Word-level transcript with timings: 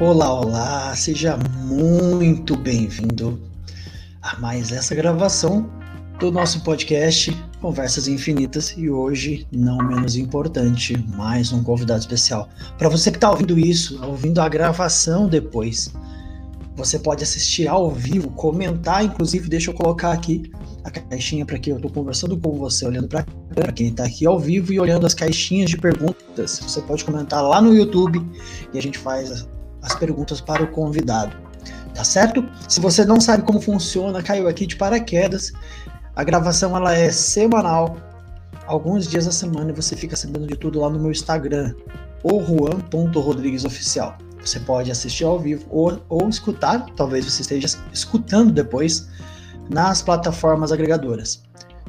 Olá, 0.00 0.32
olá, 0.32 0.96
seja 0.96 1.36
muito 1.36 2.56
bem-vindo 2.56 3.38
a 4.20 4.36
mais 4.40 4.72
essa 4.72 4.94
gravação 4.94 5.70
do 6.18 6.32
nosso 6.32 6.62
podcast 6.64 7.30
Conversas 7.60 8.08
Infinitas 8.08 8.74
e 8.76 8.90
hoje, 8.90 9.46
não 9.52 9.76
menos 9.78 10.16
importante, 10.16 10.96
mais 11.14 11.52
um 11.52 11.62
convidado 11.62 12.00
especial. 12.00 12.48
Para 12.78 12.88
você 12.88 13.10
que 13.10 13.18
está 13.18 13.30
ouvindo 13.30 13.56
isso, 13.58 14.02
ouvindo 14.04 14.40
a 14.40 14.48
gravação 14.48 15.28
depois, 15.28 15.92
você 16.74 16.98
pode 16.98 17.22
assistir 17.22 17.68
ao 17.68 17.90
vivo, 17.90 18.30
comentar, 18.30 19.04
inclusive, 19.04 19.48
deixa 19.48 19.70
eu 19.70 19.74
colocar 19.74 20.10
aqui 20.10 20.50
a 20.82 20.90
caixinha 20.90 21.46
para 21.46 21.58
que 21.58 21.70
eu 21.70 21.76
estou 21.76 21.90
conversando 21.90 22.36
com 22.36 22.58
você, 22.58 22.84
olhando 22.86 23.08
para 23.08 23.72
quem 23.72 23.88
está 23.88 24.04
aqui 24.04 24.26
ao 24.26 24.40
vivo 24.40 24.72
e 24.72 24.80
olhando 24.80 25.06
as 25.06 25.14
caixinhas 25.14 25.70
de 25.70 25.76
perguntas. 25.76 26.58
Você 26.60 26.80
pode 26.80 27.04
comentar 27.04 27.42
lá 27.42 27.60
no 27.60 27.72
YouTube 27.72 28.20
e 28.72 28.78
a 28.78 28.82
gente 28.82 28.98
faz 28.98 29.46
as 29.82 29.94
perguntas 29.94 30.40
para 30.40 30.62
o 30.62 30.68
convidado. 30.68 31.36
Tá 31.94 32.04
certo? 32.04 32.48
Se 32.68 32.80
você 32.80 33.04
não 33.04 33.20
sabe 33.20 33.42
como 33.42 33.60
funciona, 33.60 34.22
caiu 34.22 34.48
aqui 34.48 34.66
de 34.66 34.76
paraquedas. 34.76 35.52
A 36.16 36.24
gravação 36.24 36.76
ela 36.76 36.94
é 36.94 37.10
semanal, 37.10 37.96
alguns 38.66 39.06
dias 39.06 39.26
da 39.26 39.32
semana 39.32 39.70
e 39.70 39.74
você 39.74 39.96
fica 39.96 40.16
sabendo 40.16 40.46
de 40.46 40.56
tudo 40.56 40.80
lá 40.80 40.88
no 40.88 40.98
meu 40.98 41.10
Instagram, 41.10 41.74
o 42.22 42.40
juan.rodriguesoficial. 42.42 44.16
Você 44.44 44.58
pode 44.60 44.90
assistir 44.90 45.24
ao 45.24 45.38
vivo 45.38 45.64
ou, 45.70 46.02
ou 46.08 46.28
escutar, 46.28 46.86
talvez 46.96 47.24
você 47.24 47.42
esteja 47.42 47.68
escutando 47.92 48.52
depois 48.52 49.08
nas 49.70 50.02
plataformas 50.02 50.72
agregadoras. 50.72 51.42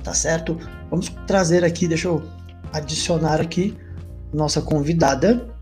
Tá 0.03 0.13
certo? 0.13 0.57
Vamos 0.89 1.09
trazer 1.25 1.63
aqui, 1.63 1.87
deixa 1.87 2.07
eu 2.07 2.21
adicionar 2.71 3.39
aqui 3.39 3.77
nossa 4.33 4.61
convidada. 4.61 5.52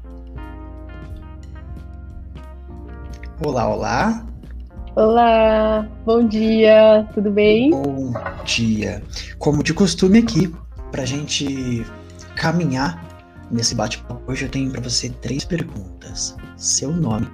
Olá, 3.44 3.68
olá. 3.68 4.26
Olá, 4.96 5.88
bom 6.06 6.28
dia, 6.28 7.08
tudo 7.12 7.32
bem? 7.32 7.72
Bom 7.72 8.14
dia. 8.46 9.02
Como 9.40 9.64
de 9.64 9.74
costume 9.74 10.20
aqui, 10.20 10.54
para 10.92 11.02
a 11.02 11.06
gente 11.06 11.84
caminhar 12.36 13.04
nesse 13.50 13.74
bate-papo, 13.74 14.22
hoje 14.32 14.46
eu 14.46 14.50
tenho 14.50 14.70
para 14.70 14.80
você 14.80 15.10
três 15.10 15.44
perguntas. 15.44 16.38
Seu 16.56 16.92
nome, 16.92 17.28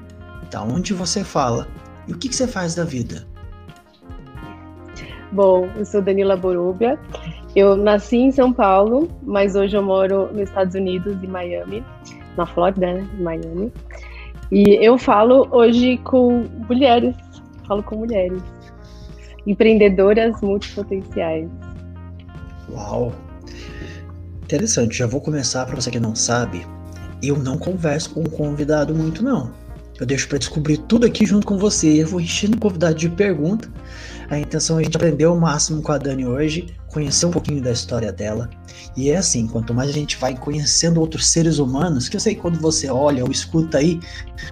da 0.49 0.63
onde 0.63 0.93
você 0.93 1.25
fala 1.25 1.67
e 2.07 2.13
o 2.13 2.17
que, 2.17 2.29
que 2.29 2.35
você 2.37 2.47
faz 2.47 2.73
da 2.73 2.85
vida? 2.85 3.27
Bom, 5.33 5.69
eu 5.75 5.85
sou 5.85 6.01
Danila 6.01 6.37
Borubia. 6.37 6.97
Eu 7.53 7.75
nasci 7.75 8.15
em 8.15 8.31
São 8.31 8.53
Paulo, 8.53 9.09
mas 9.23 9.57
hoje 9.57 9.75
eu 9.75 9.83
moro 9.83 10.31
nos 10.31 10.47
Estados 10.47 10.73
Unidos, 10.73 11.21
em 11.21 11.27
Miami, 11.27 11.83
na 12.37 12.45
Flórida, 12.45 12.93
né? 12.93 13.07
Miami. 13.19 13.73
E 14.51 14.85
eu 14.85 14.97
falo 14.97 15.47
hoje 15.51 15.97
com 16.03 16.45
mulheres, 16.67 17.15
falo 17.67 17.83
com 17.83 17.97
mulheres, 17.97 18.41
empreendedoras 19.45 20.39
multipotenciais. 20.41 21.49
Uau! 22.71 23.13
Interessante, 24.43 24.97
já 24.97 25.07
vou 25.07 25.19
começar 25.19 25.65
para 25.65 25.75
você 25.75 25.91
que 25.91 25.99
não 25.99 26.15
sabe. 26.15 26.65
Eu 27.21 27.37
não 27.37 27.57
converso 27.57 28.13
com 28.13 28.21
o 28.21 28.29
convidado 28.29 28.95
muito, 28.95 29.23
não. 29.23 29.51
Eu 29.99 30.05
deixo 30.05 30.27
para 30.29 30.37
descobrir 30.37 30.77
tudo 30.77 31.05
aqui 31.05 31.25
junto 31.25 31.45
com 31.45 31.57
você. 31.57 32.03
Eu 32.03 32.07
vou 32.07 32.21
enchendo 32.21 32.55
o 32.55 32.59
convidado 32.59 32.95
de 32.95 33.09
pergunta 33.09 33.69
a 34.29 34.37
intenção 34.37 34.77
é 34.77 34.81
a 34.81 34.83
gente 34.83 34.97
aprender 34.97 35.25
o 35.25 35.39
máximo 35.39 35.81
com 35.81 35.91
a 35.91 35.97
Dani 35.97 36.25
hoje, 36.25 36.67
conhecer 36.97 37.27
um 37.27 37.31
pouquinho 37.31 37.61
da 37.61 37.71
história 37.71 38.11
dela. 38.11 38.49
E 38.95 39.11
é 39.11 39.17
assim, 39.17 39.45
quanto 39.45 39.71
mais 39.71 39.89
a 39.89 39.93
gente 39.93 40.17
vai 40.17 40.35
conhecendo 40.35 40.99
outros 40.99 41.27
seres 41.27 41.59
humanos, 41.59 42.09
que 42.09 42.15
eu 42.15 42.19
sei 42.19 42.33
que 42.33 42.41
quando 42.41 42.59
você 42.59 42.89
olha 42.89 43.23
ou 43.23 43.29
escuta 43.29 43.77
aí 43.77 43.99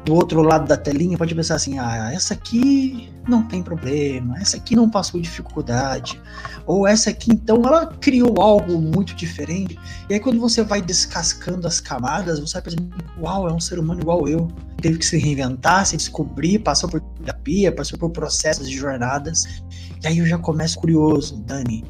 do 0.04 0.14
outro 0.14 0.44
lado 0.44 0.68
da 0.68 0.78
telinha, 0.78 1.18
pode 1.18 1.34
pensar 1.34 1.56
assim: 1.56 1.80
ah, 1.80 2.12
essa 2.14 2.36
aqui 2.36 3.12
não 3.28 3.42
tem 3.48 3.64
problema, 3.64 4.38
essa 4.38 4.58
aqui 4.58 4.76
não 4.76 4.88
passou 4.88 5.20
dificuldade, 5.20 6.22
ou 6.68 6.86
essa 6.86 7.10
aqui 7.10 7.32
então 7.32 7.64
ela 7.66 7.88
criou 7.88 8.40
algo 8.40 8.80
muito 8.80 9.16
diferente. 9.16 9.80
E 10.08 10.14
aí 10.14 10.20
quando 10.20 10.40
você 10.40 10.62
vai 10.64 10.84
descascando 10.84 11.66
as 11.66 11.80
camadas, 11.80 12.40
você 12.40 12.54
vai 12.54 12.62
pensando: 12.62 12.90
uau, 13.20 13.50
é 13.50 13.54
um 13.54 13.60
ser 13.60 13.80
humano 13.80 14.02
igual 14.02 14.28
eu. 14.28 14.48
Teve 14.80 15.00
que 15.00 15.06
se 15.06 15.18
reinventar, 15.18 15.84
se 15.88 15.98
descobrir, 15.98 16.60
passou 16.60 16.88
por 16.88 17.02
terapia, 17.02 17.72
passou 17.72 17.98
por 17.98 18.12
processos 18.12 18.70
de 18.70 18.78
jornadas. 18.78 19.64
E 20.04 20.08
aí 20.08 20.20
eu 20.20 20.28
já 20.28 20.38
começo 20.38 20.78
curioso, 20.80 21.38
Dani, 21.38 21.84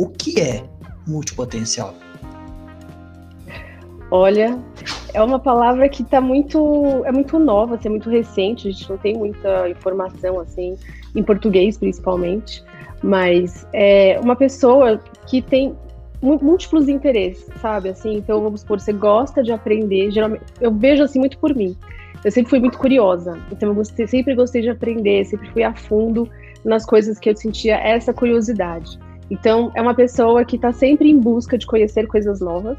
o 0.00 0.08
que 0.08 0.40
é 0.40 0.64
multipotencial? 1.06 1.94
Olha, 4.10 4.58
é 5.12 5.22
uma 5.22 5.38
palavra 5.38 5.90
que 5.90 6.02
está 6.02 6.22
muito, 6.22 7.02
é 7.04 7.12
muito 7.12 7.38
nova, 7.38 7.74
assim, 7.74 7.88
é 7.88 7.90
muito 7.90 8.08
recente, 8.08 8.66
a 8.66 8.70
gente 8.70 8.88
não 8.88 8.96
tem 8.96 9.14
muita 9.14 9.68
informação 9.68 10.40
assim, 10.40 10.74
em 11.14 11.22
português 11.22 11.76
principalmente, 11.76 12.64
mas 13.02 13.66
é 13.74 14.18
uma 14.22 14.34
pessoa 14.34 14.98
que 15.26 15.42
tem 15.42 15.76
múltiplos 16.22 16.88
interesses, 16.88 17.46
sabe? 17.60 17.90
Assim, 17.90 18.14
então 18.14 18.40
vamos 18.40 18.62
supor, 18.62 18.80
você 18.80 18.94
gosta 18.94 19.42
de 19.42 19.52
aprender, 19.52 20.10
geralmente 20.10 20.44
eu 20.62 20.72
vejo 20.72 21.02
assim 21.02 21.18
muito 21.18 21.36
por 21.38 21.54
mim. 21.54 21.76
Eu 22.24 22.30
sempre 22.30 22.48
fui 22.48 22.58
muito 22.58 22.78
curiosa, 22.78 23.38
então 23.52 23.68
eu 23.68 23.74
gostei, 23.74 24.06
sempre 24.06 24.34
gostei 24.34 24.62
de 24.62 24.70
aprender, 24.70 25.26
sempre 25.26 25.50
fui 25.50 25.62
a 25.62 25.74
fundo 25.74 26.26
nas 26.64 26.86
coisas 26.86 27.18
que 27.18 27.28
eu 27.28 27.36
sentia 27.36 27.76
essa 27.76 28.14
curiosidade. 28.14 28.98
Então, 29.30 29.70
é 29.74 29.80
uma 29.80 29.94
pessoa 29.94 30.44
que 30.44 30.56
está 30.56 30.72
sempre 30.72 31.08
em 31.08 31.18
busca 31.18 31.56
de 31.56 31.66
conhecer 31.66 32.06
coisas 32.06 32.40
novas 32.40 32.76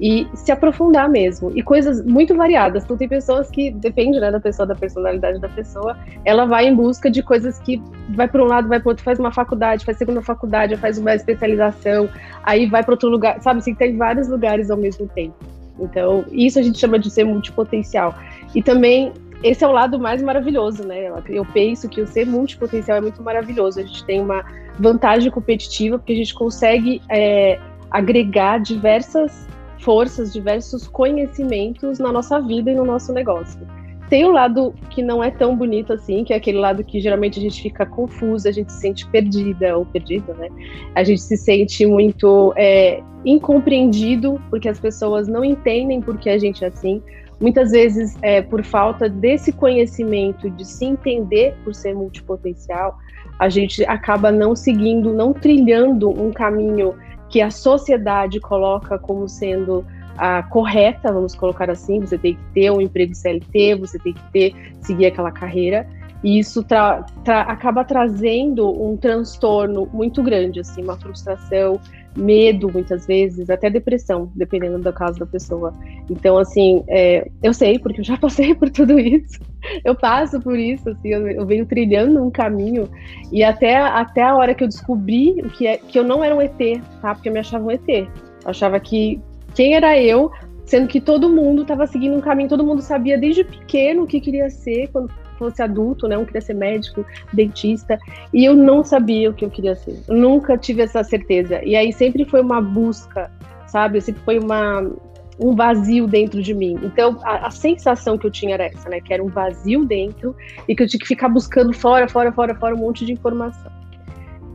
e 0.00 0.26
se 0.34 0.50
aprofundar 0.52 1.08
mesmo. 1.08 1.50
E 1.54 1.62
coisas 1.62 2.04
muito 2.04 2.34
variadas. 2.34 2.84
Então, 2.84 2.96
tem 2.96 3.08
pessoas 3.08 3.50
que, 3.50 3.70
depende 3.70 4.20
né, 4.20 4.30
da 4.30 4.40
pessoa, 4.40 4.66
da 4.66 4.74
personalidade 4.74 5.40
da 5.40 5.48
pessoa, 5.48 5.96
ela 6.24 6.46
vai 6.46 6.68
em 6.68 6.74
busca 6.74 7.10
de 7.10 7.22
coisas 7.22 7.58
que 7.58 7.82
vai 8.10 8.28
para 8.28 8.42
um 8.42 8.46
lado, 8.46 8.68
vai 8.68 8.80
para 8.80 8.90
outro, 8.90 9.04
faz 9.04 9.18
uma 9.18 9.32
faculdade, 9.32 9.84
faz 9.84 9.98
segunda 9.98 10.22
faculdade, 10.22 10.76
faz 10.76 10.96
uma 10.96 11.14
especialização, 11.14 12.08
aí 12.42 12.66
vai 12.66 12.82
para 12.82 12.94
outro 12.94 13.08
lugar. 13.08 13.40
Sabe 13.42 13.58
assim, 13.58 13.74
tem 13.74 13.96
vários 13.96 14.28
lugares 14.28 14.70
ao 14.70 14.76
mesmo 14.76 15.08
tempo. 15.08 15.59
Então, 15.80 16.24
isso 16.30 16.58
a 16.58 16.62
gente 16.62 16.78
chama 16.78 16.98
de 16.98 17.10
ser 17.10 17.24
multipotencial. 17.24 18.14
E 18.54 18.62
também 18.62 19.12
esse 19.42 19.64
é 19.64 19.68
o 19.68 19.72
lado 19.72 19.98
mais 19.98 20.22
maravilhoso, 20.22 20.84
né? 20.84 21.10
Eu 21.28 21.44
penso 21.46 21.88
que 21.88 22.00
o 22.00 22.06
ser 22.06 22.26
multipotencial 22.26 22.98
é 22.98 23.00
muito 23.00 23.22
maravilhoso. 23.22 23.80
A 23.80 23.82
gente 23.82 24.04
tem 24.04 24.20
uma 24.20 24.44
vantagem 24.78 25.30
competitiva 25.30 25.98
porque 25.98 26.12
a 26.12 26.16
gente 26.16 26.34
consegue 26.34 27.00
é, 27.08 27.58
agregar 27.90 28.58
diversas 28.58 29.46
forças, 29.78 30.32
diversos 30.32 30.86
conhecimentos 30.86 31.98
na 31.98 32.12
nossa 32.12 32.38
vida 32.40 32.70
e 32.70 32.74
no 32.74 32.84
nosso 32.84 33.12
negócio. 33.12 33.60
Tem 34.10 34.24
o 34.24 34.32
lado 34.32 34.74
que 34.90 35.02
não 35.02 35.22
é 35.22 35.30
tão 35.30 35.56
bonito 35.56 35.92
assim, 35.92 36.24
que 36.24 36.32
é 36.32 36.36
aquele 36.36 36.58
lado 36.58 36.82
que 36.84 37.00
geralmente 37.00 37.38
a 37.38 37.42
gente 37.42 37.62
fica 37.62 37.86
confusa, 37.86 38.48
a 38.48 38.52
gente 38.52 38.72
se 38.72 38.80
sente 38.80 39.06
perdida 39.06 39.78
ou 39.78 39.86
perdida, 39.86 40.34
né? 40.34 40.48
A 40.96 41.04
gente 41.04 41.22
se 41.22 41.36
sente 41.36 41.86
muito 41.86 42.52
é, 42.56 43.00
incompreendido 43.24 44.40
porque 44.50 44.68
as 44.68 44.80
pessoas 44.80 45.28
não 45.28 45.44
entendem 45.44 46.02
por 46.02 46.18
que 46.18 46.28
a 46.28 46.38
gente 46.38 46.64
é 46.64 46.68
assim 46.68 47.00
muitas 47.40 47.70
vezes 47.70 48.16
é, 48.20 48.42
por 48.42 48.62
falta 48.62 49.08
desse 49.08 49.50
conhecimento 49.50 50.50
de 50.50 50.64
se 50.64 50.84
entender 50.84 51.54
por 51.64 51.74
ser 51.74 51.94
multipotencial, 51.94 52.98
a 53.38 53.48
gente 53.48 53.82
acaba 53.86 54.30
não 54.30 54.54
seguindo, 54.54 55.12
não 55.12 55.32
trilhando 55.32 56.10
um 56.10 56.30
caminho 56.30 56.94
que 57.30 57.40
a 57.40 57.50
sociedade 57.50 58.38
coloca 58.38 58.98
como 58.98 59.26
sendo 59.28 59.86
a 60.16 60.42
correta, 60.42 61.12
vamos 61.12 61.34
colocar 61.34 61.70
assim, 61.70 62.00
você 62.00 62.18
tem 62.18 62.34
que 62.34 62.42
ter 62.54 62.70
um 62.70 62.80
emprego 62.80 63.14
CLT, 63.14 63.74
você 63.76 63.98
tem 63.98 64.12
que 64.12 64.32
ter 64.32 64.54
seguir 64.80 65.06
aquela 65.06 65.30
carreira, 65.30 65.86
e 66.22 66.38
isso 66.38 66.62
tra 66.62 67.04
tra 67.24 67.42
acaba 67.42 67.84
trazendo 67.84 68.68
um 68.68 68.96
transtorno 68.96 69.88
muito 69.92 70.22
grande, 70.22 70.60
assim, 70.60 70.82
uma 70.82 70.96
frustração, 70.96 71.80
medo, 72.16 72.70
muitas 72.70 73.06
vezes, 73.06 73.48
até 73.48 73.70
depressão, 73.70 74.30
dependendo 74.34 74.78
do 74.78 74.92
caso 74.92 75.18
da 75.18 75.26
pessoa. 75.26 75.72
Então, 76.10 76.36
assim, 76.38 76.82
é, 76.88 77.28
eu 77.42 77.54
sei, 77.54 77.78
porque 77.78 78.00
eu 78.00 78.04
já 78.04 78.16
passei 78.18 78.54
por 78.54 78.70
tudo 78.70 78.98
isso. 78.98 79.40
Eu 79.84 79.94
passo 79.94 80.40
por 80.40 80.58
isso, 80.58 80.90
assim, 80.90 81.08
eu, 81.08 81.26
eu 81.28 81.46
venho 81.46 81.66
trilhando 81.66 82.22
um 82.22 82.30
caminho 82.30 82.88
e 83.32 83.44
até, 83.44 83.76
até 83.76 84.22
a 84.22 84.34
hora 84.34 84.54
que 84.54 84.64
eu 84.64 84.68
descobri 84.68 85.42
que, 85.56 85.66
é, 85.66 85.76
que 85.76 85.98
eu 85.98 86.04
não 86.04 86.22
era 86.22 86.34
um 86.34 86.40
ET, 86.40 86.82
tá? 87.00 87.14
Porque 87.14 87.28
eu 87.28 87.32
me 87.32 87.40
achava 87.40 87.64
um 87.64 87.70
ET. 87.70 87.88
Eu 87.88 88.08
achava 88.44 88.80
que 88.80 89.20
quem 89.60 89.74
era 89.74 90.00
eu, 90.00 90.32
sendo 90.64 90.88
que 90.88 90.98
todo 90.98 91.28
mundo 91.28 91.60
estava 91.60 91.86
seguindo 91.86 92.16
um 92.16 92.20
caminho, 92.22 92.48
todo 92.48 92.64
mundo 92.64 92.80
sabia 92.80 93.18
desde 93.18 93.44
pequeno 93.44 94.04
o 94.04 94.06
que 94.06 94.18
queria 94.18 94.48
ser 94.48 94.88
quando 94.88 95.12
fosse 95.38 95.60
adulto, 95.60 96.08
né? 96.08 96.16
Um 96.16 96.24
queria 96.24 96.40
ser 96.40 96.54
médico, 96.54 97.04
dentista, 97.30 97.98
e 98.32 98.42
eu 98.42 98.56
não 98.56 98.82
sabia 98.82 99.28
o 99.28 99.34
que 99.34 99.44
eu 99.44 99.50
queria 99.50 99.74
ser. 99.74 100.02
Eu 100.08 100.14
nunca 100.14 100.56
tive 100.56 100.80
essa 100.80 101.04
certeza. 101.04 101.62
E 101.62 101.76
aí 101.76 101.92
sempre 101.92 102.24
foi 102.24 102.40
uma 102.40 102.62
busca, 102.62 103.30
sabe? 103.66 104.00
Sempre 104.00 104.22
foi 104.22 104.38
uma 104.38 104.90
um 105.38 105.54
vazio 105.54 106.06
dentro 106.06 106.40
de 106.42 106.54
mim. 106.54 106.78
Então, 106.82 107.18
a, 107.22 107.48
a, 107.48 107.50
sensação 107.50 108.16
que 108.16 108.26
eu 108.26 108.30
tinha 108.30 108.54
era 108.54 108.64
essa, 108.64 108.88
né? 108.88 108.98
Que 108.98 109.12
era 109.12 109.22
um 109.22 109.28
vazio 109.28 109.84
dentro 109.84 110.34
e 110.66 110.74
que 110.74 110.82
eu 110.82 110.88
tinha 110.88 111.00
que 111.00 111.06
ficar 111.06 111.28
buscando 111.28 111.74
fora, 111.74 112.08
fora, 112.08 112.32
fora, 112.32 112.54
fora 112.54 112.74
um 112.74 112.78
monte 112.78 113.04
de 113.04 113.12
informação. 113.12 113.70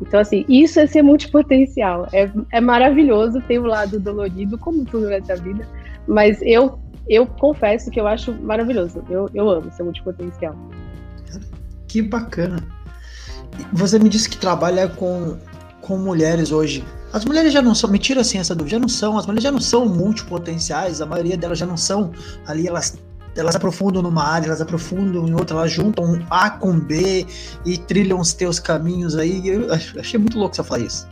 Então, 0.02 0.20
assim, 0.20 0.46
isso 0.50 0.80
é 0.80 0.88
ser 0.88 1.02
multipotencial. 1.02 2.08
É, 2.12 2.30
é 2.52 2.62
maravilhoso, 2.62 3.42
tem 3.48 3.58
o 3.60 3.64
um 3.64 3.68
lado 3.68 4.00
dolorido, 4.00 4.58
como 4.58 4.84
tudo 4.86 5.08
nessa 5.08 5.36
vida, 5.36 5.68
mas 6.08 6.40
eu 6.42 6.80
eu 7.08 7.26
confesso 7.28 7.92
que 7.92 8.00
eu 8.00 8.08
acho 8.08 8.34
maravilhoso. 8.34 9.04
Eu, 9.10 9.30
eu 9.34 9.50
amo 9.50 9.72
ser 9.72 9.84
multipotencial. 9.84 10.56
Que 11.88 12.02
bacana. 12.02 12.64
Você 13.72 14.00
me 14.00 14.10
disse 14.10 14.30
que 14.30 14.38
trabalha 14.38 14.88
com, 14.88 15.38
com 15.82 15.98
mulheres 15.98 16.52
hoje. 16.52 16.84
As 17.14 17.24
mulheres 17.24 17.54
já 17.54 17.62
não 17.62 17.74
são, 17.74 17.90
me 17.90 18.00
tira 18.00 18.22
assim 18.22 18.40
essa 18.40 18.54
dúvida, 18.54 18.76
já 18.76 18.80
não 18.80 18.90
são, 18.90 19.18
as 19.18 19.26
mulheres 19.26 19.44
já 19.44 19.52
não 19.52 19.62
são 19.62 19.86
multipotenciais, 19.86 21.00
a 21.00 21.06
maioria 21.06 21.38
delas 21.38 21.58
já 21.58 21.66
não 21.66 21.78
são 21.78 22.12
ali, 22.46 22.68
elas 22.68 22.98
elas 23.36 23.56
aprofundam 23.56 24.02
numa 24.02 24.24
área, 24.24 24.48
elas 24.48 24.62
aprofundam 24.62 25.28
em 25.28 25.34
outra, 25.34 25.58
elas 25.58 25.72
juntam 25.72 26.20
A 26.30 26.50
com 26.50 26.80
B 26.80 27.26
e 27.66 27.78
trilham 27.78 28.20
os 28.20 28.34
teus 28.34 28.60
caminhos 28.60 29.18
aí. 29.18 29.48
Eu 29.48 29.72
achei 29.74 30.20
muito 30.20 30.38
louco 30.40 30.56
você 30.56 30.64
falar 30.64 30.82
isso. 30.82 31.08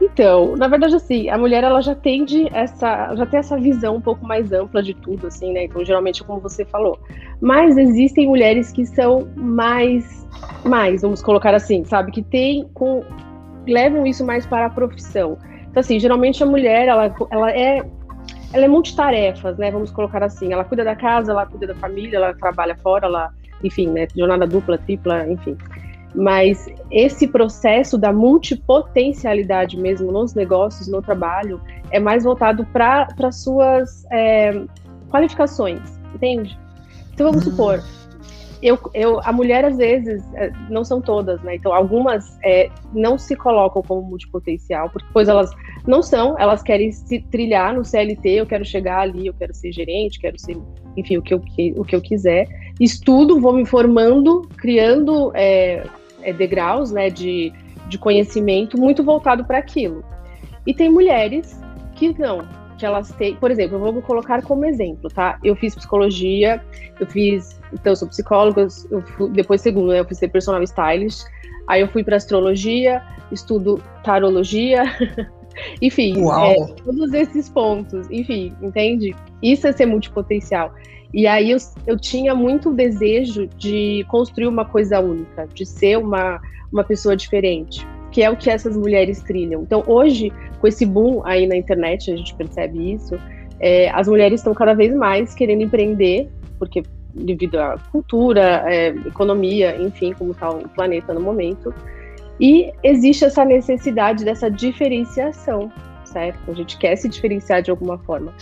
Então, 0.00 0.56
na 0.56 0.66
verdade, 0.66 0.96
assim, 0.96 1.28
a 1.30 1.38
mulher 1.38 1.62
ela 1.62 1.80
já 1.80 1.94
tende 1.94 2.48
essa, 2.52 3.14
já 3.14 3.24
tem 3.24 3.38
essa 3.38 3.56
visão 3.56 3.96
um 3.96 4.00
pouco 4.00 4.26
mais 4.26 4.52
ampla 4.52 4.82
de 4.82 4.94
tudo, 4.94 5.28
assim, 5.28 5.52
né? 5.52 5.64
Então, 5.64 5.84
geralmente, 5.84 6.24
como 6.24 6.40
você 6.40 6.64
falou. 6.64 6.98
Mas 7.40 7.76
existem 7.78 8.26
mulheres 8.26 8.72
que 8.72 8.84
são 8.84 9.28
mais, 9.36 10.26
mais, 10.64 11.02
vamos 11.02 11.22
colocar 11.22 11.54
assim, 11.54 11.84
sabe, 11.84 12.10
que 12.10 12.22
tem 12.22 12.68
com 12.74 13.04
levam 13.66 14.04
isso 14.04 14.26
mais 14.26 14.44
para 14.44 14.66
a 14.66 14.70
profissão. 14.70 15.38
Então, 15.70 15.80
assim, 15.80 15.98
geralmente 16.00 16.42
a 16.42 16.46
mulher 16.46 16.88
ela, 16.88 17.14
ela 17.30 17.50
é 17.50 17.82
ela 18.52 18.64
é 18.64 18.68
multitarefas, 18.68 19.56
né? 19.56 19.70
Vamos 19.70 19.90
colocar 19.90 20.22
assim. 20.22 20.52
Ela 20.52 20.64
cuida 20.64 20.84
da 20.84 20.94
casa, 20.94 21.32
ela 21.32 21.46
cuida 21.46 21.66
da 21.68 21.74
família, 21.74 22.16
ela 22.16 22.34
trabalha 22.34 22.76
fora, 22.76 23.06
ela, 23.06 23.30
enfim, 23.62 23.88
né? 23.88 24.06
Jornada 24.14 24.46
dupla, 24.46 24.78
tripla, 24.78 25.26
enfim. 25.28 25.56
Mas 26.14 26.68
esse 26.90 27.26
processo 27.26 27.96
da 27.96 28.12
multipotencialidade 28.12 29.78
mesmo 29.78 30.12
nos 30.12 30.34
negócios, 30.34 30.86
no 30.86 31.00
trabalho, 31.00 31.60
é 31.90 31.98
mais 31.98 32.24
voltado 32.24 32.66
para 32.66 33.32
suas 33.32 34.04
é, 34.10 34.62
qualificações, 35.10 35.80
entende? 36.14 36.58
Então 37.14 37.30
vamos 37.30 37.46
hum. 37.46 37.50
supor, 37.50 37.82
eu, 38.62 38.78
eu, 38.94 39.20
a 39.24 39.32
mulher 39.32 39.64
às 39.64 39.76
vezes, 39.76 40.22
é, 40.34 40.52
não 40.70 40.84
são 40.84 41.00
todas, 41.00 41.42
né? 41.42 41.56
Então 41.56 41.74
algumas 41.74 42.38
é, 42.44 42.70
não 42.92 43.18
se 43.18 43.34
colocam 43.34 43.82
como 43.82 44.02
multipotencial, 44.02 44.88
porque 44.88 45.06
depois 45.08 45.28
elas 45.28 45.50
não 45.86 46.02
são, 46.02 46.38
elas 46.38 46.62
querem 46.62 46.92
se 46.92 47.20
trilhar 47.20 47.74
no 47.74 47.84
CLT, 47.84 48.28
eu 48.30 48.46
quero 48.46 48.64
chegar 48.64 49.00
ali, 49.00 49.26
eu 49.26 49.34
quero 49.34 49.52
ser 49.52 49.72
gerente, 49.72 50.20
quero 50.20 50.38
ser, 50.38 50.56
enfim, 50.96 51.16
o 51.16 51.22
que 51.22 51.34
eu, 51.34 51.42
o 51.76 51.84
que 51.84 51.96
eu 51.96 52.00
quiser. 52.00 52.46
Estudo, 52.78 53.40
vou 53.40 53.52
me 53.52 53.66
formando, 53.66 54.42
criando 54.56 55.32
é, 55.34 55.84
é, 56.22 56.32
degraus 56.32 56.92
né, 56.92 57.10
de, 57.10 57.52
de 57.88 57.98
conhecimento 57.98 58.78
muito 58.78 59.02
voltado 59.02 59.44
para 59.44 59.58
aquilo. 59.58 60.04
E 60.64 60.72
tem 60.72 60.88
mulheres 60.88 61.60
que 61.96 62.16
não, 62.16 62.46
que 62.82 62.86
elas 62.86 63.12
têm, 63.12 63.36
por 63.36 63.48
exemplo, 63.48 63.76
eu 63.76 63.92
vou 63.92 64.02
colocar 64.02 64.42
como 64.42 64.64
exemplo, 64.64 65.08
tá? 65.08 65.38
Eu 65.44 65.54
fiz 65.54 65.72
psicologia, 65.72 66.60
eu 66.98 67.06
fiz, 67.06 67.60
então 67.72 67.92
eu 67.92 67.96
sou 67.96 68.08
psicóloga, 68.08 68.66
eu 68.90 69.00
fui, 69.02 69.30
depois 69.30 69.60
segundo, 69.60 69.92
né, 69.92 70.00
eu 70.00 70.04
fui 70.04 70.16
ser 70.16 70.26
personal 70.26 70.60
stylist, 70.64 71.24
aí 71.68 71.80
eu 71.80 71.86
fui 71.86 72.02
para 72.02 72.16
astrologia, 72.16 73.00
estudo 73.30 73.80
tarologia, 74.02 74.82
enfim, 75.80 76.14
é, 76.28 76.74
todos 76.82 77.12
esses 77.14 77.48
pontos, 77.48 78.10
enfim, 78.10 78.52
entende? 78.60 79.14
Isso 79.40 79.68
é 79.68 79.72
ser 79.72 79.86
multipotencial. 79.86 80.74
E 81.14 81.24
aí 81.28 81.52
eu, 81.52 81.58
eu 81.86 81.96
tinha 81.96 82.34
muito 82.34 82.72
desejo 82.72 83.46
de 83.46 84.04
construir 84.08 84.48
uma 84.48 84.64
coisa 84.64 84.98
única, 84.98 85.46
de 85.54 85.64
ser 85.64 85.98
uma, 85.98 86.40
uma 86.72 86.82
pessoa 86.82 87.16
diferente, 87.16 87.86
que 88.12 88.22
é 88.22 88.30
o 88.30 88.36
que 88.36 88.50
essas 88.50 88.76
mulheres 88.76 89.20
trilham. 89.22 89.62
Então 89.62 89.82
hoje, 89.86 90.32
com 90.60 90.66
esse 90.68 90.86
boom 90.86 91.22
aí 91.24 91.46
na 91.46 91.56
internet, 91.56 92.12
a 92.12 92.16
gente 92.16 92.34
percebe 92.34 92.92
isso, 92.92 93.18
é, 93.58 93.90
as 93.90 94.06
mulheres 94.06 94.40
estão 94.40 94.54
cada 94.54 94.74
vez 94.74 94.94
mais 94.94 95.34
querendo 95.34 95.62
empreender, 95.62 96.28
porque 96.58 96.82
devido 97.14 97.58
à 97.58 97.78
cultura, 97.90 98.64
é, 98.66 98.88
economia, 98.88 99.76
enfim, 99.80 100.12
como 100.12 100.32
está 100.32 100.50
o 100.50 100.68
planeta 100.68 101.12
no 101.12 101.20
momento. 101.20 101.74
E 102.40 102.72
existe 102.82 103.24
essa 103.24 103.44
necessidade 103.44 104.24
dessa 104.24 104.50
diferenciação, 104.50 105.70
certo? 106.04 106.50
A 106.50 106.54
gente 106.54 106.78
quer 106.78 106.96
se 106.96 107.08
diferenciar 107.08 107.62
de 107.62 107.70
alguma 107.70 107.98
forma 107.98 108.32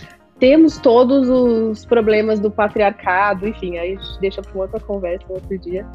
temos 0.41 0.79
todos 0.79 1.29
os 1.29 1.85
problemas 1.85 2.39
do 2.39 2.49
patriarcado, 2.49 3.47
enfim, 3.47 3.77
aí 3.77 3.93
a 3.93 4.01
gente 4.01 4.19
deixa 4.19 4.41
para 4.41 4.59
outra 4.59 4.79
conversa, 4.79 5.23
outro 5.29 5.55
dia. 5.55 5.85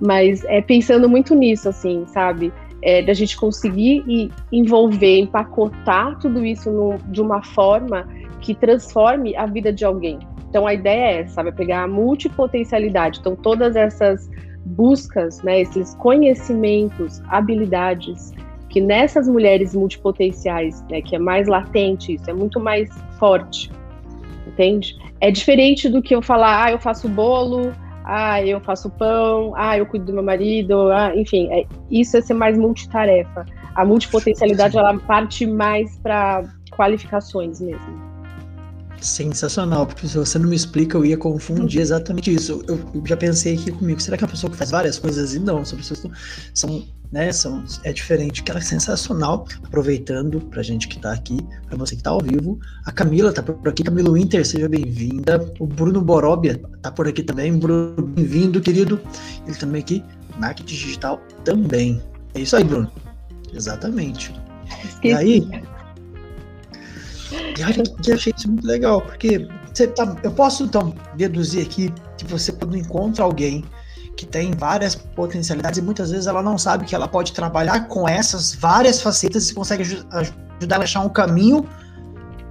Mas 0.00 0.44
é 0.46 0.60
pensando 0.60 1.08
muito 1.08 1.36
nisso, 1.36 1.68
assim, 1.68 2.04
sabe? 2.08 2.52
É, 2.82 3.00
da 3.00 3.14
gente 3.14 3.36
conseguir 3.36 4.30
envolver, 4.50 5.20
empacotar 5.20 6.18
tudo 6.18 6.44
isso 6.44 6.70
no, 6.70 6.98
de 7.12 7.20
uma 7.20 7.42
forma 7.42 8.08
que 8.40 8.54
transforme 8.54 9.36
a 9.36 9.46
vida 9.46 9.72
de 9.72 9.84
alguém. 9.84 10.18
Então 10.48 10.66
a 10.66 10.74
ideia 10.74 11.20
é, 11.20 11.26
sabe, 11.28 11.50
é 11.50 11.52
pegar 11.52 11.84
a 11.84 11.88
multipotencialidade. 11.88 13.20
Então 13.20 13.36
todas 13.36 13.76
essas 13.76 14.28
buscas, 14.66 15.42
né, 15.42 15.60
esses 15.60 15.94
conhecimentos, 15.94 17.22
habilidades 17.28 18.32
que 18.68 18.80
nessas 18.80 19.28
mulheres 19.28 19.74
multipotenciais, 19.74 20.82
né, 20.90 21.02
que 21.02 21.14
é 21.14 21.18
mais 21.18 21.46
latente, 21.46 22.14
isso 22.14 22.28
é 22.28 22.32
muito 22.32 22.58
mais 22.58 22.88
forte 23.18 23.70
entende? 24.52 24.96
É 25.20 25.30
diferente 25.30 25.88
do 25.88 26.02
que 26.02 26.14
eu 26.14 26.22
falar, 26.22 26.64
ah, 26.64 26.70
eu 26.70 26.78
faço 26.78 27.08
bolo, 27.08 27.72
ah, 28.04 28.44
eu 28.44 28.60
faço 28.60 28.90
pão, 28.90 29.52
ah, 29.56 29.76
eu 29.76 29.86
cuido 29.86 30.06
do 30.06 30.12
meu 30.12 30.22
marido, 30.22 30.90
ah, 30.90 31.14
enfim, 31.14 31.48
é, 31.50 31.66
isso 31.90 32.16
é 32.16 32.20
ser 32.20 32.34
mais 32.34 32.56
multitarefa. 32.56 33.44
A 33.74 33.84
multipotencialidade, 33.84 34.76
ela 34.76 34.98
parte 34.98 35.46
mais 35.46 35.96
para 35.98 36.44
qualificações 36.76 37.60
mesmo. 37.60 38.12
Sensacional, 39.00 39.86
porque 39.86 40.06
se 40.06 40.16
você 40.16 40.38
não 40.38 40.48
me 40.48 40.54
explica, 40.54 40.96
eu 40.96 41.04
ia 41.04 41.16
confundir 41.16 41.80
exatamente 41.80 42.32
isso. 42.32 42.62
Eu, 42.68 42.78
já 43.04 43.16
pensei 43.16 43.54
aqui 43.54 43.72
comigo, 43.72 44.00
será 44.00 44.16
que 44.16 44.24
é 44.24 44.26
uma 44.26 44.30
pessoa 44.30 44.50
que 44.50 44.56
faz 44.56 44.70
várias 44.70 44.98
coisas 44.98 45.34
e 45.34 45.40
não, 45.40 45.64
são 45.64 45.76
pessoas 45.76 46.00
que 46.00 46.10
são 46.54 46.84
né? 47.12 47.30
São, 47.30 47.62
é 47.84 47.92
diferente, 47.92 48.42
que 48.42 48.50
ela 48.50 48.58
é 48.58 48.62
sensacional. 48.64 49.46
Aproveitando 49.62 50.40
pra 50.40 50.62
gente 50.62 50.88
que 50.88 50.98
tá 50.98 51.12
aqui, 51.12 51.38
pra 51.68 51.76
você 51.76 51.94
que 51.94 52.02
tá 52.02 52.10
ao 52.10 52.20
vivo. 52.20 52.58
A 52.86 52.90
Camila 52.90 53.32
tá 53.32 53.42
por 53.42 53.68
aqui, 53.68 53.84
Camila 53.84 54.12
Winter, 54.12 54.44
seja 54.46 54.68
bem-vinda. 54.68 55.52
O 55.60 55.66
Bruno 55.66 56.00
Boróbia 56.00 56.60
tá 56.80 56.90
por 56.90 57.06
aqui 57.06 57.22
também. 57.22 57.56
Bruno, 57.58 58.02
bem-vindo, 58.02 58.60
querido. 58.60 58.98
Ele 59.46 59.56
também 59.56 59.82
aqui, 59.82 60.02
marketing 60.38 60.74
digital 60.74 61.20
também. 61.44 62.02
É 62.34 62.40
isso 62.40 62.56
aí, 62.56 62.64
Bruno. 62.64 62.90
Exatamente. 63.52 64.34
Esqueci. 64.82 65.08
E 65.08 65.12
aí. 65.12 65.48
E 68.06 68.12
achei 68.12 68.32
isso 68.36 68.48
muito 68.48 68.66
legal, 68.66 69.00
porque 69.02 69.46
você 69.72 69.86
tá, 69.86 70.16
eu 70.22 70.30
posso 70.32 70.64
então 70.64 70.94
deduzir 71.16 71.64
aqui 71.64 71.92
que 72.18 72.24
você 72.26 72.52
quando 72.52 72.76
encontra 72.76 73.24
alguém 73.24 73.64
que 74.22 74.26
tem 74.26 74.52
várias 74.52 74.94
potencialidades 74.94 75.78
e 75.78 75.82
muitas 75.82 76.12
vezes 76.12 76.28
ela 76.28 76.42
não 76.42 76.56
sabe 76.56 76.84
que 76.84 76.94
ela 76.94 77.08
pode 77.08 77.32
trabalhar 77.32 77.88
com 77.88 78.08
essas 78.08 78.54
várias 78.54 79.02
facetas 79.02 79.50
e 79.50 79.54
consegue 79.54 79.82
ajudar 79.82 80.76
ela 80.76 80.76
a 80.76 80.84
achar 80.84 81.00
um 81.00 81.08
caminho 81.08 81.66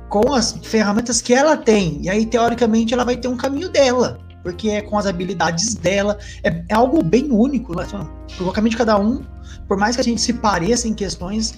com 0.09 0.33
as 0.33 0.51
ferramentas 0.63 1.21
que 1.21 1.33
ela 1.33 1.55
tem. 1.55 2.01
E 2.01 2.09
aí, 2.09 2.25
teoricamente, 2.25 2.93
ela 2.93 3.05
vai 3.05 3.15
ter 3.15 3.29
um 3.29 3.37
caminho 3.37 3.69
dela, 3.69 4.19
porque 4.43 4.69
é 4.69 4.81
com 4.81 4.97
as 4.97 5.05
habilidades 5.05 5.73
dela. 5.75 6.17
É, 6.43 6.61
é 6.67 6.73
algo 6.73 7.01
bem 7.01 7.31
único, 7.31 7.73
né? 7.73 7.87
O 8.41 8.51
caminho 8.51 8.71
de 8.71 8.77
cada 8.77 8.99
um, 8.99 9.23
por 9.65 9.77
mais 9.77 9.95
que 9.95 10.01
a 10.01 10.03
gente 10.03 10.19
se 10.19 10.33
pareça 10.33 10.89
em 10.89 10.93
questões, 10.93 11.57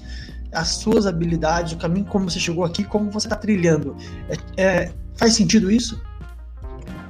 as 0.53 0.67
suas 0.67 1.07
habilidades, 1.07 1.73
o 1.73 1.77
caminho 1.77 2.05
como 2.05 2.29
você 2.29 2.39
chegou 2.39 2.63
aqui, 2.63 2.83
como 2.83 3.09
você 3.09 3.25
está 3.25 3.35
trilhando. 3.35 3.95
É, 4.29 4.63
é, 4.63 4.91
faz 5.15 5.33
sentido 5.33 5.71
isso? 5.71 5.99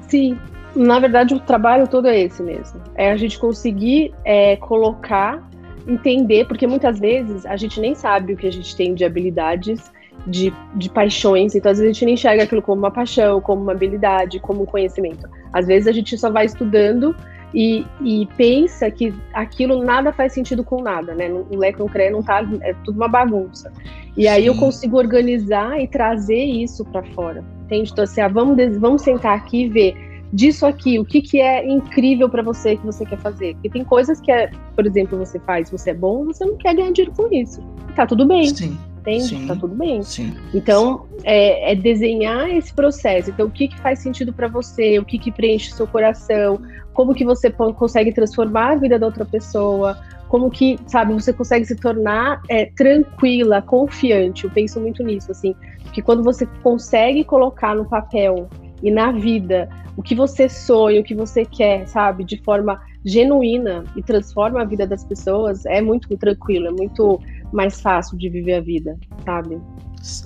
Sim, 0.07 0.39
na 0.75 0.99
verdade, 0.99 1.33
o 1.33 1.39
trabalho 1.39 1.87
todo 1.87 2.07
é 2.07 2.19
esse 2.19 2.41
mesmo. 2.41 2.81
É 2.95 3.11
a 3.11 3.17
gente 3.17 3.37
conseguir 3.39 4.13
é, 4.25 4.55
colocar, 4.57 5.47
entender, 5.87 6.47
porque 6.47 6.65
muitas 6.65 6.99
vezes 6.99 7.45
a 7.45 7.55
gente 7.55 7.79
nem 7.79 7.93
sabe 7.93 8.33
o 8.33 8.37
que 8.37 8.47
a 8.47 8.51
gente 8.51 8.75
tem 8.75 8.93
de 8.93 9.05
habilidades, 9.05 9.91
de, 10.25 10.53
de 10.75 10.89
paixões, 10.89 11.55
então 11.55 11.71
às 11.71 11.77
vezes 11.77 11.89
a 11.89 11.93
gente 11.93 12.05
nem 12.05 12.13
enxerga 12.13 12.43
aquilo 12.43 12.61
como 12.61 12.79
uma 12.79 12.91
paixão, 12.91 13.41
como 13.41 13.61
uma 13.61 13.73
habilidade, 13.73 14.39
como 14.39 14.63
um 14.63 14.65
conhecimento. 14.65 15.27
Às 15.51 15.67
vezes 15.67 15.87
a 15.87 15.91
gente 15.91 16.17
só 16.17 16.29
vai 16.29 16.45
estudando 16.45 17.15
e, 17.53 17.85
e 18.01 18.27
pensa 18.37 18.89
que 18.89 19.13
aquilo 19.33 19.83
nada 19.83 20.11
faz 20.11 20.33
sentido 20.33 20.63
com 20.63 20.81
nada, 20.81 21.13
né? 21.13 21.29
O 21.31 21.55
leque 21.57 21.79
não 21.79 21.87
crê, 21.87 22.09
não 22.09 22.23
tá, 22.23 22.47
é 22.61 22.73
tudo 22.83 22.95
uma 22.95 23.07
bagunça. 23.07 23.71
E 24.15 24.27
aí 24.27 24.43
Sim. 24.43 24.47
eu 24.47 24.55
consigo 24.55 24.97
organizar 24.97 25.79
e 25.79 25.87
trazer 25.87 26.43
isso 26.43 26.83
para 26.85 27.03
fora. 27.03 27.43
Entende? 27.65 27.91
Então, 27.91 28.03
assim, 28.03 28.21
ah, 28.21 28.27
vamos, 28.27 28.57
vamos 28.77 29.01
sentar 29.01 29.35
aqui 29.37 29.63
e 29.63 29.69
ver 29.69 30.12
disso 30.33 30.65
aqui, 30.65 30.99
o 30.99 31.05
que, 31.05 31.21
que 31.21 31.39
é 31.39 31.65
incrível 31.65 32.27
para 32.27 32.41
você 32.41 32.75
que 32.75 32.85
você 32.85 33.05
quer 33.05 33.19
fazer. 33.19 33.53
Porque 33.53 33.69
tem 33.69 33.83
coisas 33.83 34.19
que, 34.19 34.31
é, 34.31 34.49
por 34.75 34.85
exemplo, 34.85 35.17
você 35.17 35.39
faz, 35.39 35.69
você 35.69 35.91
é 35.91 35.93
bom, 35.93 36.25
você 36.25 36.43
não 36.43 36.57
quer 36.57 36.75
ganhar 36.75 36.91
dinheiro 36.91 37.15
com 37.15 37.31
isso. 37.31 37.61
Tá 37.95 38.07
tudo 38.07 38.25
bem. 38.25 38.47
Sim. 38.47 38.77
Entende? 38.99 39.23
Sim, 39.25 39.47
tá 39.47 39.55
tudo 39.55 39.75
bem. 39.75 40.01
Sim. 40.01 40.33
Então, 40.53 41.05
é, 41.23 41.73
é, 41.73 41.75
desenhar 41.75 42.49
esse 42.49 42.73
processo. 42.73 43.29
Então, 43.29 43.47
o 43.47 43.51
que, 43.51 43.67
que 43.67 43.79
faz 43.79 43.99
sentido 43.99 44.33
para 44.33 44.47
você? 44.47 44.97
O 44.97 45.05
que, 45.05 45.19
que 45.19 45.31
preenche 45.31 45.71
seu 45.71 45.85
coração? 45.85 46.59
Como 46.93 47.13
que 47.13 47.25
você 47.25 47.51
consegue 47.51 48.11
transformar 48.11 48.71
a 48.71 48.75
vida 48.75 48.97
da 48.97 49.05
outra 49.05 49.25
pessoa? 49.25 49.97
como 50.33 50.49
que, 50.49 50.79
sabe, 50.87 51.13
você 51.13 51.31
consegue 51.31 51.63
se 51.63 51.75
tornar 51.75 52.41
é, 52.49 52.65
tranquila, 52.65 53.61
confiante. 53.61 54.45
Eu 54.45 54.49
penso 54.49 54.79
muito 54.81 55.03
nisso, 55.03 55.31
assim, 55.31 55.53
que 55.93 56.01
quando 56.01 56.23
você 56.23 56.47
consegue 56.63 57.23
colocar 57.23 57.75
no 57.75 57.85
papel 57.85 58.49
e 58.83 58.91
na 58.91 59.11
vida 59.11 59.69
o 59.95 60.03
que 60.03 60.13
você 60.13 60.49
sonha, 60.49 60.99
o 60.99 61.03
que 61.03 61.15
você 61.15 61.45
quer, 61.45 61.87
sabe, 61.87 62.23
de 62.23 62.37
forma 62.43 62.79
genuína 63.05 63.83
e 63.95 64.01
transforma 64.01 64.61
a 64.61 64.65
vida 64.65 64.85
das 64.87 65.03
pessoas, 65.03 65.65
é 65.65 65.81
muito 65.81 66.15
tranquilo, 66.17 66.67
é 66.67 66.71
muito 66.71 67.19
mais 67.51 67.79
fácil 67.79 68.17
de 68.17 68.29
viver 68.29 68.55
a 68.55 68.61
vida, 68.61 68.97
sabe? 69.23 69.61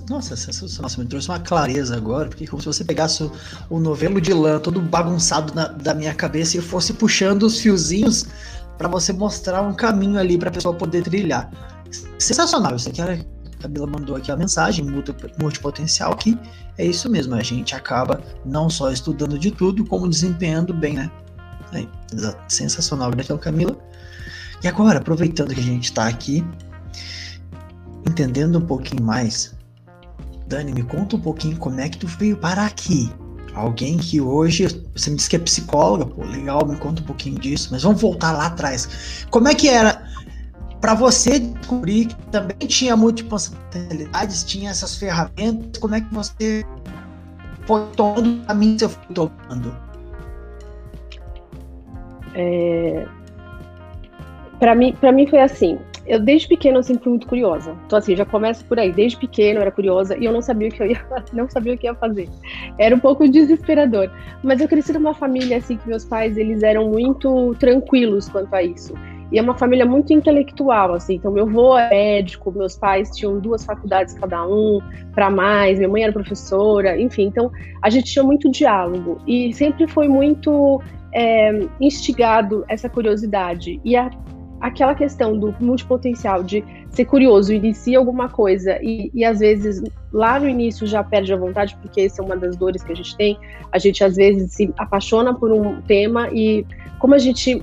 Nossa. 0.08 0.34
Você 0.34 1.00
me 1.00 1.06
trouxe 1.06 1.28
uma 1.28 1.38
clareza 1.38 1.96
agora, 1.96 2.28
porque 2.28 2.46
como 2.46 2.60
se 2.60 2.66
você 2.66 2.84
pegasse 2.84 3.22
o, 3.22 3.30
o 3.70 3.78
novelo 3.78 4.20
de 4.20 4.32
lã 4.32 4.58
todo 4.58 4.80
bagunçado 4.80 5.54
na, 5.54 5.68
da 5.68 5.94
minha 5.94 6.12
cabeça 6.14 6.56
e 6.56 6.60
fosse 6.60 6.94
puxando 6.94 7.44
os 7.44 7.60
fiozinhos 7.60 8.26
para 8.76 8.88
você 8.88 9.12
mostrar 9.12 9.62
um 9.62 9.74
caminho 9.74 10.18
ali 10.18 10.36
para 10.36 10.48
a 10.48 10.52
pessoa 10.52 10.74
poder 10.74 11.02
trilhar. 11.02 11.50
Sensacional. 12.18 12.74
Isso 12.74 12.88
aqui 12.88 13.00
a 13.00 13.18
Camila 13.60 13.86
mandou 13.86 14.16
aqui 14.16 14.30
a 14.30 14.36
mensagem, 14.36 14.84
multipotencial, 15.40 16.16
que 16.16 16.38
é 16.76 16.84
isso 16.84 17.10
mesmo. 17.10 17.34
A 17.34 17.42
gente 17.42 17.74
acaba 17.74 18.22
não 18.44 18.70
só 18.70 18.90
estudando 18.90 19.38
de 19.38 19.50
tudo, 19.50 19.84
como 19.84 20.08
desempenhando 20.08 20.72
bem, 20.72 20.94
né? 20.94 21.10
É, 21.72 21.86
sensacional. 22.48 23.10
Gratidão, 23.10 23.38
Camila. 23.38 23.76
E 24.62 24.68
agora, 24.68 24.98
aproveitando 24.98 25.54
que 25.54 25.60
a 25.60 25.62
gente 25.62 25.84
está 25.84 26.06
aqui, 26.08 26.44
entendendo 28.06 28.58
um 28.58 28.66
pouquinho 28.66 29.02
mais 29.02 29.56
Dani, 30.48 30.72
me 30.72 30.82
conta 30.82 31.14
um 31.16 31.20
pouquinho 31.20 31.56
como 31.58 31.78
é 31.78 31.88
que 31.88 31.98
tu 31.98 32.06
veio 32.06 32.36
parar 32.36 32.66
aqui. 32.66 33.12
Alguém 33.54 33.98
que 33.98 34.20
hoje, 34.20 34.66
você 34.94 35.10
me 35.10 35.16
disse 35.16 35.28
que 35.28 35.36
é 35.36 35.38
psicóloga, 35.38 36.06
pô, 36.06 36.24
legal, 36.24 36.66
me 36.66 36.76
conta 36.76 37.02
um 37.02 37.04
pouquinho 37.04 37.38
disso, 37.38 37.68
mas 37.70 37.82
vamos 37.82 38.00
voltar 38.00 38.32
lá 38.32 38.46
atrás. 38.46 39.26
Como 39.30 39.46
é 39.46 39.54
que 39.54 39.68
era 39.68 40.07
para 40.80 40.94
você 40.94 41.38
descobrir 41.38 42.06
que 42.06 42.16
também 42.30 42.56
tinha 42.66 42.96
multipotencialidades, 42.96 44.44
tinha 44.44 44.70
essas 44.70 44.96
ferramentas, 44.96 45.80
como 45.80 45.94
é 45.94 46.00
que 46.00 46.14
você 46.14 46.64
foi 47.66 47.86
tomando 47.96 48.42
o 48.42 48.46
caminho 48.46 48.74
que 48.74 48.80
você 48.80 48.88
foi 48.88 49.14
tomando? 49.14 49.76
É... 52.34 53.06
Para 54.58 54.74
mim, 54.74 54.92
para 55.00 55.12
mim 55.12 55.26
foi 55.26 55.40
assim 55.40 55.78
eu 56.08 56.18
desde 56.18 56.48
pequena 56.48 56.78
eu 56.78 56.82
sempre 56.82 57.04
fui 57.04 57.10
muito 57.10 57.26
curiosa. 57.26 57.76
Então 57.86 57.98
assim, 57.98 58.16
já 58.16 58.24
começa 58.24 58.64
por 58.64 58.78
aí. 58.78 58.90
Desde 58.90 59.18
pequeno 59.18 59.58
eu 59.58 59.62
era 59.62 59.70
curiosa 59.70 60.16
e 60.16 60.24
eu 60.24 60.32
não 60.32 60.40
sabia 60.40 60.68
o 60.68 60.72
que 60.72 60.82
eu 60.82 60.86
ia, 60.86 61.04
não 61.32 61.48
sabia 61.48 61.74
o 61.74 61.78
que 61.78 61.86
ia 61.86 61.94
fazer. 61.94 62.28
Era 62.78 62.96
um 62.96 62.98
pouco 62.98 63.28
desesperador. 63.28 64.10
Mas 64.42 64.60
eu 64.60 64.66
cresci 64.66 64.92
numa 64.94 65.14
família 65.14 65.58
assim 65.58 65.76
que 65.76 65.86
meus 65.86 66.04
pais 66.04 66.36
eles 66.36 66.62
eram 66.62 66.88
muito 66.88 67.54
tranquilos 67.60 68.28
quanto 68.28 68.52
a 68.54 68.62
isso. 68.62 68.94
E 69.30 69.38
é 69.38 69.42
uma 69.42 69.56
família 69.56 69.84
muito 69.84 70.12
intelectual, 70.12 70.94
assim. 70.94 71.14
Então, 71.14 71.30
meu 71.30 71.46
avô 71.46 71.76
é 71.76 71.90
médico, 71.90 72.50
meus 72.50 72.76
pais 72.76 73.10
tinham 73.10 73.38
duas 73.38 73.64
faculdades 73.64 74.14
cada 74.14 74.46
um, 74.46 74.80
para 75.14 75.30
mais, 75.30 75.78
minha 75.78 75.88
mãe 75.88 76.02
era 76.02 76.12
professora, 76.12 77.00
enfim. 77.00 77.24
Então, 77.24 77.50
a 77.82 77.90
gente 77.90 78.10
tinha 78.12 78.22
muito 78.22 78.50
diálogo. 78.50 79.18
E 79.26 79.52
sempre 79.52 79.86
foi 79.86 80.08
muito 80.08 80.80
é, 81.12 81.66
instigado 81.80 82.64
essa 82.68 82.88
curiosidade. 82.88 83.80
E 83.84 83.96
a 83.96 84.10
aquela 84.60 84.94
questão 84.94 85.38
do 85.38 85.54
multipotencial, 85.60 86.42
de 86.42 86.64
ser 86.90 87.04
curioso, 87.04 87.52
inicia 87.52 87.98
alguma 87.98 88.28
coisa 88.28 88.78
e, 88.82 89.10
e 89.14 89.24
às 89.24 89.38
vezes 89.38 89.82
lá 90.12 90.40
no 90.40 90.48
início 90.48 90.86
já 90.86 91.02
perde 91.04 91.32
a 91.32 91.36
vontade, 91.36 91.76
porque 91.80 92.02
essa 92.02 92.22
é 92.22 92.24
uma 92.24 92.36
das 92.36 92.56
dores 92.56 92.82
que 92.82 92.92
a 92.92 92.96
gente 92.96 93.16
tem. 93.16 93.38
A 93.70 93.78
gente 93.78 94.02
às 94.02 94.16
vezes 94.16 94.52
se 94.52 94.72
apaixona 94.76 95.34
por 95.34 95.52
um 95.52 95.80
tema 95.82 96.28
e 96.32 96.66
como 96.98 97.14
a 97.14 97.18
gente 97.18 97.62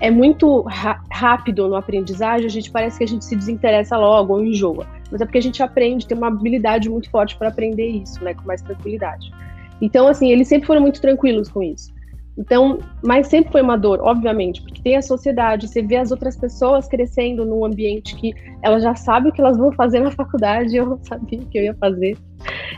é 0.00 0.10
muito 0.10 0.64
rápido 1.10 1.68
no 1.68 1.76
aprendizagem, 1.76 2.46
a 2.46 2.50
gente 2.50 2.70
parece 2.70 2.98
que 2.98 3.04
a 3.04 3.08
gente 3.08 3.24
se 3.24 3.36
desinteressa 3.36 3.96
logo 3.96 4.34
ou 4.34 4.44
enjoa. 4.44 4.86
Mas 5.10 5.20
é 5.20 5.24
porque 5.24 5.38
a 5.38 5.42
gente 5.42 5.62
aprende, 5.62 6.06
tem 6.06 6.16
uma 6.16 6.28
habilidade 6.28 6.88
muito 6.88 7.08
forte 7.10 7.36
para 7.36 7.48
aprender 7.48 7.86
isso, 7.86 8.22
né, 8.22 8.34
com 8.34 8.42
mais 8.46 8.60
tranquilidade. 8.62 9.32
Então, 9.80 10.08
assim, 10.08 10.30
eles 10.30 10.48
sempre 10.48 10.66
foram 10.66 10.80
muito 10.80 11.00
tranquilos 11.00 11.48
com 11.48 11.62
isso. 11.62 11.92
Então, 12.36 12.80
mas 13.00 13.28
sempre 13.28 13.52
foi 13.52 13.62
uma 13.62 13.76
dor, 13.76 14.00
obviamente, 14.00 14.60
porque 14.60 14.82
tem 14.82 14.96
a 14.96 15.02
sociedade, 15.02 15.68
você 15.68 15.80
vê 15.80 15.96
as 15.96 16.10
outras 16.10 16.36
pessoas 16.36 16.88
crescendo 16.88 17.46
num 17.46 17.64
ambiente 17.64 18.16
que 18.16 18.34
elas 18.60 18.82
já 18.82 18.94
sabem 18.96 19.30
o 19.30 19.32
que 19.32 19.40
elas 19.40 19.56
vão 19.56 19.70
fazer 19.70 20.00
na 20.00 20.10
faculdade, 20.10 20.76
eu 20.76 20.84
não 20.84 20.98
sabia 21.04 21.38
o 21.38 21.46
que 21.46 21.58
eu 21.58 21.62
ia 21.62 21.74
fazer. 21.74 22.16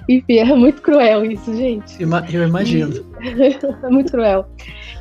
Enfim, 0.09 0.39
é 0.39 0.45
muito 0.45 0.83
cruel 0.83 1.25
isso, 1.25 1.57
gente. 1.57 2.03
Eu 2.03 2.07
imagino. 2.47 3.07
é 3.83 3.89
muito 3.89 4.13
cruel. 4.13 4.47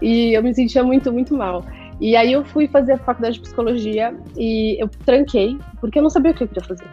E 0.02 0.34
eu 0.34 0.42
me 0.42 0.54
sentia 0.54 0.84
muito, 0.84 1.12
muito 1.12 1.36
mal. 1.36 1.66
E 2.00 2.16
aí 2.16 2.34
eu 2.34 2.44
fui 2.44 2.68
fazer 2.68 2.94
a 2.94 2.98
faculdade 2.98 3.36
de 3.36 3.42
psicologia 3.42 4.14
e 4.38 4.82
eu 4.82 4.90
tranquei, 5.06 5.58
porque 5.80 6.00
eu 6.00 6.04
não 6.04 6.10
sabia 6.10 6.32
o 6.32 6.34
que 6.34 6.44
eu 6.44 6.48
queria 6.48 6.64
fazer. 6.64 6.88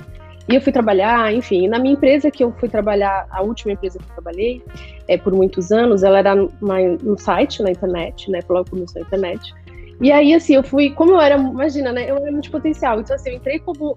E 0.49 0.55
eu 0.55 0.61
fui 0.61 0.73
trabalhar, 0.73 1.33
enfim, 1.33 1.69
na 1.69 1.79
minha 1.79 1.95
empresa 1.95 2.31
que 2.31 2.43
eu 2.43 2.53
fui 2.53 2.69
trabalhar, 2.69 3.27
a 3.31 3.43
última 3.43 3.73
empresa 3.73 3.99
que 3.99 4.05
eu 4.05 4.15
trabalhei, 4.15 4.63
é, 5.09 5.17
por 5.17 5.33
muitos 5.33 5.71
anos, 5.71 6.03
ela 6.03 6.19
era 6.19 6.35
no 6.35 7.17
site, 7.17 7.63
na 7.63 7.71
internet, 7.71 8.31
né, 8.31 8.41
logo 8.49 8.71
começou 8.71 9.01
na 9.01 9.07
internet. 9.07 9.55
E 10.01 10.11
aí, 10.11 10.35
assim, 10.35 10.55
eu 10.55 10.63
fui, 10.63 10.91
como 10.91 11.13
eu 11.13 11.21
era, 11.21 11.37
imagina, 11.37 11.93
né, 11.93 12.11
eu 12.11 12.17
era 12.17 12.33
multipotencial, 12.33 13.01
então 13.01 13.15
assim, 13.15 13.31
eu 13.31 13.37
entrei 13.37 13.61
como 13.61 13.97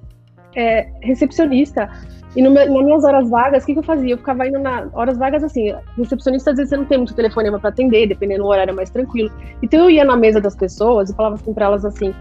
é, 0.56 0.88
recepcionista, 1.02 1.90
e 2.36 2.42
no, 2.42 2.52
nas 2.52 2.68
minhas 2.68 3.04
horas 3.04 3.30
vagas, 3.30 3.64
o 3.64 3.66
que, 3.66 3.74
que, 3.74 3.80
eu 3.80 3.84
fazia? 3.84 4.14
Eu 4.14 4.18
ficava 4.18 4.48
indo 4.48 4.60
na 4.60 4.88
horas 4.94 5.18
vagas 5.18 5.44
assim, 5.44 5.74
recepcionista 5.98 6.52
às 6.52 6.58
vezes 6.58 6.70
você 6.70 6.78
não 6.78 6.86
tem 6.86 6.98
muito 6.98 7.16
telefonema 7.16 7.60
para 7.60 7.70
atender, 7.70 8.08
dependendo 8.08 8.44
do 8.44 8.50
horário 8.50 8.72
é 8.72 8.76
mais 8.76 8.90
tranquilo. 8.90 9.32
Então 9.62 9.80
eu 9.82 9.90
ia 9.90 10.04
na 10.06 10.18
mesa 10.18 10.42
das 10.42 10.56
pessoas 10.56 11.10
e 11.10 11.16
falava 11.16 11.36
assim 11.36 11.54
para 11.54 11.66
elas 11.66 11.86
assim: 11.86 12.14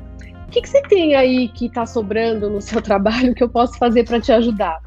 que, 0.55 0.63
que 0.63 0.69
você 0.69 0.81
tem 0.83 1.17
aí 1.17 1.49
que 1.49 1.67
está 1.67 1.85
sobrando 1.85 2.49
no 2.49 2.61
seu 2.61 2.81
trabalho 2.83 3.35
que 3.35 3.43
eu 3.43 3.49
posso 3.49 3.77
fazer 3.77 4.05
para 4.05 4.21
te 4.21 4.33
ajudar? 4.33 4.81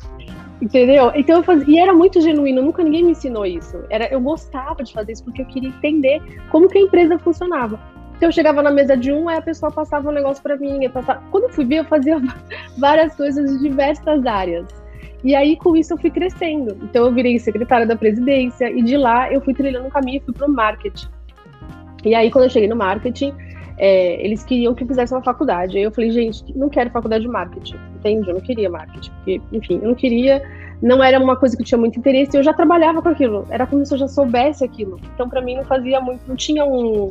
Entendeu? 0.62 1.12
Então 1.14 1.38
eu 1.38 1.44
fazia, 1.44 1.66
e 1.68 1.78
era 1.78 1.94
muito 1.94 2.20
genuíno, 2.20 2.62
nunca 2.62 2.84
ninguém 2.84 3.04
me 3.04 3.12
ensinou 3.12 3.46
isso. 3.46 3.84
Era, 3.90 4.08
eu 4.08 4.20
gostava 4.20 4.82
de 4.84 4.92
fazer 4.92 5.12
isso 5.12 5.24
porque 5.24 5.42
eu 5.42 5.46
queria 5.46 5.70
entender 5.70 6.22
como 6.50 6.68
que 6.68 6.78
a 6.78 6.82
empresa 6.82 7.20
funcionava. 7.20 7.80
Então 8.16 8.30
eu 8.30 8.34
chegava 8.34 8.64
na 8.64 8.72
mesa 8.72 8.98
de 8.98 9.12
um, 9.12 9.30
aí 9.30 9.38
a 9.38 9.42
pessoa 9.42 9.72
passava 9.72 10.10
um 10.10 10.14
negócio 10.14 10.42
para 10.42 10.58
mim, 10.58 10.90
passava... 10.90 11.22
quando 11.30 11.44
eu 11.44 11.50
fui 11.50 11.66
ver, 11.66 11.80
eu 11.80 11.86
fazia 11.86 12.20
várias 12.80 13.14
coisas 13.16 13.52
de 13.52 13.70
diversas 13.70 14.26
áreas. 14.26 14.66
E 15.24 15.36
aí 15.36 15.56
com 15.56 15.76
isso 15.76 15.94
eu 15.94 15.98
fui 15.98 16.10
crescendo. 16.10 16.78
Então 16.84 17.06
eu 17.06 17.14
virei 17.14 17.38
secretária 17.40 17.86
da 17.86 17.96
presidência 17.96 18.70
e 18.72 18.82
de 18.82 18.98
lá 18.98 19.32
eu 19.32 19.42
fui 19.42 19.54
trilhando 19.54 19.88
um 19.88 19.90
caminho 19.90 20.18
e 20.18 20.26
fui 20.26 20.34
pro 20.34 20.50
marketing. 20.50 21.08
E 22.06 22.14
aí 22.14 22.30
quando 22.32 22.46
eu 22.46 22.50
cheguei 22.50 22.70
no 22.70 22.76
marketing, 22.76 23.34
é, 23.78 24.24
eles 24.24 24.44
queriam 24.44 24.74
que 24.74 24.84
eu 24.84 24.88
fizesse 24.88 25.14
uma 25.14 25.24
faculdade. 25.24 25.78
Aí 25.78 25.84
eu 25.84 25.92
falei, 25.92 26.12
gente, 26.12 26.44
não 26.58 26.70
quero 26.70 26.90
faculdade 26.90 27.24
de 27.24 27.30
marketing, 27.30 27.76
entende? 27.96 28.28
Eu 28.28 28.36
não 28.36 28.42
queria 28.42 28.70
marketing, 28.70 29.12
porque, 29.12 29.42
enfim, 29.52 29.80
eu 29.82 29.90
não 29.90 29.96
queria, 29.96 30.42
não 30.82 31.04
era 31.04 31.20
uma 31.20 31.36
coisa 31.36 31.56
que 31.56 31.62
eu 31.62 31.66
tinha 31.66 31.78
muito 31.78 32.00
interesse, 32.00 32.36
eu 32.36 32.44
já 32.44 32.54
trabalhava 32.54 33.02
com 33.02 33.10
aquilo, 33.10 33.46
era 33.50 33.68
como 33.68 33.86
se 33.86 33.94
eu 33.94 34.00
já 34.00 34.08
soubesse 34.08 34.64
aquilo. 34.64 35.00
Então, 35.14 35.30
para 35.30 35.42
mim, 35.42 35.56
não 35.56 35.64
fazia 35.64 36.02
muito, 36.02 36.22
não 36.28 36.36
tinha 36.36 36.66
um, 36.66 37.10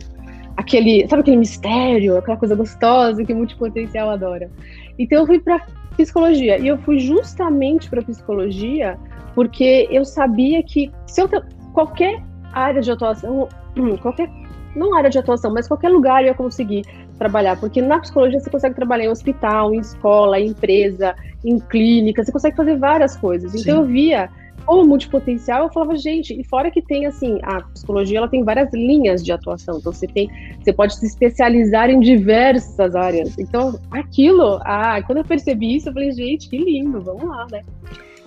aquele, 0.56 1.06
sabe 1.08 1.20
aquele 1.20 1.36
mistério, 1.36 2.18
aquela 2.18 2.36
coisa 2.36 2.56
gostosa 2.56 3.25
que 3.25 3.32
o 3.32 3.36
multipotencial 3.36 4.10
adora. 4.10 4.50
Então, 4.98 5.20
eu 5.20 5.26
fui 5.26 5.38
para 5.38 5.60
psicologia, 5.97 6.59
e 6.59 6.69
eu 6.69 6.79
fui 6.79 6.99
justamente 6.99 7.88
para 7.88 8.03
psicologia 8.03 8.99
porque 9.35 9.87
eu 9.91 10.05
sabia 10.05 10.62
que 10.62 10.91
se 11.07 11.21
eu 11.21 11.29
qualquer 11.73 12.23
área 12.53 12.81
de 12.81 12.91
atuação, 12.91 13.49
qualquer 14.00 14.31
não 14.75 14.95
área 14.95 15.11
de 15.11 15.19
atuação, 15.19 15.53
mas 15.53 15.69
qualquer 15.69 15.88
lugar 15.88 16.23
eu 16.23 16.29
ia 16.29 16.35
conseguir 16.35 16.85
trabalhar, 17.19 17.59
porque 17.59 17.81
na 17.81 17.99
psicologia 17.99 18.38
você 18.41 18.50
consegue 18.50 18.75
trabalhar 18.75 19.05
em 19.05 19.09
hospital, 19.09 19.75
em 19.75 19.79
escola, 19.79 20.38
em 20.38 20.49
empresa, 20.49 21.15
em 21.45 21.59
clínica, 21.59 22.25
você 22.25 22.33
consegue 22.33 22.57
fazer 22.57 22.76
várias 22.76 23.17
coisas. 23.17 23.55
Então 23.55 23.75
Sim. 23.75 23.81
eu 23.81 23.85
via 23.85 24.31
como 24.66 24.87
multipotencial, 24.87 25.64
eu 25.64 25.73
falava, 25.73 25.96
gente, 25.96 26.38
e 26.38 26.44
fora 26.44 26.70
que 26.70 26.82
tem 26.82 27.06
assim, 27.06 27.38
a 27.42 27.62
psicologia 27.62 28.18
ela 28.18 28.28
tem 28.28 28.44
várias 28.44 28.73
linhas 28.73 29.25
de 29.25 29.32
atuação, 29.32 29.78
então 29.78 29.92
você 29.92 30.06
tem, 30.06 30.28
você 30.62 30.73
pode 30.73 30.96
se 30.96 31.06
especializar 31.06 31.88
em 31.88 32.00
diversas 32.00 32.94
áreas. 32.94 33.38
Então, 33.38 33.78
aquilo, 33.90 34.58
ah, 34.62 35.00
quando 35.06 35.18
eu 35.18 35.25
percebi 35.25 35.76
isso, 35.76 35.88
eu 35.88 35.92
falei, 35.92 36.12
gente, 36.12 36.49
que 36.49 36.58
lindo, 36.58 37.00
vamos 37.00 37.25
lá, 37.25 37.46
né? 37.50 37.62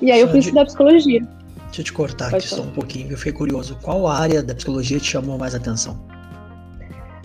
E 0.02 0.12
aí 0.12 0.20
só 0.20 0.26
eu 0.26 0.30
fui 0.30 0.40
de... 0.40 0.46
estudar 0.46 0.66
psicologia. 0.66 1.22
Deixa 1.66 1.82
eu 1.82 1.86
te 1.86 1.94
cortar 1.94 2.32
Pode 2.32 2.38
aqui 2.38 2.48
falar. 2.48 2.64
só 2.64 2.68
um 2.68 2.72
pouquinho, 2.72 3.12
eu 3.12 3.18
fiquei 3.18 3.34
curioso. 3.34 3.78
Qual 3.84 4.08
área 4.08 4.42
da 4.42 4.56
psicologia 4.56 4.98
te 4.98 5.06
chamou 5.06 5.38
mais 5.38 5.54
atenção? 5.54 6.00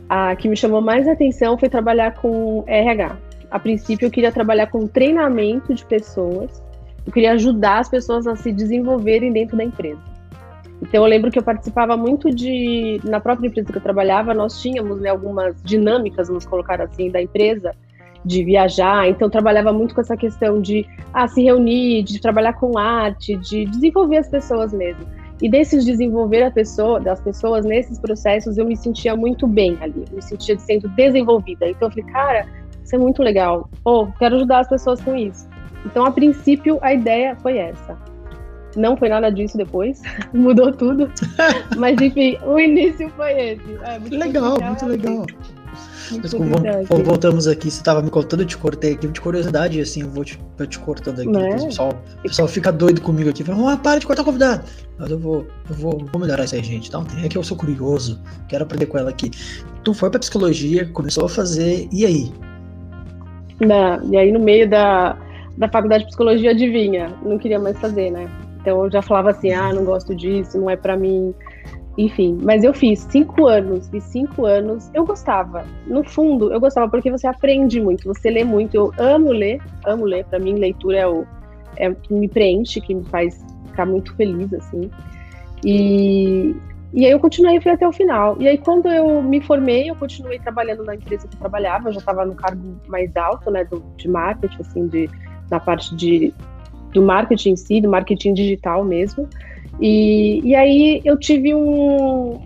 a 0.09 0.37
que 0.37 0.49
me 0.49 0.57
chamou 0.57 0.81
mais 0.81 1.09
atenção 1.09 1.59
foi 1.59 1.69
trabalhar 1.69 2.15
com 2.15 2.65
RH. 2.67 3.17
A 3.51 3.59
princípio, 3.59 4.07
eu 4.07 4.11
queria 4.11 4.33
trabalhar 4.33 4.67
com 4.69 4.87
treinamento 4.87 5.75
de 5.75 5.85
pessoas, 5.85 6.63
eu 7.07 7.13
queria 7.13 7.33
ajudar 7.33 7.79
as 7.79 7.89
pessoas 7.89 8.27
a 8.27 8.35
se 8.35 8.53
desenvolverem 8.53 9.33
dentro 9.33 9.57
da 9.57 9.65
empresa. 9.65 10.01
Então, 10.83 11.03
eu 11.03 11.09
lembro 11.09 11.31
que 11.31 11.39
eu 11.39 11.43
participava 11.43 11.97
muito 11.97 12.31
de. 12.31 13.01
Na 13.05 13.21
própria 13.21 13.47
empresa 13.47 13.71
que 13.71 13.79
eu 13.79 13.83
trabalhava, 13.83 14.35
nós 14.35 14.61
tínhamos 14.61 15.01
né, 15.01 15.09
algumas 15.09 15.55
dinâmicas, 15.63 16.29
vamos 16.29 16.45
colocar 16.45 16.81
assim, 16.81 17.11
da 17.11 17.23
empresa, 17.23 17.75
de 18.25 18.45
viajar. 18.45 19.09
Então, 19.09 19.31
trabalhava 19.31 19.73
muito 19.73 19.95
com 19.95 20.01
essa 20.01 20.17
questão 20.17 20.61
de 20.61 20.87
ah, 21.13 21.29
se 21.29 21.43
reunir, 21.43 22.03
de 22.03 22.21
trabalhar 22.21 22.55
com 22.55 22.77
arte, 22.77 23.37
de 23.37 23.65
desenvolver 23.67 24.19
as 24.19 24.29
pessoas 24.29 24.73
mesmo. 24.73 25.07
E 25.41 25.49
desses 25.49 25.85
desenvolver 25.85 26.43
a 26.43 26.51
pessoa, 26.51 27.01
das 27.01 27.21
pessoas 27.21 27.65
nesses 27.65 27.99
processos, 27.99 28.57
eu 28.57 28.65
me 28.65 28.77
sentia 28.77 29.17
muito 29.17 29.47
bem 29.47 29.77
ali, 29.81 30.05
eu 30.11 30.17
me 30.17 30.23
sentia 30.23 30.59
sendo 30.59 30.89
desenvolvida. 30.91 31.69
Então 31.69 31.89
eu 31.89 31.93
falei, 31.93 32.13
cara, 32.13 32.47
isso 32.83 32.95
é 32.95 32.99
muito 32.99 33.23
legal. 33.23 33.69
Pô, 33.83 34.07
quero 34.19 34.37
ajudar 34.37 34.61
as 34.61 34.69
pessoas 34.69 35.01
com 35.01 35.17
isso. 35.17 35.49
Então, 35.85 36.05
a 36.05 36.11
princípio, 36.11 36.79
a 36.83 36.95
ideia 36.95 37.37
foi 37.37 37.59
essa. 37.59 37.97
Não 38.77 38.97
foi 38.97 39.09
nada 39.09 39.31
disso 39.31 39.57
depois, 39.57 40.03
mudou 40.33 40.73
tudo. 40.73 41.11
Mas, 41.77 42.01
enfim, 42.01 42.39
o 42.45 42.59
início 42.59 43.09
foi 43.11 43.33
esse. 43.33 43.79
É, 43.83 43.99
muito 43.99 44.17
legal, 44.17 44.59
muito 44.61 44.87
legal. 44.87 45.27
Mas 46.23 46.35
como 46.35 47.05
voltamos 47.05 47.47
aqui, 47.47 47.71
você 47.71 47.79
estava 47.79 48.03
me 48.03 48.11
contando, 48.11 48.41
eu 48.41 48.47
te 48.47 48.57
cortei 48.57 48.93
aqui 48.93 49.09
de 49.09 49.21
curiosidade, 49.21 49.81
assim, 49.81 50.03
eu 50.03 50.11
vou 50.11 50.25
te, 50.25 50.39
eu 50.59 50.67
te 50.67 50.79
cortando 50.79 51.21
aqui. 51.21 51.37
É? 51.37 51.57
O, 51.57 51.67
pessoal, 51.67 52.03
o 52.19 52.23
pessoal 52.23 52.49
fica 52.49 52.71
doido 52.71 53.01
comigo 53.01 53.31
aqui, 53.31 53.43
fala, 53.43 53.73
ah, 53.73 53.77
para 53.77 53.99
de 53.99 54.07
cortar 54.07 54.23
o 54.23 54.25
convidado. 54.25 54.65
Mas 54.99 55.11
eu 55.11 55.19
vou, 55.19 55.47
eu 55.69 55.75
vou, 55.75 56.07
vou 56.13 56.21
melhorar 56.21 56.45
isso 56.45 56.55
aí, 56.55 56.63
gente. 56.63 56.89
Então, 56.89 57.07
é 57.23 57.29
que 57.29 57.39
eu 57.39 57.43
sou 57.43 57.57
curioso, 57.57 58.21
quero 58.49 58.65
aprender 58.65 58.87
com 58.87 58.99
ela 58.99 59.11
aqui. 59.11 59.31
Tu 59.83 59.95
foi 59.95 60.11
pra 60.11 60.21
psicologia, 60.21 60.87
começou 60.93 61.25
a 61.25 61.29
fazer, 61.29 61.89
e 61.91 62.05
aí? 62.05 62.33
Não, 63.61 64.13
e 64.13 64.17
aí 64.17 64.31
no 64.31 64.41
meio 64.41 64.69
da, 64.69 65.17
da 65.57 65.69
faculdade 65.69 66.05
de 66.05 66.09
psicologia, 66.09 66.51
adivinha, 66.51 67.09
não 67.23 67.39
queria 67.39 67.59
mais 67.59 67.79
fazer, 67.79 68.11
né? 68.11 68.29
Então 68.61 68.85
eu 68.85 68.91
já 68.91 69.03
falava 69.03 69.31
assim, 69.31 69.53
ah, 69.53 69.73
não 69.73 69.85
gosto 69.85 70.15
disso, 70.15 70.59
não 70.59 70.71
é 70.71 70.77
para 70.77 70.97
mim. 70.97 71.35
Enfim, 71.97 72.39
mas 72.43 72.65
eu 72.65 72.75
fiz 72.75 73.01
cinco 73.11 73.47
anos, 73.47 73.89
fiz 73.89 74.03
cinco 74.05 74.47
anos, 74.47 74.91
eu 74.93 75.05
gostava. 75.05 75.65
No 75.87 76.03
fundo, 76.03 76.53
eu 76.53 76.59
gostava 76.59 76.91
porque 76.91 77.11
você 77.11 77.27
aprende 77.27 77.81
muito, 77.81 78.05
você 78.05 78.31
lê 78.31 78.43
muito. 78.43 78.75
Eu 78.75 78.93
amo 78.99 79.31
ler, 79.31 79.61
amo 79.85 80.05
ler. 80.05 80.25
Para 80.25 80.41
mim, 80.41 80.55
leitura 80.55 80.99
é 80.99 81.07
o 81.07 81.25
é 81.77 81.93
que 81.93 82.13
me 82.13 82.29
preenche, 82.29 82.81
que 82.81 82.95
me 82.95 83.05
faz 83.05 83.45
ficar 83.67 83.87
muito 83.87 84.15
feliz, 84.17 84.53
assim. 84.55 84.91
E, 85.65 86.55
e 86.93 87.05
aí 87.05 87.11
eu 87.11 87.19
continuei, 87.19 87.61
fui 87.61 87.71
até 87.71 87.87
o 87.87 87.93
final. 87.93 88.37
E 88.41 88.49
aí 88.49 88.59
quando 88.59 88.89
eu 88.89 89.23
me 89.23 89.41
formei, 89.41 89.91
eu 89.91 89.97
continuei 89.97 90.39
trabalhando 90.39 90.85
na 90.85 90.95
empresa 90.95 91.27
que 91.29 91.35
eu 91.35 91.41
trabalhava, 91.41 91.89
eu 91.89 91.93
já 91.93 91.99
estava 91.99 92.25
no 92.25 92.35
cargo 92.35 92.81
mais 92.87 93.15
alto, 93.17 93.51
né, 93.51 93.65
do, 93.65 93.83
de 93.97 94.09
marketing, 94.09 94.61
assim, 94.61 94.87
de, 94.87 95.11
na 95.51 95.61
parte 95.61 95.95
de, 95.95 96.33
do 96.93 97.03
marketing 97.03 97.51
em 97.51 97.57
si, 97.57 97.81
do 97.81 97.89
marketing 97.89 98.35
digital 98.35 98.85
mesmo. 98.85 99.29
E, 99.81 100.41
e 100.45 100.55
aí 100.55 101.01
eu 101.05 101.19
tive 101.19 101.55
um. 101.55 102.41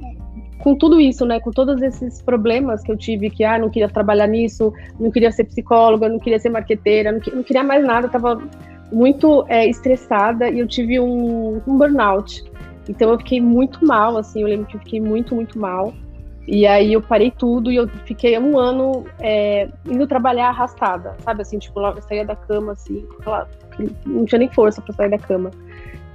Com 0.58 0.74
tudo 0.74 1.00
isso, 1.00 1.24
né? 1.24 1.38
Com 1.38 1.52
todos 1.52 1.80
esses 1.80 2.20
problemas 2.20 2.82
que 2.82 2.90
eu 2.90 2.96
tive, 2.96 3.30
que 3.30 3.44
ah, 3.44 3.58
não 3.58 3.70
queria 3.70 3.88
trabalhar 3.88 4.26
nisso, 4.26 4.72
não 4.98 5.10
queria 5.10 5.30
ser 5.30 5.44
psicóloga, 5.44 6.08
não 6.08 6.18
queria 6.18 6.38
ser 6.38 6.50
marqueteira, 6.50 7.12
não, 7.12 7.20
não 7.32 7.42
queria 7.44 7.62
mais 7.62 7.84
nada, 7.84 8.06
estava 8.06 8.42
muito 8.90 9.44
é, 9.48 9.68
estressada 9.68 10.50
e 10.50 10.58
eu 10.58 10.66
tive 10.66 10.98
um, 10.98 11.60
um 11.66 11.78
burnout. 11.78 12.42
Então 12.88 13.10
eu 13.10 13.18
fiquei 13.18 13.40
muito 13.40 13.84
mal, 13.86 14.16
assim, 14.16 14.42
eu 14.42 14.48
lembro 14.48 14.66
que 14.66 14.76
eu 14.76 14.80
fiquei 14.80 15.00
muito, 15.00 15.34
muito 15.34 15.58
mal. 15.58 15.94
E 16.50 16.66
aí 16.66 16.94
eu 16.94 17.02
parei 17.02 17.30
tudo 17.30 17.70
e 17.70 17.76
eu 17.76 17.86
fiquei 18.06 18.38
um 18.38 18.58
ano 18.58 19.04
é, 19.20 19.68
indo 19.86 20.06
trabalhar 20.06 20.48
arrastada, 20.48 21.14
sabe? 21.18 21.42
Assim, 21.42 21.58
tipo, 21.58 21.78
eu 21.78 22.00
saía 22.00 22.24
da 22.24 22.34
cama, 22.34 22.72
assim, 22.72 23.06
não 24.06 24.24
tinha 24.24 24.38
nem 24.38 24.48
força 24.48 24.80
para 24.80 24.94
sair 24.94 25.10
da 25.10 25.18
cama. 25.18 25.50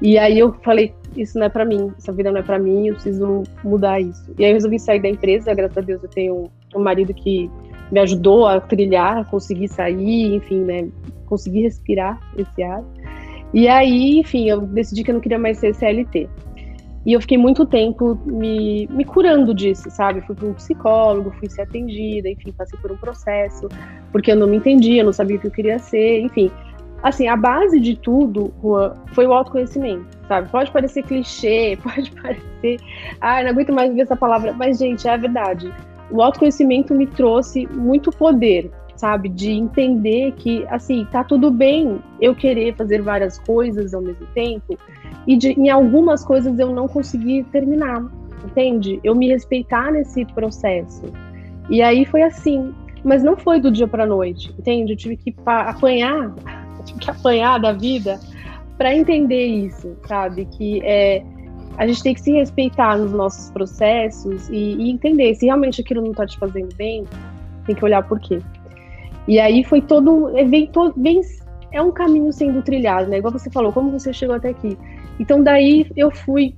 E 0.01 0.17
aí 0.17 0.39
eu 0.39 0.51
falei, 0.63 0.91
isso 1.15 1.37
não 1.37 1.45
é 1.45 1.49
para 1.49 1.63
mim, 1.63 1.93
essa 1.99 2.11
vida 2.11 2.31
não 2.31 2.39
é 2.39 2.41
para 2.41 2.57
mim, 2.57 2.87
eu 2.87 2.95
preciso 2.95 3.43
mudar 3.63 4.01
isso. 4.01 4.33
E 4.39 4.43
aí 4.43 4.49
eu 4.49 4.55
resolvi 4.55 4.79
sair 4.79 4.99
da 4.99 5.07
empresa, 5.07 5.53
graças 5.53 5.77
a 5.77 5.81
Deus 5.81 6.01
eu 6.01 6.09
tenho 6.09 6.49
um 6.75 6.81
marido 6.81 7.13
que 7.13 7.47
me 7.91 7.99
ajudou 7.99 8.47
a 8.47 8.59
trilhar, 8.59 9.19
a 9.19 9.25
conseguir 9.25 9.67
sair, 9.67 10.33
enfim, 10.33 10.61
né, 10.61 10.89
conseguir 11.27 11.61
respirar 11.61 12.19
esse 12.35 12.63
ar. 12.63 12.83
E 13.53 13.67
aí, 13.67 14.17
enfim, 14.17 14.49
eu 14.49 14.61
decidi 14.61 15.03
que 15.03 15.11
eu 15.11 15.13
não 15.13 15.21
queria 15.21 15.37
mais 15.37 15.59
ser 15.59 15.75
CLT. 15.75 16.27
E 17.05 17.13
eu 17.13 17.21
fiquei 17.21 17.37
muito 17.37 17.65
tempo 17.65 18.17
me, 18.25 18.87
me 18.87 19.03
curando 19.03 19.53
disso, 19.53 19.89
sabe? 19.89 20.21
Fui 20.21 20.35
para 20.35 20.47
um 20.47 20.53
psicólogo, 20.53 21.31
fui 21.31 21.49
ser 21.49 21.63
atendida, 21.63 22.29
enfim, 22.29 22.51
passei 22.51 22.79
por 22.79 22.91
um 22.91 22.97
processo, 22.97 23.67
porque 24.11 24.31
eu 24.31 24.35
não 24.35 24.47
me 24.47 24.57
entendia, 24.57 25.03
não 25.03 25.11
sabia 25.11 25.35
o 25.35 25.39
que 25.39 25.47
eu 25.47 25.51
queria 25.51 25.79
ser, 25.79 26.21
enfim 26.21 26.49
assim, 27.03 27.27
a 27.27 27.35
base 27.35 27.81
de 27.81 27.97
tudo, 27.97 28.53
Juan, 28.63 28.93
foi 29.07 29.27
o 29.27 29.33
autoconhecimento, 29.33 30.05
sabe? 30.25 30.49
Pode 30.49 30.71
parecer 30.71 31.03
clichê, 31.03 31.77
pode 31.83 32.09
parecer, 32.11 32.79
ah, 33.19 33.43
não 33.43 33.49
aguento 33.49 33.73
mais 33.73 33.93
ver 33.93 34.01
essa 34.01 34.15
palavra, 34.15 34.53
mas, 34.53 34.79
gente, 34.79 35.05
é 35.05 35.13
a 35.13 35.17
verdade. 35.17 35.71
O 36.09 36.21
autoconhecimento 36.21 36.95
me 36.95 37.05
trouxe 37.05 37.67
muito 37.67 38.09
poder, 38.09 38.71
sabe? 38.95 39.29
De 39.29 39.51
entender 39.51 40.33
que, 40.33 40.65
assim, 40.69 41.05
tá 41.11 41.23
tudo 41.23 41.51
bem 41.51 41.99
eu 42.21 42.35
querer 42.35 42.75
fazer 42.75 43.01
várias 43.01 43.39
coisas 43.39 43.93
ao 43.93 44.01
mesmo 44.01 44.25
tempo 44.33 44.77
e 45.27 45.37
de, 45.37 45.51
em 45.51 45.69
algumas 45.69 46.23
coisas 46.23 46.57
eu 46.59 46.73
não 46.73 46.87
consegui 46.87 47.43
terminar, 47.51 48.05
entende? 48.43 48.99
Eu 49.03 49.15
me 49.15 49.29
respeitar 49.29 49.91
nesse 49.91 50.25
processo. 50.25 51.03
E 51.69 51.81
aí 51.81 52.05
foi 52.05 52.23
assim, 52.23 52.73
mas 53.03 53.23
não 53.23 53.37
foi 53.37 53.59
do 53.59 53.71
dia 53.71 53.87
para 53.87 54.05
noite, 54.05 54.53
entende? 54.57 54.93
Eu 54.93 54.97
tive 54.97 55.17
que 55.17 55.33
apanhar 55.45 56.33
tive 56.83 56.99
que 56.99 57.09
apanhar 57.09 57.59
da 57.59 57.71
vida 57.71 58.19
para 58.77 58.95
entender 58.95 59.45
isso, 59.45 59.95
sabe? 60.05 60.45
Que 60.45 60.81
é, 60.83 61.23
a 61.77 61.87
gente 61.87 62.03
tem 62.03 62.13
que 62.13 62.21
se 62.21 62.31
respeitar 62.31 62.97
nos 62.97 63.11
nossos 63.11 63.49
processos 63.51 64.49
e, 64.49 64.75
e 64.75 64.91
entender 64.91 65.33
se 65.35 65.45
realmente 65.45 65.81
aquilo 65.81 66.01
não 66.01 66.11
está 66.11 66.25
te 66.25 66.37
fazendo 66.37 66.73
bem, 66.75 67.05
tem 67.65 67.75
que 67.75 67.83
olhar 67.83 68.03
por 68.03 68.19
quê. 68.19 68.39
E 69.27 69.39
aí 69.39 69.63
foi 69.63 69.81
todo, 69.81 70.31
vem, 70.47 71.21
é 71.71 71.81
um 71.81 71.91
caminho 71.91 72.31
sendo 72.31 72.61
trilhado, 72.61 73.09
né? 73.09 73.17
Igual 73.17 73.33
você 73.33 73.49
falou, 73.49 73.71
como 73.71 73.91
você 73.91 74.13
chegou 74.13 74.35
até 74.35 74.49
aqui. 74.49 74.77
Então 75.19 75.41
daí 75.41 75.89
eu 75.95 76.11
fui 76.11 76.55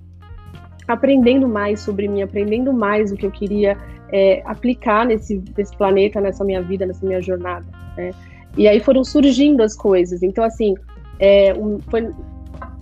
aprendendo 0.88 1.48
mais 1.48 1.80
sobre 1.80 2.08
mim, 2.08 2.22
aprendendo 2.22 2.72
mais 2.72 3.12
o 3.12 3.16
que 3.16 3.26
eu 3.26 3.32
queria 3.32 3.78
é, 4.12 4.42
aplicar 4.46 5.06
nesse, 5.06 5.44
nesse 5.58 5.76
planeta, 5.76 6.22
nessa 6.22 6.44
minha 6.44 6.62
vida, 6.62 6.86
nessa 6.86 7.06
minha 7.06 7.22
jornada, 7.22 7.66
né? 7.98 8.12
E 8.58 8.68
aí 8.68 8.80
foram 8.80 9.04
surgindo 9.04 9.62
as 9.62 9.76
coisas. 9.76 10.24
Então, 10.24 10.44
assim, 10.44 10.76
é, 11.20 11.54
um, 11.54 11.80
foi, 11.90 12.10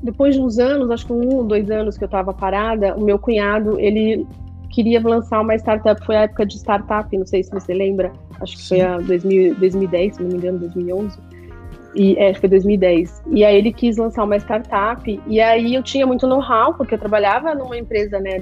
depois 0.02 0.36
de 0.36 0.42
uns 0.42 0.60
anos, 0.60 0.92
acho 0.92 1.06
que 1.06 1.14
um, 1.14 1.46
dois 1.48 1.72
anos 1.72 1.98
que 1.98 2.04
eu 2.04 2.08
estava 2.08 2.34
parada, 2.34 2.96
o 2.96 3.04
meu 3.04 3.18
cunhado, 3.18 3.80
ele 3.80 4.28
queria 4.70 5.02
lançar 5.02 5.42
uma 5.42 5.56
startup, 5.56 6.04
foi 6.06 6.16
a 6.16 6.22
época 6.22 6.46
de 6.46 6.58
startup, 6.58 7.16
não 7.18 7.26
sei 7.26 7.44
se 7.44 7.52
você 7.52 7.74
lembra, 7.74 8.12
acho 8.44 8.58
que 8.58 8.68
foi 8.68 8.82
a 8.82 8.98
2000, 8.98 9.56
2010, 9.56 10.16
se 10.16 10.22
não 10.22 10.30
me 10.30 10.36
engano, 10.36 10.60
2011. 10.60 11.18
E, 11.96 12.18
é, 12.18 12.34
foi 12.34 12.50
2010. 12.50 13.24
E 13.32 13.46
aí 13.46 13.56
ele 13.56 13.72
quis 13.72 13.98
lançar 13.98 14.24
uma 14.24 14.36
startup, 14.38 15.22
e 15.28 15.40
aí 15.40 15.76
eu 15.76 15.84
tinha 15.84 16.08
muito 16.08 16.26
know-how, 16.26 16.74
porque 16.74 16.96
eu 16.96 17.00
trabalhava 17.00 17.54
numa 17.54 17.78
empresa 17.78 18.20
né, 18.20 18.42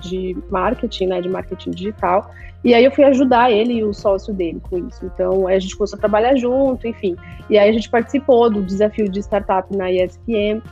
de 0.00 0.36
marketing, 0.50 1.06
né, 1.06 1.20
de 1.20 1.28
marketing 1.28 1.70
digital, 1.70 2.30
e 2.62 2.72
aí 2.72 2.84
eu 2.84 2.90
fui 2.90 3.04
ajudar 3.04 3.50
ele 3.50 3.74
e 3.74 3.84
o 3.84 3.92
sócio 3.92 4.32
dele 4.32 4.60
com 4.62 4.88
isso. 4.88 5.04
Então 5.04 5.46
a 5.46 5.58
gente 5.58 5.76
começou 5.76 5.96
a 5.96 6.00
trabalhar 6.00 6.34
junto, 6.36 6.86
enfim. 6.86 7.16
E 7.50 7.58
aí 7.58 7.68
a 7.68 7.72
gente 7.72 7.90
participou 7.90 8.48
do 8.48 8.62
desafio 8.62 9.08
de 9.08 9.20
startup 9.20 9.76
na 9.76 9.92
ESPM 9.92 10.62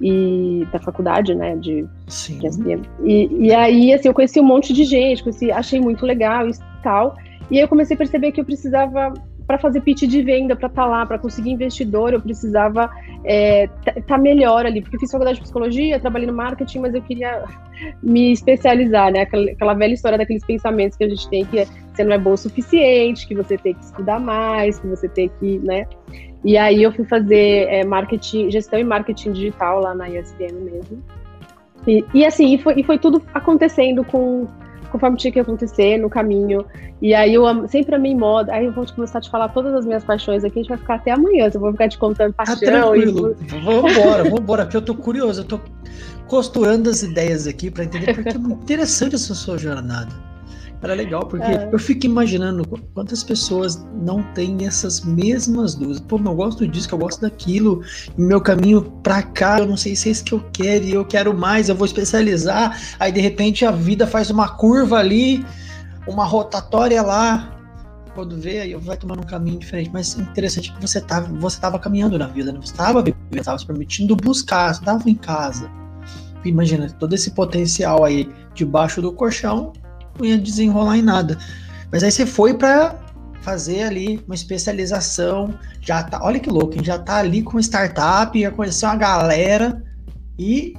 e 0.00 0.66
da 0.72 0.78
faculdade, 0.78 1.34
né, 1.34 1.56
de, 1.56 1.86
de 2.06 2.46
ESPM. 2.46 2.82
E, 3.04 3.46
e 3.46 3.54
aí, 3.54 3.92
assim, 3.92 4.08
eu 4.08 4.14
conheci 4.14 4.40
um 4.40 4.44
monte 4.44 4.72
de 4.72 4.84
gente, 4.84 5.22
conheci, 5.22 5.50
achei 5.52 5.80
muito 5.80 6.04
legal 6.04 6.48
e 6.48 6.52
tal. 6.82 7.16
E 7.50 7.56
aí 7.56 7.62
eu 7.62 7.68
comecei 7.68 7.94
a 7.94 7.98
perceber 7.98 8.32
que 8.32 8.40
eu 8.40 8.44
precisava 8.44 9.12
para 9.46 9.58
fazer 9.58 9.80
pitch 9.80 10.02
de 10.02 10.22
venda, 10.22 10.54
para 10.54 10.68
estar 10.68 10.82
tá 10.82 10.88
lá, 10.88 11.04
para 11.04 11.18
conseguir 11.18 11.50
investidor, 11.50 12.12
eu 12.12 12.20
precisava 12.20 12.84
estar 13.24 13.24
é, 13.24 13.68
tá 14.06 14.16
melhor 14.16 14.64
ali, 14.64 14.80
porque 14.80 14.94
eu 14.94 15.00
fiz 15.00 15.10
faculdade 15.10 15.38
de 15.38 15.42
psicologia, 15.42 15.98
trabalhei 15.98 16.28
no 16.28 16.32
marketing, 16.32 16.78
mas 16.78 16.94
eu 16.94 17.02
queria 17.02 17.42
me 18.00 18.30
especializar, 18.30 19.12
né? 19.12 19.22
Aquela, 19.22 19.50
aquela 19.50 19.74
velha 19.74 19.92
história 19.92 20.16
daqueles 20.16 20.44
pensamentos 20.44 20.96
que 20.96 21.02
a 21.02 21.08
gente 21.08 21.28
tem 21.28 21.44
que 21.44 21.66
você 21.92 22.04
não 22.04 22.12
é 22.12 22.18
bom 22.18 22.32
o 22.32 22.36
suficiente, 22.36 23.26
que 23.26 23.34
você 23.34 23.58
tem 23.58 23.74
que 23.74 23.84
estudar 23.84 24.20
mais, 24.20 24.78
que 24.78 24.86
você 24.86 25.08
tem 25.08 25.28
que, 25.40 25.58
né? 25.58 25.84
E 26.44 26.56
aí 26.56 26.82
eu 26.82 26.92
fui 26.92 27.04
fazer 27.04 27.66
é, 27.68 27.84
marketing, 27.84 28.52
gestão 28.52 28.78
e 28.78 28.84
marketing 28.84 29.32
digital 29.32 29.80
lá 29.80 29.94
na 29.94 30.08
ESPN 30.08 30.54
mesmo. 30.62 31.02
E, 31.88 32.04
e 32.14 32.24
assim, 32.24 32.54
e 32.54 32.58
foi, 32.58 32.74
e 32.76 32.84
foi 32.84 32.98
tudo 32.98 33.20
acontecendo 33.34 34.04
com 34.04 34.46
conforme 34.90 35.16
tinha 35.16 35.32
que 35.32 35.40
acontecer 35.40 35.96
no 35.98 36.10
caminho. 36.10 36.64
E 37.00 37.14
aí 37.14 37.34
eu 37.34 37.44
sempre 37.68 37.94
amei 37.94 38.14
moda. 38.14 38.52
Aí 38.52 38.66
eu 38.66 38.72
vou 38.72 38.84
começar 38.86 39.18
a 39.18 39.20
te 39.20 39.30
falar 39.30 39.48
todas 39.48 39.74
as 39.74 39.86
minhas 39.86 40.04
paixões 40.04 40.44
aqui, 40.44 40.58
a 40.58 40.62
gente 40.62 40.68
vai 40.68 40.78
ficar 40.78 40.94
até 40.96 41.12
amanhã. 41.12 41.50
Eu 41.52 41.60
vou 41.60 41.72
ficar 41.72 41.88
te 41.88 41.98
contando 41.98 42.32
tá 42.32 42.44
paixão. 42.44 42.60
Tá 42.60 42.66
tranquilo. 42.66 43.36
E... 43.40 43.44
Vambora, 43.60 44.24
vambora, 44.24 44.64
porque 44.64 44.76
eu 44.76 44.82
tô 44.82 44.94
curioso, 44.94 45.42
eu 45.42 45.44
tô 45.44 45.60
costurando 46.26 46.88
as 46.88 47.02
ideias 47.02 47.46
aqui 47.46 47.70
para 47.70 47.84
entender 47.84 48.14
porque 48.14 48.28
é 48.28 48.38
muito 48.38 48.62
interessante 48.62 49.14
essa 49.14 49.34
sua 49.34 49.58
jornada. 49.58 50.29
Era 50.82 50.94
legal, 50.94 51.26
porque 51.26 51.44
é. 51.44 51.68
eu 51.70 51.78
fico 51.78 52.06
imaginando 52.06 52.66
quantas 52.94 53.22
pessoas 53.22 53.86
não 54.02 54.22
têm 54.32 54.66
essas 54.66 55.02
mesmas 55.02 55.74
dúvidas. 55.74 56.00
Pô, 56.00 56.16
eu 56.16 56.34
gosto 56.34 56.66
disso, 56.66 56.88
que 56.88 56.94
eu 56.94 56.98
gosto 56.98 57.20
daquilo, 57.20 57.82
meu 58.16 58.40
caminho 58.40 58.82
pra 59.02 59.22
cá, 59.22 59.58
eu 59.58 59.66
não 59.66 59.76
sei 59.76 59.94
se 59.94 60.08
é 60.08 60.12
isso 60.12 60.24
que 60.24 60.32
eu 60.32 60.42
quero, 60.52 60.84
e 60.84 60.92
eu 60.92 61.04
quero 61.04 61.36
mais, 61.36 61.68
eu 61.68 61.74
vou 61.74 61.84
especializar. 61.84 62.80
Aí 62.98 63.12
de 63.12 63.20
repente 63.20 63.66
a 63.66 63.70
vida 63.70 64.06
faz 64.06 64.30
uma 64.30 64.48
curva 64.48 64.96
ali, 64.96 65.44
uma 66.06 66.24
rotatória 66.24 67.02
lá. 67.02 67.58
Quando 68.14 68.40
vê, 68.40 68.60
aí 68.60 68.74
vai 68.74 68.96
tomando 68.96 69.20
um 69.20 69.26
caminho 69.26 69.58
diferente. 69.58 69.90
Mas 69.92 70.18
interessante 70.18 70.72
que 70.72 70.80
você 70.80 70.98
estava 70.98 71.26
você 71.26 71.60
tava 71.60 71.78
caminhando 71.78 72.18
na 72.18 72.26
vida, 72.26 72.52
né? 72.52 72.58
Você 72.58 72.72
estava 72.72 73.02
vivendo, 73.02 73.36
estava 73.36 73.58
se 73.58 73.66
permitindo 73.66 74.16
buscar, 74.16 74.72
você 74.74 74.80
estava 74.80 75.08
em 75.10 75.14
casa. 75.14 75.70
Imagina, 76.42 76.88
todo 76.98 77.14
esse 77.14 77.32
potencial 77.32 78.02
aí 78.02 78.26
debaixo 78.54 79.02
do 79.02 79.12
colchão, 79.12 79.74
não 80.18 80.26
ia 80.26 80.38
desenrolar 80.38 80.96
em 80.96 81.02
nada. 81.02 81.38
Mas 81.90 82.02
aí 82.02 82.10
você 82.10 82.26
foi 82.26 82.54
para 82.54 82.94
fazer 83.42 83.82
ali 83.82 84.22
uma 84.26 84.34
especialização, 84.34 85.54
já 85.80 86.02
tá, 86.02 86.20
olha 86.22 86.38
que 86.38 86.50
louco, 86.50 86.82
já 86.84 86.98
tá 86.98 87.16
ali 87.16 87.42
com 87.42 87.58
startup, 87.58 88.38
ia 88.38 88.50
conhecer 88.50 88.86
uma 88.86 88.96
galera 88.96 89.82
e 90.38 90.74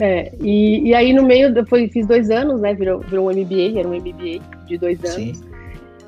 é, 0.00 0.32
e, 0.40 0.88
e 0.88 0.94
aí 0.94 1.12
no 1.12 1.22
meio, 1.22 1.54
eu 1.54 1.66
fiz 1.90 2.06
dois 2.06 2.30
anos, 2.30 2.60
né? 2.60 2.74
Virou, 2.74 3.00
virou 3.00 3.28
um 3.28 3.32
MBA, 3.32 3.78
era 3.78 3.86
um 3.86 3.94
MBA 3.94 4.40
de 4.66 4.78
dois 4.78 4.98
anos. 5.00 5.38
Sim. 5.38 5.51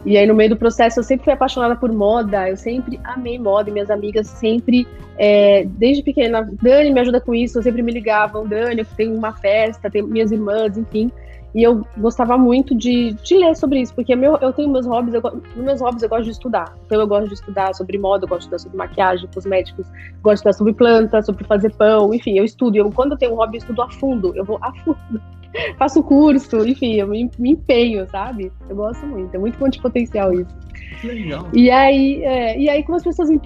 E 0.04 0.18
aí 0.18 0.26
no 0.26 0.34
meio 0.34 0.50
do 0.50 0.56
processo 0.56 1.00
eu 1.00 1.04
sempre 1.04 1.24
fui 1.24 1.32
apaixonada 1.32 1.76
por 1.76 1.90
moda, 1.92 2.48
eu 2.48 2.56
sempre 2.56 3.00
amei 3.04 3.38
moda, 3.38 3.70
e 3.70 3.72
minhas 3.72 3.90
amigas 3.90 4.26
sempre, 4.26 4.86
é, 5.16 5.64
desde 5.64 6.02
pequena, 6.02 6.48
Dani 6.62 6.92
me 6.92 7.00
ajuda 7.00 7.20
com 7.20 7.34
isso, 7.34 7.58
eu 7.58 7.62
sempre 7.62 7.82
me 7.82 7.92
ligavam, 7.92 8.46
Dani, 8.46 8.80
eu 8.80 8.86
tenho 8.96 9.14
uma 9.14 9.32
festa, 9.32 9.90
tenho 9.90 10.06
minhas 10.06 10.30
irmãs, 10.30 10.76
enfim. 10.76 11.10
E 11.54 11.62
eu 11.62 11.86
gostava 11.96 12.36
muito 12.36 12.74
de, 12.74 13.12
de 13.12 13.38
ler 13.38 13.54
sobre 13.54 13.80
isso, 13.80 13.94
porque 13.94 14.16
meu, 14.16 14.36
eu 14.38 14.52
tenho 14.52 14.68
meus 14.68 14.86
hobbies, 14.86 15.14
eu, 15.14 15.42
meus 15.54 15.80
hobbies 15.80 16.02
eu 16.02 16.08
gosto 16.08 16.24
de 16.24 16.32
estudar. 16.32 16.76
Então 16.84 17.00
eu 17.00 17.06
gosto 17.06 17.28
de 17.28 17.34
estudar 17.34 17.72
sobre 17.74 17.96
moda, 17.96 18.24
eu 18.24 18.28
gosto 18.28 18.40
de 18.40 18.56
estudar 18.56 18.58
sobre 18.58 18.76
maquiagem, 18.76 19.28
cosméticos, 19.32 19.86
gosto 20.20 20.24
de 20.24 20.34
estudar 20.34 20.52
sobre 20.52 20.72
plantas, 20.72 21.26
sobre 21.26 21.44
fazer 21.44 21.72
pão, 21.74 22.12
enfim, 22.12 22.36
eu 22.36 22.44
estudo. 22.44 22.76
Eu, 22.76 22.90
quando 22.90 23.12
eu 23.12 23.18
tenho 23.18 23.32
um 23.32 23.36
hobby, 23.36 23.56
eu 23.56 23.60
estudo 23.60 23.82
a 23.82 23.88
fundo, 23.88 24.34
eu 24.34 24.44
vou 24.44 24.58
a 24.60 24.72
fundo. 24.82 25.22
Faço 25.78 26.02
curso, 26.02 26.66
enfim, 26.66 26.94
eu 26.94 27.06
me, 27.06 27.30
me, 27.38 27.50
empenho, 27.50 28.08
sabe? 28.10 28.52
Eu 28.68 28.76
gosto 28.76 29.06
muito, 29.06 29.34
é 29.34 29.38
muito 29.38 29.58
ponto 29.58 29.72
de 29.72 29.80
potencial 29.80 30.32
isso. 30.32 30.54
Legal. 31.02 31.48
E 31.52 31.70
aí, 31.70 32.22
é, 32.24 32.58
e 32.58 32.68
aí, 32.68 32.82
como 32.82 32.96
as 32.96 33.02
pessoas 33.02 33.28
me, 33.30 33.40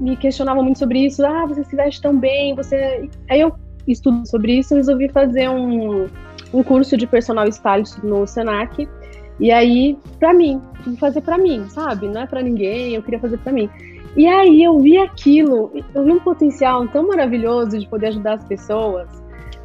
me, 0.00 0.16
questionavam 0.16 0.62
muito 0.62 0.78
sobre 0.78 1.04
isso, 1.04 1.24
ah, 1.24 1.46
você 1.46 1.64
se 1.64 1.74
veste 1.74 2.00
tão 2.00 2.18
bem, 2.18 2.54
você. 2.54 3.08
Aí 3.30 3.40
eu 3.40 3.54
estudo 3.86 4.26
sobre 4.26 4.58
isso 4.58 4.74
resolvi 4.74 5.10
fazer 5.10 5.48
um 5.48 6.06
um 6.54 6.62
curso 6.62 6.96
de 6.96 7.06
personal 7.06 7.48
stylist 7.48 7.98
no 8.02 8.26
Senac. 8.26 8.88
E 9.40 9.50
aí, 9.50 9.98
para 10.20 10.32
mim, 10.32 10.62
fazer 10.98 11.20
para 11.20 11.36
mim, 11.36 11.68
sabe? 11.68 12.06
Não 12.06 12.22
é 12.22 12.26
para 12.26 12.40
ninguém, 12.40 12.94
eu 12.94 13.02
queria 13.02 13.18
fazer 13.18 13.36
para 13.38 13.52
mim. 13.52 13.68
E 14.16 14.28
aí 14.28 14.62
eu 14.62 14.78
vi 14.78 14.96
aquilo, 14.96 15.72
eu 15.92 16.04
vi 16.04 16.12
um 16.12 16.20
potencial 16.20 16.86
tão 16.86 17.08
maravilhoso 17.08 17.76
de 17.76 17.88
poder 17.88 18.08
ajudar 18.08 18.34
as 18.34 18.44
pessoas. 18.44 19.08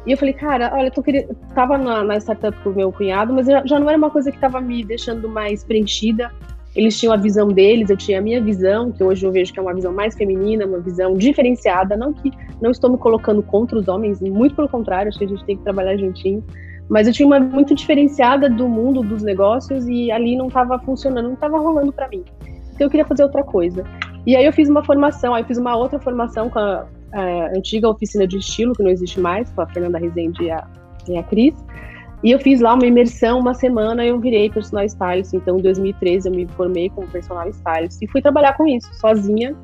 E 0.06 0.12
eu 0.12 0.16
falei, 0.16 0.32
cara, 0.32 0.70
olha, 0.74 0.92
eu 0.94 1.02
querendo... 1.02 1.36
tava 1.54 1.76
na, 1.76 2.02
na 2.02 2.16
startup 2.16 2.56
com 2.62 2.70
o 2.70 2.74
meu 2.74 2.92
cunhado, 2.92 3.32
mas 3.32 3.46
já 3.46 3.78
não 3.78 3.88
era 3.88 3.98
uma 3.98 4.10
coisa 4.10 4.30
que 4.30 4.36
estava 4.36 4.60
me 4.60 4.84
deixando 4.84 5.28
mais 5.28 5.62
preenchida. 5.62 6.30
Eles 6.74 6.98
tinham 6.98 7.12
a 7.12 7.16
visão 7.16 7.48
deles, 7.48 7.90
eu 7.90 7.96
tinha 7.96 8.18
a 8.18 8.22
minha 8.22 8.40
visão, 8.40 8.92
que 8.92 9.02
hoje 9.02 9.26
eu 9.26 9.32
vejo 9.32 9.52
que 9.52 9.58
é 9.58 9.62
uma 9.62 9.74
visão 9.74 9.92
mais 9.92 10.14
feminina, 10.14 10.64
uma 10.64 10.78
visão 10.78 11.14
diferenciada. 11.14 11.96
Não 11.96 12.12
que 12.12 12.30
não 12.62 12.70
estou 12.70 12.90
me 12.90 12.96
colocando 12.96 13.42
contra 13.42 13.76
os 13.76 13.88
homens, 13.88 14.20
muito 14.20 14.54
pelo 14.54 14.68
contrário, 14.68 15.08
acho 15.08 15.18
que 15.18 15.24
a 15.24 15.28
gente 15.28 15.44
tem 15.44 15.56
que 15.56 15.64
trabalhar 15.64 15.96
juntinho. 15.96 16.44
Mas 16.88 17.06
eu 17.06 17.12
tinha 17.12 17.26
uma 17.26 17.38
muito 17.38 17.74
diferenciada 17.74 18.48
do 18.48 18.68
mundo 18.68 19.02
dos 19.02 19.22
negócios 19.22 19.86
e 19.86 20.10
ali 20.10 20.36
não 20.36 20.46
estava 20.46 20.78
funcionando, 20.78 21.26
não 21.26 21.34
estava 21.34 21.58
rolando 21.58 21.92
para 21.92 22.08
mim. 22.08 22.24
Então 22.74 22.86
eu 22.86 22.90
queria 22.90 23.04
fazer 23.04 23.22
outra 23.22 23.44
coisa. 23.44 23.84
E 24.26 24.34
aí 24.34 24.44
eu 24.44 24.52
fiz 24.52 24.68
uma 24.68 24.84
formação, 24.84 25.34
aí 25.34 25.42
eu 25.42 25.46
fiz 25.46 25.58
uma 25.58 25.76
outra 25.76 25.98
formação 26.00 26.48
com 26.48 26.58
a, 26.58 26.86
a 27.12 27.56
antiga 27.56 27.88
oficina 27.88 28.26
de 28.26 28.38
estilo, 28.38 28.74
que 28.74 28.82
não 28.82 28.90
existe 28.90 29.20
mais, 29.20 29.50
com 29.50 29.62
a 29.62 29.66
Fernanda 29.66 29.98
Rezende 29.98 30.44
e 30.44 30.50
a, 30.50 30.66
e 31.08 31.16
a 31.16 31.22
Cris. 31.22 31.54
E 32.22 32.30
eu 32.30 32.38
fiz 32.38 32.60
lá 32.60 32.74
uma 32.74 32.86
imersão, 32.86 33.40
uma 33.40 33.54
semana, 33.54 34.04
eu 34.04 34.18
virei 34.20 34.50
personal 34.50 34.84
stylist. 34.84 35.32
Então, 35.32 35.58
em 35.58 35.62
2013, 35.62 36.28
eu 36.28 36.34
me 36.34 36.46
formei 36.48 36.90
como 36.90 37.06
personal 37.08 37.48
stylist 37.48 38.02
e 38.02 38.06
fui 38.08 38.20
trabalhar 38.20 38.56
com 38.56 38.66
isso, 38.66 38.92
sozinha. 38.94 39.56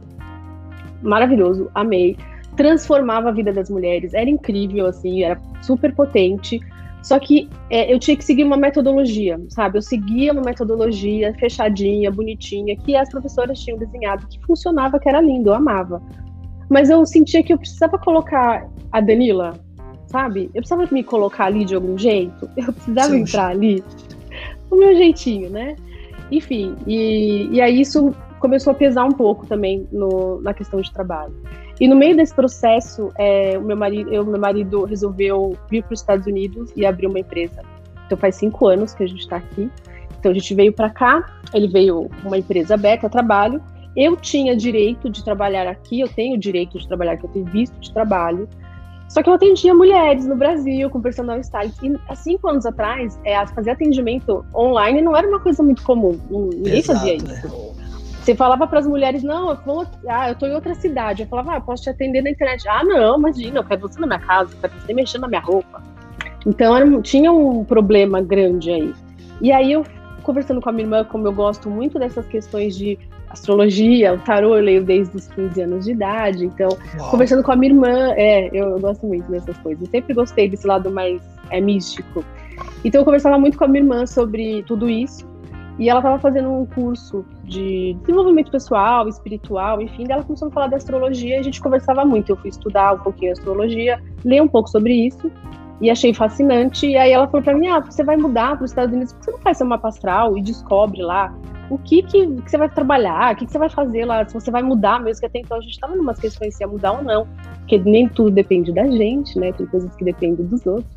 Maravilhoso, 1.03 1.71
amei. 1.75 2.17
Transformava 2.57 3.29
a 3.29 3.33
vida 3.33 3.53
das 3.53 3.69
mulheres, 3.69 4.15
era 4.15 4.31
incrível, 4.31 4.87
assim, 4.87 5.23
era 5.23 5.39
super 5.61 5.95
potente. 5.95 6.61
Só 7.03 7.21
que 7.21 7.49
é, 7.71 7.93
eu 7.93 8.01
tinha 8.01 8.17
que 8.17 8.25
seguir 8.25 8.43
uma 8.43 8.57
metodologia, 8.57 9.39
sabe? 9.51 9.79
Eu 9.79 9.83
seguia 9.83 10.33
uma 10.33 10.43
metodologia 10.43 11.33
fechadinha, 11.35 12.11
bonitinha, 12.11 12.75
que 12.75 12.97
as 12.97 13.09
professoras 13.11 13.61
tinham 13.61 13.79
desenhado, 13.79 14.27
que 14.27 14.41
funcionava, 14.45 14.99
que 14.99 15.09
era 15.09 15.21
lindo, 15.21 15.51
eu 15.51 15.55
amava. 15.55 16.03
Mas 16.69 16.91
eu 16.91 17.05
sentia 17.07 17.43
que 17.43 17.53
eu 17.53 17.59
precisava 17.59 17.99
colocar 17.99 18.69
a 18.93 19.01
Danila, 19.01 19.59
sabe? 20.09 20.51
Eu 20.55 20.63
precisava 20.63 20.89
me 20.91 21.05
colocar 21.05 21.47
ali 21.47 21.65
de 21.65 21.75
algum 21.75 21.97
jeito, 21.97 22.49
eu 22.57 22.73
precisava 22.73 23.11
Sim. 23.11 23.21
entrar 23.21 23.49
ali, 23.49 23.83
do 24.69 24.77
meu 24.77 24.95
jeitinho, 24.97 25.51
né? 25.51 25.77
Enfim, 26.31 26.77
e, 26.87 27.49
e 27.53 27.61
aí 27.61 27.81
isso 27.81 28.13
começou 28.41 28.73
a 28.73 28.75
pesar 28.75 29.05
um 29.05 29.13
pouco 29.13 29.47
também 29.47 29.87
no, 29.93 30.41
na 30.43 30.53
questão 30.53 30.81
de 30.81 30.93
trabalho. 30.93 31.35
E 31.81 31.87
no 31.87 31.95
meio 31.95 32.17
desse 32.17 32.35
processo, 32.35 33.13
é, 33.19 33.59
o 33.59 33.63
meu 33.63 33.77
marido, 33.77 34.13
eu, 34.13 34.25
meu 34.25 34.41
marido 34.41 34.85
resolveu 34.85 35.57
vir 35.71 35.83
para 35.83 35.95
os 35.95 36.01
Estados 36.01 36.27
Unidos 36.27 36.73
e 36.75 36.87
abrir 36.87 37.07
uma 37.07 37.19
empresa. 37.19 37.63
Então 38.07 38.17
faz 38.17 38.37
cinco 38.37 38.67
anos 38.67 38.95
que 38.95 39.05
a 39.05 39.07
gente 39.07 39.21
está 39.21 39.37
aqui. 39.37 39.71
Então 40.19 40.31
a 40.31 40.35
gente 40.35 40.55
veio 40.55 40.73
para 40.73 40.89
cá, 40.91 41.41
ele 41.53 41.69
veio 41.69 42.09
uma 42.25 42.39
empresa 42.39 42.75
aberta 42.75 43.11
trabalho. 43.11 43.61
Eu 43.97 44.15
tinha 44.15 44.55
direito 44.55 45.09
de 45.09 45.25
trabalhar 45.25 45.67
aqui, 45.67 46.01
eu 46.01 46.09
tenho 46.09 46.37
direito 46.37 46.79
de 46.79 46.87
trabalhar 46.87 47.13
aqui, 47.13 47.25
eu 47.25 47.31
tenho 47.31 47.47
visto 47.47 47.79
de 47.81 47.93
trabalho. 47.93 48.47
Só 49.09 49.23
que 49.23 49.31
eu 49.31 49.35
atendia 49.35 49.73
mulheres 49.73 50.27
no 50.27 50.37
Brasil 50.37 50.91
com 50.91 51.01
personal 51.01 51.39
stylist. 51.41 51.83
E 51.83 51.97
há 52.09 52.15
cinco 52.15 52.49
anos 52.49 52.67
atrás, 52.67 53.19
é, 53.25 53.47
fazer 53.47 53.71
atendimento 53.71 54.45
online 54.55 55.01
não 55.01 55.17
era 55.17 55.27
uma 55.27 55.41
coisa 55.41 55.63
muito 55.63 55.83
comum. 55.83 56.19
Ninguém 56.29 56.79
Exato, 56.79 56.99
fazia 56.99 57.15
isso. 57.15 57.27
Né? 57.27 57.77
Você 58.21 58.35
falava 58.35 58.67
para 58.67 58.81
as 58.81 58.87
mulheres, 58.89 59.23
não, 59.23 59.51
eu 59.51 59.57
vou, 59.65 59.87
ah, 60.09 60.29
eu 60.29 60.35
tô 60.35 60.47
em 60.47 60.55
outra 60.55 60.75
cidade. 60.75 61.23
Eu 61.23 61.29
falava, 61.29 61.53
ah, 61.53 61.57
eu 61.59 61.63
posso 61.63 61.85
te 61.85 61.91
atender 61.91 62.23
na 62.23 62.31
internet. 62.31 62.69
Ah, 62.69 62.83
não, 62.85 63.17
imagina, 63.17 63.61
eu 63.61 63.65
quero 63.65 63.83
você 63.83 64.01
na 64.01 64.07
minha 64.09 64.19
casa, 64.19 64.53
eu 64.53 64.61
quero 64.61 64.73
você 64.81 64.93
mexendo 64.93 65.23
na 65.23 65.29
minha 65.29 65.41
roupa. 65.41 65.81
Então 66.45 66.77
era, 66.77 67.03
tinha 67.03 67.31
um 67.33 67.65
problema 67.65 68.21
grande 68.21 68.73
aí. 68.73 68.95
E 69.41 69.53
aí 69.53 69.73
eu 69.73 69.87
conversando 70.25 70.61
com 70.61 70.69
a 70.69 70.73
minha 70.73 70.85
irmã, 70.85 71.05
como 71.05 71.29
eu 71.29 71.33
gosto 71.33 71.71
muito 71.71 72.01
dessas 72.01 72.27
questões 72.27 72.77
de 72.77 72.99
astrologia, 73.31 74.15
o 74.15 74.19
tarô 74.19 74.57
eu 74.57 74.63
leio 74.63 74.85
desde 74.85 75.17
os 75.17 75.29
15 75.29 75.61
anos 75.61 75.85
de 75.85 75.93
idade, 75.93 76.45
então 76.45 76.69
Uau. 76.99 77.11
conversando 77.11 77.43
com 77.43 77.53
a 77.53 77.57
minha 77.57 77.73
irmã, 77.73 78.13
é, 78.17 78.49
eu, 78.53 78.71
eu, 78.71 78.81
gosto 78.81 79.07
muito 79.07 79.31
dessas 79.31 79.57
coisas. 79.59 79.83
Eu 79.85 79.91
sempre 79.91 80.15
gostei 80.15 80.49
desse 80.49 80.67
lado 80.67 80.91
mais 80.91 81.21
é, 81.51 81.61
místico. 81.61 82.25
Então 82.85 83.01
eu 83.01 83.05
conversava 83.05 83.39
muito 83.39 83.59
com 83.59 83.65
a 83.65 83.69
minha 83.69 83.83
irmã 83.83 84.07
sobre 84.07 84.63
tudo 84.65 84.89
isso. 84.89 85.27
E 85.79 85.91
ela 85.91 86.01
estava 86.01 86.19
fazendo 86.19 86.51
um 86.51 86.65
curso 86.65 87.23
de 87.45 87.95
desenvolvimento 88.01 88.51
pessoal, 88.51 89.07
espiritual, 89.09 89.83
enfim, 89.83 90.07
ela 90.09 90.23
começou 90.23 90.49
a 90.49 90.51
falar 90.51 90.69
da 90.69 90.79
astrologia 90.79 91.37
e 91.37 91.39
a 91.39 91.43
gente 91.43 91.61
conversava 91.61 92.03
muito. 92.03 92.31
Eu 92.31 92.37
fui 92.37 92.49
estudar 92.49 92.95
um 92.95 92.99
pouquinho 92.99 93.33
a 93.33 93.35
astrologia, 93.35 94.03
ler 94.25 94.41
um 94.41 94.49
pouco 94.49 94.71
sobre 94.71 94.95
isso 94.95 95.31
e 95.79 95.91
achei 95.91 96.15
fascinante. 96.15 96.87
E 96.87 96.97
aí 96.97 97.13
ela 97.13 97.27
falou 97.27 97.43
para 97.43 97.55
mim: 97.55 97.69
ah, 97.69 97.81
você 97.81 98.03
vai 98.03 98.17
mudar 98.17 98.57
para 98.57 98.65
os 98.65 98.71
Estados 98.71 98.95
Unidos, 98.95 99.15
você 99.21 99.31
não 99.31 99.39
faz 99.41 99.59
seu 99.59 99.67
mapa 99.67 99.89
astral 99.89 100.39
e 100.39 100.43
descobre 100.43 101.03
lá 101.03 101.35
o 101.69 101.79
que, 101.79 102.03
que, 102.03 102.27
que 102.27 102.51
você 102.51 102.59
vai 102.59 102.69
trabalhar, 102.69 103.35
o 103.35 103.37
que, 103.37 103.47
que, 103.47 103.53
você 103.53 103.59
vai 103.59 103.69
fazer 103.69 104.05
lá, 104.05 104.27
se 104.27 104.35
você 104.35 104.51
vai 104.51 104.63
mudar 104.63 105.01
mesmo, 105.01 105.21
que 105.21 105.27
até 105.27 105.41
então 105.41 105.59
a 105.59 105.61
gente 105.61 105.73
estava 105.73 105.97
em 105.97 105.99
umas 105.99 106.19
questões 106.19 106.55
se 106.55 106.63
ia 106.63 106.69
mudar 106.69 106.93
ou 106.93 107.03
não, 107.03 107.27
porque 107.59 107.79
nem 107.79 108.09
tudo 108.09 108.31
depende 108.31 108.73
da 108.73 108.87
gente, 108.87 109.39
né? 109.39 109.53
Tem 109.53 109.67
coisas 109.67 109.95
que 109.97 110.05
dependem 110.05 110.47
dos 110.47 110.65
outros. 110.67 110.97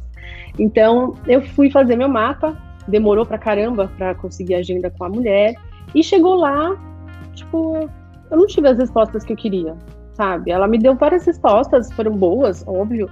Então 0.57 1.15
eu 1.27 1.41
fui 1.41 1.71
fazer 1.71 1.95
meu 1.95 2.09
mapa 2.09 2.55
demorou 2.89 3.25
pra 3.25 3.37
caramba 3.37 3.89
pra 3.97 4.15
conseguir 4.15 4.55
agenda 4.55 4.89
com 4.89 5.03
a 5.05 5.09
mulher. 5.09 5.55
E 5.93 6.03
chegou 6.03 6.35
lá, 6.35 6.75
tipo, 7.33 7.89
eu 8.29 8.37
não 8.37 8.47
tive 8.47 8.67
as 8.67 8.77
respostas 8.77 9.23
que 9.23 9.33
eu 9.33 9.37
queria, 9.37 9.75
sabe? 10.13 10.51
Ela 10.51 10.67
me 10.67 10.77
deu 10.77 10.95
várias 10.95 11.25
respostas, 11.25 11.91
foram 11.93 12.11
boas, 12.11 12.63
óbvio, 12.67 13.09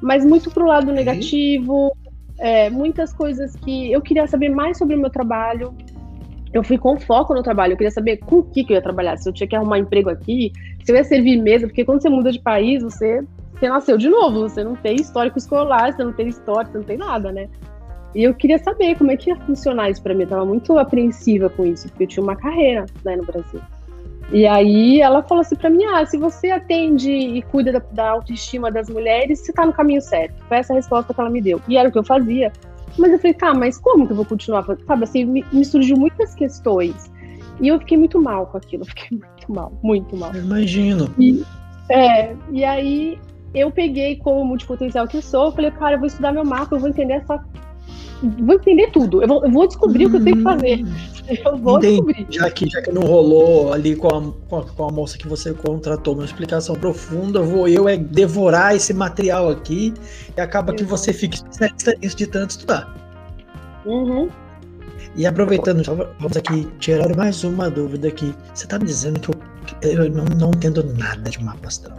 mas 0.00 0.24
muito 0.24 0.50
pro 0.50 0.66
lado 0.66 0.92
negativo, 0.92 1.92
é, 2.38 2.70
muitas 2.70 3.12
coisas 3.12 3.54
que 3.56 3.92
eu 3.92 4.00
queria 4.00 4.26
saber 4.26 4.48
mais 4.48 4.78
sobre 4.78 4.94
o 4.96 4.98
meu 4.98 5.10
trabalho. 5.10 5.74
Eu 6.52 6.64
fui 6.64 6.76
com 6.76 6.98
foco 6.98 7.32
no 7.34 7.42
trabalho, 7.42 7.72
eu 7.72 7.76
queria 7.76 7.90
saber 7.90 8.16
com 8.18 8.38
o 8.38 8.42
que, 8.42 8.64
que 8.64 8.72
eu 8.72 8.76
ia 8.76 8.82
trabalhar, 8.82 9.16
se 9.16 9.28
eu 9.28 9.32
tinha 9.32 9.46
que 9.46 9.54
arrumar 9.54 9.78
emprego 9.78 10.10
aqui, 10.10 10.52
se 10.84 10.90
eu 10.90 10.96
ia 10.96 11.04
servir 11.04 11.40
mesa, 11.40 11.66
porque 11.66 11.84
quando 11.84 12.02
você 12.02 12.08
muda 12.08 12.32
de 12.32 12.40
país, 12.40 12.82
você, 12.82 13.22
você 13.54 13.68
nasceu 13.68 13.96
de 13.96 14.08
novo, 14.08 14.40
você 14.40 14.64
não 14.64 14.74
tem 14.74 14.96
histórico 14.96 15.38
escolar, 15.38 15.92
você 15.92 16.02
não 16.02 16.12
tem 16.12 16.28
história, 16.28 16.70
você 16.70 16.78
não 16.78 16.84
tem 16.84 16.96
nada, 16.96 17.30
né? 17.30 17.48
E 18.14 18.24
eu 18.24 18.34
queria 18.34 18.58
saber 18.58 18.96
como 18.98 19.12
é 19.12 19.16
que 19.16 19.30
ia 19.30 19.36
funcionar 19.36 19.90
isso 19.90 20.02
para 20.02 20.14
mim. 20.14 20.22
Eu 20.22 20.28
tava 20.28 20.44
muito 20.44 20.76
apreensiva 20.78 21.48
com 21.48 21.64
isso, 21.64 21.88
porque 21.88 22.04
eu 22.04 22.08
tinha 22.08 22.22
uma 22.22 22.34
carreira 22.34 22.86
né, 23.04 23.16
no 23.16 23.24
Brasil. 23.24 23.60
E 24.32 24.46
aí 24.46 25.00
ela 25.00 25.22
falou 25.22 25.42
assim 25.42 25.56
para 25.56 25.70
mim: 25.70 25.84
ah, 25.84 26.04
se 26.04 26.16
você 26.16 26.50
atende 26.50 27.10
e 27.10 27.42
cuida 27.42 27.72
da, 27.72 27.82
da, 27.92 28.10
autoestima 28.10 28.70
das 28.70 28.88
mulheres, 28.88 29.40
você 29.40 29.52
tá 29.52 29.66
no 29.66 29.72
caminho 29.72 30.00
certo. 30.00 30.34
Foi 30.48 30.56
essa 30.56 30.72
a 30.72 30.76
resposta 30.76 31.12
que 31.12 31.20
ela 31.20 31.30
me 31.30 31.40
deu. 31.40 31.60
E 31.68 31.76
era 31.76 31.88
o 31.88 31.92
que 31.92 31.98
eu 31.98 32.04
fazia. 32.04 32.52
Mas 32.98 33.12
eu 33.12 33.18
falei, 33.18 33.34
tá, 33.34 33.54
mas 33.54 33.78
como 33.78 34.06
que 34.06 34.12
eu 34.12 34.16
vou 34.16 34.24
continuar? 34.24 34.64
Sabe, 34.86 35.04
assim, 35.04 35.24
me, 35.24 35.44
me 35.52 35.64
surgiu 35.64 35.96
muitas 35.96 36.34
questões. 36.34 37.10
E 37.60 37.68
eu 37.68 37.78
fiquei 37.78 37.96
muito 37.96 38.20
mal 38.20 38.46
com 38.46 38.56
aquilo. 38.56 38.84
Fiquei 38.84 39.16
muito 39.18 39.52
mal, 39.52 39.72
muito 39.82 40.16
mal. 40.16 40.34
Eu 40.34 40.42
imagino. 40.42 41.12
E, 41.18 41.44
é, 41.88 42.34
e 42.50 42.64
aí 42.64 43.18
eu 43.54 43.70
peguei 43.70 44.16
como 44.16 44.44
multipotencial 44.44 45.08
que 45.08 45.16
eu 45.16 45.22
sou, 45.22 45.46
eu 45.46 45.52
falei, 45.52 45.70
cara, 45.72 45.94
eu 45.94 45.98
vou 45.98 46.06
estudar 46.06 46.32
meu 46.32 46.44
mapa, 46.44 46.76
eu 46.76 46.80
vou 46.80 46.88
entender 46.88 47.14
essa 47.14 47.42
vou 48.22 48.54
entender 48.54 48.90
tudo. 48.90 49.22
Eu 49.22 49.28
vou, 49.28 49.44
eu 49.44 49.50
vou 49.50 49.66
descobrir 49.66 50.06
hum, 50.06 50.08
o 50.08 50.10
que 50.10 50.16
eu 50.16 50.24
tenho 50.24 50.36
que 50.36 50.42
fazer. 50.42 50.84
Eu 51.44 51.56
vou 51.58 51.78
entendi. 51.78 51.92
descobrir. 51.92 52.26
Já 52.30 52.50
que, 52.50 52.68
já 52.68 52.82
que 52.82 52.92
não 52.92 53.02
rolou 53.02 53.72
ali 53.72 53.96
com 53.96 54.08
a, 54.08 54.32
com 54.48 54.58
a, 54.58 54.64
com, 54.64 54.84
a, 54.84 54.92
moça 54.92 55.16
que 55.16 55.28
você 55.28 55.52
contratou 55.52 56.14
uma 56.14 56.24
explicação 56.24 56.74
profunda, 56.74 57.40
vou 57.40 57.68
eu 57.68 57.88
é 57.88 57.96
devorar 57.96 58.74
esse 58.74 58.92
material 58.92 59.48
aqui 59.48 59.94
e 60.36 60.40
acaba 60.40 60.74
que 60.74 60.84
você 60.84 61.12
fica 61.12 61.36
especialista 61.36 61.94
nisso 62.00 62.16
de 62.16 62.26
tanto 62.26 62.50
estudar. 62.50 62.94
Uhum. 63.86 64.28
E 65.16 65.26
aproveitando, 65.26 65.82
vamos 66.18 66.36
aqui 66.36 66.68
tirar 66.78 67.14
mais 67.16 67.42
uma 67.42 67.68
dúvida 67.70 68.08
aqui. 68.08 68.34
Você 68.54 68.64
está 68.64 68.78
me 68.78 68.84
dizendo 68.84 69.20
que 69.20 69.30
eu, 69.82 70.04
eu 70.04 70.10
não, 70.10 70.24
não 70.24 70.50
entendo 70.50 70.84
nada 70.96 71.30
de 71.30 71.42
mapa 71.42 71.68
astral. 71.68 71.98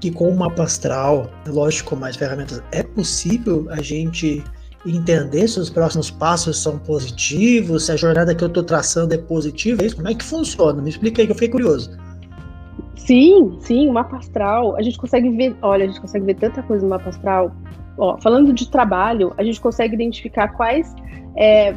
Que 0.00 0.10
com 0.10 0.28
o 0.28 0.36
mapa 0.36 0.64
astral, 0.64 1.30
lógico, 1.46 1.90
com 1.90 1.96
mais 1.96 2.16
ferramentas, 2.16 2.62
é 2.72 2.82
possível 2.82 3.66
a 3.70 3.80
gente 3.80 4.42
entender 4.86 5.46
se 5.46 5.60
os 5.60 5.68
próximos 5.68 6.10
passos 6.10 6.58
são 6.62 6.78
positivos, 6.78 7.86
se 7.86 7.92
a 7.92 7.96
jornada 7.96 8.34
que 8.34 8.42
eu 8.42 8.48
estou 8.48 8.62
traçando 8.62 9.14
é 9.14 9.18
positiva, 9.18 9.82
é 9.82 9.86
isso? 9.86 9.96
Como 9.96 10.08
é 10.08 10.14
que 10.14 10.24
funciona? 10.24 10.80
Me 10.80 10.90
explica 10.90 11.20
aí 11.20 11.26
que 11.26 11.32
eu 11.32 11.36
fiquei 11.36 11.50
curioso. 11.50 11.90
Sim, 12.96 13.56
sim, 13.60 13.88
o 13.88 13.92
mapa 13.92 14.16
astral, 14.16 14.76
a 14.76 14.82
gente 14.82 14.96
consegue 14.96 15.30
ver, 15.30 15.56
olha, 15.62 15.84
a 15.84 15.88
gente 15.88 16.00
consegue 16.00 16.24
ver 16.24 16.34
tanta 16.34 16.62
coisa 16.62 16.82
no 16.84 16.90
mapa 16.90 17.08
astral. 17.08 17.54
Ó, 17.98 18.16
falando 18.18 18.52
de 18.52 18.70
trabalho, 18.70 19.34
a 19.36 19.42
gente 19.42 19.60
consegue 19.60 19.94
identificar 19.94 20.48
quais 20.48 20.94
é, 21.36 21.74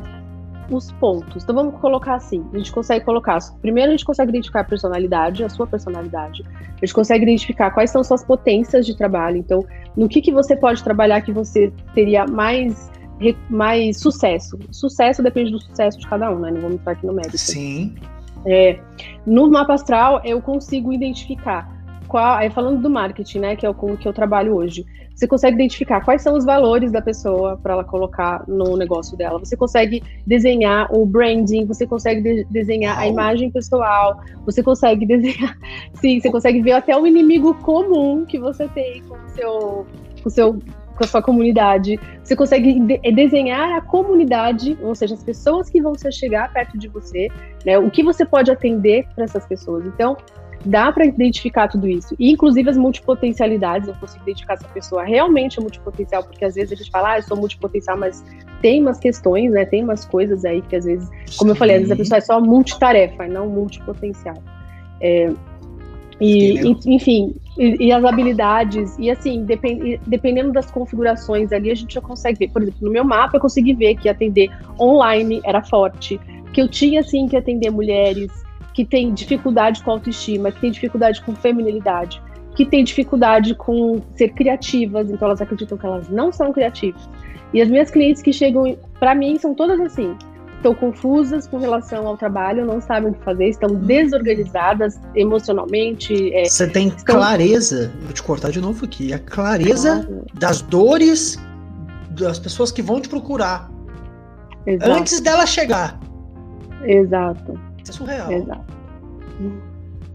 os 0.69 0.91
pontos. 0.93 1.43
Então 1.43 1.55
vamos 1.55 1.79
colocar 1.79 2.15
assim, 2.15 2.45
a 2.53 2.57
gente 2.57 2.71
consegue 2.71 3.03
colocar, 3.05 3.39
primeiro 3.61 3.89
a 3.89 3.91
gente 3.91 4.05
consegue 4.05 4.29
identificar 4.29 4.61
a 4.61 4.63
personalidade, 4.63 5.43
a 5.43 5.49
sua 5.49 5.67
personalidade. 5.67 6.43
A 6.69 6.85
gente 6.85 6.93
consegue 6.93 7.23
identificar 7.23 7.71
quais 7.71 7.89
são 7.89 8.03
suas 8.03 8.23
potências 8.23 8.85
de 8.85 8.95
trabalho. 8.95 9.37
Então, 9.37 9.65
no 9.95 10.07
que 10.07 10.21
que 10.21 10.31
você 10.31 10.55
pode 10.55 10.83
trabalhar 10.83 11.21
que 11.21 11.31
você 11.31 11.71
teria 11.93 12.25
mais 12.25 12.91
mais 13.49 13.99
sucesso. 13.99 14.59
Sucesso 14.69 15.23
depende 15.23 15.51
do 15.51 15.59
sucesso 15.59 15.97
de 15.97 16.07
cada 16.07 16.29
um, 16.29 16.39
né? 16.39 16.51
Não 16.51 16.59
vamos 16.59 16.75
entrar 16.75 16.91
aqui 16.91 17.05
no 17.05 17.13
mérito. 17.13 17.37
Sim. 17.37 17.95
É, 18.45 18.79
no 19.25 19.49
mapa 19.49 19.75
astral, 19.75 20.21
eu 20.25 20.41
consigo 20.41 20.91
identificar 20.91 21.73
qual, 22.07 22.35
aí 22.35 22.49
falando 22.49 22.81
do 22.81 22.89
marketing, 22.89 23.39
né, 23.39 23.55
que 23.55 23.65
é 23.65 23.69
o 23.69 23.73
com 23.73 23.95
que 23.95 24.07
eu 24.07 24.13
trabalho 24.13 24.55
hoje, 24.55 24.85
você 25.15 25.27
consegue 25.27 25.55
identificar 25.55 26.01
quais 26.01 26.21
são 26.21 26.35
os 26.35 26.43
valores 26.43 26.91
da 26.91 27.01
pessoa 27.01 27.57
para 27.57 27.73
ela 27.73 27.83
colocar 27.83 28.43
no 28.47 28.75
negócio 28.75 29.15
dela. 29.15 29.39
Você 29.39 29.55
consegue 29.55 30.03
desenhar 30.25 30.93
o 30.93 31.05
branding, 31.05 31.65
você 31.65 31.85
consegue 31.85 32.21
de 32.21 32.43
desenhar 32.49 32.97
a 32.97 33.07
imagem 33.07 33.51
pessoal, 33.51 34.19
você 34.45 34.63
consegue 34.63 35.05
desenhar, 35.07 35.57
sim, 35.93 36.19
você 36.19 36.31
consegue 36.31 36.61
ver 36.61 36.73
até 36.73 36.97
o 36.97 37.05
inimigo 37.05 37.53
comum 37.55 38.25
que 38.25 38.39
você 38.39 38.67
tem 38.69 39.01
com 39.03 39.15
o 39.15 39.29
seu, 39.29 39.85
com 40.21 40.27
o 40.27 40.31
seu 40.31 40.59
com 40.95 41.03
a 41.03 41.07
sua 41.07 41.21
comunidade. 41.21 41.99
Você 42.23 42.35
consegue 42.35 42.79
de 42.79 42.99
é, 43.03 43.11
desenhar 43.11 43.75
a 43.75 43.81
comunidade, 43.81 44.77
ou 44.81 44.93
seja, 44.93 45.15
as 45.15 45.23
pessoas 45.23 45.69
que 45.69 45.81
vão 45.81 45.93
chegar 46.11 46.51
perto 46.53 46.77
de 46.77 46.87
você, 46.87 47.29
né? 47.65 47.77
O 47.79 47.89
que 47.89 48.03
você 48.03 48.25
pode 48.25 48.51
atender 48.51 49.07
para 49.15 49.23
essas 49.23 49.45
pessoas. 49.45 49.85
Então, 49.85 50.15
dá 50.65 50.91
para 50.91 51.05
identificar 51.05 51.67
tudo 51.67 51.87
isso. 51.87 52.15
E, 52.17 52.31
inclusive, 52.31 52.69
as 52.69 52.77
multipotencialidades, 52.77 53.87
eu 53.87 53.95
consigo 53.95 54.23
identificar 54.23 54.57
se 54.57 54.65
a 54.65 54.69
pessoa 54.69 55.03
realmente 55.03 55.59
é 55.59 55.61
multipotencial, 55.61 56.23
porque 56.23 56.45
às 56.45 56.55
vezes 56.55 56.71
a 56.71 56.75
gente 56.75 56.89
fala, 56.89 57.13
ah, 57.13 57.17
eu 57.17 57.23
sou 57.23 57.37
multipotencial, 57.37 57.97
mas 57.97 58.23
tem 58.61 58.81
umas 58.81 58.99
questões, 58.99 59.51
né? 59.51 59.65
Tem 59.65 59.83
umas 59.83 60.05
coisas 60.05 60.45
aí 60.45 60.61
que 60.61 60.75
às 60.75 60.85
vezes, 60.85 61.09
como 61.37 61.51
eu 61.51 61.55
falei, 61.55 61.75
às 61.75 61.81
vezes 61.81 61.91
a 61.91 61.95
pessoa 61.97 62.17
é 62.17 62.21
só 62.21 62.41
multitarefa 62.41 63.25
e 63.25 63.29
não 63.29 63.47
multipotencial. 63.47 64.37
É, 65.01 65.31
e, 66.21 66.77
enfim, 66.85 67.35
e, 67.57 67.87
e, 67.87 67.91
as 67.91 68.03
habilidades, 68.05 68.95
e 68.97 69.11
assim, 69.11 69.43
depend, 69.43 69.99
dependendo 70.07 70.51
das 70.51 70.71
configurações 70.71 71.51
ali, 71.51 71.69
a 71.69 71.75
gente 71.75 71.93
já 71.95 72.01
consegue 72.01 72.39
ver. 72.39 72.49
Por 72.51 72.61
exemplo, 72.61 72.79
no 72.81 72.91
meu 72.91 73.03
mapa 73.03 73.35
eu 73.37 73.41
consegui 73.41 73.73
ver 73.73 73.95
que 73.95 74.07
atender 74.07 74.49
online 74.79 75.41
era 75.43 75.61
forte, 75.61 76.19
que 76.53 76.61
eu 76.61 76.67
tinha, 76.69 77.01
assim, 77.01 77.27
que 77.27 77.35
atender 77.35 77.69
mulheres 77.71 78.31
que 78.73 78.83
têm 78.85 79.13
dificuldade 79.13 79.83
com 79.83 79.91
autoestima, 79.91 80.51
que 80.51 80.61
têm 80.61 80.71
dificuldade 80.71 81.21
com 81.21 81.35
feminilidade, 81.35 82.21
que 82.55 82.65
têm 82.65 82.83
dificuldade 82.83 83.55
com 83.55 84.01
ser 84.15 84.29
criativas, 84.29 85.09
então 85.09 85.27
elas 85.27 85.41
acreditam 85.41 85.77
que 85.77 85.85
elas 85.85 86.09
não 86.09 86.31
são 86.31 86.51
criativas. 86.51 87.07
E 87.53 87.61
as 87.61 87.69
minhas 87.69 87.91
clientes 87.91 88.21
que 88.21 88.33
chegam 88.33 88.77
para 88.99 89.13
mim 89.13 89.37
são 89.37 89.53
todas 89.53 89.79
assim 89.79 90.15
estão 90.63 90.73
confusas 90.73 91.45
com 91.45 91.57
relação 91.57 92.07
ao 92.07 92.15
trabalho, 92.15 92.65
não 92.65 92.79
sabem 92.79 93.11
o 93.11 93.13
que 93.13 93.23
fazer, 93.23 93.49
estão 93.49 93.69
hum. 93.69 93.79
desorganizadas 93.79 94.97
emocionalmente. 95.13 96.33
É, 96.33 96.45
Você 96.45 96.67
tem 96.67 96.87
estão... 96.87 97.17
clareza, 97.17 97.91
vou 98.01 98.13
te 98.13 98.23
cortar 98.23 98.49
de 98.49 98.61
novo 98.61 98.85
aqui, 98.85 99.13
a 99.13 99.19
clareza 99.19 100.05
claro. 100.05 100.25
das 100.33 100.61
dores 100.61 101.37
das 102.11 102.39
pessoas 102.39 102.71
que 102.71 102.81
vão 102.81 103.01
te 103.01 103.09
procurar 103.09 103.69
Exato. 104.65 104.91
antes 104.91 105.19
dela 105.19 105.45
chegar. 105.45 105.99
Exato. 106.83 107.59
Isso 107.83 107.91
é 107.91 107.93
surreal. 107.93 108.31
Exato. 108.31 108.73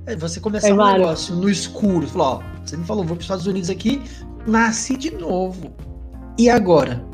É 0.06 0.16
você 0.16 0.40
começar 0.40 0.68
é, 0.68 0.72
um 0.74 0.92
negócio 0.92 1.34
no 1.34 1.50
escuro, 1.50 2.06
falar, 2.06 2.36
ó, 2.36 2.42
você 2.64 2.76
me 2.76 2.84
falou, 2.84 3.04
vou 3.04 3.14
para 3.14 3.20
os 3.20 3.24
Estados 3.24 3.46
Unidos 3.46 3.68
aqui, 3.68 4.02
nasci 4.46 4.96
de 4.96 5.10
novo. 5.10 5.72
E 6.38 6.48
agora? 6.48 7.04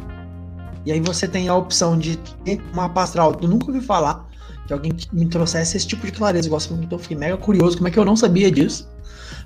E 0.87 0.93
aí 0.93 1.01
você 1.01 1.27
tem 1.27 1.49
a 1.49 1.57
opção 1.57 1.99
de 1.99 2.17
ter 2.45 2.63
uma 2.73 2.87
astral. 3.03 3.37
Eu 3.41 3.49
nunca 3.49 3.67
ouvi 3.67 3.81
falar 3.81 4.29
de 4.67 4.73
alguém 4.73 4.93
que 4.93 5.13
me 5.15 5.27
trouxesse 5.27 5.77
esse 5.77 5.87
tipo 5.87 6.07
de 6.07 6.13
clareza. 6.13 6.47
Igual 6.47 6.61
você 6.61 6.73
eu 6.91 6.99
fiquei 6.99 7.17
mega 7.17 7.37
curioso, 7.37 7.77
como 7.77 7.89
é 7.89 7.91
que 7.91 7.99
eu 7.99 8.05
não 8.05 8.17
sabia 8.17 8.51
disso? 8.51 8.89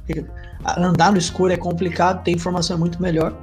Porque 0.04 0.24
andar 0.76 1.12
no 1.12 1.18
escuro 1.18 1.52
é 1.52 1.56
complicado, 1.56 2.24
ter 2.24 2.32
informação 2.32 2.76
é 2.76 2.78
muito 2.78 3.00
melhor. 3.00 3.34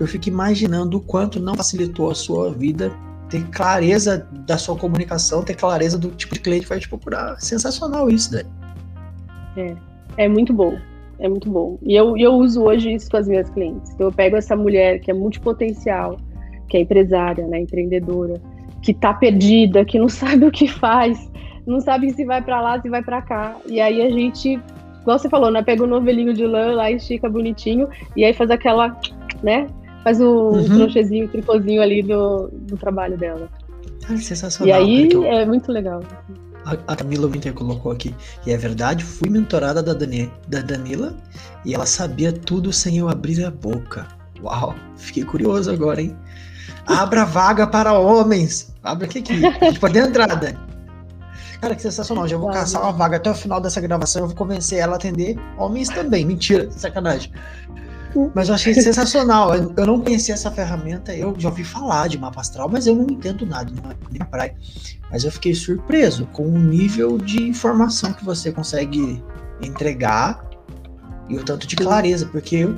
Eu 0.00 0.08
fico 0.08 0.28
imaginando 0.28 0.98
o 0.98 1.00
quanto 1.00 1.38
não 1.38 1.54
facilitou 1.54 2.10
a 2.10 2.14
sua 2.14 2.52
vida 2.52 2.92
ter 3.34 3.44
clareza 3.48 4.28
da 4.46 4.56
sua 4.56 4.76
comunicação, 4.76 5.42
ter 5.42 5.56
clareza 5.56 5.98
do 5.98 6.10
tipo 6.10 6.34
de 6.34 6.40
cliente 6.40 6.62
que 6.62 6.68
vai 6.68 6.78
te 6.78 6.88
procurar. 6.88 7.34
Sensacional 7.40 8.08
isso, 8.08 8.32
né? 8.32 8.44
É, 9.56 9.74
é 10.24 10.28
muito 10.28 10.52
bom. 10.52 10.78
É 11.18 11.28
muito 11.28 11.50
bom. 11.50 11.76
E 11.82 11.96
eu, 11.96 12.16
eu 12.16 12.34
uso 12.34 12.62
hoje 12.62 12.92
isso 12.92 13.10
com 13.10 13.16
as 13.16 13.26
minhas 13.26 13.50
clientes. 13.50 13.90
Então 13.92 14.06
eu 14.06 14.12
pego 14.12 14.36
essa 14.36 14.54
mulher 14.54 15.00
que 15.00 15.10
é 15.10 15.14
multipotencial, 15.14 16.16
que 16.68 16.76
é 16.76 16.80
empresária, 16.80 17.44
né, 17.48 17.60
empreendedora, 17.60 18.40
que 18.80 18.92
está 18.92 19.12
perdida, 19.12 19.84
que 19.84 19.98
não 19.98 20.08
sabe 20.08 20.46
o 20.46 20.52
que 20.52 20.68
faz, 20.68 21.28
não 21.66 21.80
sabe 21.80 22.10
se 22.12 22.24
vai 22.24 22.40
para 22.40 22.60
lá, 22.60 22.80
se 22.80 22.88
vai 22.88 23.02
para 23.02 23.20
cá. 23.20 23.56
E 23.66 23.80
aí 23.80 24.00
a 24.00 24.10
gente, 24.10 24.60
igual 25.00 25.18
você 25.18 25.28
falou, 25.28 25.50
né, 25.50 25.60
pega 25.60 25.82
o 25.82 25.88
novelinho 25.88 26.34
de 26.34 26.46
lã 26.46 26.72
lá, 26.72 26.88
estica 26.88 27.28
bonitinho, 27.28 27.88
e 28.16 28.24
aí 28.24 28.32
faz 28.32 28.50
aquela, 28.50 28.96
né, 29.42 29.66
faz 30.04 30.20
o 30.20 30.50
uhum. 30.50 30.68
crochêzinho, 30.68 31.24
o 31.24 31.28
tricôzinho 31.28 31.82
ali 31.82 32.02
do, 32.02 32.48
do 32.52 32.76
trabalho 32.76 33.16
dela. 33.16 33.48
Ah, 34.08 34.16
sensacional. 34.18 34.68
E 34.68 34.72
aí 34.72 35.08
eu... 35.10 35.24
é 35.24 35.46
muito 35.46 35.72
legal. 35.72 36.02
A 36.86 36.96
Camila 36.96 37.28
Winter 37.28 37.52
colocou 37.52 37.92
aqui. 37.92 38.14
E 38.46 38.52
é 38.52 38.56
verdade, 38.56 39.04
fui 39.04 39.28
mentorada 39.28 39.82
da, 39.82 39.92
Dani, 39.92 40.32
da 40.48 40.60
Danila 40.60 41.14
e 41.64 41.74
ela 41.74 41.84
sabia 41.84 42.32
tudo 42.32 42.72
sem 42.72 42.98
eu 42.98 43.08
abrir 43.08 43.44
a 43.44 43.50
boca. 43.50 44.06
Uau, 44.42 44.74
fiquei 44.96 45.24
curioso 45.24 45.70
agora, 45.70 46.00
hein? 46.00 46.16
Abra 46.86 47.24
vaga 47.24 47.66
para 47.66 47.92
homens. 47.98 48.74
Abre 48.82 49.06
aqui, 49.06 49.18
aqui. 49.18 49.44
A 49.44 49.64
gente 49.66 49.80
pode 49.80 49.98
entrar, 49.98 50.26
Dani. 50.34 50.58
Cara, 51.60 51.74
que 51.74 51.82
sensacional. 51.82 52.28
Já 52.28 52.36
vou 52.36 52.50
caçar 52.50 52.82
uma 52.82 52.92
vaga 52.92 53.16
até 53.16 53.30
o 53.30 53.34
final 53.34 53.60
dessa 53.60 53.80
gravação. 53.80 54.22
Eu 54.22 54.28
vou 54.28 54.36
convencer 54.36 54.78
ela 54.78 54.94
a 54.94 54.96
atender 54.96 55.38
homens 55.58 55.88
também. 55.88 56.24
Mentira, 56.24 56.70
sacanagem. 56.70 57.30
Mas 58.34 58.48
eu 58.48 58.54
achei 58.54 58.74
sensacional. 58.74 59.54
Eu 59.54 59.86
não 59.86 60.00
conhecia 60.00 60.34
essa 60.34 60.50
ferramenta. 60.50 61.14
Eu 61.14 61.34
já 61.38 61.48
ouvi 61.48 61.64
falar 61.64 62.08
de 62.08 62.18
mapa 62.18 62.40
astral, 62.40 62.68
mas 62.68 62.86
eu 62.86 62.94
não 62.94 63.06
entendo 63.08 63.44
nada, 63.44 63.72
não 63.72 63.90
é 63.90 64.24
praia. 64.24 64.54
Mas 65.10 65.24
eu 65.24 65.32
fiquei 65.32 65.54
surpreso 65.54 66.26
com 66.26 66.46
o 66.46 66.58
nível 66.58 67.18
de 67.18 67.42
informação 67.42 68.12
que 68.12 68.24
você 68.24 68.52
consegue 68.52 69.22
entregar 69.62 70.44
e 71.28 71.36
o 71.36 71.44
tanto 71.44 71.66
de 71.66 71.76
clareza, 71.76 72.26
porque 72.26 72.56
eu, 72.56 72.76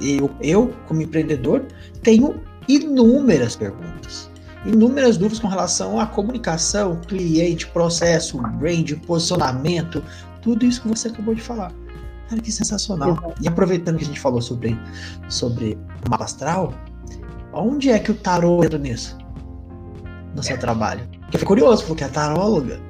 eu, 0.00 0.30
eu 0.40 0.74
como 0.86 1.02
empreendedor, 1.02 1.66
tenho 2.02 2.40
inúmeras 2.66 3.56
perguntas, 3.56 4.30
inúmeras 4.64 5.16
dúvidas 5.16 5.38
com 5.38 5.48
relação 5.48 6.00
à 6.00 6.06
comunicação, 6.06 7.00
cliente, 7.06 7.66
processo, 7.68 8.38
brand, 8.38 8.92
posicionamento, 9.06 10.02
tudo 10.40 10.64
isso 10.64 10.82
que 10.82 10.88
você 10.88 11.08
acabou 11.08 11.34
de 11.34 11.42
falar. 11.42 11.72
Cara, 12.34 12.40
que 12.40 12.52
sensacional. 12.52 13.34
E 13.40 13.48
aproveitando 13.48 13.96
que 13.98 14.04
a 14.04 14.06
gente 14.06 14.20
falou 14.20 14.40
sobre, 14.40 14.76
sobre 15.28 15.78
mapa 16.08 16.24
astral, 16.24 16.72
onde 17.52 17.90
é 17.90 17.98
que 17.98 18.10
o 18.10 18.14
tarô 18.14 18.64
entra 18.64 18.78
nisso? 18.78 19.16
No 20.34 20.42
seu 20.42 20.58
trabalho? 20.58 21.02
Eu 21.26 21.38
fiquei 21.38 21.46
curioso, 21.46 21.86
porque 21.86 22.02
é 22.02 22.08
taróloga. 22.08 22.80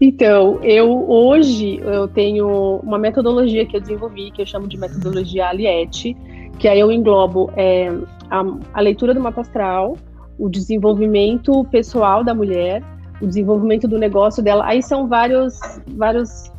Então, 0.00 0.58
eu 0.62 1.08
hoje 1.08 1.80
eu 1.82 2.08
tenho 2.08 2.80
uma 2.82 2.98
metodologia 2.98 3.64
que 3.64 3.76
eu 3.76 3.80
desenvolvi, 3.80 4.30
que 4.30 4.42
eu 4.42 4.46
chamo 4.46 4.66
de 4.68 4.76
metodologia 4.76 5.48
Aliette, 5.48 6.16
que 6.58 6.68
aí 6.68 6.80
eu 6.80 6.90
englobo 6.90 7.50
é, 7.56 7.88
a, 8.30 8.44
a 8.74 8.80
leitura 8.80 9.14
do 9.14 9.20
mapa 9.20 9.40
astral, 9.40 9.96
o 10.38 10.48
desenvolvimento 10.48 11.64
pessoal 11.70 12.22
da 12.22 12.34
mulher, 12.34 12.82
o 13.20 13.26
desenvolvimento 13.26 13.88
do 13.88 13.98
negócio 13.98 14.42
dela. 14.42 14.64
Aí 14.66 14.82
são 14.82 15.06
vários, 15.06 15.58
vários. 15.96 16.52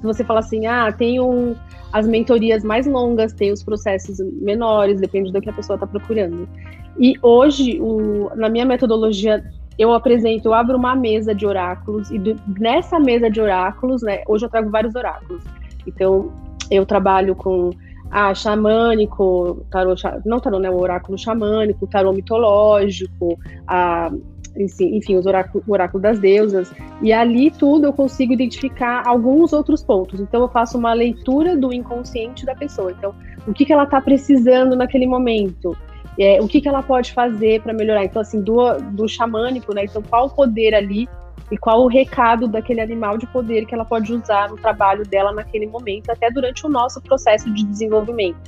Se 0.00 0.06
você 0.06 0.24
fala 0.24 0.40
assim, 0.40 0.66
ah, 0.66 0.90
tem 0.90 1.20
um, 1.20 1.54
as 1.92 2.06
mentorias 2.06 2.64
mais 2.64 2.86
longas, 2.86 3.32
tem 3.32 3.52
os 3.52 3.62
processos 3.62 4.18
menores, 4.40 5.00
depende 5.00 5.30
do 5.30 5.40
que 5.40 5.50
a 5.50 5.52
pessoa 5.52 5.74
está 5.76 5.86
procurando. 5.86 6.48
E 6.98 7.14
hoje, 7.22 7.78
o, 7.80 8.30
na 8.34 8.48
minha 8.48 8.64
metodologia, 8.64 9.44
eu 9.78 9.92
apresento, 9.92 10.48
eu 10.48 10.54
abro 10.54 10.76
uma 10.76 10.96
mesa 10.96 11.34
de 11.34 11.46
oráculos, 11.46 12.10
e 12.10 12.18
do, 12.18 12.36
nessa 12.58 12.98
mesa 12.98 13.30
de 13.30 13.40
oráculos, 13.40 14.02
né, 14.02 14.22
hoje 14.26 14.46
eu 14.46 14.50
trago 14.50 14.70
vários 14.70 14.94
oráculos. 14.94 15.42
Então, 15.86 16.32
eu 16.70 16.86
trabalho 16.86 17.34
com 17.34 17.70
ah, 18.10 18.34
xamânico, 18.34 19.64
tarô, 19.70 19.94
não 20.24 20.40
tarô, 20.40 20.58
né, 20.58 20.70
o 20.70 20.80
oráculo 20.80 21.18
xamânico, 21.18 21.86
tarô 21.86 22.12
mitológico, 22.12 23.38
a, 23.66 24.10
enfim, 24.56 25.16
os 25.16 25.26
oráculos, 25.26 25.66
o 25.66 25.72
oráculo 25.72 26.02
das 26.02 26.18
deusas, 26.18 26.72
e 27.02 27.12
ali 27.12 27.50
tudo 27.50 27.86
eu 27.86 27.92
consigo 27.92 28.32
identificar 28.32 29.02
alguns 29.06 29.52
outros 29.52 29.82
pontos. 29.82 30.20
Então 30.20 30.42
eu 30.42 30.48
faço 30.48 30.76
uma 30.76 30.92
leitura 30.92 31.56
do 31.56 31.72
inconsciente 31.72 32.44
da 32.44 32.54
pessoa. 32.54 32.92
Então, 32.92 33.14
o 33.46 33.52
que, 33.52 33.64
que 33.64 33.72
ela 33.72 33.84
está 33.84 34.00
precisando 34.00 34.76
naquele 34.76 35.06
momento? 35.06 35.76
É, 36.18 36.40
o 36.40 36.48
que, 36.48 36.60
que 36.60 36.68
ela 36.68 36.82
pode 36.82 37.12
fazer 37.12 37.62
para 37.62 37.72
melhorar? 37.72 38.04
Então, 38.04 38.20
assim, 38.20 38.42
do, 38.42 38.78
do 38.92 39.08
xamânico, 39.08 39.74
né? 39.74 39.84
Então, 39.84 40.02
qual 40.02 40.26
o 40.26 40.30
poder 40.30 40.74
ali 40.74 41.08
e 41.50 41.58
qual 41.58 41.82
o 41.82 41.88
recado 41.88 42.46
daquele 42.46 42.80
animal 42.80 43.18
de 43.18 43.26
poder 43.26 43.66
que 43.66 43.74
ela 43.74 43.84
pode 43.84 44.12
usar 44.12 44.48
no 44.48 44.56
trabalho 44.56 45.04
dela 45.06 45.32
naquele 45.32 45.66
momento, 45.66 46.10
até 46.10 46.30
durante 46.30 46.64
o 46.64 46.68
nosso 46.68 47.00
processo 47.00 47.50
de 47.52 47.64
desenvolvimento. 47.64 48.38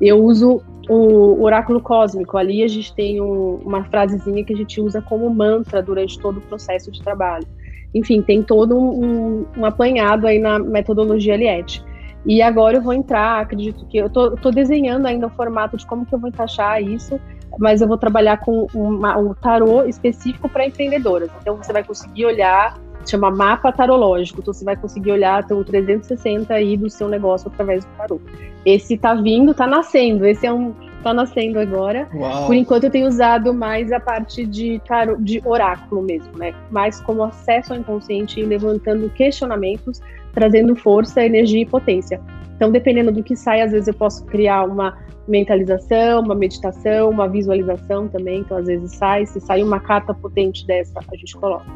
Eu 0.00 0.22
uso 0.22 0.62
o 0.88 1.42
oráculo 1.42 1.80
cósmico. 1.80 2.36
Ali 2.36 2.62
a 2.62 2.68
gente 2.68 2.94
tem 2.94 3.20
um, 3.20 3.56
uma 3.64 3.84
frasezinha 3.84 4.44
que 4.44 4.52
a 4.52 4.56
gente 4.56 4.80
usa 4.80 5.00
como 5.02 5.28
mantra 5.28 5.82
durante 5.82 6.18
todo 6.18 6.38
o 6.38 6.40
processo 6.42 6.90
de 6.90 7.02
trabalho. 7.02 7.46
Enfim, 7.94 8.22
tem 8.22 8.42
todo 8.42 8.78
um, 8.78 9.46
um 9.56 9.64
apanhado 9.64 10.26
aí 10.26 10.38
na 10.38 10.58
metodologia 10.58 11.34
Eliette. 11.34 11.82
E 12.26 12.42
agora 12.42 12.76
eu 12.76 12.82
vou 12.82 12.92
entrar, 12.92 13.40
acredito 13.40 13.86
que 13.86 13.96
eu 13.96 14.10
tô, 14.10 14.50
desenhando 14.50 15.06
ainda 15.06 15.28
o 15.28 15.30
formato 15.30 15.76
de 15.76 15.86
como 15.86 16.04
que 16.04 16.12
eu 16.12 16.18
vou 16.18 16.28
encaixar 16.28 16.82
isso, 16.82 17.20
mas 17.56 17.80
eu 17.80 17.86
vou 17.86 17.96
trabalhar 17.96 18.38
com 18.38 18.66
uma, 18.74 19.16
um 19.16 19.32
tarô 19.32 19.84
específico 19.84 20.48
para 20.48 20.66
empreendedoras. 20.66 21.30
Então 21.40 21.56
você 21.56 21.72
vai 21.72 21.84
conseguir 21.84 22.26
olhar 22.26 22.76
chama 23.10 23.30
mapa 23.30 23.72
tarológico. 23.72 24.40
Então 24.40 24.52
você 24.52 24.64
vai 24.64 24.76
conseguir 24.76 25.12
olhar 25.12 25.44
o 25.50 25.64
360 25.64 26.52
aí 26.52 26.76
do 26.76 26.88
seu 26.90 27.08
negócio 27.08 27.48
através 27.48 27.84
do 27.84 27.90
tarô. 27.96 28.20
Esse 28.64 28.96
tá 28.96 29.14
vindo, 29.14 29.54
tá 29.54 29.66
nascendo. 29.66 30.26
Esse 30.26 30.46
é 30.46 30.52
um 30.52 30.74
tá 31.02 31.14
nascendo 31.14 31.60
agora. 31.60 32.08
Uau. 32.12 32.46
Por 32.46 32.54
enquanto 32.54 32.84
eu 32.84 32.90
tenho 32.90 33.06
usado 33.06 33.54
mais 33.54 33.92
a 33.92 34.00
parte 34.00 34.44
de 34.44 34.80
tarô, 34.88 35.16
de 35.16 35.40
oráculo 35.44 36.02
mesmo, 36.02 36.36
né? 36.36 36.52
Mais 36.70 37.00
como 37.00 37.22
acesso 37.22 37.72
ao 37.72 37.78
inconsciente 37.78 38.40
e 38.40 38.42
levantando 38.42 39.08
questionamentos, 39.10 40.00
trazendo 40.32 40.74
força, 40.74 41.24
energia 41.24 41.62
e 41.62 41.66
potência. 41.66 42.20
Então, 42.56 42.72
dependendo 42.72 43.12
do 43.12 43.22
que 43.22 43.36
sai, 43.36 43.60
às 43.60 43.70
vezes 43.70 43.86
eu 43.86 43.94
posso 43.94 44.24
criar 44.24 44.64
uma 44.64 44.98
mentalização, 45.28 46.22
uma 46.22 46.34
meditação, 46.34 47.10
uma 47.10 47.28
visualização 47.28 48.08
também. 48.08 48.40
Então, 48.40 48.56
às 48.56 48.66
vezes 48.66 48.92
sai, 48.92 49.26
se 49.26 49.40
sai 49.40 49.62
uma 49.62 49.78
carta 49.78 50.14
potente 50.14 50.66
dessa, 50.66 50.98
a 50.98 51.16
gente 51.16 51.36
coloca. 51.36 51.66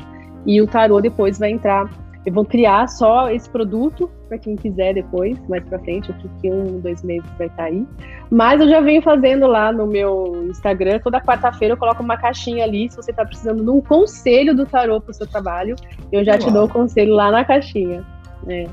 E 0.46 0.61
o 0.61 0.66
tarô 0.66 1.00
depois 1.00 1.38
vai 1.38 1.50
entrar. 1.50 1.88
Eu 2.24 2.33
vou 2.33 2.44
criar 2.44 2.87
só 2.87 3.31
esse 3.31 3.48
produto 3.48 4.11
para 4.29 4.38
quem 4.38 4.55
quiser 4.55 4.94
depois, 4.94 5.38
mais 5.48 5.64
para 5.64 5.79
frente, 5.79 6.12
acho 6.12 6.29
que 6.40 6.50
um, 6.50 6.79
dois 6.81 7.03
meses 7.03 7.29
vai 7.38 7.46
estar 7.46 7.62
tá 7.62 7.64
aí. 7.64 7.87
Mas 8.31 8.61
eu 8.61 8.68
já 8.68 8.81
venho 8.81 9.00
fazendo 9.00 9.46
lá 9.46 9.72
no 9.72 9.87
meu 9.87 10.46
Instagram, 10.50 11.00
toda 11.00 11.20
quarta-feira 11.20 11.74
eu 11.74 11.79
coloco 11.79 12.03
uma 12.03 12.16
caixinha 12.16 12.64
ali, 12.64 12.90
se 12.90 12.96
você 12.96 13.11
está 13.11 13.24
precisando 13.24 13.64
de 13.64 13.70
um 13.70 13.81
conselho 13.81 14.55
do 14.55 14.66
tarô 14.66 15.00
para 15.00 15.11
o 15.11 15.14
seu 15.14 15.26
trabalho, 15.26 15.74
eu 16.12 16.22
já 16.22 16.33
Uau. 16.33 16.40
te 16.40 16.50
dou 16.50 16.64
o 16.66 16.68
conselho 16.68 17.14
lá 17.14 17.31
na 17.31 17.44
caixinha. 17.44 18.05
É. 18.46 18.66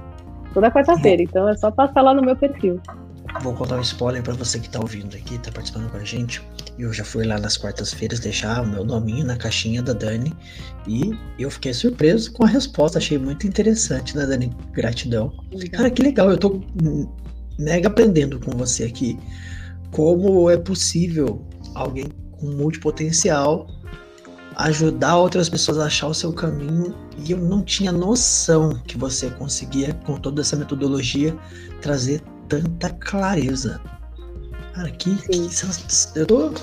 Toda 0.54 0.70
quarta-feira, 0.70 1.24
então 1.24 1.48
é 1.48 1.56
só 1.56 1.72
passar 1.72 2.02
lá 2.02 2.14
no 2.14 2.22
meu 2.22 2.36
perfil. 2.36 2.80
Vou 3.42 3.54
contar 3.54 3.78
um 3.78 3.82
spoiler 3.82 4.24
para 4.24 4.34
você 4.34 4.60
que 4.60 4.70
tá 4.70 4.80
ouvindo 4.80 5.16
aqui, 5.16 5.38
tá 5.40 5.52
participando 5.52 5.90
com 5.90 5.98
a 5.98 6.04
gente. 6.04 6.42
Eu 6.78 6.94
já 6.94 7.04
fui 7.04 7.26
lá 7.26 7.40
nas 7.40 7.58
quartas-feiras 7.58 8.20
deixar 8.20 8.62
o 8.62 8.68
meu 8.68 8.86
nominho 8.86 9.26
na 9.26 9.36
caixinha 9.36 9.82
da 9.82 9.94
Dani 9.94 10.32
e 10.88 11.12
eu 11.40 11.50
fiquei 11.50 11.74
surpreso 11.74 12.32
com 12.32 12.44
a 12.44 12.48
resposta. 12.48 13.00
Achei 13.00 13.18
muito 13.18 13.48
interessante, 13.48 14.16
né, 14.16 14.26
Dani? 14.26 14.56
Gratidão. 14.74 15.34
Cara, 15.72 15.90
que 15.90 16.02
legal. 16.02 16.30
Eu 16.30 16.38
tô 16.38 16.62
mega 17.58 17.88
aprendendo 17.88 18.40
com 18.40 18.52
você 18.52 18.84
aqui 18.84 19.18
como 19.92 20.50
é 20.50 20.58
possível 20.58 21.44
alguém 21.74 22.06
com 22.32 22.48
multipotencial 22.48 23.68
ajudar 24.58 25.18
outras 25.18 25.50
pessoas 25.50 25.78
a 25.78 25.86
achar 25.86 26.08
o 26.08 26.14
seu 26.14 26.34
caminho 26.34 26.96
e 27.18 27.32
eu 27.32 27.38
não 27.38 27.64
tinha 27.64 27.92
noção 27.92 28.82
que 28.88 28.98
você 28.98 29.30
conseguia 29.30 29.94
com 30.06 30.18
toda 30.18 30.42
essa 30.42 30.56
metodologia 30.56 31.36
trazer 31.82 32.22
tanta 32.50 32.90
clareza. 32.90 33.80
Cara, 34.78 34.92
que, 34.92 35.16
que 35.16 36.20
eu 36.20 36.26
tô 36.28 36.54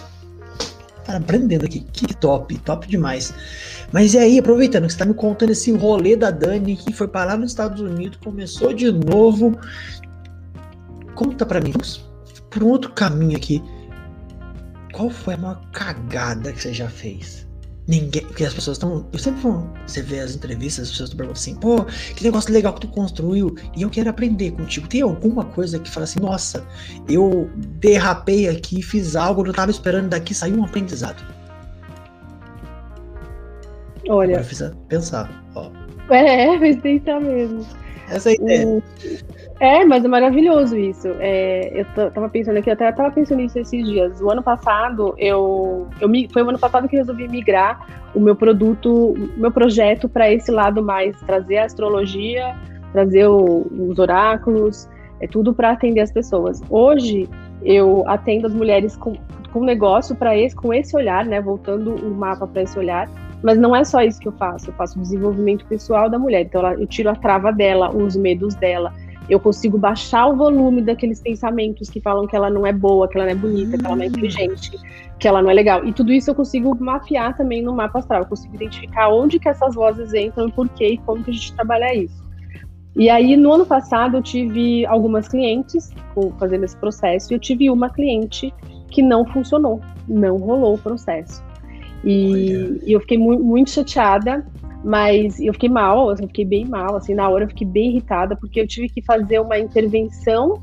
cara, 1.05 1.19
aprendendo 1.19 1.65
aqui. 1.65 1.81
Que 1.81 2.15
top, 2.15 2.57
top 2.59 2.87
demais. 2.87 3.35
Mas 3.91 4.15
e 4.15 4.19
aí, 4.19 4.39
aproveitando 4.39 4.87
que 4.87 4.93
você 4.93 4.99
tá 5.01 5.05
me 5.05 5.15
contando 5.15 5.51
esse 5.51 5.73
rolê 5.73 6.15
da 6.15 6.31
Dani 6.31 6.77
que 6.77 6.93
foi 6.93 7.09
parar 7.09 7.37
nos 7.37 7.51
Estados 7.51 7.81
Unidos, 7.81 8.17
começou 8.23 8.73
de 8.73 8.93
novo. 8.93 9.59
Conta 11.17 11.45
para 11.45 11.61
mim, 11.61 11.73
vamos 11.73 12.09
por 12.49 12.63
um 12.63 12.69
outro 12.69 12.93
caminho 12.93 13.37
aqui. 13.37 13.61
Qual 14.93 15.11
foi 15.11 15.35
a 15.35 15.37
maior 15.37 15.61
cagada 15.73 16.53
que 16.53 16.63
você 16.63 16.73
já 16.73 16.89
fez? 16.89 17.44
Ninguém. 17.87 18.23
Porque 18.23 18.45
as 18.45 18.55
pessoas 18.55 18.77
estão. 18.77 19.07
Eu 19.13 19.19
sempre 19.19 19.41
vou. 19.43 19.69
Você 19.87 20.01
vê 20.01 20.21
as 20.21 20.35
entrevistas, 20.35 20.85
as 20.85 20.91
pessoas 20.91 21.11
estão 21.11 21.19
perguntando 21.19 21.39
assim, 21.39 21.55
pô, 21.55 21.85
que 22.15 22.25
negócio 22.25 22.53
legal 22.53 22.73
que 22.73 22.81
tu 22.81 22.89
construiu. 22.89 23.55
E 23.77 23.83
eu 23.83 23.91
quero 23.91 24.09
aprender 24.09 24.53
contigo. 24.53 24.89
Tem 24.89 25.03
alguma 25.03 25.45
coisa 25.45 25.79
que 25.79 25.91
fala 25.91 26.05
assim, 26.05 26.21
nossa, 26.21 26.67
eu 27.09 27.51
derrapei 27.81 28.49
aqui, 28.49 28.83
fiz 28.83 29.17
algo, 29.17 29.43
não 29.43 29.51
estava 29.51 29.71
esperando 29.71 30.09
daqui, 30.09 30.35
saiu 30.35 30.57
um 30.57 30.65
aprendizado. 30.65 31.23
Olha. 34.09 34.39
Agora 34.39 34.45
fiz 34.45 34.63
pensar, 34.89 35.45
ó. 35.55 35.71
É, 36.11 36.57
fez 36.61 36.81
pensar 36.81 37.21
mesmo. 37.21 37.67
Essa 38.09 38.31
é 38.31 38.33
a 38.33 38.35
ideia. 38.35 38.67
O... 38.67 38.83
É, 39.61 39.85
mas 39.85 40.05
é 40.05 40.09
maravilhoso 40.09 40.77
isso. 40.77 41.09
É, 41.21 41.81
eu 41.81 42.11
tava 42.11 42.29
pensando 42.29 42.59
aqui, 42.59 42.69
eu 42.69 42.75
até 42.75 42.91
tava 42.91 43.11
pensando 43.13 43.39
nisso 43.39 43.59
esses 43.59 43.87
dias. 43.87 44.21
O 44.21 44.31
ano 44.31 44.43
passado, 44.43 45.15
eu, 45.17 45.89
eu 46.01 46.09
foi 46.33 46.43
o 46.43 46.49
ano 46.49 46.59
passado 46.59 46.89
que 46.89 46.97
resolvi 46.97 47.29
migrar 47.29 47.87
o 48.15 48.21
meu 48.21 48.35
produto, 48.35 49.13
o 49.13 49.31
meu 49.37 49.53
projeto 49.53 50.09
para 50.09 50.31
esse 50.31 50.51
lado 50.51 50.83
mais, 50.83 51.19
trazer 51.21 51.59
a 51.59 51.65
astrologia, 51.67 52.55
trazer 52.93 53.27
o, 53.27 53.67
os 53.89 53.99
oráculos, 53.99 54.89
é 55.21 55.27
tudo 55.27 55.55
para 55.55 55.71
atender 55.71 56.01
as 56.01 56.13
pessoas. 56.13 56.61
Hoje, 56.69 57.29
eu 57.63 58.03
atendo 58.09 58.47
as 58.49 58.55
mulheres 58.55 58.97
com, 58.97 59.15
com 59.53 59.65
negócio 59.65 60.17
para 60.17 60.37
esse, 60.37 60.55
com 60.55 60.75
esse 60.75 60.97
olhar, 60.97 61.25
né? 61.25 61.41
Voltando 61.41 61.95
o 61.95 62.11
mapa 62.11 62.47
para 62.47 62.63
esse 62.63 62.79
olhar. 62.79 63.09
Mas 63.43 63.59
não 63.59 63.77
é 63.77 63.85
só 63.85 64.01
isso 64.03 64.21
que 64.21 64.29
eu 64.29 64.33
faço. 64.33 64.71
Eu 64.71 64.75
faço 64.75 64.99
desenvolvimento 64.99 65.65
pessoal 65.67 66.09
da 66.09 66.19
mulher. 66.19 66.43
Então, 66.43 66.67
eu 66.73 66.87
tiro 66.87 67.11
a 67.11 67.15
trava 67.15 67.53
dela, 67.53 67.95
os 67.95 68.17
medos 68.17 68.55
dela 68.55 68.93
eu 69.29 69.41
consigo 69.41 69.79
baixar 69.79 70.27
o 70.27 70.37
volume 70.37 70.83
daqueles 70.83 71.21
pensamentos 71.21 71.89
que 71.89 72.01
falam 72.01 72.27
que 72.27 72.37
ela 72.37 72.51
não 72.51 72.67
é 72.67 72.73
boa, 72.73 73.09
que 73.09 73.17
ela 73.17 73.25
não 73.25 73.33
é 73.33 73.35
bonita, 73.35 73.79
que 73.79 73.87
ela 73.87 73.97
não 73.97 74.03
é 74.03 74.07
inteligente, 74.07 74.71
que 75.19 75.27
ela 75.27 75.43
não 75.43 75.51
é 75.51 75.55
legal. 75.55 75.85
E 75.85 75.93
tudo 75.93 76.13
isso 76.13 76.31
eu 76.31 76.35
consigo 76.35 76.77
mapear 76.79 77.37
também 77.37 77.63
no 77.63 77.75
mapa 77.75 78.01
astral. 78.01 78.23
Eu 78.23 78.27
consigo 78.27 78.55
identificar 78.55 79.09
onde 79.09 79.39
que 79.39 79.49
essas 79.49 79.75
vozes 79.75 80.13
entram, 80.13 80.51
por 80.51 80.69
quê 80.69 80.89
e 80.89 80.99
como 80.99 81.25
que 81.25 81.31
a 81.31 81.35
gente 81.35 81.55
trabalha 81.55 81.95
isso. 81.95 82.25
E 82.97 83.11
aí, 83.11 83.37
no 83.37 83.53
ano 83.53 83.67
passado, 83.67 84.19
eu 84.19 84.23
tive 84.23 84.87
algumas 84.87 85.27
clientes 85.27 85.91
fazendo 86.39 86.65
esse 86.65 86.77
processo, 86.77 87.33
e 87.33 87.35
eu 87.35 87.41
tive 87.41 87.69
uma 87.69 87.91
cliente 87.91 88.55
que 88.89 89.03
não 89.03 89.25
funcionou, 89.27 89.81
não 90.07 90.37
rolou 90.37 90.75
o 90.75 90.79
processo. 90.79 91.43
E, 92.05 92.81
e 92.87 92.93
eu 92.93 93.01
fiquei 93.01 93.19
mu 93.19 93.39
muito 93.41 93.71
chateada, 93.71 94.47
mas 94.85 95.41
eu 95.41 95.55
fiquei 95.55 95.71
mal, 95.71 96.11
assim, 96.11 96.25
eu 96.25 96.29
fiquei 96.29 96.45
bem 96.45 96.67
mal, 96.67 96.95
assim, 96.97 97.15
na 97.15 97.27
hora 97.29 97.45
eu 97.45 97.49
fiquei 97.49 97.67
bem 97.67 97.91
irritada, 97.91 98.37
porque 98.37 98.61
eu 98.61 98.67
tive 98.67 98.91
que 98.91 99.01
fazer 99.01 99.41
uma 99.41 99.59
intervenção, 99.59 100.61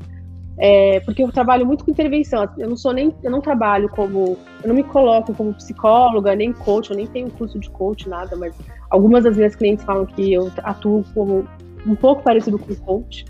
é, 0.56 1.00
porque 1.00 1.24
eu 1.24 1.32
trabalho 1.32 1.66
muito 1.66 1.84
com 1.84 1.90
intervenção, 1.90 2.48
eu 2.56 2.68
não 2.68 2.76
sou 2.76 2.92
nem, 2.92 3.12
eu 3.20 3.30
não 3.32 3.40
trabalho 3.40 3.88
como, 3.88 4.38
eu 4.62 4.68
não 4.68 4.76
me 4.76 4.84
coloco 4.84 5.34
como 5.34 5.52
psicóloga, 5.54 6.36
nem 6.36 6.52
coach, 6.52 6.90
eu 6.90 6.96
nem 6.96 7.06
tenho 7.06 7.28
curso 7.32 7.58
de 7.58 7.68
coach, 7.68 8.08
nada, 8.08 8.36
mas 8.36 8.54
algumas 8.88 9.24
das 9.24 9.36
minhas 9.36 9.56
clientes 9.56 9.84
falam 9.84 10.06
que 10.06 10.32
eu 10.32 10.52
atuo 10.62 11.04
como 11.12 11.44
um 11.84 11.96
pouco 11.96 12.22
parecido 12.22 12.60
com 12.60 12.72
coach, 12.76 13.24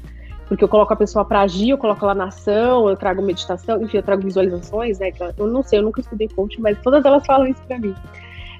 porque 0.47 0.63
eu 0.63 0.69
coloco 0.69 0.93
a 0.93 0.97
pessoa 0.97 1.25
para 1.25 1.41
agir, 1.41 1.71
eu 1.71 1.79
coloco 1.79 2.05
ela 2.05 2.15
na 2.15 2.27
ação, 2.27 2.87
eu 2.87 2.97
trago 2.97 3.23
meditação, 3.23 3.83
enfim, 3.83 3.97
eu 3.97 4.03
trago 4.03 4.21
visualizações, 4.21 4.99
né, 4.99 5.11
eu 5.39 5.47
não 5.47 5.63
sei, 5.63 5.79
eu 5.79 5.83
nunca 5.83 6.03
estudei 6.03 6.29
coach, 6.29 6.61
mas 6.61 6.79
todas 6.83 7.03
elas 7.03 7.25
falam 7.25 7.47
isso 7.47 7.63
para 7.67 7.79
mim. 7.79 7.95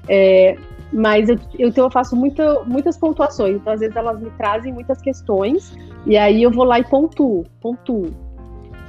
É, 0.07 0.57
mas 0.93 1.27
eu, 1.27 1.37
eu, 1.57 1.69
então 1.69 1.85
eu 1.85 1.91
faço 1.91 2.15
muita, 2.15 2.63
muitas 2.65 2.97
pontuações. 2.97 3.55
Então, 3.55 3.73
às 3.73 3.79
vezes, 3.79 3.95
elas 3.95 4.19
me 4.21 4.29
trazem 4.31 4.71
muitas 4.71 5.01
questões, 5.01 5.75
e 6.05 6.15
aí 6.15 6.43
eu 6.43 6.51
vou 6.51 6.63
lá 6.63 6.79
e 6.79 6.83
pontuo, 6.83 7.43
pontuo. 7.59 8.13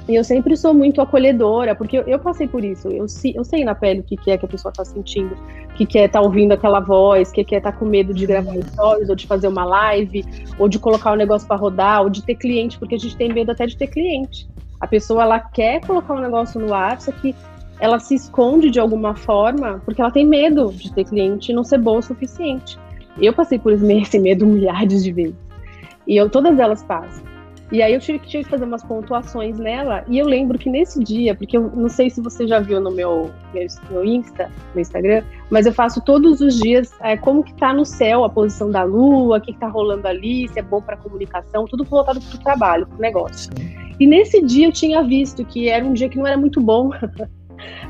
E 0.07 0.13
eu 0.13 0.23
sempre 0.23 0.55
sou 0.55 0.71
muito 0.71 1.01
acolhedora, 1.01 1.73
porque 1.73 1.97
eu, 1.97 2.03
eu 2.03 2.19
passei 2.19 2.47
por 2.47 2.63
isso. 2.63 2.87
Eu, 2.89 3.07
eu 3.33 3.43
sei 3.43 3.65
na 3.65 3.73
pele 3.73 4.01
o 4.01 4.03
que, 4.03 4.15
que 4.15 4.29
é 4.29 4.37
que 4.37 4.45
a 4.45 4.47
pessoa 4.47 4.69
está 4.69 4.85
sentindo, 4.85 5.35
o 5.71 5.73
que, 5.73 5.83
que 5.83 5.97
é 5.97 6.05
estar 6.05 6.19
tá 6.19 6.25
ouvindo 6.25 6.51
aquela 6.51 6.79
voz, 6.79 7.29
o 7.29 7.33
que, 7.33 7.43
que 7.43 7.55
é 7.55 7.57
estar 7.57 7.71
tá 7.71 7.77
com 7.77 7.85
medo 7.85 8.13
de 8.13 8.27
gravar 8.27 8.53
stories, 8.61 9.09
ou 9.09 9.15
de 9.15 9.25
fazer 9.25 9.47
uma 9.47 9.65
live, 9.65 10.23
ou 10.59 10.69
de 10.69 10.77
colocar 10.77 11.09
o 11.09 11.13
um 11.15 11.17
negócio 11.17 11.47
para 11.47 11.57
rodar, 11.57 12.03
ou 12.03 12.09
de 12.09 12.23
ter 12.23 12.35
cliente, 12.35 12.77
porque 12.77 12.93
a 12.93 12.99
gente 12.99 13.17
tem 13.17 13.33
medo 13.33 13.51
até 13.51 13.65
de 13.65 13.75
ter 13.75 13.87
cliente. 13.87 14.47
A 14.79 14.85
pessoa 14.85 15.23
ela 15.23 15.39
quer 15.39 15.81
colocar 15.81 16.13
um 16.13 16.21
negócio 16.21 16.61
no 16.61 16.71
ar, 16.71 17.01
só 17.01 17.11
que 17.11 17.33
ela 17.79 17.99
se 17.99 18.15
esconde 18.15 18.69
de 18.69 18.79
alguma 18.79 19.15
forma 19.15 19.81
porque 19.85 20.01
ela 20.01 20.11
tem 20.11 20.25
medo 20.25 20.71
de 20.73 20.93
ter 20.93 21.05
cliente 21.05 21.51
e 21.51 21.55
não 21.55 21.63
ser 21.63 21.77
boa 21.79 21.99
o 21.99 22.01
suficiente. 22.01 22.77
Eu 23.19 23.33
passei 23.33 23.59
por 23.59 23.73
esse 23.73 24.19
medo 24.19 24.45
milhares 24.47 25.03
de 25.03 25.11
vezes. 25.11 25.35
E 26.07 26.15
eu, 26.15 26.29
todas 26.29 26.59
elas 26.59 26.83
passam. 26.83 27.23
E 27.71 27.81
aí 27.81 27.93
eu 27.95 27.99
tive, 27.99 28.19
tive 28.19 28.43
que 28.43 28.49
fazer 28.49 28.63
umas 28.63 28.83
pontuações 28.83 29.57
nela, 29.57 30.05
e 30.07 30.19
eu 30.19 30.27
lembro 30.27 30.57
que 30.57 30.69
nesse 30.69 31.03
dia, 31.03 31.33
porque 31.33 31.57
eu 31.57 31.71
não 31.75 31.89
sei 31.89 32.11
se 32.11 32.21
você 32.21 32.47
já 32.47 32.59
viu 32.59 32.79
no 32.79 32.91
meu, 32.91 33.31
meu, 33.53 33.65
meu 33.89 34.05
Insta, 34.05 34.51
no 34.75 34.79
Instagram, 34.79 35.23
mas 35.49 35.65
eu 35.65 35.73
faço 35.73 35.99
todos 36.01 36.41
os 36.41 36.59
dias 36.59 36.93
é, 37.01 37.17
como 37.17 37.43
que 37.43 37.55
tá 37.55 37.73
no 37.73 37.83
céu 37.83 38.23
a 38.23 38.29
posição 38.29 38.69
da 38.69 38.83
lua, 38.83 39.39
o 39.39 39.41
que, 39.41 39.51
que 39.51 39.59
tá 39.59 39.67
rolando 39.67 40.07
ali, 40.07 40.47
se 40.47 40.59
é 40.59 40.61
bom 40.61 40.79
para 40.79 40.95
comunicação, 40.95 41.65
tudo 41.65 41.83
voltado 41.83 42.21
para 42.21 42.35
o 42.35 42.39
trabalho, 42.39 42.85
para 42.85 42.97
o 42.97 43.01
negócio. 43.01 43.51
E 43.99 44.05
nesse 44.05 44.43
dia 44.43 44.67
eu 44.67 44.71
tinha 44.71 45.01
visto 45.01 45.43
que 45.43 45.67
era 45.67 45.83
um 45.83 45.93
dia 45.93 46.07
que 46.07 46.19
não 46.19 46.27
era 46.27 46.37
muito 46.37 46.61
bom 46.61 46.91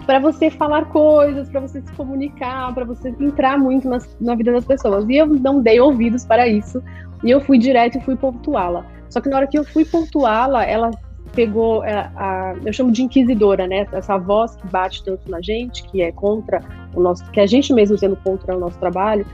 para 0.05 0.19
você 0.19 0.49
falar 0.49 0.86
coisas, 0.86 1.49
para 1.49 1.61
você 1.61 1.82
se 1.82 1.91
comunicar, 1.93 2.73
para 2.73 2.86
você 2.86 3.09
entrar 3.19 3.57
muito 3.57 3.89
na 4.19 4.36
vida 4.36 4.51
das 4.51 4.65
pessoas. 4.65 5.07
E 5.09 5.15
eu 5.15 5.28
não 5.28 5.61
dei 5.61 5.80
ouvidos 5.80 6.26
para 6.26 6.47
isso, 6.47 6.82
e 7.23 7.32
eu 7.32 7.41
fui 7.41 7.57
direto 7.57 7.97
e 7.97 8.01
fui 8.01 8.15
pontuá-la. 8.15 8.86
Só 9.09 9.21
que 9.21 9.30
na 9.30 9.38
hora 9.38 9.47
que 9.47 9.57
eu 9.57 9.63
fui 9.63 9.86
pontuá-la, 9.86 10.65
ela 10.65 10.91
pegou 11.36 11.82
a, 11.82 11.88
é, 11.88 12.11
a, 12.15 12.55
eu 12.65 12.73
chamo 12.73 12.91
de 12.91 13.03
inquisidora, 13.03 13.67
né? 13.67 13.86
Essa 13.91 14.17
voz 14.17 14.55
que 14.55 14.67
bate 14.67 15.03
tanto 15.03 15.30
na 15.30 15.41
gente, 15.41 15.84
que 15.84 16.01
é 16.01 16.11
contra 16.11 16.61
o 16.95 17.01
nosso, 17.01 17.30
que 17.32 17.39
a 17.39 17.45
gente 17.45 17.73
mesmo 17.73 17.97
sendo 17.97 18.15
contra 18.15 18.55
o 18.55 18.59
nosso 18.59 18.80
trabalho. 18.80 19.26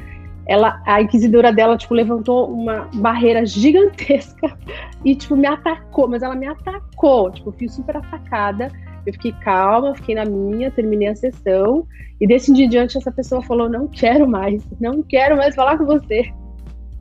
Ela, 0.47 0.81
a 0.85 1.01
inquisidora 1.01 1.53
dela, 1.53 1.77
tipo, 1.77 1.93
levantou 1.93 2.51
uma 2.51 2.89
barreira 2.95 3.45
gigantesca 3.45 4.57
e, 5.05 5.15
tipo, 5.15 5.35
me 5.35 5.47
atacou, 5.47 6.07
mas 6.07 6.23
ela 6.23 6.35
me 6.35 6.47
atacou, 6.47 7.31
tipo, 7.31 7.51
fui 7.51 7.69
super 7.69 7.97
atacada. 7.97 8.71
Eu 9.05 9.13
fiquei 9.13 9.31
calma, 9.43 9.95
fiquei 9.95 10.15
na 10.15 10.25
minha, 10.25 10.71
terminei 10.71 11.07
a 11.07 11.15
sessão, 11.15 11.85
e 12.19 12.27
desse 12.27 12.53
dia 12.53 12.65
em 12.65 12.69
diante 12.69 12.97
essa 12.97 13.11
pessoa 13.11 13.41
falou: 13.41 13.69
Não 13.69 13.87
quero 13.87 14.27
mais, 14.27 14.63
não 14.79 15.01
quero 15.01 15.37
mais 15.37 15.55
falar 15.55 15.77
com 15.77 15.85
você. 15.85 16.31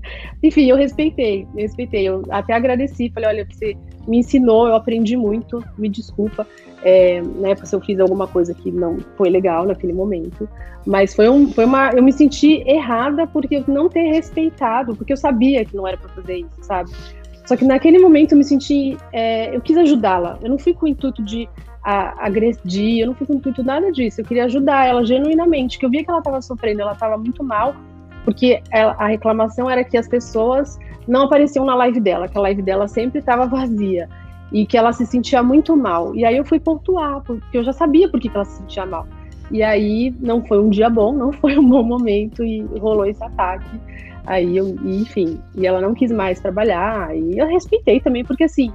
Enfim, 0.43 0.67
eu 0.67 0.77
respeitei, 0.77 1.47
eu 1.55 1.63
respeitei. 1.63 2.09
Eu 2.09 2.23
até 2.31 2.55
agradeci, 2.55 3.11
falei, 3.11 3.29
olha, 3.29 3.47
você 3.51 3.77
me 4.09 4.19
ensinou, 4.19 4.67
eu 4.67 4.75
aprendi 4.75 5.17
muito, 5.17 5.63
me 5.77 5.89
desculpa, 5.89 6.47
é, 6.83 7.21
né, 7.21 7.55
se 7.57 7.75
eu 7.75 7.81
fiz 7.81 8.01
alguma 8.01 8.27
coisa 8.27 8.55
que 8.55 8.71
não 8.71 8.99
foi 9.17 9.29
legal 9.29 9.67
naquele 9.67 9.93
momento. 9.93 10.49
Mas 10.87 11.15
foi, 11.15 11.29
um, 11.29 11.53
foi 11.53 11.67
uma. 11.67 11.91
Eu 11.91 12.03
me 12.03 12.13
senti 12.13 12.63
errada 12.67 13.27
porque 13.27 13.57
eu 13.57 13.65
não 13.69 13.89
ter 13.89 14.05
respeitado, 14.05 14.97
porque 14.97 15.13
eu 15.13 15.17
sabia 15.17 15.65
que 15.65 15.77
não 15.77 15.87
era 15.87 15.99
para 15.99 16.09
fazer 16.09 16.39
isso, 16.39 16.57
sabe? 16.63 16.91
Só 17.45 17.55
que 17.55 17.67
naquele 17.67 17.99
momento 17.99 18.33
eu 18.33 18.39
me 18.39 18.45
senti. 18.45 18.97
É, 19.13 19.55
eu 19.55 19.61
quis 19.61 19.77
ajudá-la. 19.77 20.39
Eu 20.43 20.49
não 20.49 20.59
fui 20.59 20.73
com 20.73 20.87
o 20.87 20.89
intuito 20.89 21.23
de 21.23 21.47
a, 21.83 22.27
agredir, 22.27 23.01
eu 23.01 23.09
não 23.09 23.15
fui 23.15 23.27
com 23.27 23.35
intuito 23.35 23.63
nada 23.63 23.91
disso. 23.91 24.21
Eu 24.21 24.25
queria 24.25 24.45
ajudar 24.45 24.87
ela 24.87 25.05
genuinamente, 25.05 25.79
que 25.79 25.87
eu 25.87 25.91
via 25.91 26.05
que 26.05 26.11
ela 26.11 26.21
estava 26.21 26.41
sofrendo, 26.41 26.83
ela 26.83 26.93
estava 26.93 27.17
muito 27.17 27.43
mal 27.43 27.75
porque 28.25 28.63
ela, 28.71 28.93
a 28.99 29.07
reclamação 29.07 29.69
era 29.69 29.83
que 29.85 29.97
as 29.97 30.09
pessoas 30.09 30.79
não 31.07 31.23
apareciam 31.23 31.65
na 31.65 31.75
live 31.75 32.01
dela, 32.01 32.29
que 32.29 32.37
a 32.37 32.41
live 32.41 32.63
dela 32.63 32.87
sempre 32.87 33.19
estava 33.19 33.47
vazia 33.47 34.09
e 34.53 34.67
que 34.67 34.77
ela 34.77 34.93
se 34.93 35.07
sentia 35.07 35.43
muito 35.43 35.77
mal. 35.77 36.15
E 36.15 36.25
aí 36.25 36.37
eu 36.37 36.45
fui 36.45 36.61
pontuar, 36.61 37.23
porque 37.23 37.57
eu 37.57 37.65
já 37.65 37.73
sabia 37.73 38.09
por 38.09 38.21
que 38.21 38.29
ela 38.29 38.45
se 38.45 38.59
sentia 38.59 38.85
mal. 38.85 39.07
E 39.51 39.63
aí 39.63 40.15
não 40.21 40.45
foi 40.45 40.61
um 40.61 40.71
dia 40.71 40.89
bom, 40.89 41.13
não 41.13 41.33
foi 41.33 41.59
um 41.59 41.69
bom 41.69 41.83
momento 41.83 42.45
e 42.45 42.63
rolou 42.79 43.07
esse 43.07 43.23
ataque. 43.23 43.81
Aí 44.27 44.57
eu, 44.57 44.69
enfim, 44.85 45.41
e 45.57 45.67
ela 45.67 45.81
não 45.81 45.95
quis 45.95 46.13
mais 46.13 46.39
trabalhar, 46.39 47.17
e 47.17 47.39
eu 47.39 47.47
respeitei 47.47 48.01
também, 48.01 48.25
porque 48.25 48.45
assim, 48.45 48.71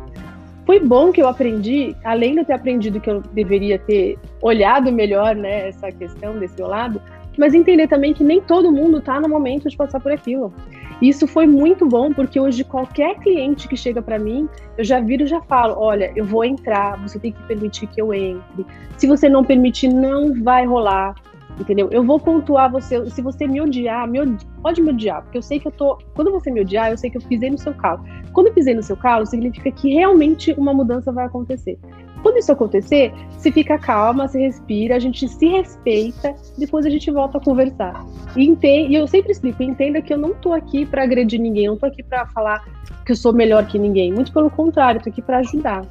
foi 0.65 0.79
bom 0.79 1.11
que 1.11 1.21
eu 1.21 1.27
aprendi, 1.27 1.95
além 2.03 2.35
de 2.35 2.45
ter 2.45 2.53
aprendido 2.53 2.99
que 2.99 3.09
eu 3.09 3.21
deveria 3.33 3.77
ter 3.77 4.17
olhado 4.41 4.91
melhor, 4.91 5.35
né, 5.35 5.69
essa 5.69 5.91
questão 5.91 6.37
desse 6.39 6.57
meu 6.57 6.67
lado, 6.67 7.01
mas 7.37 7.53
entender 7.53 7.87
também 7.87 8.13
que 8.13 8.23
nem 8.23 8.41
todo 8.41 8.71
mundo 8.71 8.97
está 8.97 9.19
no 9.19 9.29
momento 9.29 9.69
de 9.69 9.75
passar 9.75 9.99
por 9.99 10.11
aquilo. 10.11 10.53
Isso 11.01 11.27
foi 11.27 11.45
muito 11.45 11.85
bom, 11.85 12.13
porque 12.13 12.39
hoje 12.39 12.63
qualquer 12.63 13.15
cliente 13.19 13.67
que 13.67 13.75
chega 13.75 14.01
para 14.01 14.17
mim, 14.17 14.47
eu 14.77 14.83
já 14.83 14.99
viro 14.99 15.23
e 15.23 15.27
já 15.27 15.41
falo: 15.41 15.75
olha, 15.77 16.11
eu 16.15 16.23
vou 16.23 16.45
entrar, 16.45 16.97
você 17.01 17.19
tem 17.19 17.33
que 17.33 17.43
permitir 17.43 17.87
que 17.87 18.01
eu 18.01 18.13
entre. 18.13 18.65
Se 18.97 19.05
você 19.05 19.27
não 19.27 19.43
permitir, 19.43 19.89
não 19.89 20.41
vai 20.41 20.65
rolar. 20.65 21.13
Entendeu? 21.59 21.87
Eu 21.89 22.03
vou 22.03 22.19
pontuar 22.19 22.69
você. 22.69 23.09
Se 23.09 23.21
você 23.21 23.47
me 23.47 23.61
odiar, 23.61 24.07
me 24.07 24.19
odi... 24.19 24.45
pode 24.61 24.81
me 24.81 24.89
odiar, 24.89 25.21
porque 25.23 25.37
eu 25.37 25.41
sei 25.41 25.59
que 25.59 25.67
eu 25.67 25.71
tô. 25.71 25.97
Quando 26.13 26.31
você 26.31 26.51
me 26.51 26.61
odiar, 26.61 26.91
eu 26.91 26.97
sei 26.97 27.09
que 27.09 27.17
eu 27.17 27.21
pisei 27.21 27.49
no 27.49 27.57
seu 27.57 27.73
calo. 27.73 28.03
Quando 28.33 28.47
eu 28.47 28.53
pisei 28.53 28.73
no 28.73 28.83
seu 28.83 28.97
calo, 28.97 29.25
significa 29.25 29.71
que 29.71 29.93
realmente 29.93 30.53
uma 30.57 30.73
mudança 30.73 31.11
vai 31.13 31.25
acontecer. 31.25 31.79
Quando 32.21 32.37
isso 32.37 32.51
acontecer, 32.51 33.13
se 33.37 33.51
fica 33.51 33.77
calma, 33.77 34.27
se 34.27 34.39
respira, 34.39 34.95
a 34.95 34.99
gente 34.99 35.27
se 35.27 35.47
respeita, 35.47 36.33
depois 36.57 36.83
a 36.83 36.89
gente 36.89 37.09
volta 37.11 37.37
a 37.37 37.41
conversar. 37.41 38.03
E, 38.35 38.43
entende, 38.45 38.93
e 38.93 38.95
eu 38.95 39.07
sempre 39.07 39.31
explico, 39.31 39.61
entenda 39.61 40.01
que 40.01 40.11
eu 40.11 40.17
não 40.17 40.33
tô 40.33 40.51
aqui 40.51 40.87
para 40.87 41.03
agredir 41.03 41.39
ninguém, 41.39 41.65
eu 41.65 41.73
não 41.73 41.79
tô 41.79 41.85
aqui 41.85 42.01
para 42.01 42.25
falar 42.27 42.65
que 43.05 43.11
eu 43.11 43.15
sou 43.15 43.31
melhor 43.31 43.67
que 43.67 43.77
ninguém, 43.77 44.11
muito 44.11 44.33
pelo 44.33 44.49
contrário, 44.49 44.97
eu 44.97 45.03
tô 45.03 45.09
aqui 45.11 45.21
para 45.21 45.37
ajudar. 45.37 45.83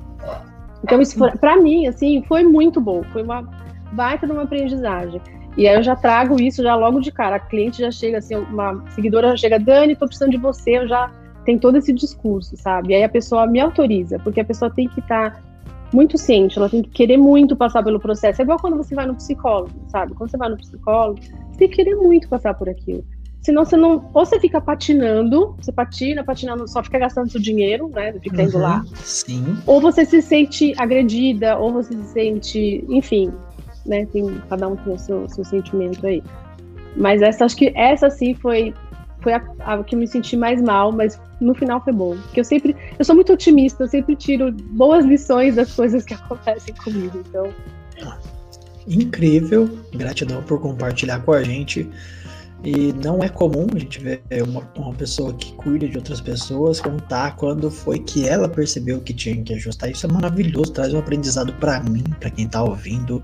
Então 0.82 1.00
isso 1.00 1.16
para 1.38 1.56
mim 1.56 1.86
assim, 1.86 2.22
foi 2.26 2.42
muito 2.42 2.80
bom, 2.80 3.04
foi 3.12 3.22
uma 3.22 3.48
baita 3.92 4.26
de 4.26 4.32
uma 4.32 4.42
aprendizagem. 4.42 5.20
E 5.56 5.68
aí 5.68 5.76
eu 5.76 5.82
já 5.82 5.94
trago 5.94 6.40
isso 6.40 6.62
já 6.62 6.74
logo 6.74 7.00
de 7.00 7.12
cara. 7.12 7.36
A 7.36 7.40
cliente 7.40 7.78
já 7.78 7.90
chega 7.90 8.18
assim, 8.18 8.34
uma 8.34 8.82
seguidora 8.90 9.28
já 9.30 9.36
chega, 9.36 9.58
Dani, 9.58 9.94
tô 9.94 10.06
precisando 10.06 10.32
de 10.32 10.38
você, 10.38 10.78
eu 10.78 10.88
já 10.88 11.10
tem 11.44 11.58
todo 11.58 11.76
esse 11.76 11.92
discurso, 11.92 12.56
sabe? 12.56 12.92
E 12.92 12.94
aí 12.96 13.04
a 13.04 13.08
pessoa 13.08 13.46
me 13.46 13.60
autoriza, 13.60 14.18
porque 14.18 14.40
a 14.40 14.44
pessoa 14.44 14.70
tem 14.70 14.88
que 14.88 15.00
estar 15.00 15.32
tá 15.32 15.40
muito 15.92 16.18
ciente, 16.18 16.58
ela 16.58 16.68
tem 16.68 16.82
que 16.82 16.90
querer 16.90 17.16
muito 17.16 17.54
passar 17.54 17.82
pelo 17.82 18.00
processo. 18.00 18.40
É 18.40 18.44
igual 18.44 18.58
quando 18.58 18.76
você 18.76 18.94
vai 18.94 19.06
no 19.06 19.14
psicólogo, 19.14 19.70
sabe? 19.88 20.14
Quando 20.14 20.30
você 20.30 20.36
vai 20.36 20.48
no 20.48 20.56
psicólogo, 20.56 21.20
você 21.20 21.58
tem 21.58 21.68
que 21.68 21.76
querer 21.76 21.94
muito 21.94 22.28
passar 22.28 22.54
por 22.54 22.68
aquilo. 22.68 23.04
Senão 23.40 23.64
você 23.64 23.76
não. 23.76 24.10
Ou 24.14 24.24
você 24.24 24.40
fica 24.40 24.58
patinando, 24.58 25.54
você 25.60 25.70
patina, 25.70 26.24
patinando, 26.24 26.66
só 26.66 26.82
fica 26.82 26.98
gastando 26.98 27.30
seu 27.30 27.40
dinheiro, 27.40 27.88
né? 27.88 28.12
Fica 28.14 28.42
indo 28.42 28.56
uhum, 28.56 28.62
lá. 28.62 28.82
Sim. 28.94 29.56
Ou 29.66 29.82
você 29.82 30.06
se 30.06 30.22
sente 30.22 30.72
agredida, 30.78 31.58
ou 31.58 31.70
você 31.70 31.94
se 31.94 32.04
sente. 32.04 32.84
Enfim, 32.88 33.30
né? 33.86 34.06
Tem, 34.06 34.40
cada 34.48 34.68
um 34.68 34.76
tem 34.76 34.94
o 34.94 34.98
seu, 34.98 35.28
seu 35.28 35.44
sentimento 35.44 36.06
aí. 36.06 36.22
Mas 36.96 37.22
essa, 37.22 37.44
acho 37.44 37.56
que 37.56 37.72
essa 37.74 38.08
sim 38.10 38.34
foi 38.34 38.74
foi 39.24 39.32
a, 39.32 39.42
a, 39.60 39.82
que 39.82 39.96
me 39.96 40.06
senti 40.06 40.36
mais 40.36 40.60
mal, 40.60 40.92
mas 40.92 41.18
no 41.40 41.54
final 41.54 41.82
foi 41.82 41.94
bom. 41.94 42.14
Porque 42.16 42.40
eu 42.40 42.44
sempre, 42.44 42.76
eu 42.98 43.04
sou 43.04 43.14
muito 43.14 43.32
otimista, 43.32 43.84
eu 43.84 43.88
sempre 43.88 44.14
tiro 44.14 44.52
boas 44.52 45.04
lições 45.04 45.56
das 45.56 45.72
coisas 45.72 46.04
que 46.04 46.12
acontecem 46.14 46.74
comigo. 46.74 47.24
Então. 47.26 47.48
Incrível, 48.86 49.78
gratidão 49.94 50.42
por 50.42 50.60
compartilhar 50.60 51.20
com 51.20 51.32
a 51.32 51.42
gente. 51.42 51.90
E 52.62 52.94
não 52.94 53.22
é 53.22 53.28
comum 53.28 53.66
a 53.74 53.78
gente 53.78 54.00
ver 54.00 54.22
uma, 54.46 54.66
uma 54.76 54.94
pessoa 54.94 55.34
que 55.34 55.52
cuida 55.54 55.86
de 55.86 55.98
outras 55.98 56.20
pessoas 56.20 56.80
contar 56.80 57.36
quando 57.36 57.70
foi 57.70 57.98
que 57.98 58.26
ela 58.26 58.48
percebeu 58.48 59.00
que 59.02 59.12
tinha 59.12 59.42
que 59.42 59.52
ajustar. 59.54 59.90
Isso 59.90 60.06
é 60.06 60.12
maravilhoso, 60.12 60.72
traz 60.72 60.94
um 60.94 60.98
aprendizado 60.98 61.52
para 61.54 61.80
mim, 61.80 62.04
para 62.18 62.30
quem 62.30 62.48
tá 62.48 62.62
ouvindo. 62.62 63.22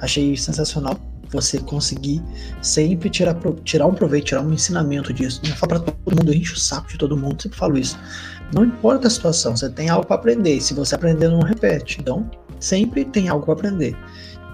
Achei 0.00 0.36
sensacional 0.36 0.98
você 1.30 1.58
conseguir 1.58 2.22
sempre 2.62 3.10
tirar, 3.10 3.36
tirar 3.64 3.86
um 3.86 3.94
proveito, 3.94 4.26
tirar 4.26 4.42
um 4.42 4.52
ensinamento 4.52 5.12
disso. 5.12 5.40
Não 5.46 5.54
falo 5.56 5.80
para 5.80 5.92
todo 5.92 6.16
mundo, 6.16 6.34
enche 6.34 6.54
o 6.54 6.58
saco 6.58 6.88
de 6.88 6.98
todo 6.98 7.16
mundo, 7.16 7.42
sempre 7.42 7.58
falo 7.58 7.78
isso. 7.78 7.98
Não 8.54 8.64
importa 8.64 9.08
a 9.08 9.10
situação, 9.10 9.56
você 9.56 9.68
tem 9.68 9.88
algo 9.88 10.06
para 10.06 10.16
aprender. 10.16 10.54
E 10.54 10.60
se 10.60 10.72
você 10.72 10.94
aprender, 10.94 11.28
não 11.28 11.40
repete. 11.40 11.98
Então, 12.00 12.30
sempre 12.58 13.04
tem 13.04 13.28
algo 13.28 13.44
para 13.44 13.54
aprender. 13.54 13.96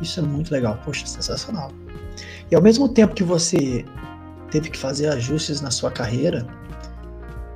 Isso 0.02 0.18
é 0.18 0.22
muito 0.22 0.50
legal, 0.50 0.80
poxa, 0.84 1.06
sensacional. 1.06 1.70
E 2.50 2.54
ao 2.54 2.62
mesmo 2.62 2.88
tempo 2.88 3.14
que 3.14 3.22
você 3.22 3.84
teve 4.50 4.70
que 4.70 4.78
fazer 4.78 5.08
ajustes 5.08 5.60
na 5.60 5.70
sua 5.70 5.90
carreira, 5.90 6.46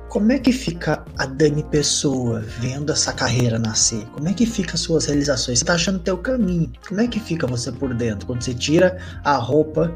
como 0.09 0.31
é 0.31 0.39
que 0.39 0.51
fica 0.51 1.05
a 1.17 1.25
Dani 1.27 1.63
Pessoa 1.63 2.39
vendo 2.41 2.91
essa 2.91 3.13
carreira 3.13 3.59
nascer? 3.59 4.05
Como 4.07 4.27
é 4.27 4.33
que 4.33 4.45
fica 4.45 4.73
as 4.73 4.79
suas 4.79 5.05
realizações? 5.05 5.59
Você 5.59 5.65
tá 5.65 5.75
achando 5.75 5.99
teu 5.99 6.17
caminho. 6.17 6.71
Como 6.87 6.99
é 6.99 7.07
que 7.07 7.19
fica 7.19 7.45
você 7.45 7.71
por 7.71 7.93
dentro? 7.93 8.25
Quando 8.25 8.41
você 8.41 8.53
tira 8.53 8.97
a 9.23 9.37
roupa 9.37 9.95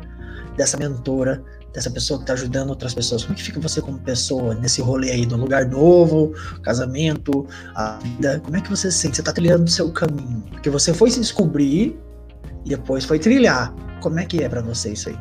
dessa 0.56 0.78
mentora, 0.78 1.44
dessa 1.74 1.90
pessoa 1.90 2.20
que 2.20 2.28
tá 2.28 2.34
ajudando 2.34 2.70
outras 2.70 2.94
pessoas. 2.94 3.24
Como 3.24 3.34
é 3.34 3.38
que 3.38 3.44
fica 3.44 3.60
você 3.60 3.82
como 3.82 3.98
pessoa 3.98 4.54
nesse 4.54 4.82
rolê 4.82 5.10
aí, 5.10 5.26
no 5.26 5.36
lugar 5.36 5.66
novo, 5.66 6.32
casamento, 6.62 7.48
a 7.74 7.98
vida? 7.98 8.40
Como 8.40 8.56
é 8.56 8.62
que 8.62 8.70
você 8.70 8.92
se 8.92 9.00
sente? 9.00 9.16
Você 9.16 9.24
tá 9.24 9.34
trilhando 9.34 9.64
o 9.64 9.70
seu 9.70 9.92
caminho. 9.92 10.44
Porque 10.52 10.70
você 10.70 10.94
foi 10.94 11.10
se 11.10 11.20
descobrir 11.20 12.00
e 12.64 12.70
depois 12.70 13.04
foi 13.04 13.18
trilhar. 13.18 13.74
Como 14.00 14.20
é 14.20 14.26
que 14.26 14.44
é 14.44 14.48
para 14.48 14.62
você 14.62 14.94
isso 14.94 15.10
aí? 15.10 15.18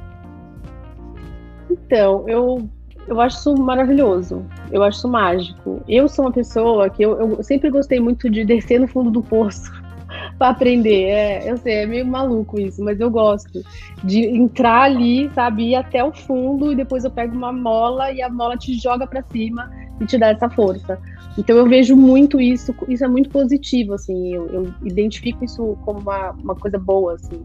Então, 1.70 2.28
eu 2.28 2.68
eu 3.07 3.20
acho 3.20 3.38
isso 3.38 3.55
maravilhoso. 3.57 4.44
Eu 4.70 4.82
acho 4.82 4.98
isso 4.98 5.09
mágico. 5.09 5.82
Eu 5.88 6.09
sou 6.09 6.24
uma 6.24 6.32
pessoa 6.32 6.88
que 6.88 7.03
eu, 7.03 7.18
eu 7.18 7.42
sempre 7.42 7.70
gostei 7.70 8.00
muito 8.00 8.30
de 8.30 8.44
descer 8.44 8.80
no 8.80 8.86
fundo 8.86 9.11
do 9.11 9.22
poço 9.22 9.70
para 10.38 10.48
aprender. 10.48 11.05
É, 11.05 11.50
eu 11.50 11.57
sei, 11.57 11.74
é 11.74 11.86
meio 11.86 12.07
maluco 12.07 12.61
isso, 12.61 12.82
mas 12.82 13.00
eu 13.00 13.11
gosto 13.11 13.62
de 14.05 14.20
entrar 14.26 14.82
ali, 14.82 15.30
sabe, 15.34 15.70
ir 15.70 15.74
até 15.74 16.03
o 16.05 16.12
fundo 16.12 16.72
e 16.72 16.76
depois 16.76 17.05
eu 17.05 17.11
pego 17.11 17.36
uma 17.36 17.53
mola 17.53 18.12
e 18.12 18.22
a 18.22 18.28
mola 18.28 18.57
te 18.57 18.74
joga 18.78 19.07
para 19.07 19.22
cima 19.22 19.70
e 20.00 20.07
te 20.07 20.16
dá 20.18 20.28
essa 20.28 20.48
força. 20.48 20.98
Então 21.36 21.57
eu 21.57 21.66
vejo 21.66 21.96
muito 21.96 22.40
isso, 22.40 22.74
isso 22.88 23.05
é 23.05 23.09
muito 23.09 23.30
positivo, 23.30 23.94
assim, 23.94 24.34
eu, 24.34 24.46
eu 24.48 24.74
identifico 24.84 25.44
isso 25.44 25.78
como 25.82 26.00
uma, 26.00 26.30
uma 26.32 26.55
coisa 26.55 26.78
boa, 26.78 27.14
assim. 27.14 27.40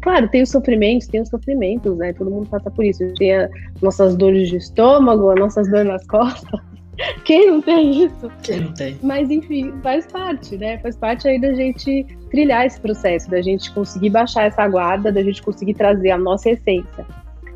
Claro, 0.00 0.28
tem 0.28 0.42
os 0.42 0.50
sofrimentos, 0.50 1.06
tem 1.06 1.20
os 1.20 1.28
sofrimentos, 1.28 1.96
né? 1.96 2.12
Todo 2.12 2.30
mundo 2.30 2.48
passa 2.48 2.70
por 2.70 2.84
isso. 2.84 3.02
Tem 3.14 3.34
as 3.34 3.50
nossas 3.82 4.16
dores 4.16 4.48
de 4.48 4.56
estômago, 4.56 5.30
as 5.30 5.38
nossas 5.38 5.68
dores 5.68 5.86
nas 5.86 6.06
costas. 6.06 6.60
Quem 7.24 7.48
não 7.48 7.60
tem 7.60 8.04
isso? 8.04 8.30
Quem 8.42 8.60
não 8.60 8.72
tem? 8.74 8.98
Mas 9.02 9.30
enfim, 9.30 9.72
faz 9.82 10.06
parte, 10.06 10.56
né? 10.56 10.78
Faz 10.78 10.96
parte 10.96 11.28
aí 11.28 11.40
da 11.40 11.52
gente 11.52 12.04
trilhar 12.30 12.66
esse 12.66 12.80
processo, 12.80 13.30
da 13.30 13.40
gente 13.40 13.72
conseguir 13.72 14.10
baixar 14.10 14.44
essa 14.44 14.66
guarda, 14.66 15.12
da 15.12 15.22
gente 15.22 15.42
conseguir 15.42 15.74
trazer 15.74 16.10
a 16.10 16.18
nossa 16.18 16.50
essência. 16.50 17.06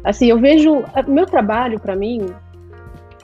Assim, 0.05 0.29
eu 0.29 0.39
vejo 0.39 0.85
meu 1.09 1.27
trabalho 1.27 1.79
para 1.79 1.95
mim, 1.95 2.27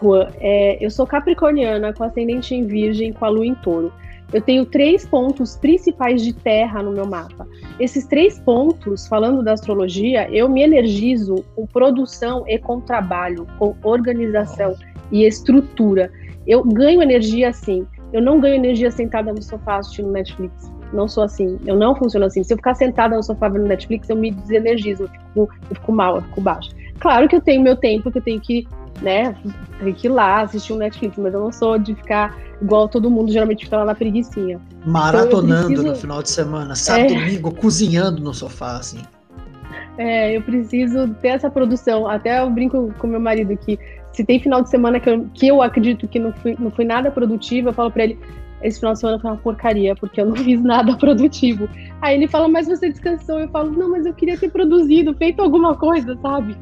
Juan, 0.00 0.28
é, 0.40 0.84
eu 0.84 0.90
sou 0.90 1.06
capricorniana 1.06 1.92
com 1.92 2.04
ascendente 2.04 2.54
em 2.54 2.66
virgem, 2.66 3.12
com 3.12 3.24
a 3.24 3.28
lua 3.28 3.46
em 3.46 3.54
touro. 3.54 3.92
Eu 4.32 4.42
tenho 4.42 4.66
três 4.66 5.06
pontos 5.06 5.56
principais 5.56 6.22
de 6.22 6.34
terra 6.34 6.82
no 6.82 6.92
meu 6.92 7.06
mapa. 7.06 7.46
Esses 7.80 8.06
três 8.06 8.38
pontos, 8.38 9.06
falando 9.06 9.42
da 9.42 9.52
astrologia, 9.52 10.28
eu 10.30 10.48
me 10.48 10.62
energizo 10.62 11.36
com 11.56 11.66
produção 11.66 12.44
e 12.46 12.58
com 12.58 12.80
trabalho, 12.80 13.46
com 13.58 13.74
organização 13.82 14.74
e 15.10 15.24
estrutura. 15.24 16.10
Eu 16.46 16.62
ganho 16.62 17.02
energia 17.02 17.48
assim. 17.48 17.86
Eu 18.12 18.20
não 18.20 18.38
ganho 18.38 18.54
energia 18.54 18.90
sentada 18.90 19.32
no 19.32 19.42
sofá 19.42 19.76
assistindo 19.78 20.10
Netflix. 20.10 20.70
Não 20.92 21.08
sou 21.08 21.24
assim. 21.24 21.58
Eu 21.66 21.76
não 21.76 21.94
funciono 21.94 22.26
assim. 22.26 22.42
Se 22.42 22.52
eu 22.52 22.56
ficar 22.58 22.74
sentada 22.74 23.16
no 23.16 23.22
sofá 23.22 23.48
vendo 23.48 23.66
Netflix, 23.66 24.08
eu 24.10 24.16
me 24.16 24.30
desenergizo, 24.30 25.04
eu 25.04 25.08
fico, 25.08 25.48
eu 25.70 25.76
fico 25.76 25.92
mal, 25.92 26.16
eu 26.16 26.22
fico 26.22 26.40
baixo. 26.40 26.70
Claro 26.98 27.28
que 27.28 27.36
eu 27.36 27.40
tenho 27.40 27.62
meu 27.62 27.76
tempo, 27.76 28.10
que 28.10 28.18
eu 28.18 28.22
tenho 28.22 28.40
que 28.40 28.66
né, 29.02 29.36
tem 29.78 29.92
que 29.92 30.06
ir 30.06 30.10
lá 30.10 30.42
assistir 30.42 30.72
um 30.72 30.76
Netflix, 30.76 31.16
mas 31.18 31.32
eu 31.32 31.40
não 31.40 31.52
sou 31.52 31.78
de 31.78 31.94
ficar 31.94 32.36
igual 32.60 32.88
todo 32.88 33.10
mundo 33.10 33.30
geralmente 33.30 33.64
fica 33.64 33.78
lá 33.78 33.84
na 33.84 33.94
preguiçinha. 33.94 34.60
Maratonando 34.84 35.52
então, 35.52 35.66
preciso... 35.66 35.88
no 35.88 35.94
final 35.96 36.22
de 36.22 36.30
semana, 36.30 36.74
sábado, 36.74 37.12
é... 37.12 37.18
domingo, 37.18 37.54
cozinhando 37.54 38.20
no 38.20 38.34
sofá, 38.34 38.76
assim. 38.76 38.98
É, 39.96 40.36
eu 40.36 40.42
preciso 40.42 41.08
ter 41.14 41.28
essa 41.28 41.50
produção. 41.50 42.06
Até 42.08 42.40
eu 42.40 42.48
brinco 42.48 42.94
com 42.98 43.06
meu 43.06 43.20
marido 43.20 43.56
que 43.56 43.78
se 44.12 44.24
tem 44.24 44.40
final 44.40 44.62
de 44.62 44.70
semana 44.70 44.98
que 45.00 45.10
eu, 45.10 45.26
que 45.34 45.48
eu 45.48 45.60
acredito 45.60 46.06
que 46.08 46.18
não 46.18 46.32
fui, 46.32 46.56
não 46.58 46.70
fui 46.70 46.84
nada 46.84 47.10
produtivo, 47.10 47.68
eu 47.68 47.72
falo 47.72 47.90
pra 47.90 48.04
ele, 48.04 48.18
esse 48.62 48.78
final 48.78 48.92
de 48.94 49.00
semana 49.00 49.18
foi 49.18 49.30
uma 49.30 49.36
porcaria, 49.36 49.94
porque 49.96 50.20
eu 50.20 50.26
não 50.26 50.34
fiz 50.36 50.62
nada 50.62 50.96
produtivo. 50.96 51.68
Aí 52.00 52.16
ele 52.16 52.28
fala, 52.28 52.48
mas 52.48 52.66
você 52.66 52.88
descansou? 52.88 53.40
Eu 53.40 53.48
falo, 53.48 53.70
não, 53.72 53.90
mas 53.90 54.06
eu 54.06 54.14
queria 54.14 54.38
ter 54.38 54.50
produzido, 54.50 55.14
feito 55.14 55.42
alguma 55.42 55.74
coisa, 55.74 56.16
sabe? 56.20 56.56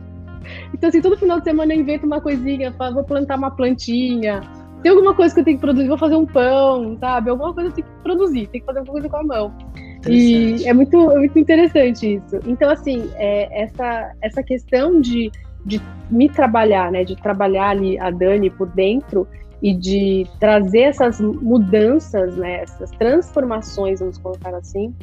Então, 0.72 0.88
assim, 0.88 1.00
todo 1.00 1.16
final 1.16 1.38
de 1.38 1.44
semana 1.44 1.74
eu 1.74 1.80
invento 1.80 2.06
uma 2.06 2.20
coisinha, 2.20 2.74
vou 2.92 3.04
plantar 3.04 3.36
uma 3.36 3.50
plantinha. 3.50 4.40
Tem 4.82 4.90
alguma 4.90 5.14
coisa 5.14 5.34
que 5.34 5.40
eu 5.40 5.44
tenho 5.44 5.56
que 5.56 5.62
produzir, 5.62 5.88
vou 5.88 5.98
fazer 5.98 6.14
um 6.16 6.26
pão, 6.26 6.96
sabe? 6.98 7.30
Alguma 7.30 7.52
coisa 7.52 7.70
eu 7.70 7.74
tenho 7.74 7.86
que 7.86 8.02
produzir, 8.02 8.46
tem 8.48 8.60
que 8.60 8.66
fazer 8.66 8.78
alguma 8.80 8.92
coisa 8.92 9.08
com 9.08 9.16
a 9.16 9.24
mão. 9.24 9.54
E 10.08 10.64
é 10.64 10.72
muito, 10.72 11.10
é 11.10 11.18
muito 11.18 11.38
interessante 11.38 12.14
isso. 12.14 12.38
Então, 12.46 12.70
assim, 12.70 13.10
é, 13.16 13.62
essa, 13.62 14.12
essa 14.22 14.42
questão 14.42 15.00
de, 15.00 15.32
de 15.64 15.80
me 16.10 16.28
trabalhar, 16.28 16.92
né? 16.92 17.04
De 17.04 17.16
trabalhar 17.16 17.70
ali 17.70 17.98
a 17.98 18.10
Dani 18.10 18.50
por 18.50 18.68
dentro 18.68 19.26
e 19.62 19.74
de 19.74 20.26
trazer 20.38 20.82
essas 20.82 21.20
mudanças, 21.20 22.36
né? 22.36 22.62
Essas 22.62 22.90
transformações, 22.92 24.00
vamos 24.00 24.18
colocar 24.18 24.54
assim, 24.54 24.94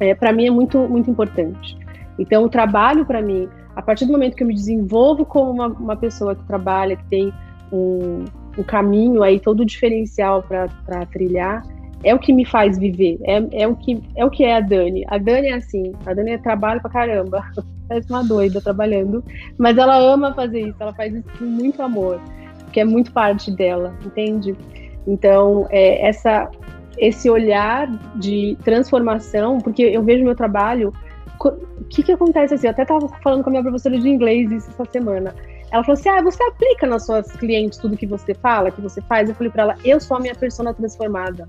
é, 0.00 0.14
para 0.14 0.32
mim 0.32 0.46
é 0.46 0.50
muito, 0.50 0.78
muito 0.88 1.10
importante. 1.10 1.76
Então, 2.18 2.44
o 2.44 2.48
trabalho 2.48 3.04
para 3.04 3.20
mim 3.20 3.48
a 3.74 3.82
partir 3.82 4.04
do 4.04 4.12
momento 4.12 4.36
que 4.36 4.42
eu 4.42 4.46
me 4.46 4.54
desenvolvo 4.54 5.24
como 5.24 5.50
uma, 5.50 5.66
uma 5.68 5.96
pessoa 5.96 6.34
que 6.34 6.44
trabalha, 6.44 6.96
que 6.96 7.04
tem 7.04 7.32
um, 7.72 8.24
um 8.58 8.62
caminho 8.62 9.22
aí 9.22 9.40
todo 9.40 9.64
diferencial 9.64 10.42
para 10.42 11.06
trilhar, 11.06 11.62
é 12.04 12.14
o 12.14 12.18
que 12.18 12.32
me 12.32 12.44
faz 12.44 12.78
viver, 12.78 13.18
é, 13.22 13.62
é, 13.62 13.68
o 13.68 13.76
que, 13.76 14.02
é 14.16 14.24
o 14.24 14.30
que 14.30 14.44
é 14.44 14.56
a 14.56 14.60
Dani. 14.60 15.04
A 15.08 15.18
Dani 15.18 15.48
é 15.48 15.54
assim, 15.54 15.92
a 16.04 16.12
Dani 16.12 16.32
é 16.32 16.38
trabalho 16.38 16.80
pra 16.80 16.90
caramba, 16.90 17.44
parece 17.88 18.10
uma 18.10 18.24
doida 18.24 18.60
trabalhando, 18.60 19.24
mas 19.56 19.78
ela 19.78 19.96
ama 19.96 20.34
fazer 20.34 20.60
isso, 20.60 20.76
ela 20.80 20.92
faz 20.92 21.14
isso 21.14 21.28
com 21.38 21.44
muito 21.44 21.80
amor, 21.80 22.20
que 22.72 22.80
é 22.80 22.84
muito 22.84 23.12
parte 23.12 23.50
dela, 23.50 23.94
entende? 24.04 24.56
Então, 25.06 25.66
é, 25.70 26.06
essa, 26.06 26.50
esse 26.98 27.30
olhar 27.30 27.88
de 28.16 28.56
transformação, 28.64 29.58
porque 29.58 29.82
eu 29.82 30.02
vejo 30.02 30.24
meu 30.24 30.34
trabalho 30.34 30.92
o 31.48 31.84
que 31.84 32.02
que 32.02 32.12
acontece 32.12 32.54
assim? 32.54 32.66
Eu 32.66 32.72
até 32.72 32.82
estava 32.82 33.08
falando 33.22 33.42
com 33.42 33.50
a 33.50 33.52
minha 33.52 33.62
professora 33.62 33.98
de 33.98 34.08
inglês 34.08 34.50
isso 34.50 34.70
essa 34.70 34.84
semana. 34.84 35.34
Ela 35.70 35.82
falou 35.82 35.98
assim: 35.98 36.08
ah, 36.08 36.22
você 36.22 36.42
aplica 36.44 36.86
nas 36.86 37.06
suas 37.06 37.30
clientes 37.32 37.78
tudo 37.78 37.96
que 37.96 38.06
você 38.06 38.34
fala, 38.34 38.70
que 38.70 38.80
você 38.80 39.00
faz? 39.02 39.28
Eu 39.28 39.34
falei 39.34 39.50
para 39.50 39.62
ela: 39.62 39.74
eu 39.84 39.98
sou 40.00 40.16
a 40.16 40.20
minha 40.20 40.34
persona 40.34 40.72
transformada. 40.74 41.48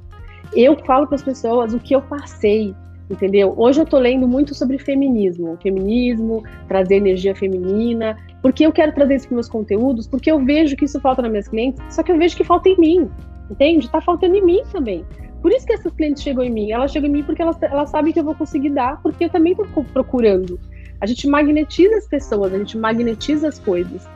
Eu 0.55 0.77
falo 0.85 1.07
para 1.07 1.15
as 1.15 1.23
pessoas 1.23 1.73
o 1.73 1.79
que 1.79 1.95
eu 1.95 2.01
passei, 2.01 2.75
entendeu? 3.09 3.53
Hoje 3.57 3.81
eu 3.81 3.85
tô 3.85 3.97
lendo 3.97 4.27
muito 4.27 4.53
sobre 4.53 4.77
feminismo, 4.77 5.57
feminismo, 5.61 6.43
trazer 6.67 6.95
energia 6.95 7.35
feminina, 7.35 8.15
porque 8.41 8.65
eu 8.65 8.71
quero 8.71 8.93
trazer 8.93 9.15
isso 9.15 9.27
para 9.27 9.35
meus 9.35 9.49
conteúdos, 9.49 10.07
porque 10.07 10.31
eu 10.31 10.43
vejo 10.43 10.75
que 10.75 10.85
isso 10.85 10.99
falta 10.99 11.21
nas 11.21 11.31
minhas 11.31 11.47
clientes, 11.47 11.81
só 11.89 12.03
que 12.03 12.11
eu 12.11 12.17
vejo 12.17 12.37
que 12.37 12.43
falta 12.43 12.69
em 12.69 12.77
mim, 12.77 13.09
entende? 13.49 13.89
Tá 13.89 13.99
faltando 13.99 14.35
em 14.35 14.45
mim 14.45 14.61
também. 14.71 15.03
Por 15.43 15.51
isso 15.51 15.67
que 15.67 15.73
essas 15.73 15.91
clientes 15.93 16.23
chegam 16.23 16.41
em 16.41 16.49
mim. 16.49 16.71
Elas 16.71 16.89
chegam 16.89 17.09
em 17.09 17.11
mim 17.11 17.23
porque 17.23 17.41
elas, 17.41 17.61
elas 17.61 17.89
sabem 17.89 18.13
que 18.13 18.19
eu 18.19 18.23
vou 18.23 18.33
conseguir 18.33 18.69
dar, 18.69 19.01
porque 19.03 19.25
eu 19.25 19.29
também 19.29 19.51
estou 19.51 19.83
procurando. 19.83 20.57
A 21.01 21.05
gente 21.05 21.27
magnetiza 21.27 21.97
as 21.97 22.07
pessoas, 22.07 22.53
a 22.53 22.57
gente 22.57 22.77
magnetiza 22.77 23.49
as 23.49 23.59
coisas. 23.59 24.07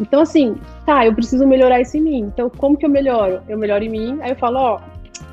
Então, 0.00 0.20
assim, 0.20 0.54
tá, 0.86 1.04
eu 1.04 1.12
preciso 1.12 1.44
melhorar 1.44 1.80
isso 1.80 1.96
em 1.96 2.02
mim. 2.02 2.20
Então, 2.20 2.48
como 2.48 2.76
que 2.76 2.86
eu 2.86 2.90
melhoro? 2.90 3.40
Eu 3.48 3.58
melhoro 3.58 3.82
em 3.82 3.88
mim, 3.88 4.18
aí 4.20 4.30
eu 4.30 4.36
falo, 4.36 4.58
ó, 4.58 4.80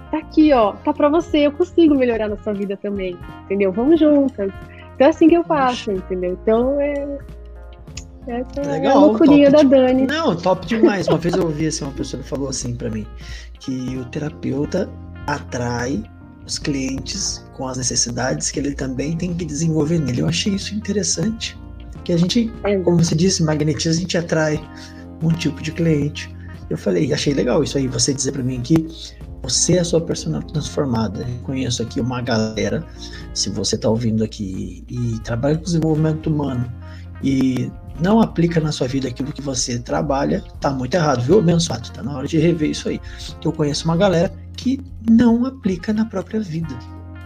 tá 0.10 0.18
aqui, 0.18 0.52
ó, 0.54 0.74
tá 0.74 0.92
pra 0.92 1.08
você, 1.08 1.40
eu 1.46 1.52
consigo 1.52 1.94
melhorar 1.94 2.28
na 2.28 2.38
sua 2.38 2.54
vida 2.54 2.76
também, 2.76 3.16
entendeu? 3.46 3.72
Vamos 3.72 4.00
juntas. 4.00 4.52
Então 4.96 5.06
é 5.06 5.10
assim 5.12 5.28
que 5.28 5.36
eu 5.36 5.44
faço, 5.44 5.92
entendeu? 5.92 6.38
Então 6.42 6.82
é. 6.82 7.18
Essa 8.26 8.62
Legal, 8.62 8.92
é 8.92 8.96
a 8.96 9.00
loucurinha 9.00 9.52
da 9.52 9.62
Dani. 9.62 10.08
Não, 10.08 10.36
top 10.36 10.66
demais. 10.66 11.08
Uma 11.08 11.18
vez 11.18 11.36
eu 11.36 11.44
ouvi 11.44 11.68
assim, 11.68 11.84
uma 11.84 11.94
pessoa 11.94 12.24
que 12.24 12.30
falou 12.30 12.48
assim 12.48 12.76
para 12.76 12.90
mim, 12.90 13.06
que 13.60 13.98
o 13.98 14.06
terapeuta 14.06 14.90
atrai 15.28 16.04
os 16.46 16.60
clientes 16.60 17.44
com 17.54 17.68
as 17.68 17.78
necessidades 17.78 18.52
que 18.52 18.60
ele 18.60 18.74
também 18.74 19.16
tem 19.16 19.34
que 19.34 19.46
desenvolver 19.46 20.00
nele. 20.00 20.22
Eu 20.22 20.28
achei 20.28 20.54
isso 20.54 20.76
interessante, 20.76 21.58
que 22.04 22.12
a 22.12 22.18
gente, 22.18 22.52
como 22.84 22.98
você 22.98 23.16
disse, 23.16 23.44
magnetiza, 23.44 23.98
a 23.98 24.02
gente 24.02 24.18
atrai 24.18 24.62
um 25.22 25.30
tipo 25.30 25.62
de 25.62 25.72
cliente. 25.72 26.34
Eu 26.70 26.78
falei, 26.78 27.14
achei 27.14 27.34
legal 27.34 27.64
isso 27.64 27.78
aí, 27.78 27.88
você 27.88 28.14
dizer 28.14 28.32
para 28.32 28.44
mim 28.44 28.62
que 28.62 28.88
você 29.42 29.74
é 29.74 29.80
a 29.80 29.84
sua 29.86 30.02
persona 30.02 30.42
transformada. 30.42 31.22
Eu 31.22 31.40
conheço 31.44 31.82
aqui 31.82 32.00
uma 32.02 32.22
galera, 32.22 32.86
se 33.34 33.50
você 33.50 33.76
está 33.76 33.90
ouvindo 33.90 34.24
aqui 34.24 34.84
e 34.90 35.20
trabalha 35.20 35.58
com 35.58 35.64
desenvolvimento 35.64 36.28
humano 36.28 36.72
e 37.22 37.72
não 38.02 38.22
aplica 38.22 38.60
na 38.60 38.72
sua 38.72 38.88
vida 38.88 39.08
aquilo 39.08 39.32
que 39.32 39.42
você 39.42 39.80
trabalha, 39.80 40.44
tá 40.60 40.72
muito 40.72 40.96
errado, 40.96 41.22
viu, 41.22 41.40
abençoado? 41.40 41.90
Tá 41.92 42.02
na 42.02 42.18
hora 42.18 42.28
de 42.28 42.38
rever 42.38 42.72
isso 42.72 42.90
aí. 42.90 43.00
Eu 43.44 43.52
conheço 43.52 43.86
uma 43.86 43.96
galera 43.96 44.34
que 44.64 44.80
não 45.10 45.46
aplica 45.46 45.92
na 45.92 46.06
própria 46.06 46.40
vida. 46.40 46.74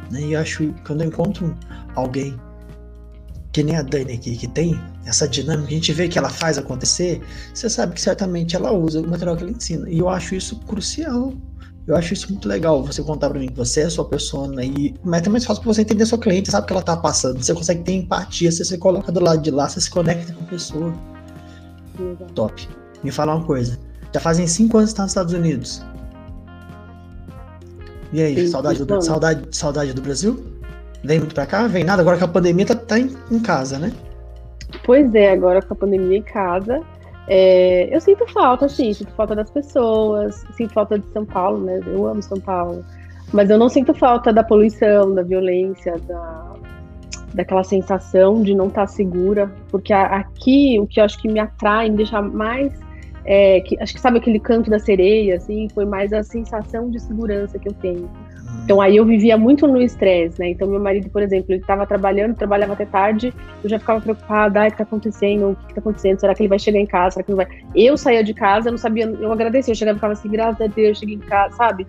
Né? 0.09 0.21
E 0.21 0.33
eu 0.33 0.39
acho 0.39 0.73
quando 0.85 1.01
eu 1.01 1.07
encontro 1.07 1.55
alguém 1.93 2.35
que 3.51 3.61
nem 3.61 3.75
a 3.75 3.83
Dani 3.83 4.13
aqui, 4.13 4.35
que 4.35 4.47
tem 4.47 4.79
essa 5.05 5.27
dinâmica, 5.27 5.67
a 5.67 5.71
gente 5.71 5.93
vê 5.93 6.07
que 6.07 6.17
ela 6.17 6.29
faz 6.29 6.57
acontecer, 6.57 7.21
você 7.53 7.69
sabe 7.69 7.93
que 7.93 8.01
certamente 8.01 8.55
ela 8.55 8.71
usa 8.71 9.01
o 9.01 9.07
material 9.07 9.37
que 9.37 9.43
ela 9.43 9.51
ensina. 9.51 9.87
E 9.89 9.99
eu 9.99 10.09
acho 10.09 10.33
isso 10.35 10.59
crucial. 10.61 11.33
Eu 11.85 11.95
acho 11.95 12.13
isso 12.13 12.29
muito 12.29 12.49
legal, 12.49 12.83
você 12.83 13.01
contar 13.01 13.29
para 13.29 13.39
mim 13.39 13.47
que 13.47 13.55
você 13.55 13.81
é 13.81 13.85
a 13.85 13.89
sua 13.89 14.03
persona 14.03 14.61
e 14.61 14.93
mas 15.05 15.25
é 15.25 15.29
mais 15.29 15.45
fácil 15.45 15.63
para 15.63 15.73
você 15.73 15.83
entender 15.83 16.03
a 16.03 16.05
sua 16.05 16.17
cliente, 16.17 16.51
sabe 16.51 16.65
o 16.65 16.67
que 16.67 16.73
ela 16.73 16.81
tá 16.81 16.97
passando, 16.97 17.41
você 17.41 17.53
consegue 17.53 17.81
ter 17.81 17.93
empatia, 17.93 18.51
você 18.51 18.65
se 18.65 18.77
coloca 18.77 19.09
do 19.09 19.21
lado 19.21 19.41
de 19.41 19.51
lá, 19.51 19.69
você 19.69 19.79
se 19.79 19.89
conecta 19.89 20.33
com 20.33 20.43
a 20.43 20.47
pessoa. 20.47 20.93
Top. 22.35 22.67
Me 23.01 23.09
fala 23.09 23.35
uma 23.35 23.45
coisa, 23.45 23.79
já 24.13 24.19
fazem 24.19 24.45
cinco 24.47 24.77
anos 24.77 24.89
que 24.89 24.95
está 24.95 25.03
nos 25.03 25.11
Estados 25.11 25.33
Unidos. 25.33 25.81
E 28.11 28.21
aí, 28.21 28.35
Sim, 28.35 28.47
saudade, 28.47 28.85
do, 28.85 29.01
saudade, 29.01 29.47
saudade 29.51 29.93
do 29.93 30.01
Brasil? 30.01 30.43
Vem 31.03 31.19
muito 31.19 31.35
pra 31.35 31.45
cá? 31.45 31.67
Vem 31.67 31.83
nada? 31.83 32.01
Agora 32.01 32.17
que 32.17 32.23
a 32.23 32.27
pandemia 32.27 32.65
tá, 32.65 32.75
tá 32.75 32.99
em, 32.99 33.15
em, 33.31 33.39
casa, 33.39 33.77
né? 33.77 33.91
Pois 34.83 35.13
é, 35.13 35.31
agora 35.31 35.61
com 35.61 35.73
a 35.73 35.77
pandemia 35.77 36.17
em 36.17 36.21
casa, 36.21 36.81
é, 37.27 37.93
eu 37.93 37.99
sinto 38.01 38.25
falta, 38.31 38.67
sim, 38.69 38.93
sinto 38.93 39.11
falta 39.11 39.35
das 39.35 39.49
pessoas, 39.49 40.43
sinto 40.55 40.73
falta 40.73 40.97
de 40.97 41.05
São 41.11 41.25
Paulo, 41.25 41.63
né? 41.63 41.79
Eu 41.85 42.07
amo 42.07 42.21
São 42.21 42.39
Paulo. 42.39 42.83
Mas 43.33 43.49
eu 43.49 43.57
não 43.57 43.67
sinto 43.67 43.93
falta 43.93 44.31
da 44.31 44.43
poluição, 44.43 45.13
da 45.13 45.21
violência, 45.21 45.95
da, 46.07 46.53
daquela 47.33 47.63
sensação 47.63 48.41
de 48.41 48.55
não 48.55 48.67
estar 48.67 48.81
tá 48.81 48.87
segura, 48.87 49.51
porque 49.69 49.91
aqui 49.91 50.79
o 50.79 50.87
que 50.87 50.99
eu 50.99 51.03
acho 51.03 51.21
que 51.21 51.27
me 51.27 51.39
atrai, 51.39 51.89
me 51.89 51.97
deixa 51.97 52.21
mais 52.21 52.71
é, 53.27 53.59
que, 53.59 53.77
acho 53.81 53.93
que 53.93 53.99
sabe 53.99 54.19
aquele 54.19 54.39
canto 54.39 54.69
da 54.71 54.79
sereia, 54.79 55.35
assim, 55.35 55.67
foi 55.73 55.85
mais 55.85 56.13
a 56.13 56.23
sensação 56.23 56.89
de 56.89 56.97
segurança 57.01 57.59
que 57.59 57.67
eu 57.67 57.73
tenho. 57.73 58.05
Hum. 58.05 58.61
Então 58.63 58.79
aí 58.79 58.95
eu 58.95 59.05
vivia 59.05 59.37
muito 59.37 59.67
no 59.67 59.81
estresse, 59.81 60.39
né? 60.39 60.51
Então 60.51 60.65
meu 60.65 60.79
marido, 60.79 61.09
por 61.09 61.21
exemplo, 61.21 61.47
ele 61.49 61.59
estava 61.59 61.85
trabalhando, 61.85 62.35
trabalhava 62.35 62.71
até 62.71 62.85
tarde, 62.85 63.33
eu 63.61 63.69
já 63.69 63.77
ficava 63.77 63.99
preocupada, 63.99 64.61
ai, 64.61 64.69
o 64.69 64.71
que 64.71 64.77
tá 64.77 64.83
acontecendo? 64.83 65.49
O 65.49 65.55
que, 65.57 65.67
que 65.67 65.73
tá 65.73 65.81
acontecendo? 65.81 66.19
Será 66.21 66.33
que 66.33 66.41
ele 66.41 66.47
vai 66.47 66.57
chegar 66.57 66.79
em 66.79 66.85
casa? 66.85 67.15
Será 67.15 67.23
que 67.25 67.29
não 67.31 67.35
vai? 67.35 67.47
Eu 67.75 67.97
saía 67.97 68.23
de 68.23 68.33
casa, 68.33 68.69
eu 68.69 68.71
não 68.71 68.79
sabia, 68.79 69.05
eu 69.05 69.31
agradecia, 69.31 69.73
eu 69.73 69.75
chegava 69.75 69.97
e 69.97 69.99
ficava 69.99 70.13
assim, 70.13 70.29
graças 70.29 70.61
a 70.61 70.67
Deus, 70.67 70.87
eu 70.87 70.95
cheguei 70.95 71.15
em 71.15 71.19
casa, 71.19 71.53
sabe? 71.57 71.85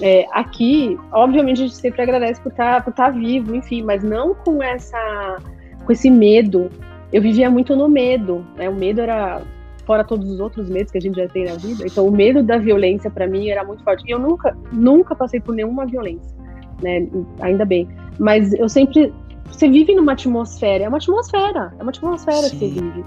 É, 0.00 0.24
aqui, 0.30 0.96
obviamente, 1.10 1.62
a 1.62 1.66
gente 1.66 1.74
sempre 1.74 2.00
agradece 2.00 2.40
por 2.40 2.52
estar 2.52 2.76
tá, 2.76 2.80
por 2.80 2.92
tá 2.92 3.10
vivo, 3.10 3.56
enfim, 3.56 3.82
mas 3.82 4.04
não 4.04 4.36
com 4.36 4.62
essa 4.62 5.38
com 5.84 5.90
esse 5.90 6.08
medo. 6.08 6.70
Eu 7.12 7.20
vivia 7.20 7.50
muito 7.50 7.74
no 7.74 7.88
medo, 7.88 8.46
né? 8.56 8.68
O 8.68 8.74
medo 8.74 9.00
era 9.00 9.42
fora 9.90 10.04
todos 10.04 10.30
os 10.30 10.38
outros 10.38 10.70
medos 10.70 10.92
que 10.92 10.98
a 10.98 11.00
gente 11.00 11.16
já 11.16 11.26
tem 11.26 11.46
na 11.46 11.56
vida. 11.56 11.84
Então, 11.84 12.06
o 12.06 12.12
medo 12.12 12.44
da 12.44 12.58
violência 12.58 13.10
para 13.10 13.26
mim 13.26 13.48
era 13.48 13.64
muito 13.64 13.82
forte. 13.82 14.04
E 14.06 14.12
eu 14.12 14.20
nunca, 14.20 14.56
nunca 14.70 15.16
passei 15.16 15.40
por 15.40 15.52
nenhuma 15.52 15.84
violência, 15.84 16.32
né? 16.80 17.08
Ainda 17.40 17.64
bem. 17.64 17.88
Mas 18.16 18.52
eu 18.52 18.68
sempre 18.68 19.12
você 19.50 19.68
vive 19.68 19.92
numa 19.96 20.12
atmosfera, 20.12 20.84
é 20.84 20.88
uma 20.88 20.98
atmosfera, 20.98 21.74
é 21.76 21.82
uma 21.82 21.90
atmosfera 21.90 22.42
Sim. 22.42 22.50
que 22.50 22.68
você 22.68 22.80
vive. 22.80 23.04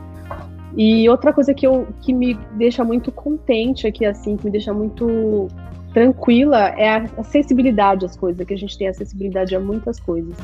E 0.76 1.08
outra 1.08 1.32
coisa 1.32 1.54
que, 1.54 1.66
eu, 1.66 1.88
que 2.02 2.14
me 2.14 2.34
deixa 2.58 2.84
muito 2.84 3.14
contente 3.14 3.88
aqui, 3.88 4.06
assim, 4.06 4.36
que 4.36 4.44
me 4.44 4.52
deixa 4.52 4.74
muito 4.74 5.48
tranquila, 5.94 6.68
é 6.78 6.90
a 6.90 7.06
acessibilidade 7.18 8.06
às 8.06 8.18
coisas, 8.18 8.46
que 8.46 8.54
a 8.54 8.58
gente 8.58 8.78
tem 8.78 8.90
acessibilidade 8.90 9.56
a 9.56 9.60
muitas 9.60 10.02
coisas. 10.02 10.36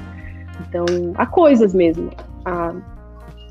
Então, 0.62 0.86
a 1.16 1.26
coisas 1.26 1.74
mesmo. 1.74 2.10
A, 2.46 2.74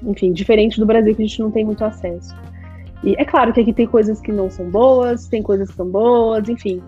enfim, 0.03 0.33
diferente 0.33 0.81
do 0.81 0.87
Brasil 0.87 1.15
que 1.15 1.23
a 1.23 1.27
gente 1.27 1.41
não 1.41 1.51
tem 1.51 1.67
muito 1.67 1.85
acesso. 1.85 2.35
E 3.05 3.15
é 3.19 3.25
claro 3.25 3.53
que 3.53 3.61
aqui 3.61 3.73
tem 3.73 3.87
coisas 3.87 4.21
que 4.21 4.33
não 4.33 4.51
são 4.51 4.69
boas, 4.71 5.29
tem 5.29 5.43
coisas 5.43 5.71
que 5.71 5.77
são 5.77 5.89
boas, 5.89 6.49
enfim. 6.49 6.83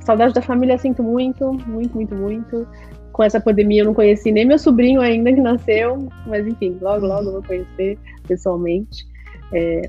Saudade 0.00 0.34
da 0.34 0.42
família 0.42 0.78
sinto 0.78 1.02
muito, 1.02 1.52
muito, 1.66 1.94
muito, 1.94 2.14
muito. 2.14 2.68
Com 3.12 3.22
essa 3.22 3.40
pandemia 3.40 3.82
eu 3.82 3.86
não 3.86 3.94
conheci 3.94 4.30
nem 4.30 4.44
meu 4.44 4.58
sobrinho 4.58 5.00
ainda 5.00 5.32
que 5.32 5.40
nasceu, 5.40 6.08
mas 6.26 6.46
enfim, 6.46 6.76
logo, 6.80 7.06
logo 7.06 7.28
eu 7.28 7.32
vou 7.32 7.42
conhecer 7.42 7.98
pessoalmente. 8.26 9.06
É, 9.52 9.82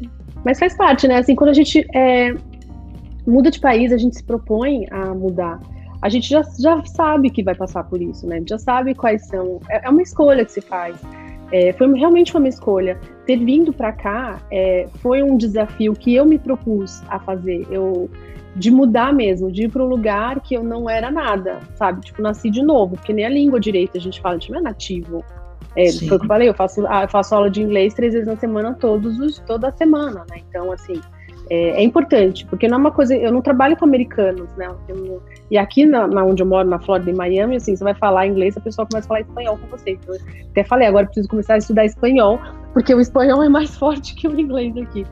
mas 0.45 0.59
faz 0.59 0.75
parte, 0.77 1.07
né? 1.07 1.17
Assim, 1.17 1.35
quando 1.35 1.49
a 1.49 1.53
gente 1.53 1.85
é, 1.93 2.33
muda 3.25 3.51
de 3.51 3.59
país, 3.59 3.91
a 3.91 3.97
gente 3.97 4.15
se 4.15 4.23
propõe 4.23 4.87
a 4.91 5.13
mudar. 5.13 5.59
A 6.01 6.09
gente 6.09 6.29
já, 6.29 6.41
já 6.59 6.83
sabe 6.85 7.29
que 7.29 7.43
vai 7.43 7.55
passar 7.55 7.83
por 7.83 8.01
isso, 8.01 8.27
né? 8.27 8.41
Já 8.47 8.57
sabe 8.57 8.93
quais 8.93 9.27
são. 9.27 9.59
É, 9.69 9.87
é 9.87 9.89
uma 9.89 10.01
escolha 10.01 10.45
que 10.45 10.51
se 10.51 10.61
faz. 10.61 10.95
É, 11.51 11.73
foi 11.73 11.91
realmente 11.97 12.35
uma 12.35 12.47
escolha. 12.47 12.99
Ter 13.27 13.37
vindo 13.37 13.71
para 13.73 13.91
cá 13.91 14.39
é, 14.49 14.87
foi 15.01 15.21
um 15.21 15.37
desafio 15.37 15.93
que 15.93 16.15
eu 16.15 16.25
me 16.25 16.39
propus 16.39 17.03
a 17.09 17.19
fazer. 17.19 17.67
Eu 17.69 18.09
de 18.55 18.71
mudar 18.71 19.13
mesmo, 19.13 19.51
de 19.51 19.65
ir 19.65 19.69
para 19.69 19.83
um 19.83 19.87
lugar 19.87 20.39
que 20.39 20.55
eu 20.55 20.63
não 20.63 20.89
era 20.89 21.11
nada, 21.11 21.59
sabe? 21.75 22.01
Tipo, 22.01 22.23
nasci 22.23 22.49
de 22.49 22.63
novo, 22.63 22.95
porque 22.95 23.13
nem 23.13 23.23
a 23.23 23.29
língua 23.29 23.59
direita 23.59 23.99
a 23.99 24.01
gente 24.01 24.19
fala, 24.19 24.35
a 24.35 24.39
gente 24.39 24.51
não 24.51 24.59
é 24.59 24.63
nativo. 24.63 25.23
É, 25.75 25.91
foi 25.91 26.07
o 26.07 26.19
que 26.19 26.25
eu 26.25 26.27
falei, 26.27 26.49
eu 26.49 26.55
faço, 26.55 26.87
ah, 26.87 27.03
eu 27.03 27.07
faço 27.07 27.35
aula 27.35 27.51
de 27.51 27.61
inglês 27.61 27.93
três 27.93 28.13
vezes 28.13 28.27
na 28.27 28.35
semana, 28.35 28.73
todos 28.73 29.19
os, 29.19 29.37
toda 29.45 29.71
semana, 29.73 30.25
né? 30.27 30.41
Então, 30.49 30.71
assim, 30.71 30.99
é, 31.49 31.81
é, 31.81 31.83
importante, 31.83 32.45
porque 32.47 32.67
não 32.67 32.77
é 32.77 32.81
uma 32.81 32.91
coisa. 32.91 33.15
Eu 33.15 33.31
não 33.31 33.41
trabalho 33.41 33.77
com 33.77 33.85
americanos, 33.85 34.49
né? 34.57 34.67
Eu, 34.87 35.21
e 35.51 35.57
aqui 35.57 35.85
na, 35.85 36.07
na, 36.07 36.25
onde 36.25 36.41
eu 36.41 36.47
moro, 36.47 36.67
na 36.67 36.79
Flórida, 36.79 37.11
em 37.11 37.15
Miami, 37.15 37.57
assim, 37.57 37.75
você 37.75 37.83
vai 37.83 37.93
falar 37.93 38.25
inglês, 38.27 38.57
a 38.57 38.59
pessoa 38.59 38.87
começa 38.87 39.05
a 39.05 39.09
falar 39.09 39.21
espanhol 39.21 39.57
com 39.57 39.67
você. 39.67 39.91
Então, 39.91 40.15
até 40.49 40.63
falei, 40.63 40.87
agora 40.87 41.05
preciso 41.05 41.29
começar 41.29 41.53
a 41.53 41.57
estudar 41.57 41.85
espanhol, 41.85 42.39
porque 42.77 42.93
o 42.93 43.01
espanhol 43.01 43.41
é 43.41 43.49
mais 43.49 43.73
forte 43.75 44.13
que 44.13 44.27
o 44.27 44.39
inglês 44.39 44.77
aqui. 44.77 45.03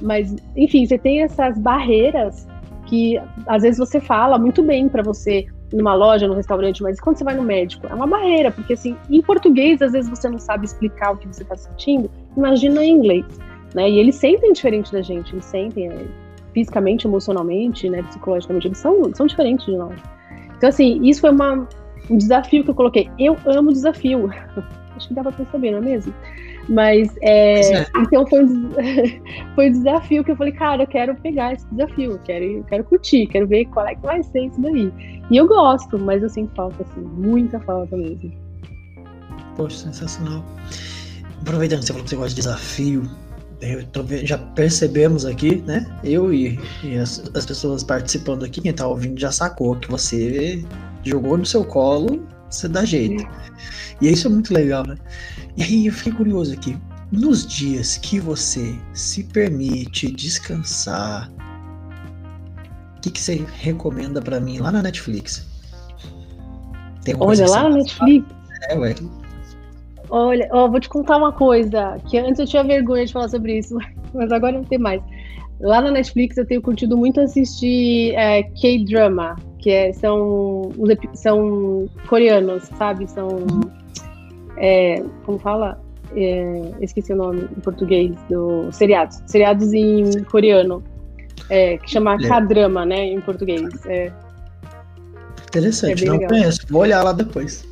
Mas, 0.00 0.34
enfim, 0.56 0.86
você 0.86 0.96
tem 0.96 1.20
essas 1.20 1.58
barreiras 1.58 2.48
que 2.86 3.20
às 3.46 3.62
vezes 3.62 3.78
você 3.78 4.00
fala 4.00 4.38
muito 4.38 4.62
bem 4.62 4.88
para 4.88 5.02
você 5.02 5.44
numa 5.74 5.94
loja, 5.94 6.26
no 6.26 6.32
restaurante, 6.32 6.82
mas 6.82 6.98
quando 6.98 7.18
você 7.18 7.24
vai 7.24 7.34
no 7.36 7.42
médico, 7.42 7.86
é 7.86 7.94
uma 7.94 8.06
barreira, 8.06 8.50
porque 8.50 8.72
assim, 8.72 8.96
em 9.10 9.20
português, 9.20 9.82
às 9.82 9.92
vezes 9.92 10.08
você 10.08 10.26
não 10.26 10.38
sabe 10.38 10.64
explicar 10.64 11.12
o 11.12 11.18
que 11.18 11.26
você 11.26 11.42
está 11.42 11.54
sentindo, 11.54 12.10
imagina 12.34 12.82
em 12.82 12.92
inglês, 12.92 13.26
né? 13.74 13.90
E 13.90 13.98
eles 13.98 14.14
sentem 14.14 14.50
diferente 14.52 14.90
da 14.90 15.02
gente, 15.02 15.34
eles 15.34 15.44
sentem 15.44 15.88
é, 15.88 16.06
fisicamente, 16.54 17.06
emocionalmente, 17.06 17.90
né, 17.90 18.02
psicologicamente, 18.04 18.68
eles 18.68 18.78
são, 18.78 19.14
são 19.14 19.26
diferentes 19.26 19.66
de 19.66 19.76
nós. 19.76 19.98
Então, 20.56 20.68
assim, 20.70 20.98
isso 21.04 21.20
foi 21.20 21.30
uma, 21.30 21.68
um 22.08 22.16
desafio 22.16 22.64
que 22.64 22.70
eu 22.70 22.74
coloquei. 22.74 23.10
Eu 23.18 23.36
amo 23.46 23.70
desafio. 23.70 24.30
Acho 24.96 25.08
que 25.08 25.14
dá 25.14 25.22
pra 25.22 25.32
perceber, 25.32 25.70
não 25.72 25.78
é 25.78 25.82
mesmo? 25.82 26.14
Mas, 26.68 27.10
é, 27.20 27.78
é. 27.80 27.86
então 27.96 28.26
foi 28.26 28.44
um, 28.44 28.70
foi 29.54 29.68
um 29.68 29.72
desafio 29.72 30.22
que 30.22 30.30
eu 30.30 30.36
falei, 30.36 30.52
cara, 30.52 30.82
eu 30.82 30.86
quero 30.86 31.14
pegar 31.16 31.54
esse 31.54 31.66
desafio, 31.72 32.12
eu 32.12 32.18
quero, 32.20 32.44
eu 32.44 32.64
quero 32.64 32.84
curtir, 32.84 33.26
quero 33.26 33.46
ver 33.46 33.64
qual 33.66 33.86
é 33.86 33.94
que 33.94 34.02
vai 34.02 34.22
ser 34.22 34.46
isso 34.46 34.60
daí. 34.60 34.92
E 35.30 35.36
eu 35.36 35.48
gosto, 35.48 35.98
mas 35.98 36.22
eu 36.22 36.28
sinto 36.28 36.54
falta, 36.54 36.82
assim, 36.82 37.00
muita 37.00 37.58
falta 37.60 37.96
mesmo. 37.96 38.32
Poxa, 39.56 39.78
sensacional. 39.78 40.44
Aproveitando 41.40 41.80
que 41.80 41.86
você 41.86 41.92
falou 41.92 42.04
que 42.04 42.10
você 42.10 42.16
gosta 42.16 42.30
de 42.30 42.36
desafio, 42.36 43.02
já 44.24 44.38
percebemos 44.38 45.24
aqui, 45.24 45.56
né? 45.66 45.86
Eu 46.02 46.32
e, 46.32 46.58
e 46.82 46.96
as, 46.96 47.22
as, 47.34 47.46
pessoas 47.46 47.84
participando 47.84 48.44
aqui, 48.44 48.60
quem 48.60 48.72
tá 48.72 48.86
ouvindo 48.86 49.18
já 49.20 49.30
sacou 49.30 49.76
que 49.76 49.90
você 49.90 50.64
jogou 51.04 51.36
no 51.36 51.46
seu 51.46 51.64
colo, 51.64 52.26
você 52.54 52.68
dá 52.68 52.84
jeito. 52.84 53.26
E 54.00 54.10
isso 54.10 54.26
é 54.26 54.30
muito 54.30 54.52
legal, 54.52 54.86
né? 54.86 54.96
E 55.56 55.62
aí 55.62 55.86
eu 55.86 55.92
fiquei 55.92 56.12
curioso 56.12 56.52
aqui. 56.52 56.76
Nos 57.10 57.46
dias 57.46 57.98
que 57.98 58.18
você 58.18 58.74
se 58.94 59.24
permite 59.24 60.10
descansar, 60.10 61.30
o 62.96 63.00
que, 63.00 63.10
que 63.10 63.20
você 63.20 63.44
recomenda 63.58 64.20
para 64.22 64.40
mim 64.40 64.58
lá 64.58 64.72
na 64.72 64.82
Netflix? 64.82 65.46
Olha, 67.18 67.48
lá 67.48 67.64
na 67.64 67.76
Netflix. 67.76 68.26
É, 68.68 68.78
ué. 68.78 68.94
Olha, 70.08 70.48
ó, 70.52 70.68
vou 70.68 70.78
te 70.78 70.88
contar 70.88 71.16
uma 71.16 71.32
coisa, 71.32 71.98
que 72.08 72.18
antes 72.18 72.38
eu 72.38 72.46
tinha 72.46 72.62
vergonha 72.62 73.06
de 73.06 73.12
falar 73.12 73.28
sobre 73.28 73.58
isso, 73.58 73.76
mas 74.14 74.30
agora 74.30 74.52
não 74.52 74.64
tem 74.64 74.78
mais. 74.78 75.02
Lá 75.60 75.80
na 75.80 75.90
Netflix 75.90 76.36
eu 76.36 76.46
tenho 76.46 76.60
curtido 76.60 76.96
muito 76.96 77.20
assistir 77.20 78.14
é, 78.14 78.42
K-drama, 78.42 79.36
que 79.62 79.70
é, 79.70 79.92
são, 79.92 80.70
são 81.14 81.88
coreanos, 82.08 82.64
sabe? 82.76 83.08
São 83.08 83.46
é, 84.58 85.02
como 85.24 85.38
fala? 85.38 85.80
É, 86.14 86.72
esqueci 86.80 87.12
o 87.12 87.16
nome 87.16 87.42
em 87.56 87.60
português 87.60 88.12
do 88.28 88.70
seriados, 88.70 89.22
seriados 89.26 89.72
em 89.72 90.22
coreano, 90.24 90.82
é, 91.48 91.78
que 91.78 91.90
chama 91.90 92.16
é. 92.16 92.28
K-drama, 92.28 92.84
né, 92.84 93.06
em 93.06 93.20
português. 93.20 93.62
É. 93.86 94.12
Interessante, 95.48 96.04
não 96.04 96.14
legal. 96.14 96.28
conheço, 96.28 96.60
vou 96.68 96.82
olhar 96.82 97.02
lá 97.02 97.12
depois. 97.12 97.66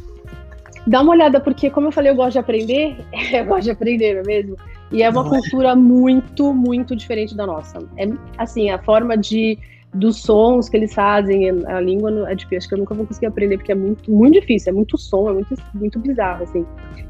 Dá 0.87 1.03
uma 1.03 1.13
olhada, 1.13 1.41
porque 1.41 1.69
como 1.69 1.89
eu 1.89 1.93
falei, 1.93 2.13
eu 2.13 2.17
gosto 2.17 2.33
de 2.33 2.39
aprender, 2.39 2.97
eu 3.35 3.45
gosto 3.45 3.65
de 3.65 3.71
aprender, 3.73 4.15
não 4.15 4.21
é 4.23 4.25
mesmo? 4.25 4.57
E 4.93 5.03
é 5.03 5.11
uma 5.11 5.23
não 5.23 5.31
cultura 5.31 5.77
muito, 5.77 6.55
muito 6.55 6.97
diferente 6.97 7.37
da 7.37 7.47
nossa. 7.47 7.79
É 7.99 8.09
assim, 8.39 8.71
a 8.71 8.79
forma 8.79 9.17
de 9.17 9.59
dos 9.93 10.23
sons 10.23 10.69
que 10.69 10.77
eles 10.77 10.95
fazem, 10.95 11.51
a 11.67 11.81
língua 11.81 12.31
é 12.31 12.35
difícil, 12.35 12.59
acho 12.59 12.69
que 12.69 12.75
eu 12.75 12.79
nunca 12.79 12.95
vou 12.95 13.07
conseguir 13.07 13.27
aprender, 13.27 13.57
porque 13.57 13.73
é 13.73 13.75
muito, 13.75 14.11
muito 14.11 14.41
difícil, 14.41 14.71
é 14.71 14.75
muito 14.75 14.97
som, 14.97 15.29
é 15.29 15.33
muito, 15.33 15.55
muito 15.75 15.99
bizarro, 15.99 16.45
assim. 16.45 16.65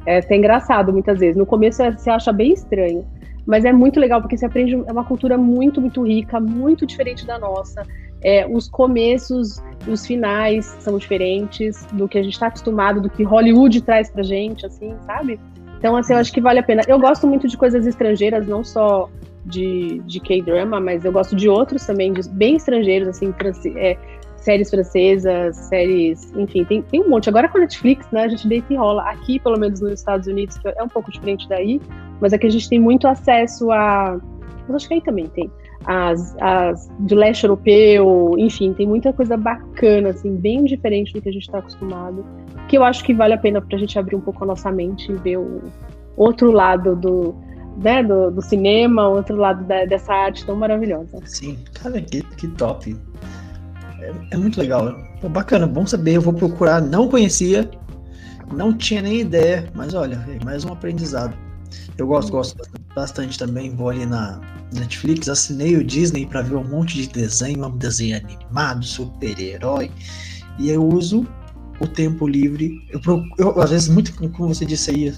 É 0.07 0.18
até 0.18 0.37
engraçado 0.37 0.93
muitas 0.93 1.18
vezes. 1.18 1.37
No 1.37 1.45
começo 1.45 1.83
você 1.83 2.11
acha 2.11 2.33
bem 2.33 2.53
estranho, 2.53 3.05
mas 3.47 3.64
é 3.64 3.72
muito 3.72 4.01
legal, 4.01 4.20
porque 4.20 4.37
você 4.37 4.47
aprende, 4.47 4.74
é 4.74 4.93
uma 4.93 5.05
cultura 5.05 5.37
muito, 5.37 5.81
muito 5.81 6.03
rica, 6.07 6.41
muito 6.41 6.87
diferente 6.87 7.26
da 7.26 7.39
nossa. 7.39 7.83
É, 8.22 8.47
os 8.47 8.68
começos 8.68 9.62
os 9.89 10.07
finais 10.07 10.66
são 10.81 10.99
diferentes 10.99 11.87
do 11.93 12.07
que 12.07 12.18
a 12.18 12.22
gente 12.22 12.35
está 12.35 12.49
acostumado, 12.49 13.01
do 13.01 13.09
que 13.09 13.22
Hollywood 13.22 13.81
traz 13.83 14.11
pra 14.11 14.22
gente, 14.22 14.66
assim, 14.66 14.95
sabe? 15.07 15.41
Então, 15.78 15.97
assim, 15.97 16.12
eu 16.12 16.18
acho 16.18 16.33
que 16.33 16.41
vale 16.41 16.59
a 16.59 16.62
pena. 16.62 16.83
Eu 16.87 16.99
gosto 16.99 17.26
muito 17.26 17.49
de 17.49 17.57
coisas 17.57 17.87
estrangeiras, 17.87 18.47
não 18.47 18.62
só 18.62 19.09
de, 19.45 20.01
de 20.07 20.20
K-drama, 20.20 20.80
mas 20.80 21.05
eu 21.05 21.12
gosto 21.12 21.34
de 21.34 21.49
outros 21.49 21.86
também, 21.86 22.12
de, 22.12 22.28
bem 22.30 22.57
estrangeiros, 22.57 23.09
assim, 23.09 23.34
é, 23.76 23.97
séries 24.41 24.70
francesas, 24.70 25.57
séries, 25.57 26.32
enfim, 26.34 26.64
tem, 26.64 26.82
tem 26.82 27.03
um 27.03 27.09
monte. 27.09 27.28
Agora 27.28 27.49
com 27.49 27.59
a 27.59 27.61
Netflix, 27.62 28.11
né, 28.11 28.24
a 28.24 28.28
gente 28.28 28.47
deita 28.49 28.72
e 28.72 28.76
rola. 28.76 29.03
Aqui, 29.03 29.38
pelo 29.38 29.59
menos 29.59 29.80
nos 29.80 29.93
Estados 29.93 30.26
Unidos, 30.26 30.59
que 30.59 30.68
é 30.68 30.82
um 30.82 30.88
pouco 30.88 31.11
diferente 31.11 31.49
daí, 31.49 31.80
mas 32.20 32.32
aqui 32.32 32.47
a 32.47 32.51
gente 32.51 32.68
tem 32.68 32.80
muito 32.80 33.07
acesso 33.07 33.70
a. 33.70 34.18
Mas 34.66 34.76
acho 34.76 34.88
que 34.88 34.95
aí 34.95 35.01
também 35.01 35.26
tem. 35.26 35.51
As, 35.86 36.36
as 36.41 36.91
do 36.99 37.14
leste 37.14 37.45
europeu, 37.45 38.34
enfim, 38.38 38.74
tem 38.74 38.86
muita 38.86 39.12
coisa 39.12 39.36
bacana, 39.36 40.11
assim, 40.11 40.36
bem 40.36 40.64
diferente 40.64 41.12
do 41.12 41.22
que 41.22 41.28
a 41.30 41.32
gente 41.32 41.43
está 41.43 41.59
acostumado, 41.59 42.24
que 42.68 42.76
eu 42.76 42.84
acho 42.84 43.03
que 43.03 43.14
vale 43.14 43.32
a 43.32 43.38
pena 43.38 43.62
para 43.62 43.76
a 43.76 43.80
gente 43.80 43.99
abrir 43.99 44.14
um 44.14 44.20
pouco 44.20 44.45
a 44.45 44.47
nossa 44.47 44.70
mente 44.70 45.11
e 45.11 45.14
ver 45.14 45.38
o 45.38 45.62
outro 46.16 46.51
lado 46.51 46.95
do, 46.95 47.34
né, 47.77 48.03
do, 48.03 48.31
do 48.31 48.43
cinema, 48.43 49.09
outro 49.09 49.37
lado 49.37 49.64
da, 49.64 49.85
dessa 49.85 50.12
arte 50.12 50.45
tão 50.45 50.57
maravilhosa. 50.57 51.18
Sim, 51.25 51.59
cara, 51.75 52.01
que, 52.01 52.23
que 52.23 52.49
top. 52.49 52.97
É, 54.01 54.12
é 54.33 54.37
muito 54.37 54.59
legal. 54.61 54.95
Pô, 55.21 55.29
bacana, 55.29 55.66
bom 55.66 55.87
saber. 55.87 56.16
Eu 56.16 56.21
vou 56.21 56.33
procurar. 56.33 56.81
Não 56.81 57.09
conhecia, 57.09 57.71
não 58.53 58.73
tinha 58.73 59.03
nem 59.03 59.21
ideia, 59.21 59.71
mas 59.75 59.95
olha, 59.95 60.25
é 60.29 60.45
mais 60.45 60.64
um 60.64 60.73
aprendizado. 60.73 61.35
Eu 61.97 62.07
gosto, 62.07 62.33
gosto 62.33 62.57
bastante 62.95 63.39
também. 63.39 63.75
Vou 63.75 63.91
ali 63.91 64.07
na 64.07 64.41
Netflix, 64.73 65.29
assinei 65.29 65.77
o 65.77 65.85
Disney 65.85 66.27
para 66.27 66.43
ver 66.43 66.57
um 66.57 66.64
monte 66.64 67.03
de 67.03 67.09
desenho, 67.09 67.66
um 67.66 67.77
desenho 67.77 68.16
animado, 68.16 68.85
super-herói. 68.85 69.91
E 70.59 70.71
eu 70.71 70.87
uso 70.87 71.27
o 71.81 71.87
tempo 71.87 72.27
livre. 72.27 72.87
Eu, 72.91 73.01
eu, 73.39 73.61
às 73.61 73.71
vezes, 73.71 73.89
muito 73.89 74.12
como 74.33 74.55
você 74.55 74.64
disse 74.64 74.91
aí, 74.91 75.14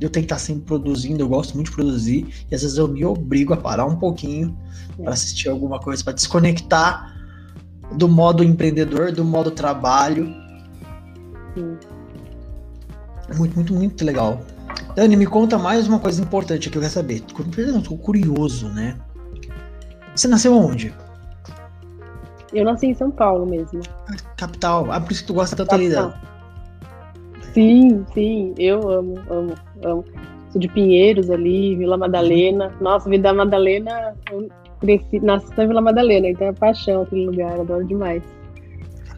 eu 0.00 0.10
tenho 0.10 0.26
que 0.26 0.32
estar 0.32 0.38
sempre 0.38 0.64
produzindo, 0.64 1.22
eu 1.22 1.28
gosto 1.28 1.54
muito 1.54 1.70
de 1.70 1.76
produzir, 1.76 2.46
e 2.50 2.54
às 2.54 2.62
vezes 2.62 2.76
eu 2.76 2.88
me 2.88 3.04
obrigo 3.04 3.54
a 3.54 3.56
parar 3.56 3.86
um 3.86 3.96
pouquinho 3.96 4.56
para 4.96 5.12
assistir 5.12 5.48
alguma 5.48 5.78
coisa, 5.78 6.02
para 6.02 6.12
desconectar 6.12 7.14
do 7.92 8.08
modo 8.08 8.42
empreendedor, 8.42 9.12
do 9.12 9.24
modo 9.24 9.50
trabalho. 9.50 10.26
Sim. 11.54 11.76
Muito, 13.36 13.54
muito, 13.54 13.74
muito 13.74 14.04
legal. 14.04 14.40
Dani, 14.94 15.16
me 15.16 15.26
conta 15.26 15.58
mais 15.58 15.88
uma 15.88 15.98
coisa 15.98 16.20
importante 16.22 16.70
que 16.70 16.76
eu 16.76 16.82
quero 16.82 16.92
saber. 16.92 17.24
Eu 17.56 17.78
estou 17.78 17.96
curioso, 17.96 18.68
né? 18.68 18.96
Você 20.14 20.28
nasceu 20.28 20.56
onde? 20.56 20.94
Eu 22.52 22.64
nasci 22.64 22.86
em 22.86 22.94
São 22.94 23.10
Paulo 23.10 23.44
mesmo. 23.46 23.80
Capital. 24.36 24.90
Ah, 24.92 25.00
por 25.00 25.10
isso 25.12 25.22
que 25.22 25.26
tu 25.26 25.34
gosta 25.34 25.56
tanto 25.56 25.74
ali 25.74 25.90
da... 25.90 26.20
Sim, 27.54 28.04
sim. 28.12 28.52
Eu 28.58 28.90
amo, 28.90 29.14
amo, 29.30 29.54
amo. 29.84 30.04
Sou 30.50 30.60
de 30.60 30.68
Pinheiros 30.68 31.30
ali, 31.30 31.76
Vila 31.76 31.96
Madalena. 31.96 32.74
Nossa, 32.80 33.08
Vila 33.08 33.32
Madalena, 33.32 34.14
eu 34.30 34.48
cresci, 34.80 35.20
nasci 35.20 35.50
na 35.56 35.66
Vila 35.66 35.80
Madalena, 35.80 36.28
então 36.28 36.48
é 36.48 36.52
paixão 36.52 37.02
aquele 37.02 37.26
lugar, 37.26 37.58
adoro 37.58 37.84
demais. 37.84 38.22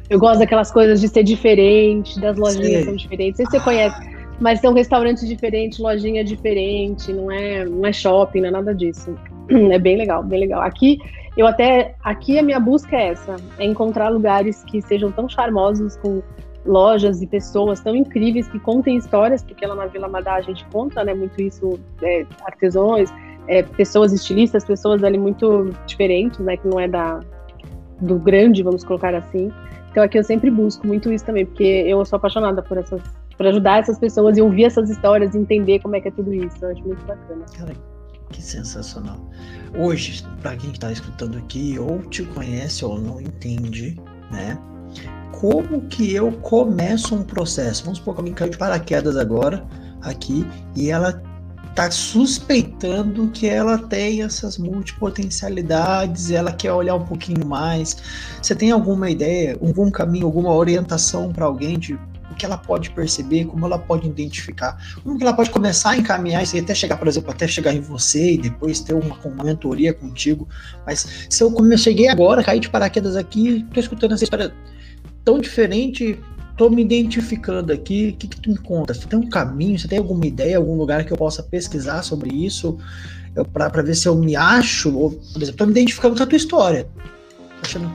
Eu 0.08 0.18
gosto 0.18 0.38
daquelas 0.38 0.70
coisas 0.70 1.00
de 1.00 1.08
ser 1.08 1.24
diferente, 1.24 2.20
das 2.20 2.36
lojinhas 2.36 2.84
são 2.84 2.94
diferentes. 2.94 3.40
Não 3.40 3.50
sei 3.50 3.58
se 3.58 3.64
você 3.64 3.64
conhece, 3.64 3.96
mas 4.38 4.60
são 4.60 4.72
restaurantes 4.72 5.26
diferentes, 5.26 5.78
lojinha 5.78 6.22
diferente, 6.22 7.12
não 7.12 7.30
é, 7.30 7.64
não 7.64 7.84
é 7.84 7.92
shopping, 7.92 8.42
não 8.42 8.48
é 8.48 8.52
nada 8.52 8.74
disso. 8.74 9.14
É 9.70 9.78
bem 9.78 9.96
legal, 9.96 10.24
bem 10.24 10.40
legal. 10.40 10.60
Aqui, 10.60 10.98
eu 11.36 11.46
até, 11.46 11.94
aqui 12.02 12.36
a 12.36 12.42
minha 12.42 12.58
busca 12.58 12.96
é 12.96 13.08
essa, 13.10 13.36
é 13.58 13.64
encontrar 13.64 14.08
lugares 14.08 14.64
que 14.64 14.82
sejam 14.82 15.12
tão 15.12 15.28
charmosos, 15.28 15.96
com 15.98 16.20
lojas 16.66 17.22
e 17.22 17.26
pessoas 17.26 17.80
tão 17.80 17.94
incríveis 17.94 18.48
que 18.48 18.58
contem 18.58 18.96
histórias, 18.96 19.42
porque 19.42 19.66
lá 19.66 19.74
na 19.74 19.86
Vila 19.86 20.08
Madá 20.08 20.34
a 20.34 20.40
gente 20.40 20.64
conta, 20.66 21.04
né, 21.04 21.14
muito 21.14 21.40
isso, 21.40 21.78
é, 22.02 22.26
artesãos, 22.44 23.10
é, 23.48 23.62
pessoas 23.62 24.12
estilistas, 24.12 24.64
pessoas 24.64 25.02
ali 25.04 25.18
muito 25.18 25.70
diferentes, 25.86 26.40
né, 26.40 26.56
que 26.56 26.66
não 26.66 26.80
é 26.80 26.88
da 26.88 27.20
do 28.00 28.18
grande, 28.18 28.62
vamos 28.62 28.84
colocar 28.84 29.14
assim. 29.14 29.50
Então 29.90 30.04
aqui 30.04 30.18
eu 30.18 30.24
sempre 30.24 30.50
busco 30.50 30.86
muito 30.86 31.10
isso 31.10 31.24
também, 31.24 31.46
porque 31.46 31.64
eu 31.64 32.04
sou 32.04 32.18
apaixonada 32.18 32.62
por 32.62 32.76
essas, 32.76 33.00
por 33.36 33.46
ajudar 33.46 33.80
essas 33.80 33.98
pessoas 33.98 34.36
e 34.36 34.42
ouvir 34.42 34.64
essas 34.64 34.90
histórias 34.90 35.34
e 35.34 35.38
entender 35.38 35.78
como 35.80 35.96
é 35.96 36.00
que 36.00 36.08
é 36.08 36.10
tudo 36.10 36.34
isso. 36.34 36.56
Eu 36.60 36.70
acho 36.70 36.82
muito 36.82 37.02
bacana. 37.06 37.44
Cara, 37.56 37.72
que 38.30 38.42
sensacional. 38.42 39.18
Hoje, 39.78 40.22
para 40.42 40.56
quem 40.56 40.70
está 40.70 40.92
escutando 40.92 41.38
aqui, 41.38 41.78
ou 41.78 42.00
te 42.02 42.24
conhece 42.24 42.84
ou 42.84 43.00
não 43.00 43.20
entende, 43.20 43.96
né? 44.30 44.58
Como 45.40 45.82
que 45.82 46.14
eu 46.14 46.32
começo 46.32 47.14
um 47.14 47.22
processo? 47.22 47.84
Vamos 47.84 47.98
supor 47.98 48.14
que 48.14 48.20
alguém 48.20 48.34
caiu 48.34 48.50
de 48.50 48.56
paraquedas 48.56 49.16
agora 49.16 49.64
aqui 50.02 50.46
e 50.74 50.90
ela 50.90 51.22
tá 51.74 51.90
suspeitando 51.90 53.28
que 53.28 53.46
ela 53.46 53.76
tem 53.76 54.22
essas 54.22 54.56
multipotencialidades, 54.56 56.30
ela 56.30 56.50
quer 56.50 56.72
olhar 56.72 56.94
um 56.94 57.04
pouquinho 57.04 57.46
mais. 57.46 57.98
Você 58.40 58.54
tem 58.54 58.70
alguma 58.70 59.10
ideia, 59.10 59.58
algum 59.60 59.90
caminho, 59.90 60.24
alguma 60.24 60.54
orientação 60.54 61.30
para 61.30 61.44
alguém 61.44 61.78
de 61.78 61.92
o 62.30 62.34
que 62.34 62.46
ela 62.46 62.56
pode 62.56 62.90
perceber, 62.90 63.44
como 63.44 63.66
ela 63.66 63.78
pode 63.78 64.06
identificar, 64.06 64.78
como 65.04 65.18
que 65.18 65.22
ela 65.22 65.34
pode 65.34 65.50
começar 65.50 65.90
a 65.90 65.96
encaminhar 65.98 66.42
isso 66.42 66.56
aí 66.56 66.62
até 66.62 66.74
chegar, 66.74 66.96
por 66.96 67.08
exemplo, 67.08 67.30
até 67.30 67.46
chegar 67.46 67.74
em 67.74 67.80
você 67.80 68.32
e 68.32 68.38
depois 68.38 68.80
ter 68.80 68.94
uma, 68.94 69.14
uma 69.22 69.44
mentoria 69.44 69.92
contigo. 69.92 70.48
Mas 70.86 71.26
se 71.28 71.44
eu, 71.44 71.52
cheguei 71.76 72.08
agora, 72.08 72.42
caí 72.42 72.58
de 72.58 72.70
paraquedas 72.70 73.16
aqui, 73.16 73.66
tô 73.72 73.80
escutando 73.80 74.12
essa 74.12 74.24
história 74.24 74.52
tão 75.26 75.40
diferente, 75.40 76.16
tô 76.56 76.70
me 76.70 76.82
identificando 76.82 77.72
aqui, 77.72 78.10
o 78.14 78.16
que, 78.16 78.28
que 78.28 78.40
tu 78.40 78.48
me 78.48 78.56
conta? 78.56 78.94
Você 78.94 79.08
tem 79.08 79.18
um 79.18 79.28
caminho, 79.28 79.76
você 79.76 79.88
tem 79.88 79.98
alguma 79.98 80.24
ideia, 80.24 80.56
algum 80.56 80.76
lugar 80.76 81.04
que 81.04 81.12
eu 81.12 81.16
possa 81.16 81.42
pesquisar 81.42 82.02
sobre 82.02 82.32
isso, 82.32 82.78
para 83.52 83.82
ver 83.82 83.96
se 83.96 84.08
eu 84.08 84.14
me 84.14 84.36
acho, 84.36 84.96
ou, 84.96 85.10
por 85.10 85.42
exemplo, 85.42 85.58
tô 85.58 85.66
me 85.66 85.72
identificando 85.72 86.16
com 86.16 86.22
a 86.22 86.26
tua 86.26 86.36
história. 86.36 86.86
Achando... 87.60 87.90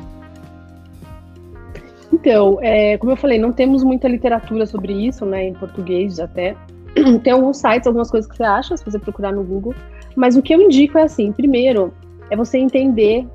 Então, 2.12 2.60
é, 2.62 2.98
como 2.98 3.14
eu 3.14 3.16
falei, 3.16 3.40
não 3.40 3.54
temos 3.54 3.82
muita 3.82 4.10
literatura 4.10 4.66
sobre 4.66 4.92
isso, 4.92 5.26
né, 5.26 5.48
em 5.48 5.54
português 5.54 6.20
até. 6.20 6.58
Tem 7.24 7.32
alguns 7.32 7.58
sites, 7.58 7.88
algumas 7.88 8.12
coisas 8.12 8.30
que 8.30 8.36
você 8.36 8.44
acha, 8.44 8.76
se 8.76 8.84
você 8.84 9.00
procurar 9.00 9.32
no 9.32 9.42
Google, 9.42 9.74
mas 10.18 10.36
o 10.36 10.42
que 10.42 10.54
eu 10.54 10.62
indico 10.62 10.98
é 10.98 11.04
assim, 11.04 11.32
primeiro, 11.32 11.94
é 12.30 12.36
você 12.36 12.58
entender, 12.58 13.26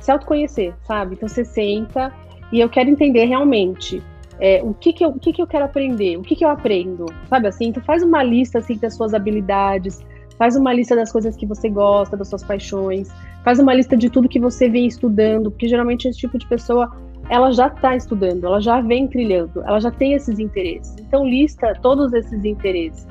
se 0.00 0.10
autoconhecer, 0.10 0.74
sabe? 0.86 1.16
Então 1.16 1.28
você 1.28 1.44
senta 1.44 2.10
e 2.52 2.60
eu 2.60 2.68
quero 2.68 2.90
entender 2.90 3.24
realmente 3.24 4.02
é, 4.38 4.62
o, 4.62 4.74
que, 4.74 4.92
que, 4.92 5.04
eu, 5.04 5.10
o 5.10 5.18
que, 5.18 5.32
que 5.32 5.40
eu 5.40 5.46
quero 5.46 5.64
aprender, 5.64 6.16
o 6.18 6.22
que, 6.22 6.36
que 6.36 6.44
eu 6.44 6.48
aprendo, 6.48 7.06
sabe 7.28 7.48
assim? 7.48 7.66
Então 7.66 7.82
faz 7.82 8.02
uma 8.02 8.22
lista 8.22 8.58
assim 8.58 8.76
das 8.76 8.94
suas 8.94 9.14
habilidades, 9.14 10.04
faz 10.36 10.56
uma 10.56 10.72
lista 10.72 10.96
das 10.96 11.12
coisas 11.12 11.36
que 11.36 11.46
você 11.46 11.68
gosta, 11.68 12.16
das 12.16 12.28
suas 12.28 12.42
paixões, 12.42 13.08
faz 13.44 13.58
uma 13.58 13.72
lista 13.72 13.96
de 13.96 14.10
tudo 14.10 14.28
que 14.28 14.40
você 14.40 14.68
vem 14.68 14.86
estudando, 14.86 15.50
porque 15.50 15.68
geralmente 15.68 16.08
esse 16.08 16.18
tipo 16.18 16.36
de 16.38 16.46
pessoa 16.46 16.90
ela 17.28 17.52
já 17.52 17.68
está 17.68 17.94
estudando, 17.94 18.44
ela 18.44 18.60
já 18.60 18.80
vem 18.80 19.06
trilhando, 19.06 19.62
ela 19.64 19.80
já 19.80 19.90
tem 19.90 20.14
esses 20.14 20.38
interesses. 20.38 20.94
Então 21.00 21.24
lista 21.24 21.72
todos 21.80 22.12
esses 22.12 22.44
interesses. 22.44 23.06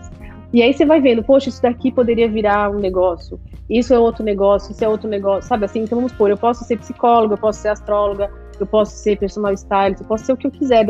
E 0.54 0.62
aí 0.62 0.74
você 0.74 0.86
vai 0.86 1.00
vendo, 1.00 1.24
poxa, 1.24 1.48
isso 1.48 1.62
daqui 1.62 1.92
poderia 1.92 2.30
virar 2.30 2.70
um 2.70 2.80
negócio, 2.80 3.40
isso 3.70 3.94
é 3.94 4.00
outro 4.00 4.22
negócio, 4.22 4.74
isso 4.74 4.84
é 4.84 4.88
outro 4.90 5.10
negócio, 5.10 5.48
sabe 5.48 5.64
assim? 5.64 5.84
Então 5.84 5.98
vamos 5.98 6.12
supor, 6.12 6.30
eu 6.30 6.38
posso 6.38 6.66
ser 6.66 6.78
psicóloga, 6.78 7.36
eu 7.36 7.38
posso 7.38 7.62
ser 7.62 7.70
astróloga, 7.70 8.30
eu 8.64 8.68
posso 8.68 8.96
ser 8.96 9.18
personal 9.18 9.54
stylist, 9.54 10.02
eu 10.02 10.08
posso 10.08 10.26
ser 10.26 10.34
o 10.34 10.38
que 10.38 10.48
eu 10.48 10.52
quiser, 10.52 10.86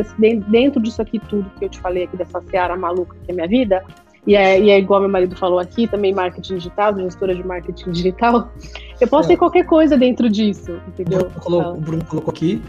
dentro 0.48 0.82
disso 0.82 1.02
aqui 1.02 1.20
tudo 1.20 1.50
que 1.58 1.66
eu 1.66 1.70
te 1.70 1.80
falei 1.80 2.04
aqui, 2.04 2.18
dessa 2.18 2.42
seara 2.42 2.76
maluca 2.76 3.16
que 3.26 3.32
é 3.32 3.34
minha 3.34 3.48
vida, 3.48 3.84
e 4.26 4.36
é, 4.36 4.60
e 4.60 4.70
é 4.70 4.78
igual 4.78 5.00
meu 5.00 5.10
marido 5.10 5.36
falou 5.36 5.60
aqui, 5.60 5.88
também 5.88 6.14
marketing 6.14 6.56
digital, 6.56 6.96
gestora 6.96 7.34
de 7.34 7.46
marketing 7.46 7.90
digital, 7.92 8.52
eu 9.00 9.08
posso 9.08 9.28
é. 9.28 9.34
ter 9.34 9.38
qualquer 9.38 9.66
coisa 9.66 9.98
dentro 9.98 10.30
disso, 10.30 10.80
entendeu? 10.88 11.22
O 11.22 11.24
Bruno 11.24 11.40
colocou, 11.42 11.62
então. 11.62 11.74
o 11.74 11.82
Bruno 11.82 12.06
colocou 12.06 12.32
aqui. 12.32 12.62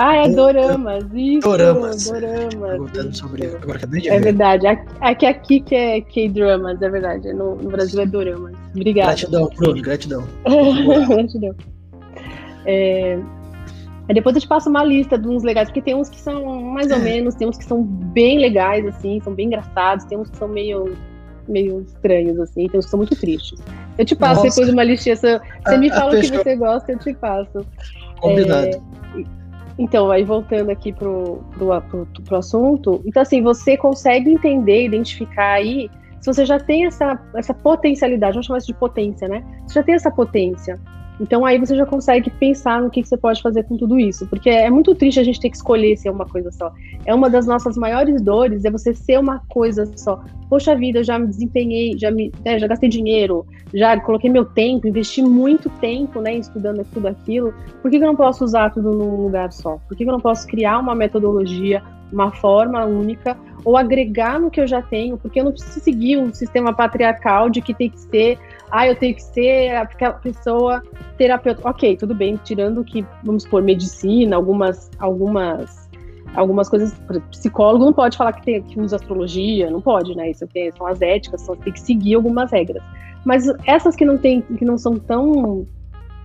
Ah, 0.00 0.14
é 0.14 0.28
Doramas, 0.28 1.04
isso. 1.12 1.40
Doramas. 1.40 2.08
Doramas. 2.08 3.18
sobre 3.18 3.46
agora 3.46 3.78
acabei 3.78 4.00
de 4.00 4.08
É 4.08 4.12
ver. 4.12 4.26
verdade. 4.26 4.64
Aqui, 5.00 5.26
aqui 5.26 5.60
que 5.60 5.74
é 5.74 6.00
K-Dramas, 6.00 6.80
é 6.80 6.88
verdade. 6.88 7.32
No, 7.32 7.56
no 7.56 7.68
Brasil 7.68 8.00
é 8.00 8.06
Doramas. 8.06 8.54
Obrigada. 8.76 9.08
Gratidão, 9.08 9.50
Bruno, 9.56 9.82
gratidão. 9.82 10.24
gratidão. 11.08 11.56
É, 12.64 13.18
Aí 14.08 14.14
depois 14.14 14.34
eu 14.34 14.40
te 14.40 14.48
passo 14.48 14.70
uma 14.70 14.82
lista 14.82 15.18
de 15.18 15.28
uns 15.28 15.42
legais, 15.42 15.68
porque 15.68 15.82
tem 15.82 15.94
uns 15.94 16.08
que 16.08 16.18
são 16.18 16.62
mais 16.62 16.90
ou 16.90 16.96
é. 16.96 17.00
menos, 17.00 17.34
tem 17.34 17.46
uns 17.46 17.58
que 17.58 17.64
são 17.64 17.82
bem 17.82 18.38
legais, 18.38 18.86
assim, 18.86 19.20
são 19.20 19.34
bem 19.34 19.46
engraçados, 19.46 20.06
tem 20.06 20.16
uns 20.16 20.30
que 20.30 20.36
são 20.38 20.48
meio, 20.48 20.96
meio 21.46 21.82
estranhos, 21.82 22.40
assim, 22.40 22.66
tem 22.68 22.78
uns 22.78 22.86
que 22.86 22.90
são 22.90 22.98
muito 22.98 23.14
tristes. 23.14 23.60
Eu 23.98 24.06
te 24.06 24.16
passo 24.16 24.44
Nossa. 24.44 24.48
depois 24.48 24.72
uma 24.72 24.82
listinha, 24.82 25.14
você, 25.14 25.38
você 25.62 25.76
me 25.76 25.90
fala 25.90 26.16
o 26.16 26.20
que 26.20 26.28
você 26.28 26.56
gosta, 26.56 26.92
eu 26.92 26.98
te 26.98 27.12
passo. 27.14 27.66
Combinado. 28.20 28.68
É, 28.68 28.80
então, 29.78 30.10
aí 30.10 30.24
voltando 30.24 30.70
aqui 30.70 30.92
pro, 30.92 31.40
pro, 31.56 31.80
pro, 31.82 32.06
pro 32.24 32.36
assunto, 32.36 33.02
então 33.04 33.22
assim, 33.22 33.42
você 33.42 33.76
consegue 33.76 34.30
entender, 34.30 34.86
identificar 34.86 35.52
aí, 35.52 35.90
se 36.18 36.26
você 36.26 36.46
já 36.46 36.58
tem 36.58 36.86
essa, 36.86 37.20
essa 37.36 37.52
potencialidade, 37.52 38.32
vamos 38.32 38.46
chamar 38.46 38.58
isso 38.58 38.66
de 38.68 38.74
potência, 38.74 39.28
né? 39.28 39.44
Você 39.66 39.74
já 39.74 39.82
tem 39.82 39.94
essa 39.94 40.10
potência, 40.10 40.80
então 41.20 41.44
aí 41.44 41.58
você 41.58 41.76
já 41.76 41.84
consegue 41.84 42.30
pensar 42.30 42.80
no 42.80 42.90
que, 42.90 43.02
que, 43.02 43.08
você 43.08 43.16
pode 43.16 43.42
fazer 43.42 43.64
com 43.64 43.76
tudo 43.76 43.98
isso, 43.98 44.26
porque 44.26 44.48
é 44.48 44.70
muito 44.70 44.94
triste 44.94 45.20
a 45.20 45.24
gente 45.24 45.40
ter 45.40 45.50
que 45.50 45.56
escolher 45.56 45.96
ser 45.96 46.10
uma 46.10 46.26
coisa 46.26 46.50
só. 46.52 46.72
É 47.04 47.14
uma 47.14 47.28
das 47.28 47.46
nossas 47.46 47.76
maiores 47.76 48.22
dores 48.22 48.64
é 48.64 48.70
você 48.70 48.94
ser 48.94 49.18
uma 49.18 49.40
coisa 49.48 49.90
só. 49.96 50.22
Poxa 50.48 50.74
vida, 50.76 51.00
eu 51.00 51.04
já 51.04 51.18
me 51.18 51.26
desempenhei, 51.26 51.98
já 51.98 52.10
me, 52.10 52.32
né, 52.44 52.58
já 52.58 52.66
gastei 52.66 52.88
dinheiro, 52.88 53.46
já 53.74 53.98
coloquei 54.00 54.30
meu 54.30 54.44
tempo, 54.44 54.86
investi 54.86 55.22
muito 55.22 55.68
tempo, 55.80 56.20
né, 56.20 56.36
estudando 56.36 56.84
tudo 56.92 57.08
aquilo. 57.08 57.52
Por 57.82 57.90
que, 57.90 57.98
que 57.98 58.04
eu 58.04 58.08
não 58.08 58.16
posso 58.16 58.44
usar 58.44 58.70
tudo 58.70 58.92
num 58.92 59.22
lugar 59.22 59.52
só? 59.52 59.78
Por 59.88 59.96
que, 59.96 60.04
que 60.04 60.10
eu 60.10 60.14
não 60.14 60.20
posso 60.20 60.46
criar 60.46 60.78
uma 60.78 60.94
metodologia, 60.94 61.82
uma 62.12 62.30
forma 62.30 62.84
única 62.84 63.36
ou 63.64 63.76
agregar 63.76 64.38
no 64.38 64.50
que 64.50 64.60
eu 64.60 64.66
já 64.66 64.82
tenho? 64.82 65.16
Porque 65.18 65.40
eu 65.40 65.44
não 65.44 65.52
preciso 65.52 65.80
seguir 65.80 66.16
um 66.16 66.32
sistema 66.32 66.72
patriarcal 66.72 67.50
de 67.50 67.60
que 67.60 67.74
tem 67.74 67.90
que 67.90 68.00
ser 68.00 68.38
ah, 68.70 68.86
eu 68.86 68.94
tenho 68.94 69.14
que 69.14 69.22
ser 69.22 69.74
aquela 69.76 70.14
pessoa 70.14 70.82
terapeuta. 71.16 71.68
Ok, 71.68 71.96
tudo 71.96 72.14
bem, 72.14 72.38
tirando 72.44 72.84
que, 72.84 73.04
vamos 73.24 73.44
supor, 73.44 73.62
medicina, 73.62 74.36
algumas, 74.36 74.90
algumas, 74.98 75.88
algumas 76.34 76.68
coisas. 76.68 76.94
Psicólogo 77.30 77.84
não 77.84 77.92
pode 77.92 78.16
falar 78.16 78.32
que, 78.32 78.44
tem, 78.44 78.62
que 78.62 78.78
usa 78.80 78.96
astrologia, 78.96 79.70
não 79.70 79.80
pode, 79.80 80.14
né? 80.14 80.30
Isso 80.30 80.46
tem, 80.48 80.70
são 80.72 80.86
as 80.86 81.00
éticas, 81.00 81.40
são, 81.42 81.56
tem 81.56 81.72
que 81.72 81.80
seguir 81.80 82.14
algumas 82.14 82.50
regras. 82.50 82.82
Mas 83.24 83.46
essas 83.66 83.96
que 83.96 84.04
não, 84.04 84.18
tem, 84.18 84.42
que 84.42 84.64
não 84.64 84.76
são 84.76 84.96
tão 84.98 85.66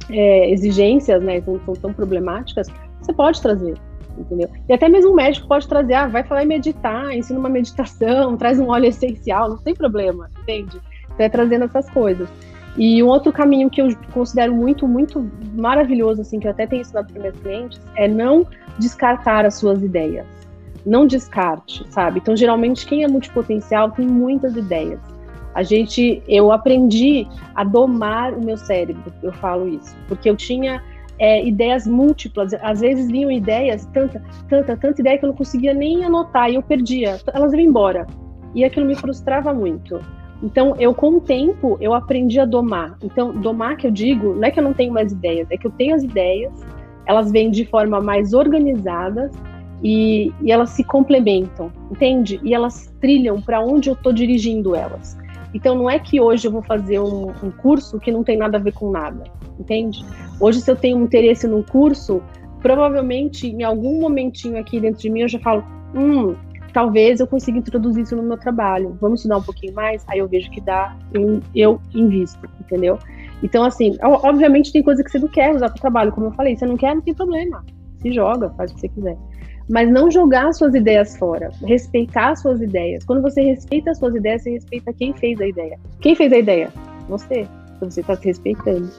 é, 0.09 0.51
exigências, 0.51 1.23
né? 1.23 1.41
Não 1.45 1.59
são 1.65 1.73
tão 1.75 1.93
problemáticas, 1.93 2.67
você 3.01 3.13
pode 3.13 3.41
trazer. 3.41 3.75
Entendeu? 4.17 4.49
E 4.69 4.73
até 4.73 4.87
mesmo 4.87 5.11
o 5.11 5.15
médico 5.15 5.47
pode 5.47 5.67
trazer, 5.67 5.93
ah, 5.95 6.07
vai 6.07 6.23
falar 6.23 6.43
em 6.43 6.47
meditar, 6.47 7.15
ensina 7.15 7.39
uma 7.39 7.49
meditação, 7.49 8.35
traz 8.37 8.59
um 8.59 8.69
óleo 8.69 8.85
essencial, 8.85 9.49
não 9.49 9.57
tem 9.57 9.73
problema, 9.73 10.29
entende? 10.41 10.79
Então, 11.05 11.25
é 11.25 11.29
trazendo 11.29 11.65
essas 11.65 11.89
coisas. 11.89 12.29
E 12.75 13.03
um 13.03 13.07
outro 13.07 13.31
caminho 13.31 13.69
que 13.69 13.81
eu 13.81 13.95
considero 14.11 14.53
muito, 14.53 14.87
muito 14.87 15.29
maravilhoso, 15.53 16.21
assim, 16.21 16.39
que 16.39 16.47
eu 16.47 16.51
até 16.51 16.65
tenho 16.65 16.81
ensinado 16.81 17.11
para 17.11 17.21
meus 17.21 17.39
clientes, 17.39 17.79
é 17.95 18.07
não 18.07 18.47
descartar 18.79 19.45
as 19.45 19.55
suas 19.55 19.81
ideias. 19.83 20.25
Não 20.85 21.05
descarte, 21.05 21.85
sabe? 21.89 22.19
Então, 22.19 22.35
geralmente, 22.35 22.85
quem 22.85 23.03
é 23.03 23.07
multipotencial 23.07 23.91
tem 23.91 24.07
muitas 24.07 24.55
ideias. 24.55 24.99
A 25.53 25.61
gente, 25.61 26.21
eu 26.27 26.51
aprendi 26.51 27.27
a 27.53 27.63
domar 27.63 28.33
o 28.33 28.43
meu 28.43 28.57
cérebro, 28.57 29.13
eu 29.21 29.31
falo 29.33 29.67
isso, 29.67 29.95
porque 30.07 30.27
eu 30.27 30.35
tinha 30.35 30.81
é, 31.23 31.41
ideias 31.41 31.87
múltiplas, 31.87 32.53
às 32.55 32.81
vezes 32.81 33.09
vinham 33.09 33.31
ideias, 33.31 33.85
tanta, 33.93 34.21
tanta, 34.49 34.75
tanta 34.75 34.99
ideia 34.99 35.17
que 35.17 35.23
eu 35.23 35.29
não 35.29 35.35
conseguia 35.35 35.73
nem 35.73 36.03
anotar 36.03 36.49
e 36.49 36.55
eu 36.55 36.61
perdia, 36.61 37.17
elas 37.33 37.53
iam 37.53 37.61
embora. 37.61 38.05
E 38.53 38.65
aquilo 38.65 38.85
me 38.85 38.93
frustrava 38.93 39.53
muito. 39.53 40.01
Então, 40.43 40.75
eu 40.77 40.93
com 40.93 41.11
o 41.11 41.21
tempo, 41.21 41.77
eu 41.79 41.93
aprendi 41.93 42.41
a 42.41 42.45
domar. 42.45 42.97
Então, 43.01 43.31
domar 43.31 43.77
que 43.77 43.87
eu 43.87 43.91
digo, 43.91 44.33
não 44.33 44.43
é 44.43 44.51
que 44.51 44.59
eu 44.59 44.63
não 44.65 44.73
tenho 44.73 44.91
mais 44.91 45.13
ideias, 45.13 45.47
é 45.49 45.55
que 45.55 45.65
eu 45.65 45.71
tenho 45.71 45.95
as 45.95 46.03
ideias, 46.03 46.51
elas 47.05 47.31
vêm 47.31 47.49
de 47.49 47.63
forma 47.67 48.01
mais 48.01 48.33
organizada 48.33 49.31
e, 49.81 50.29
e 50.41 50.51
elas 50.51 50.71
se 50.71 50.83
complementam, 50.83 51.71
entende? 51.89 52.37
E 52.43 52.53
elas 52.53 52.93
trilham 52.99 53.41
para 53.41 53.61
onde 53.61 53.89
eu 53.89 53.93
estou 53.93 54.11
dirigindo 54.11 54.75
elas. 54.75 55.17
Então, 55.53 55.73
não 55.73 55.89
é 55.89 55.97
que 55.99 56.19
hoje 56.19 56.49
eu 56.49 56.51
vou 56.51 56.63
fazer 56.63 56.99
um, 56.99 57.29
um 57.41 57.49
curso 57.49 57.97
que 57.97 58.11
não 58.11 58.25
tem 58.25 58.35
nada 58.35 58.57
a 58.57 58.61
ver 58.61 58.73
com 58.73 58.91
nada, 58.91 59.23
entende? 59.59 60.05
Hoje, 60.39 60.61
se 60.61 60.69
eu 60.69 60.75
tenho 60.75 60.97
um 60.97 61.03
interesse 61.03 61.47
num 61.47 61.63
curso, 61.63 62.21
provavelmente 62.61 63.47
em 63.47 63.63
algum 63.63 63.99
momentinho 63.99 64.57
aqui 64.57 64.79
dentro 64.79 65.01
de 65.01 65.09
mim 65.09 65.21
eu 65.21 65.27
já 65.27 65.39
falo, 65.39 65.63
hum, 65.93 66.35
talvez 66.73 67.19
eu 67.19 67.27
consiga 67.27 67.59
introduzir 67.59 68.03
isso 68.03 68.15
no 68.15 68.23
meu 68.23 68.37
trabalho. 68.37 68.97
Vamos 68.99 69.19
estudar 69.19 69.37
um 69.37 69.43
pouquinho 69.43 69.73
mais? 69.73 70.03
Aí 70.07 70.19
eu 70.19 70.27
vejo 70.27 70.49
que 70.49 70.59
dá, 70.59 70.97
eu, 71.53 71.79
invisto, 71.93 72.49
entendeu? 72.59 72.97
Então, 73.43 73.63
assim, 73.63 73.97
obviamente 74.01 74.71
tem 74.71 74.81
coisa 74.81 75.03
que 75.03 75.11
você 75.11 75.19
não 75.19 75.27
quer 75.27 75.53
usar 75.53 75.69
para 75.69 75.77
o 75.77 75.81
trabalho, 75.81 76.11
como 76.11 76.27
eu 76.27 76.31
falei, 76.31 76.57
você 76.57 76.65
não 76.65 76.77
quer, 76.77 76.95
não 76.95 77.01
tem 77.01 77.13
problema. 77.13 77.63
Se 78.01 78.11
joga, 78.11 78.49
faz 78.51 78.71
o 78.71 78.75
que 78.75 78.81
você 78.81 78.89
quiser. 78.89 79.17
Mas 79.69 79.89
não 79.89 80.11
jogar 80.11 80.51
suas 80.53 80.73
ideias 80.73 81.15
fora, 81.17 81.49
respeitar 81.65 82.35
suas 82.35 82.61
ideias. 82.61 83.05
Quando 83.05 83.21
você 83.21 83.41
respeita 83.41 83.91
as 83.91 83.97
suas 83.97 84.15
ideias, 84.15 84.43
você 84.43 84.51
respeita 84.51 84.91
quem 84.93 85.13
fez 85.13 85.39
a 85.39 85.47
ideia. 85.47 85.79
Quem 86.01 86.15
fez 86.15 86.33
a 86.33 86.37
ideia? 86.37 86.73
Você. 87.07 87.47
Então 87.77 87.89
você 87.89 88.01
está 88.01 88.15
se 88.15 88.25
respeitando. 88.25 88.89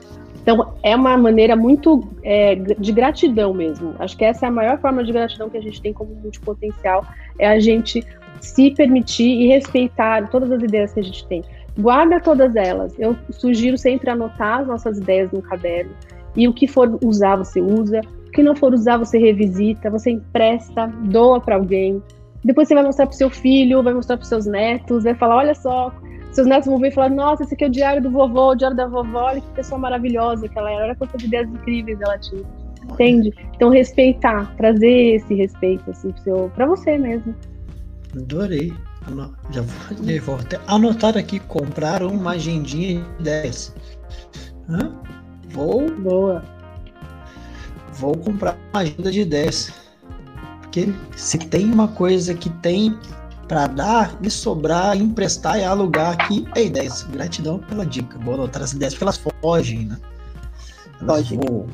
Então, 0.45 0.75
é 0.83 0.95
uma 0.95 1.17
maneira 1.17 1.57
muito 1.57 2.07
é, 2.23 2.55
de 2.55 2.93
gratidão 2.93 3.55
mesmo. 3.55 3.95
Acho 3.99 4.15
que 4.15 4.27
essa 4.27 4.45
é 4.45 4.49
a 4.51 4.53
maior 4.53 4.79
forma 4.79 5.03
de 5.03 5.11
gratidão 5.11 5.49
que 5.49 5.57
a 5.57 5.63
gente 5.63 5.81
tem 5.81 5.91
como 5.91 6.15
multipotencial, 6.17 7.03
é 7.39 7.49
a 7.49 7.59
gente 7.59 8.07
se 8.43 8.71
permitir 8.73 9.41
e 9.41 9.47
respeitar 9.47 10.29
todas 10.29 10.53
as 10.53 10.63
ideias 10.63 10.93
que 10.93 11.01
a 11.01 11.03
gente 11.03 11.27
tem. 11.27 11.43
Guarda 11.79 12.21
todas 12.21 12.55
elas. 12.55 12.95
Eu 12.99 13.17
sugiro 13.31 13.79
sempre 13.79 14.11
anotar 14.11 14.61
as 14.61 14.67
nossas 14.67 14.99
ideias 14.99 15.33
no 15.33 15.41
caderno. 15.41 15.93
E 16.37 16.47
o 16.47 16.53
que 16.53 16.67
for 16.67 16.99
usar, 17.03 17.37
você 17.37 17.63
usa. 17.63 18.03
O 18.27 18.31
que 18.31 18.43
não 18.43 18.55
for 18.55 18.75
usar, 18.75 18.99
você 18.99 19.17
revisita, 19.17 19.89
você 19.89 20.11
empresta, 20.11 20.89
doa 21.05 21.41
para 21.41 21.57
alguém. 21.57 22.03
Depois 22.45 22.69
você 22.69 22.75
vai 22.75 22.85
mostrar 22.85 23.07
para 23.07 23.17
seu 23.17 23.31
filho, 23.31 23.83
vai 23.83 23.95
mostrar 23.95 24.17
para 24.17 24.27
seus 24.27 24.47
netos, 24.47 25.05
vai 25.05 25.15
falar: 25.15 25.37
olha 25.37 25.55
só, 25.55 25.93
seus 26.33 26.47
netos 26.47 26.69
vão 26.69 26.79
ver 26.79 26.89
e 26.89 26.91
falar: 26.91 27.09
Nossa, 27.09 27.43
esse 27.43 27.55
aqui 27.55 27.65
é 27.65 27.69
o 27.69 27.71
diário 27.71 28.03
do 28.03 28.11
vovô, 28.11 28.51
o 28.51 28.55
diário 28.55 28.77
da 28.77 28.87
vovó, 28.87 29.25
olha 29.25 29.41
que 29.41 29.51
pessoa 29.53 29.79
maravilhosa 29.79 30.49
que 30.49 30.59
ela 30.59 30.71
era, 30.71 30.85
olha 30.85 30.95
quantas 30.97 31.23
ideias 31.23 31.49
incríveis 31.49 32.01
ela 32.01 32.19
tinha. 32.19 32.43
Entende? 32.85 33.33
Então, 33.55 33.71
respeitar, 33.71 34.55
trazer 34.57 35.15
esse 35.15 35.35
respeito 35.35 35.91
assim, 35.91 36.13
para 36.55 36.67
você 36.67 36.99
mesmo. 36.99 37.35
Adorei. 38.15 38.73
Já 39.51 39.63
vou, 39.63 40.21
vou 40.23 40.35
até 40.37 40.59
anotar 40.67 41.17
aqui: 41.17 41.39
comprar 41.41 42.03
uma 42.03 42.33
agendinha 42.33 43.01
de 43.01 43.21
ideias. 43.21 43.75
Hã? 44.69 44.93
Vou. 45.51 45.91
Boa. 45.91 46.43
Vou 47.93 48.17
comprar 48.17 48.57
uma 48.73 48.83
agenda 48.83 49.11
de 49.11 49.21
ideias. 49.21 49.84
Porque 50.75 50.93
se 51.17 51.39
tem 51.39 51.73
uma 51.73 51.87
coisa 51.87 52.35
que 52.35 52.51
tem 52.51 52.99
para 53.47 53.69
dar 53.69 54.19
e 54.21 54.29
sobrar, 54.29 54.97
emprestar 54.97 55.57
e 55.61 55.63
alugar 55.63 56.15
aqui 56.15 56.49
é 56.57 56.65
ideias. 56.65 57.03
Gratidão 57.05 57.61
pela 57.61 57.87
dica. 57.87 58.19
Vou 58.19 58.35
anotar 58.35 58.61
as 58.61 58.73
ideias 58.73 58.93
porque 58.95 59.05
elas 59.05 59.23
fogem, 59.41 59.87
né? 59.87 59.97
Elas 61.01 61.29
Fogem. 61.29 61.39
voam. 61.39 61.67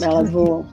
Elas 0.00 0.30
voam. 0.30 0.66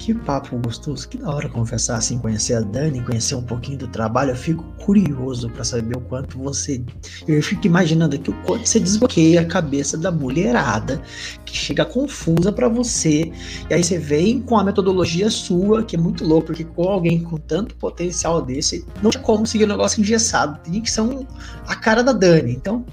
Que 0.00 0.14
papo 0.14 0.56
gostoso, 0.56 1.06
que 1.06 1.18
da 1.18 1.28
hora 1.28 1.46
conversar 1.46 1.96
assim, 1.96 2.18
conhecer 2.18 2.54
a 2.54 2.60
Dani, 2.62 3.02
conhecer 3.02 3.34
um 3.34 3.42
pouquinho 3.42 3.76
do 3.76 3.86
trabalho. 3.86 4.30
Eu 4.30 4.34
fico 4.34 4.64
curioso 4.82 5.50
para 5.50 5.62
saber 5.62 5.94
o 5.94 6.00
quanto 6.00 6.38
você. 6.38 6.82
Eu 7.28 7.42
fico 7.42 7.66
imaginando 7.66 8.16
aqui 8.16 8.30
o 8.30 8.42
quanto 8.44 8.66
você 8.66 8.80
desbloqueia 8.80 9.42
a 9.42 9.44
cabeça 9.44 9.98
da 9.98 10.10
mulherada 10.10 11.02
que 11.44 11.54
chega 11.54 11.84
confusa 11.84 12.50
para 12.50 12.66
você. 12.66 13.30
E 13.68 13.74
aí 13.74 13.84
você 13.84 13.98
vem 13.98 14.40
com 14.40 14.56
a 14.56 14.64
metodologia 14.64 15.28
sua, 15.28 15.84
que 15.84 15.96
é 15.96 15.98
muito 15.98 16.24
louco, 16.24 16.46
porque 16.46 16.64
com 16.64 16.88
alguém 16.88 17.22
com 17.22 17.36
tanto 17.36 17.74
potencial 17.74 18.40
desse, 18.40 18.86
não 19.02 19.10
tinha 19.10 19.22
como 19.22 19.46
seguir 19.46 19.66
um 19.66 19.68
negócio 19.68 20.00
engessado. 20.00 20.58
Tem 20.60 20.80
que 20.80 20.90
ser 20.90 21.02
um, 21.02 21.26
a 21.66 21.76
cara 21.76 22.02
da 22.02 22.12
Dani. 22.14 22.52
Então, 22.54 22.86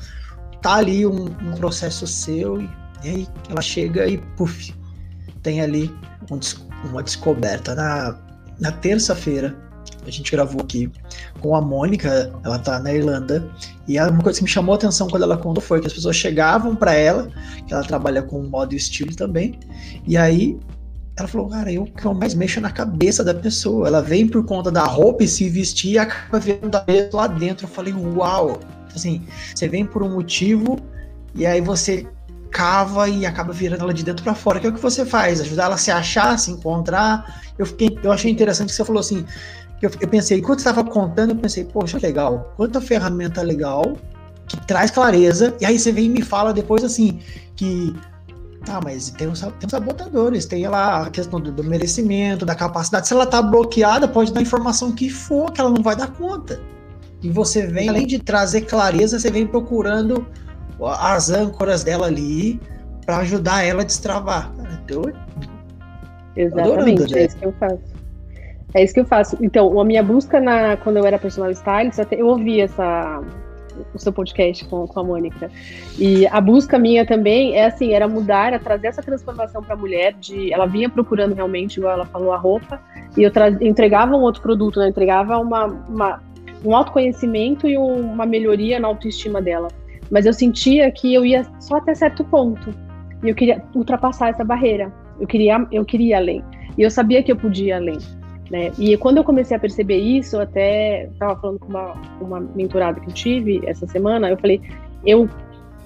tá 0.61 0.75
ali 0.75 1.07
um, 1.07 1.27
um 1.27 1.53
processo 1.55 2.05
seu, 2.05 2.61
e, 2.61 2.69
aí 3.01 3.27
ela 3.49 3.61
chega 3.61 4.05
e, 4.05 4.17
puf, 4.35 4.75
tem 5.41 5.61
ali 5.61 5.89
um 6.29 6.37
uma 6.85 7.03
descoberta. 7.03 7.75
Na, 7.75 8.17
na 8.59 8.71
terça-feira, 8.71 9.55
a 10.05 10.09
gente 10.09 10.31
gravou 10.31 10.61
aqui 10.61 10.91
com 11.39 11.55
a 11.55 11.61
Mônica, 11.61 12.31
ela 12.43 12.59
tá 12.59 12.79
na 12.79 12.93
Irlanda, 12.93 13.49
e 13.87 13.99
uma 13.99 14.23
coisa 14.23 14.39
que 14.39 14.43
me 14.43 14.49
chamou 14.49 14.73
a 14.73 14.75
atenção 14.75 15.07
quando 15.07 15.23
ela 15.23 15.37
contou 15.37 15.61
foi 15.61 15.79
que 15.79 15.87
as 15.87 15.93
pessoas 15.93 16.15
chegavam 16.15 16.75
para 16.75 16.93
ela, 16.93 17.29
que 17.65 17.73
ela 17.73 17.83
trabalha 17.83 18.21
com 18.21 18.41
moda 18.43 18.73
e 18.73 18.77
estilo 18.77 19.15
também, 19.15 19.59
e 20.05 20.17
aí 20.17 20.57
ela 21.17 21.27
falou, 21.27 21.49
cara, 21.49 21.71
eu 21.71 21.85
que 21.85 22.05
eu 22.05 22.13
mais 22.13 22.35
mexo 22.35 22.61
na 22.61 22.69
cabeça 22.69 23.23
da 23.23 23.33
pessoa. 23.33 23.87
Ela 23.87 24.03
vem 24.03 24.27
por 24.27 24.45
conta 24.45 24.71
da 24.71 24.83
roupa 24.83 25.23
e 25.23 25.27
se 25.27 25.49
vestir 25.49 25.93
e 25.93 25.97
acaba 25.97 26.39
vendo 26.39 26.69
da 26.69 26.85
lá 27.11 27.25
dentro. 27.25 27.65
Eu 27.65 27.69
falei, 27.69 27.91
uau! 27.91 28.59
Assim, 28.93 29.25
você 29.53 29.67
vem 29.67 29.83
por 29.83 30.03
um 30.03 30.13
motivo 30.13 30.77
e 31.33 31.43
aí 31.43 31.59
você 31.59 32.07
cava 32.51 33.07
e 33.09 33.25
acaba 33.25 33.53
virando 33.53 33.83
ela 33.83 33.93
de 33.93 34.03
dentro 34.03 34.23
para 34.23 34.35
fora, 34.35 34.59
que 34.59 34.67
é 34.67 34.69
o 34.69 34.73
que 34.73 34.81
você 34.81 35.05
faz, 35.05 35.41
ajudar 35.41 35.65
ela 35.65 35.75
a 35.75 35.77
se 35.77 35.91
achar, 35.91 36.33
a 36.33 36.37
se 36.37 36.51
encontrar. 36.51 37.41
Eu, 37.57 37.65
fiquei, 37.65 37.97
eu 38.03 38.11
achei 38.11 38.31
interessante 38.31 38.69
que 38.69 38.75
você 38.75 38.85
falou 38.85 38.99
assim, 38.99 39.25
eu, 39.81 39.91
eu 39.99 40.07
pensei, 40.07 40.39
enquanto 40.39 40.59
você 40.59 40.69
estava 40.69 40.87
contando, 40.89 41.31
eu 41.31 41.35
pensei, 41.35 41.63
poxa, 41.65 41.97
legal, 42.01 42.53
quanta 42.55 42.81
ferramenta 42.81 43.41
legal, 43.41 43.97
que 44.47 44.57
traz 44.65 44.91
clareza, 44.91 45.55
e 45.59 45.65
aí 45.65 45.77
você 45.77 45.91
vem 45.91 46.05
e 46.05 46.09
me 46.09 46.21
fala 46.21 46.53
depois 46.53 46.83
assim, 46.83 47.19
que 47.55 47.95
Tá, 48.67 48.81
mas 48.83 49.11
tem 49.11 49.29
os, 49.29 49.39
tem 49.39 49.51
os 49.63 49.71
sabotadores, 49.71 50.45
tem 50.45 50.67
lá 50.67 51.03
a 51.03 51.09
questão 51.09 51.39
do, 51.39 51.53
do, 51.53 51.63
merecimento, 51.63 52.45
da 52.45 52.53
capacidade. 52.53 53.07
Se 53.07 53.13
ela 53.13 53.25
tá 53.25 53.41
bloqueada, 53.41 54.09
pode 54.09 54.33
dar 54.33 54.41
informação 54.41 54.91
que 54.91 55.09
for, 55.09 55.53
que 55.53 55.61
ela 55.61 55.69
não 55.69 55.81
vai 55.81 55.95
dar 55.95 56.07
conta. 56.07 56.59
E 57.23 57.29
você 57.29 57.65
vem, 57.65 57.87
além 57.87 58.05
de 58.05 58.19
trazer 58.19 58.61
clareza, 58.61 59.19
você 59.19 59.31
vem 59.31 59.47
procurando 59.47 60.27
as 60.85 61.29
âncoras 61.29 61.83
dela 61.83 62.07
ali 62.07 62.59
para 63.05 63.17
ajudar 63.19 63.63
ela 63.63 63.81
a 63.81 63.85
destravar. 63.85 64.51
Então, 64.83 65.01
Exatamente, 66.35 67.03
adorando, 67.03 67.17
é 67.17 67.25
isso 67.25 67.37
que 67.37 67.45
eu 67.45 67.53
faço. 67.53 67.97
É 68.73 68.83
isso 68.83 68.93
que 68.93 68.99
eu 68.99 69.05
faço. 69.05 69.37
Então, 69.41 69.79
a 69.79 69.85
minha 69.85 70.03
busca 70.03 70.39
na, 70.39 70.77
quando 70.77 70.97
eu 70.97 71.05
era 71.05 71.17
personal 71.17 71.49
stylist, 71.51 71.99
eu 72.11 72.27
ouvi 72.27 72.61
essa, 72.61 73.21
o 73.93 73.97
seu 73.97 74.11
podcast 74.11 74.65
com, 74.65 74.85
com 74.85 74.99
a 74.99 75.03
Mônica. 75.03 75.49
E 75.97 76.27
a 76.27 76.41
busca 76.41 76.77
minha 76.77 77.05
também 77.05 77.55
é 77.55 77.65
assim, 77.65 77.93
era 77.93 78.07
mudar, 78.07 78.47
era 78.47 78.59
trazer 78.59 78.87
essa 78.87 79.01
transformação 79.01 79.63
para 79.63 79.73
a 79.73 79.77
mulher. 79.77 80.13
De, 80.13 80.53
ela 80.53 80.65
vinha 80.65 80.89
procurando 80.89 81.33
realmente, 81.33 81.77
igual 81.77 81.93
ela 81.93 82.05
falou, 82.05 82.31
a 82.33 82.37
roupa, 82.37 82.79
e 83.15 83.23
eu 83.23 83.31
tra, 83.31 83.49
entregava 83.49 84.15
um 84.15 84.21
outro 84.21 84.41
produto, 84.41 84.79
né? 84.79 84.89
entregava 84.89 85.37
uma, 85.37 85.65
uma, 85.65 86.21
um 86.63 86.75
autoconhecimento 86.75 87.67
e 87.67 87.77
um, 87.77 88.11
uma 88.11 88.25
melhoria 88.25 88.79
na 88.79 88.87
autoestima 88.87 89.41
dela. 89.41 89.69
Mas 90.09 90.25
eu 90.25 90.33
sentia 90.33 90.91
que 90.91 91.13
eu 91.13 91.25
ia 91.25 91.45
só 91.59 91.77
até 91.77 91.93
certo 91.93 92.23
ponto. 92.23 92.73
E 93.23 93.29
eu 93.29 93.35
queria 93.35 93.63
ultrapassar 93.73 94.29
essa 94.29 94.43
barreira. 94.43 94.91
Eu 95.19 95.27
queria, 95.27 95.65
eu 95.71 95.83
queria 95.83 96.17
além. 96.17 96.43
E 96.77 96.81
eu 96.81 96.91
sabia 96.91 97.23
que 97.23 97.31
eu 97.31 97.35
podia 97.35 97.77
além. 97.77 97.97
Né? 98.49 98.71
E 98.77 98.95
quando 98.97 99.17
eu 99.17 99.23
comecei 99.23 99.57
a 99.57 99.59
perceber 99.59 99.97
isso, 99.97 100.39
até 100.39 101.05
estava 101.05 101.35
falando 101.39 101.59
com 101.59 101.67
uma, 101.67 101.93
uma 102.21 102.39
mentorada 102.39 102.99
que 102.99 103.09
eu 103.09 103.13
tive 103.13 103.61
essa 103.65 103.85
semana, 103.87 104.29
eu 104.29 104.37
falei, 104.37 104.61
eu 105.05 105.27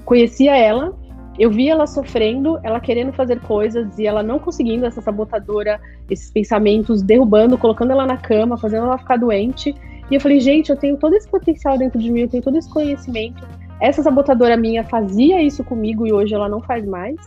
conhecia 0.06 0.56
ela, 0.56 0.94
eu 1.40 1.50
vi 1.50 1.70
ela 1.70 1.88
sofrendo, 1.88 2.60
ela 2.64 2.80
querendo 2.80 3.14
fazer 3.14 3.40
coisas 3.40 3.98
e 3.98 4.06
ela 4.06 4.22
não 4.22 4.38
conseguindo, 4.38 4.86
essa 4.86 5.02
sabotadora, 5.02 5.80
esses 6.10 6.30
pensamentos 6.30 7.02
derrubando, 7.02 7.58
colocando 7.58 7.92
ela 7.92 8.06
na 8.06 8.18
cama, 8.18 8.58
fazendo 8.58 8.86
ela 8.86 8.98
ficar 8.98 9.18
doente. 9.18 9.74
E 10.10 10.16
eu 10.16 10.20
falei, 10.20 10.40
gente, 10.40 10.70
eu 10.70 10.76
tenho 10.76 10.98
todo 10.98 11.16
esse 11.16 11.28
potencial 11.28 11.78
dentro 11.78 12.00
de 12.00 12.12
mim, 12.12 12.22
eu 12.22 12.30
tenho 12.30 12.44
todo 12.44 12.58
esse 12.58 12.70
conhecimento, 12.70 13.48
essa 13.82 14.04
sabotadora 14.04 14.56
minha 14.56 14.84
fazia 14.84 15.42
isso 15.42 15.64
comigo 15.64 16.06
e 16.06 16.14
hoje 16.14 16.36
ela 16.36 16.48
não 16.48 16.62
faz 16.62 16.86
mais. 16.86 17.18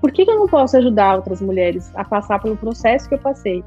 Por 0.00 0.10
que, 0.10 0.24
que 0.24 0.30
eu 0.30 0.38
não 0.38 0.48
posso 0.48 0.76
ajudar 0.76 1.16
outras 1.16 1.40
mulheres 1.40 1.90
a 1.94 2.04
passar 2.04 2.40
pelo 2.40 2.56
processo 2.56 3.08
que 3.08 3.14
eu 3.14 3.18
passei? 3.18 3.62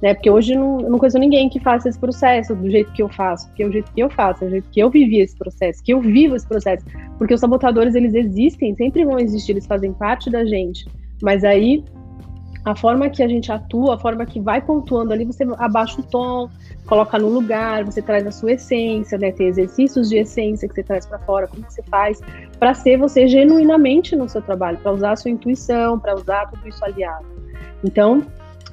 Né? 0.00 0.14
Porque 0.14 0.30
hoje 0.30 0.54
não, 0.54 0.80
eu 0.80 0.90
não 0.90 0.98
conheço 0.98 1.18
ninguém 1.18 1.50
que 1.50 1.60
faça 1.60 1.88
esse 1.88 1.98
processo 1.98 2.54
do 2.54 2.70
jeito 2.70 2.90
que 2.92 3.02
eu 3.02 3.08
faço, 3.10 3.46
porque 3.48 3.62
é 3.62 3.66
o 3.66 3.72
jeito 3.72 3.92
que 3.92 4.02
eu 4.02 4.08
faço, 4.08 4.42
é 4.42 4.46
o 4.46 4.50
jeito 4.50 4.68
que 4.70 4.80
eu 4.80 4.88
vivi 4.88 5.20
esse 5.20 5.36
processo, 5.36 5.82
que 5.84 5.92
eu 5.92 6.00
vivo 6.00 6.34
esse 6.34 6.46
processo. 6.46 6.84
Porque 7.18 7.34
os 7.34 7.40
sabotadores, 7.40 7.94
eles 7.94 8.14
existem, 8.14 8.74
sempre 8.74 9.04
vão 9.04 9.18
existir, 9.18 9.52
eles 9.52 9.66
fazem 9.66 9.92
parte 9.92 10.30
da 10.30 10.44
gente. 10.46 10.86
Mas 11.22 11.44
aí 11.44 11.84
a 12.64 12.76
forma 12.76 13.10
que 13.10 13.22
a 13.22 13.28
gente 13.28 13.50
atua, 13.50 13.96
a 13.96 13.98
forma 13.98 14.24
que 14.24 14.40
vai 14.40 14.60
pontuando 14.60 15.12
ali, 15.12 15.24
você 15.24 15.44
abaixa 15.58 16.00
o 16.00 16.04
tom, 16.04 16.48
coloca 16.86 17.18
no 17.18 17.28
lugar, 17.28 17.84
você 17.84 18.00
traz 18.00 18.24
a 18.26 18.30
sua 18.30 18.52
essência, 18.52 19.18
né? 19.18 19.32
Tem 19.32 19.48
exercícios 19.48 20.08
de 20.08 20.18
essência 20.18 20.68
que 20.68 20.74
você 20.74 20.82
traz 20.82 21.04
para 21.04 21.18
fora, 21.20 21.48
como 21.48 21.64
que 21.64 21.72
você 21.72 21.82
faz 21.82 22.20
para 22.58 22.72
ser 22.72 22.98
você 22.98 23.26
genuinamente 23.26 24.14
no 24.14 24.28
seu 24.28 24.40
trabalho, 24.40 24.78
para 24.78 24.92
usar 24.92 25.12
a 25.12 25.16
sua 25.16 25.30
intuição, 25.30 25.98
para 25.98 26.14
usar 26.14 26.46
tudo 26.50 26.68
isso 26.68 26.84
aliado. 26.84 27.26
Então, 27.82 28.22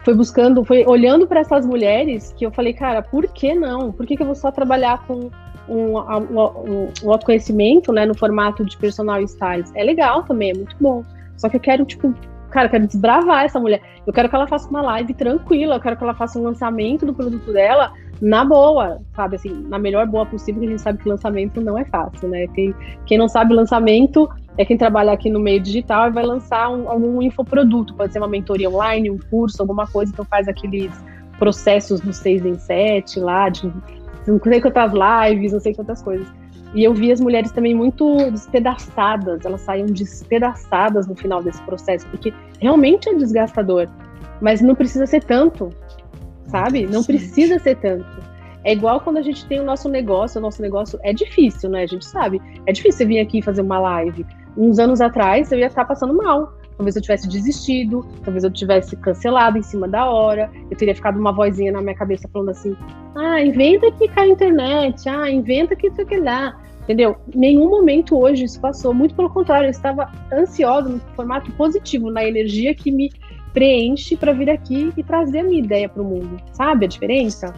foi 0.03 0.13
buscando, 0.13 0.63
foi 0.63 0.85
olhando 0.85 1.27
para 1.27 1.39
essas 1.39 1.65
mulheres 1.65 2.33
que 2.37 2.45
eu 2.45 2.51
falei, 2.51 2.73
cara, 2.73 3.01
por 3.01 3.27
que 3.27 3.55
não? 3.55 3.91
Por 3.91 4.05
que, 4.05 4.15
que 4.15 4.21
eu 4.21 4.27
vou 4.27 4.35
só 4.35 4.51
trabalhar 4.51 5.05
com 5.07 5.29
um, 5.67 5.97
um, 5.97 6.91
um 7.03 7.11
autoconhecimento, 7.11 7.91
né, 7.91 8.05
no 8.05 8.15
formato 8.15 8.63
de 8.63 8.77
personal 8.77 9.21
styles, 9.21 9.71
é 9.75 9.83
legal 9.83 10.23
também, 10.23 10.51
é 10.51 10.53
muito 10.53 10.75
bom. 10.79 11.03
Só 11.37 11.47
que 11.47 11.55
eu 11.55 11.59
quero, 11.59 11.85
tipo, 11.85 12.13
cara, 12.49 12.67
eu 12.67 12.71
quero 12.71 12.87
desbravar 12.87 13.45
essa 13.45 13.59
mulher. 13.59 13.81
Eu 14.05 14.13
quero 14.13 14.29
que 14.29 14.35
ela 14.35 14.47
faça 14.47 14.69
uma 14.69 14.81
live 14.81 15.13
tranquila, 15.13 15.75
eu 15.75 15.79
quero 15.79 15.97
que 15.97 16.03
ela 16.03 16.13
faça 16.13 16.39
um 16.39 16.43
lançamento 16.43 17.05
do 17.05 17.13
produto 17.13 17.51
dela 17.53 17.93
na 18.21 18.43
boa, 18.43 18.99
sabe? 19.15 19.35
Assim, 19.35 19.65
na 19.67 19.79
melhor 19.79 20.05
boa 20.05 20.25
possível, 20.25 20.61
que 20.61 20.67
a 20.67 20.71
gente 20.71 20.81
sabe 20.81 21.01
que 21.01 21.07
lançamento 21.07 21.61
não 21.61 21.77
é 21.77 21.85
fácil, 21.85 22.27
né? 22.27 22.47
Quem, 22.47 22.73
quem 23.05 23.17
não 23.17 23.29
sabe 23.29 23.53
lançamento 23.53 24.29
é 24.57 24.65
quem 24.65 24.77
trabalha 24.77 25.13
aqui 25.13 25.29
no 25.29 25.39
meio 25.39 25.61
digital 25.61 26.09
e 26.09 26.11
vai 26.11 26.25
lançar 26.25 26.69
um, 26.69 26.89
algum 26.89 27.21
infoproduto, 27.21 27.93
pode 27.93 28.11
ser 28.11 28.19
uma 28.19 28.27
mentoria 28.27 28.69
online, 28.69 29.09
um 29.09 29.17
curso, 29.29 29.61
alguma 29.61 29.87
coisa, 29.87 30.11
então 30.11 30.25
faz 30.25 30.47
aqueles 30.47 30.91
processos 31.37 32.01
do 32.01 32.11
6 32.11 32.45
em 32.45 32.55
7 32.55 33.19
lá, 33.21 33.47
de 33.47 33.71
não 34.27 34.39
sei 34.39 34.61
quantas 34.61 34.91
lives, 34.91 35.53
não 35.53 35.59
sei 35.59 35.73
quantas 35.73 36.01
coisas. 36.03 36.27
E 36.73 36.83
eu 36.83 36.93
vi 36.93 37.11
as 37.11 37.19
mulheres 37.19 37.51
também 37.51 37.73
muito 37.73 38.29
despedaçadas, 38.31 39.43
elas 39.43 39.61
saíam 39.61 39.87
despedaçadas 39.87 41.07
no 41.07 41.15
final 41.15 41.41
desse 41.41 41.61
processo, 41.63 42.05
porque 42.07 42.31
realmente 42.59 43.09
é 43.09 43.15
desgastador, 43.15 43.87
mas 44.39 44.61
não 44.61 44.75
precisa 44.75 45.07
ser 45.07 45.23
tanto, 45.23 45.69
sabe? 46.47 46.85
Não 46.85 47.03
precisa 47.03 47.57
ser 47.57 47.75
tanto. 47.77 48.29
É 48.63 48.73
igual 48.73 48.99
quando 48.99 49.17
a 49.17 49.21
gente 49.21 49.45
tem 49.47 49.59
o 49.59 49.63
nosso 49.63 49.89
negócio, 49.89 50.37
o 50.37 50.41
nosso 50.41 50.61
negócio 50.61 50.99
é 51.03 51.13
difícil, 51.13 51.69
né? 51.69 51.83
A 51.83 51.87
gente 51.87 52.05
sabe. 52.05 52.41
É 52.65 52.71
difícil 52.71 52.99
você 52.99 53.05
vir 53.05 53.19
aqui 53.19 53.41
fazer 53.41 53.61
uma 53.61 53.79
live. 53.79 54.25
Uns 54.57 54.79
anos 54.79 54.99
atrás 54.99 55.51
eu 55.51 55.59
ia 55.59 55.67
estar 55.67 55.85
passando 55.85 56.13
mal. 56.13 56.53
Talvez 56.79 56.95
eu 56.95 57.01
tivesse 57.01 57.27
desistido, 57.27 58.07
talvez 58.23 58.45
eu 58.45 58.49
tivesse 58.49 58.95
cancelado 58.95 59.57
em 59.57 59.61
cima 59.61 59.85
da 59.85 60.09
hora, 60.09 60.49
eu 60.71 60.77
teria 60.77 60.95
ficado 60.95 61.19
uma 61.19 61.33
vozinha 61.33 61.73
na 61.73 61.81
minha 61.81 61.93
cabeça 61.93 62.25
falando 62.31 62.51
assim: 62.51 62.73
ah, 63.17 63.41
inventa 63.41 63.91
que 63.91 64.07
cai 64.07 64.29
a 64.29 64.31
internet, 64.31 65.09
ah, 65.09 65.29
inventa 65.29 65.75
que 65.75 65.87
isso 65.87 65.99
aqui 65.99 66.21
dá. 66.21 66.57
Entendeu? 66.83 67.17
Nenhum 67.35 67.69
momento 67.69 68.17
hoje 68.17 68.45
isso 68.45 68.61
passou. 68.61 68.93
Muito 68.93 69.13
pelo 69.13 69.29
contrário, 69.29 69.67
eu 69.67 69.71
estava 69.71 70.09
ansiosa 70.31 70.87
no 70.87 70.99
formato 71.17 71.51
positivo, 71.51 72.09
na 72.09 72.23
energia 72.23 72.73
que 72.73 72.93
me 72.93 73.11
preenche 73.53 74.15
para 74.15 74.31
vir 74.31 74.49
aqui 74.49 74.93
e 74.95 75.03
trazer 75.03 75.39
a 75.39 75.43
minha 75.43 75.59
ideia 75.59 75.89
para 75.89 76.01
o 76.01 76.05
mundo. 76.05 76.37
Sabe 76.53 76.85
a 76.85 76.87
diferença? 76.87 77.53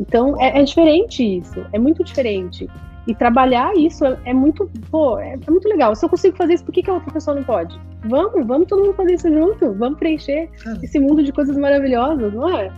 Então 0.00 0.34
é, 0.42 0.58
é 0.58 0.64
diferente 0.64 1.22
isso, 1.22 1.64
é 1.72 1.78
muito 1.78 2.02
diferente. 2.02 2.68
E 3.06 3.14
trabalhar 3.14 3.76
isso 3.76 4.04
é, 4.04 4.18
é 4.24 4.34
muito, 4.34 4.68
pô, 4.90 5.18
é, 5.18 5.34
é, 5.34 5.50
muito 5.50 5.68
legal. 5.68 5.94
Se 5.94 6.04
eu 6.04 6.08
consigo 6.08 6.36
fazer 6.36 6.54
isso, 6.54 6.64
por 6.64 6.72
que, 6.72 6.82
que 6.82 6.90
a 6.90 6.94
outra 6.94 7.12
pessoa 7.12 7.36
não 7.36 7.44
pode? 7.44 7.78
Vamos, 8.08 8.46
vamos 8.46 8.68
todo 8.68 8.84
mundo 8.84 8.94
fazer 8.94 9.14
isso 9.14 9.28
junto. 9.28 9.72
Vamos 9.74 9.98
preencher 9.98 10.48
Cara, 10.62 10.78
esse 10.82 10.98
mundo 10.98 11.22
de 11.22 11.32
coisas 11.32 11.56
maravilhosas, 11.56 12.32
não 12.32 12.48
é? 12.58 12.72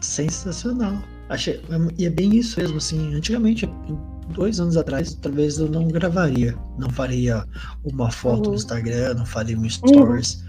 Sensacional. 0.00 0.94
Achei, 1.28 1.60
e 1.98 2.06
é 2.06 2.10
bem 2.10 2.34
isso 2.36 2.60
mesmo, 2.60 2.78
assim. 2.78 3.14
Antigamente, 3.14 3.68
dois 4.30 4.58
anos 4.58 4.76
atrás, 4.76 5.14
talvez 5.14 5.58
eu 5.58 5.68
não 5.68 5.86
gravaria. 5.88 6.54
Não 6.78 6.90
faria 6.90 7.44
uma 7.84 8.10
foto 8.10 8.46
uhum. 8.46 8.50
no 8.50 8.54
Instagram, 8.54 9.14
não 9.14 9.26
faria 9.26 9.58
um 9.58 9.68
stories. 9.68 10.34
Uhum. 10.34 10.48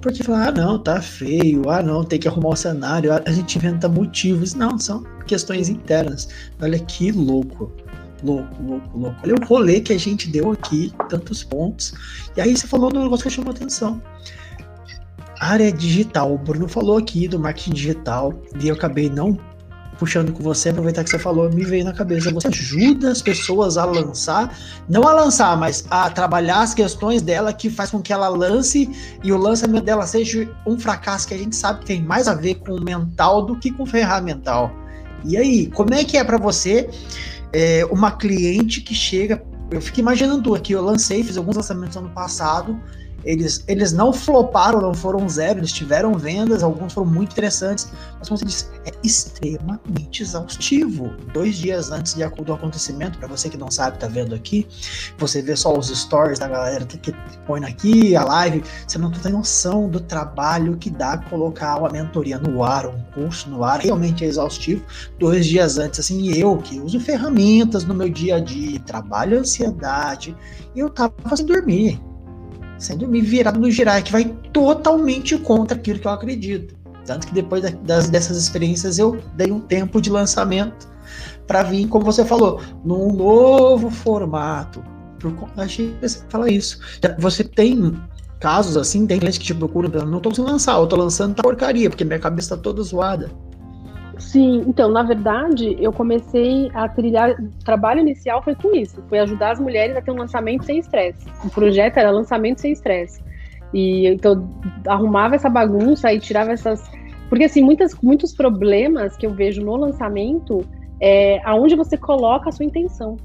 Porque 0.00 0.22
falar, 0.22 0.48
ah, 0.48 0.52
não, 0.52 0.78
tá 0.78 1.00
feio, 1.00 1.68
ah, 1.70 1.82
não, 1.82 2.04
tem 2.04 2.18
que 2.18 2.28
arrumar 2.28 2.50
o 2.50 2.56
cenário, 2.56 3.10
a 3.12 3.30
gente 3.30 3.56
inventa 3.56 3.88
motivos. 3.88 4.54
Não, 4.54 4.78
são 4.78 5.04
questões 5.26 5.68
internas. 5.68 6.28
Olha 6.60 6.78
que 6.78 7.12
louco 7.12 7.72
louco, 8.24 8.62
louco, 8.62 8.98
louco. 8.98 9.16
Olha 9.22 9.34
o 9.34 9.46
rolê 9.46 9.80
que 9.80 9.92
a 9.92 9.98
gente 9.98 10.28
deu 10.28 10.50
aqui, 10.50 10.92
tantos 11.08 11.44
pontos. 11.44 11.92
E 12.36 12.40
aí 12.40 12.56
você 12.56 12.66
falou 12.66 12.90
um 12.94 13.02
negócio 13.02 13.24
que 13.24 13.30
chamou 13.30 13.52
atenção. 13.52 14.02
Área 15.38 15.70
digital. 15.70 16.32
O 16.32 16.38
Bruno 16.38 16.68
falou 16.68 16.96
aqui 16.96 17.28
do 17.28 17.38
marketing 17.38 17.72
digital 17.72 18.32
e 18.60 18.68
eu 18.68 18.74
acabei 18.74 19.10
não 19.10 19.38
puxando 19.98 20.32
com 20.32 20.42
você, 20.42 20.70
aproveitar 20.70 21.04
que 21.04 21.10
você 21.10 21.18
falou, 21.18 21.50
me 21.50 21.64
veio 21.64 21.84
na 21.84 21.92
cabeça. 21.92 22.32
Você 22.32 22.48
ajuda 22.48 23.10
as 23.10 23.22
pessoas 23.22 23.76
a 23.76 23.84
lançar, 23.84 24.56
não 24.88 25.06
a 25.06 25.12
lançar, 25.12 25.56
mas 25.56 25.84
a 25.88 26.10
trabalhar 26.10 26.62
as 26.62 26.74
questões 26.74 27.22
dela 27.22 27.52
que 27.52 27.70
faz 27.70 27.90
com 27.90 28.02
que 28.02 28.12
ela 28.12 28.28
lance 28.28 28.90
e 29.22 29.32
o 29.32 29.38
lançamento 29.38 29.84
dela 29.84 30.06
seja 30.06 30.48
um 30.66 30.78
fracasso 30.78 31.28
que 31.28 31.34
a 31.34 31.38
gente 31.38 31.54
sabe 31.54 31.80
que 31.80 31.86
tem 31.86 32.02
mais 32.02 32.28
a 32.28 32.34
ver 32.34 32.56
com 32.56 32.74
o 32.74 32.82
mental 32.82 33.46
do 33.46 33.56
que 33.56 33.70
com 33.70 33.84
o 33.84 33.86
ferramental. 33.86 34.72
E 35.24 35.36
aí, 35.36 35.66
como 35.68 35.94
é 35.94 36.04
que 36.04 36.18
é 36.18 36.24
para 36.24 36.36
você 36.36 36.90
é, 37.54 37.84
uma 37.86 38.10
cliente 38.10 38.80
que 38.80 38.94
chega. 38.94 39.42
Eu 39.70 39.80
fico 39.80 40.00
imaginando 40.00 40.54
aqui, 40.54 40.72
eu 40.72 40.82
lancei, 40.82 41.22
fiz 41.22 41.36
alguns 41.36 41.56
lançamentos 41.56 41.96
ano 41.96 42.10
passado. 42.10 42.78
Eles, 43.24 43.64
eles 43.66 43.92
não 43.92 44.12
floparam, 44.12 44.80
não 44.80 44.94
foram 44.94 45.28
zero, 45.28 45.60
eles 45.60 45.72
tiveram 45.72 46.14
vendas, 46.14 46.62
alguns 46.62 46.92
foram 46.92 47.10
muito 47.10 47.32
interessantes, 47.32 47.90
mas 48.18 48.28
como 48.28 48.38
você 48.38 48.44
disse, 48.44 48.66
é 48.84 48.92
extremamente 49.02 50.22
exaustivo. 50.22 51.14
Dois 51.32 51.56
dias 51.56 51.90
antes 51.90 52.14
de, 52.14 52.24
do 52.26 52.52
acontecimento, 52.52 53.18
para 53.18 53.28
você 53.28 53.48
que 53.48 53.56
não 53.56 53.70
sabe, 53.70 53.98
tá 53.98 54.06
vendo 54.06 54.34
aqui, 54.34 54.66
você 55.18 55.40
vê 55.40 55.56
só 55.56 55.76
os 55.76 55.88
stories 55.88 56.38
da 56.38 56.48
galera 56.48 56.84
que, 56.84 57.14
põe 57.46 57.64
aqui, 57.64 58.14
a 58.14 58.24
live, 58.24 58.62
você 58.86 58.98
não 58.98 59.10
tem 59.10 59.32
noção 59.32 59.88
do 59.88 60.00
trabalho 60.00 60.76
que 60.76 60.90
dá 60.90 61.18
colocar 61.18 61.78
uma 61.78 61.88
mentoria 61.88 62.38
no 62.38 62.62
ar, 62.62 62.86
um 62.86 63.00
curso 63.14 63.48
no 63.48 63.64
ar, 63.64 63.80
realmente 63.80 64.24
é 64.24 64.28
exaustivo. 64.28 64.84
Dois 65.18 65.46
dias 65.46 65.78
antes, 65.78 66.00
assim, 66.00 66.32
eu 66.36 66.56
que 66.58 66.78
uso 66.78 67.00
ferramentas 67.00 67.84
no 67.84 67.94
meu 67.94 68.08
dia 68.08 68.36
a 68.36 68.40
dia, 68.40 68.78
trabalho 68.80 69.38
ansiedade, 69.38 70.36
eu 70.76 70.90
tava 70.90 71.14
sem 71.36 71.46
dormir 71.46 72.00
sem 72.78 72.96
dormir, 72.96 73.22
virado 73.22 73.58
no 73.58 73.70
girar, 73.70 74.02
que 74.02 74.12
vai 74.12 74.24
totalmente 74.52 75.36
contra 75.38 75.76
aquilo 75.76 75.98
que 75.98 76.06
eu 76.06 76.12
acredito. 76.12 76.74
Tanto 77.06 77.26
que 77.26 77.34
depois 77.34 77.62
das, 77.82 78.08
dessas 78.08 78.36
experiências 78.36 78.98
eu 78.98 79.20
dei 79.34 79.52
um 79.52 79.60
tempo 79.60 80.00
de 80.00 80.10
lançamento 80.10 80.88
para 81.46 81.62
vir, 81.62 81.86
como 81.88 82.04
você 82.04 82.24
falou, 82.24 82.60
num 82.84 83.12
novo 83.12 83.90
formato. 83.90 84.82
Achei 85.56 85.94
que 85.94 86.08
você 86.08 86.20
fala 86.28 86.50
isso. 86.50 86.78
Você 87.18 87.44
tem 87.44 87.94
casos 88.40 88.76
assim, 88.76 89.06
tem 89.06 89.18
clientes 89.18 89.38
que 89.38 89.44
te 89.44 89.54
procuram, 89.54 89.88
não 90.06 90.18
estou 90.18 90.30
conseguindo 90.30 90.52
lançar, 90.52 90.76
eu 90.76 90.84
estou 90.84 90.98
lançando 90.98 91.34
tá 91.34 91.42
porcaria, 91.42 91.88
porque 91.88 92.04
minha 92.04 92.18
cabeça 92.18 92.54
está 92.54 92.56
toda 92.56 92.82
zoada. 92.82 93.30
Sim, 94.18 94.64
então, 94.66 94.88
na 94.90 95.02
verdade, 95.02 95.76
eu 95.80 95.92
comecei 95.92 96.70
a 96.74 96.88
trilhar. 96.88 97.30
O 97.32 97.64
trabalho 97.64 98.00
inicial 98.00 98.42
foi 98.42 98.54
com 98.54 98.74
isso: 98.74 99.02
foi 99.08 99.18
ajudar 99.18 99.52
as 99.52 99.60
mulheres 99.60 99.96
a 99.96 100.02
ter 100.02 100.10
um 100.10 100.16
lançamento 100.16 100.64
sem 100.64 100.78
estresse. 100.78 101.26
O 101.44 101.50
projeto 101.50 101.96
era 101.98 102.10
lançamento 102.10 102.60
sem 102.60 102.72
estresse. 102.72 103.22
E 103.72 104.06
então, 104.06 104.48
arrumava 104.86 105.34
essa 105.34 105.48
bagunça 105.48 106.12
e 106.12 106.20
tirava 106.20 106.52
essas. 106.52 106.82
Porque, 107.28 107.44
assim, 107.44 107.62
muitas, 107.62 107.94
muitos 108.00 108.32
problemas 108.32 109.16
que 109.16 109.26
eu 109.26 109.30
vejo 109.30 109.62
no 109.62 109.76
lançamento 109.76 110.64
é 111.00 111.40
aonde 111.44 111.74
você 111.74 111.96
coloca 111.96 112.48
a 112.48 112.52
sua 112.52 112.64
intenção 112.64 113.16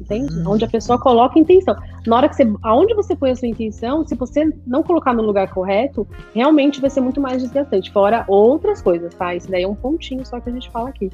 entende? 0.00 0.34
Uhum. 0.34 0.52
Onde 0.52 0.64
a 0.64 0.68
pessoa 0.68 0.98
coloca 0.98 1.38
intenção. 1.38 1.76
Na 2.06 2.16
hora 2.16 2.28
que 2.28 2.36
você, 2.36 2.50
aonde 2.62 2.94
você 2.94 3.14
põe 3.14 3.30
a 3.30 3.36
sua 3.36 3.48
intenção, 3.48 4.06
se 4.06 4.14
você 4.14 4.50
não 4.66 4.82
colocar 4.82 5.12
no 5.12 5.22
lugar 5.22 5.48
correto, 5.52 6.06
realmente 6.34 6.80
vai 6.80 6.90
ser 6.90 7.00
muito 7.00 7.20
mais 7.20 7.42
desgastante. 7.42 7.92
Fora 7.92 8.24
outras 8.26 8.80
coisas, 8.80 9.14
tá? 9.14 9.34
Isso 9.34 9.50
daí 9.50 9.62
é 9.62 9.68
um 9.68 9.74
pontinho 9.74 10.24
só 10.24 10.40
que 10.40 10.48
a 10.48 10.52
gente 10.52 10.70
fala 10.70 10.88
aqui. 10.88 11.10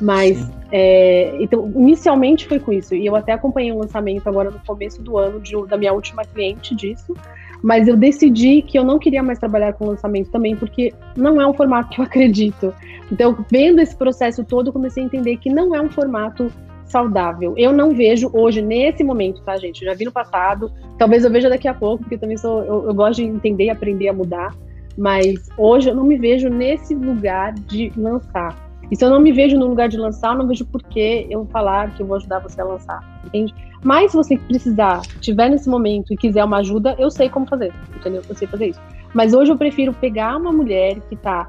Mas, 0.00 0.48
é, 0.70 1.36
então, 1.40 1.70
inicialmente 1.74 2.46
foi 2.46 2.60
com 2.60 2.72
isso. 2.72 2.94
E 2.94 3.04
eu 3.04 3.16
até 3.16 3.32
acompanhei 3.32 3.72
um 3.72 3.78
lançamento 3.78 4.28
agora 4.28 4.50
no 4.50 4.60
começo 4.60 5.02
do 5.02 5.18
ano 5.18 5.40
de, 5.40 5.54
da 5.66 5.76
minha 5.76 5.92
última 5.92 6.24
cliente 6.24 6.74
disso. 6.74 7.14
Mas 7.62 7.88
eu 7.88 7.96
decidi 7.96 8.62
que 8.62 8.78
eu 8.78 8.84
não 8.84 9.00
queria 9.00 9.22
mais 9.22 9.38
trabalhar 9.38 9.72
com 9.72 9.86
lançamento 9.86 10.30
também, 10.30 10.54
porque 10.54 10.94
não 11.16 11.40
é 11.40 11.46
um 11.46 11.52
formato 11.52 11.90
que 11.90 12.00
eu 12.00 12.04
acredito. 12.06 12.72
Então, 13.10 13.44
vendo 13.50 13.80
esse 13.80 13.96
processo 13.96 14.44
todo, 14.44 14.68
eu 14.68 14.72
comecei 14.72 15.02
a 15.02 15.06
entender 15.06 15.36
que 15.38 15.50
não 15.50 15.74
é 15.74 15.80
um 15.80 15.90
formato 15.90 16.52
saudável. 16.88 17.54
Eu 17.56 17.72
não 17.72 17.94
vejo 17.94 18.30
hoje, 18.32 18.60
nesse 18.62 19.04
momento, 19.04 19.42
tá, 19.42 19.56
gente? 19.56 19.82
Eu 19.82 19.90
já 19.90 19.94
vi 19.94 20.04
no 20.04 20.12
passado, 20.12 20.72
talvez 20.98 21.24
eu 21.24 21.30
veja 21.30 21.48
daqui 21.48 21.68
a 21.68 21.74
pouco, 21.74 21.98
porque 21.98 22.16
eu 22.16 22.18
também 22.18 22.36
sou, 22.36 22.62
eu, 22.64 22.86
eu 22.86 22.94
gosto 22.94 23.16
de 23.16 23.24
entender 23.24 23.64
e 23.64 23.70
aprender 23.70 24.08
a 24.08 24.12
mudar. 24.12 24.54
Mas 24.96 25.48
hoje 25.56 25.90
eu 25.90 25.94
não 25.94 26.04
me 26.04 26.16
vejo 26.18 26.48
nesse 26.48 26.94
lugar 26.94 27.52
de 27.54 27.92
lançar. 27.96 28.56
E 28.90 28.96
se 28.96 29.04
eu 29.04 29.10
não 29.10 29.20
me 29.20 29.30
vejo 29.30 29.56
no 29.56 29.66
lugar 29.66 29.88
de 29.88 29.96
lançar, 29.96 30.32
eu 30.32 30.38
não 30.38 30.48
vejo 30.48 30.64
por 30.64 30.82
que 30.82 31.26
eu 31.30 31.44
falar 31.46 31.94
que 31.94 32.02
eu 32.02 32.06
vou 32.06 32.16
ajudar 32.16 32.40
você 32.40 32.60
a 32.60 32.64
lançar, 32.64 33.22
entende? 33.26 33.54
Mas 33.84 34.10
se 34.10 34.16
você 34.16 34.36
precisar, 34.36 35.02
tiver 35.20 35.48
nesse 35.50 35.68
momento 35.68 36.12
e 36.12 36.16
quiser 36.16 36.44
uma 36.44 36.58
ajuda, 36.58 36.96
eu 36.98 37.10
sei 37.10 37.28
como 37.28 37.46
fazer, 37.46 37.72
entendeu? 37.96 38.22
Eu 38.28 38.34
sei 38.34 38.48
fazer 38.48 38.68
isso. 38.68 38.80
Mas 39.14 39.34
hoje 39.34 39.52
eu 39.52 39.56
prefiro 39.56 39.92
pegar 39.92 40.36
uma 40.36 40.52
mulher 40.52 41.00
que 41.08 41.16
tá 41.16 41.48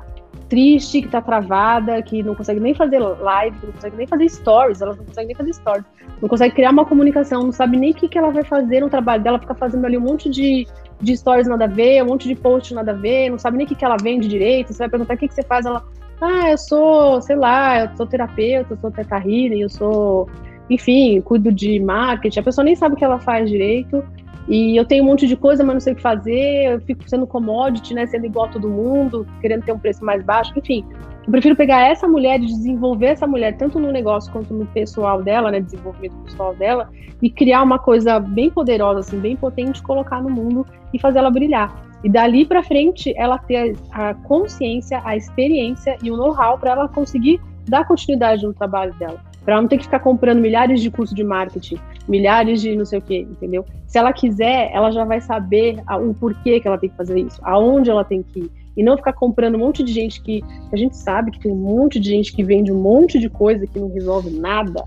triste, 0.50 1.02
que 1.02 1.08
tá 1.08 1.22
travada, 1.22 2.02
que 2.02 2.24
não 2.24 2.34
consegue 2.34 2.60
nem 2.60 2.74
fazer 2.74 3.00
live, 3.00 3.58
que 3.58 3.66
não 3.68 3.74
consegue 3.74 3.95
nem 3.95 4.08
fazer 4.08 4.30
stories, 4.30 4.82
elas 4.82 4.97
não 4.97 5.06
conseguem 5.06 5.28
nem 5.28 5.36
fazer 5.36 5.54
stories, 5.54 5.86
não 6.22 6.28
consegue 6.28 6.56
criar 6.56 6.72
uma 6.72 6.86
comunicação, 6.86 7.43
não 7.43 7.52
sabe 7.52 7.78
nem 7.78 7.91
o 7.91 7.93
que, 7.93 8.08
que 8.10 8.18
ela 8.18 8.32
vai 8.32 8.43
fazer 8.43 8.82
no 8.82 8.89
trabalho 8.89 9.24
dela, 9.24 9.39
fica 9.39 9.54
fazendo 9.54 9.86
ali 9.86 9.97
um 9.97 10.02
monte 10.02 10.30
de, 10.30 10.68
de 11.00 11.16
stories 11.16 11.47
nada 11.47 11.66
a 11.66 11.68
ver, 11.68 12.04
um 12.04 12.08
monte 12.08 12.28
de 12.28 12.36
post 12.36 12.74
nada 12.74 12.91
a 12.91 12.95
ver, 12.95 13.30
não 13.30 13.38
sabe 13.38 13.58
nem 13.58 13.66
o 13.66 13.70
que, 13.70 13.76
que 13.76 13.86
ela 13.86 13.97
vende 14.02 14.28
direito, 14.28 14.74
você 14.74 14.80
vai 14.80 14.89
perguntar 14.89 15.14
o 15.14 15.18
que, 15.18 15.28
que 15.28 15.34
você 15.34 15.43
faz, 15.43 15.66
ela, 15.66 15.86
ah, 16.20 16.50
eu 16.50 16.58
sou, 16.58 17.22
sei 17.22 17.36
lá, 17.36 17.82
eu 17.82 17.95
sou 17.95 18.08
terapeuta, 18.08 18.74
eu 18.74 18.78
sou 18.78 18.91
teta 18.91 19.22
eu 19.26 19.70
sou, 19.70 20.30
enfim, 20.70 21.22
cuido 21.22 21.52
de 21.52 21.80
marketing, 21.80 22.39
a 22.39 22.43
pessoa 22.43 22.66
nem 22.66 22.76
sabe 22.76 22.95
o 22.95 22.97
que 22.97 23.06
ela 23.06 23.20
faz 23.20 23.50
direito, 23.50 24.04
e 24.48 24.76
eu 24.76 24.86
tenho 24.86 25.04
um 25.04 25.08
monte 25.08 25.28
de 25.28 25.36
coisa, 25.36 25.64
mas 25.64 25.76
não 25.76 25.80
sei 25.80 25.94
o 25.94 25.96
que 25.96 26.02
fazer, 26.02 26.74
eu 26.74 26.82
fico 26.82 27.08
sendo 27.08 27.28
commodity, 27.28 27.94
né, 27.94 28.06
sendo 28.08 28.26
igual 28.26 28.46
a 28.46 28.50
todo 28.50 28.70
mundo, 28.70 29.28
querendo 29.42 29.64
ter 29.64 29.72
um 29.72 29.80
preço 29.80 30.04
mais 30.04 30.24
baixo, 30.24 30.52
enfim. 30.56 30.84
Eu 31.26 31.32
prefiro 31.32 31.56
pegar 31.56 31.82
essa 31.82 32.08
mulher 32.08 32.42
e 32.42 32.46
desenvolver 32.48 33.08
essa 33.08 33.28
mulher, 33.28 33.56
tanto 33.58 33.80
no 33.80 33.92
negócio 33.92 34.32
quanto 34.32 34.54
no 34.54 34.66
pessoal 34.68 35.22
dela, 35.22 35.52
né, 35.52 35.60
desenvolvimento 35.60 36.16
pessoal 36.26 36.56
dela, 36.56 36.90
e 37.22 37.30
criar 37.30 37.62
uma 37.62 37.78
coisa 37.78 38.20
bem 38.20 38.50
poderosa, 38.50 39.02
assim, 39.02 39.20
bem 39.20 39.36
potente, 39.36 39.84
colocar 39.84 40.22
no 40.22 40.30
mundo 40.30 40.66
e 40.94 41.00
fazer 41.00 41.20
ela 41.20 41.30
brilhar. 41.30 41.72
E 42.04 42.10
dali 42.10 42.46
para 42.46 42.64
frente, 42.64 43.14
ela 43.18 43.38
ter 43.38 43.76
a 43.92 44.14
consciência, 44.14 45.02
a 45.04 45.16
experiência 45.18 45.98
e 46.02 46.10
o 46.10 46.18
know-how 46.18 46.58
para 46.58 46.72
ela 46.72 46.88
conseguir 46.88 47.42
dar 47.68 47.86
continuidade 47.86 48.46
no 48.46 48.54
trabalho 48.54 48.94
dela. 48.96 49.22
Para 49.44 49.54
ela 49.54 49.62
não 49.62 49.70
ter 49.70 49.78
que 49.78 49.84
ficar 49.84 50.00
comprando 50.00 50.40
milhares 50.40 50.82
de 50.82 50.90
cursos 50.90 51.16
de 51.16 51.24
marketing, 51.24 51.78
milhares 52.10 52.60
de 52.60 52.76
não 52.76 52.86
sei 52.86 52.99
o 52.99 53.01
quê, 53.01 53.28
entendeu? 53.30 53.64
Se 53.88 53.97
ela 53.97 54.12
quiser, 54.12 54.72
ela 54.74 54.91
já 54.91 55.05
vai 55.05 55.22
saber 55.22 55.82
o 56.01 56.14
porquê 56.14 56.60
que 56.60 56.68
ela 56.68 56.78
tem 56.78 56.89
que 56.89 56.97
fazer 56.97 57.20
isso, 57.20 57.39
aonde 57.43 57.89
ela 57.89 58.03
tem 58.03 58.24
que 58.24 58.39
ir. 58.39 58.51
E 58.76 58.84
não 58.84 58.97
ficar 58.97 59.14
comprando 59.14 59.55
um 59.55 59.60
monte 59.60 59.84
de 59.84 59.91
gente 59.91 60.22
que 60.22 60.43
a 60.72 60.78
gente 60.78 60.97
sabe 60.97 61.32
que 61.32 61.39
tem 61.39 61.51
um 61.51 61.55
monte 61.55 61.99
de 61.99 62.10
gente 62.10 62.34
que 62.34 62.43
vende 62.43 62.72
um 62.72 62.80
monte 62.82 63.20
de 63.20 63.30
coisa 63.30 63.68
que 63.68 63.80
não 63.80 63.91
resolve 63.91 64.30
nada, 64.32 64.84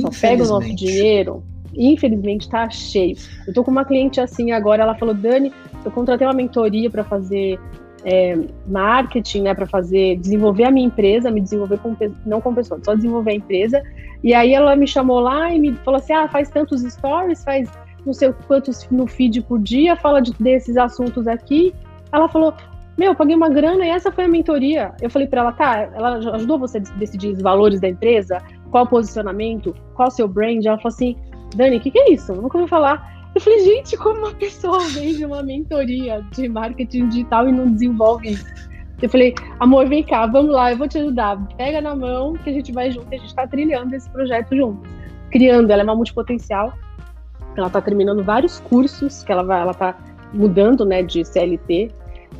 só 0.00 0.10
pega 0.20 0.44
o 0.44 0.48
nosso 0.48 0.74
dinheiro. 0.74 1.44
Infelizmente 1.76 2.48
tá 2.48 2.68
cheio. 2.70 3.16
Eu 3.46 3.52
tô 3.52 3.62
com 3.62 3.70
uma 3.70 3.84
cliente 3.84 4.20
assim 4.20 4.52
agora, 4.52 4.82
ela 4.82 4.94
falou: 4.94 5.14
Dani, 5.14 5.52
eu 5.84 5.90
contratei 5.90 6.26
uma 6.26 6.32
mentoria 6.32 6.90
para 6.90 7.04
fazer 7.04 7.58
é, 8.04 8.38
marketing, 8.66 9.42
né, 9.42 9.54
para 9.54 9.66
fazer, 9.66 10.16
desenvolver 10.16 10.64
a 10.64 10.70
minha 10.70 10.86
empresa, 10.86 11.30
me 11.30 11.40
desenvolver 11.40 11.78
com, 11.78 11.96
não 12.26 12.40
com 12.40 12.54
pessoas, 12.54 12.82
só 12.84 12.94
desenvolver 12.94 13.32
a 13.32 13.34
empresa. 13.34 13.82
E 14.22 14.34
aí 14.34 14.52
ela 14.52 14.76
me 14.76 14.86
chamou 14.86 15.20
lá 15.20 15.52
e 15.52 15.58
me 15.58 15.74
falou 15.84 15.98
assim, 15.98 16.12
ah, 16.12 16.28
faz 16.28 16.48
tantos 16.50 16.82
stories, 16.82 17.42
faz 17.44 17.68
não 18.04 18.12
sei 18.12 18.32
quantos 18.46 18.86
no 18.90 19.06
feed 19.06 19.40
por 19.42 19.58
dia, 19.58 19.96
fala 19.96 20.20
de, 20.20 20.32
desses 20.34 20.76
assuntos 20.76 21.26
aqui. 21.26 21.74
Ela 22.12 22.28
falou, 22.28 22.54
meu, 22.96 23.14
paguei 23.14 23.34
uma 23.34 23.48
grana 23.48 23.84
e 23.86 23.88
essa 23.88 24.12
foi 24.12 24.24
a 24.24 24.28
mentoria. 24.28 24.92
Eu 25.00 25.10
falei 25.10 25.26
para 25.26 25.40
ela, 25.40 25.52
tá, 25.52 25.88
ela 25.94 26.16
ajudou 26.34 26.58
você 26.58 26.78
a 26.78 26.80
decidir 26.98 27.28
os 27.32 27.40
valores 27.40 27.80
da 27.80 27.88
empresa, 27.88 28.40
qual 28.70 28.84
o 28.84 28.88
posicionamento, 28.88 29.74
qual 29.94 30.08
o 30.08 30.10
seu 30.10 30.28
brand. 30.28 30.64
Ela 30.64 30.76
falou 30.76 30.94
assim, 30.94 31.16
Dani, 31.56 31.78
o 31.78 31.80
que, 31.80 31.90
que 31.90 31.98
é 31.98 32.12
isso? 32.12 32.32
Eu 32.32 32.42
nunca 32.42 32.58
ouvi 32.58 32.68
falar. 32.68 33.12
Eu 33.34 33.40
falei, 33.40 33.60
gente, 33.64 33.96
como 33.96 34.20
uma 34.20 34.32
pessoa 34.32 34.78
vende 34.90 35.24
uma 35.24 35.42
mentoria 35.42 36.24
de 36.32 36.48
marketing 36.48 37.08
digital 37.08 37.48
e 37.48 37.52
não 37.52 37.72
desenvolve 37.72 38.32
isso? 38.32 38.46
Eu 39.02 39.08
falei, 39.10 39.34
amor, 39.58 39.88
vem 39.88 40.04
cá, 40.04 40.26
vamos 40.26 40.52
lá, 40.52 40.70
eu 40.70 40.78
vou 40.78 40.86
te 40.86 40.98
ajudar. 40.98 41.36
Pega 41.56 41.80
na 41.80 41.96
mão 41.96 42.34
que 42.34 42.48
a 42.48 42.52
gente 42.52 42.72
vai 42.72 42.90
junto, 42.92 43.08
a 43.08 43.16
gente 43.16 43.26
está 43.26 43.46
trilhando 43.46 43.94
esse 43.94 44.08
projeto 44.08 44.54
junto. 44.56 44.88
Criando, 45.30 45.70
ela 45.70 45.82
é 45.82 45.84
uma 45.84 45.96
multipotencial. 45.96 46.72
Ela 47.56 47.66
está 47.66 47.80
terminando 47.80 48.22
vários 48.22 48.60
cursos 48.60 49.24
que 49.24 49.32
ela 49.32 49.42
vai, 49.42 49.60
ela 49.60 49.72
está 49.72 49.96
mudando, 50.32 50.84
né, 50.84 51.02
de 51.02 51.24
CLT 51.24 51.90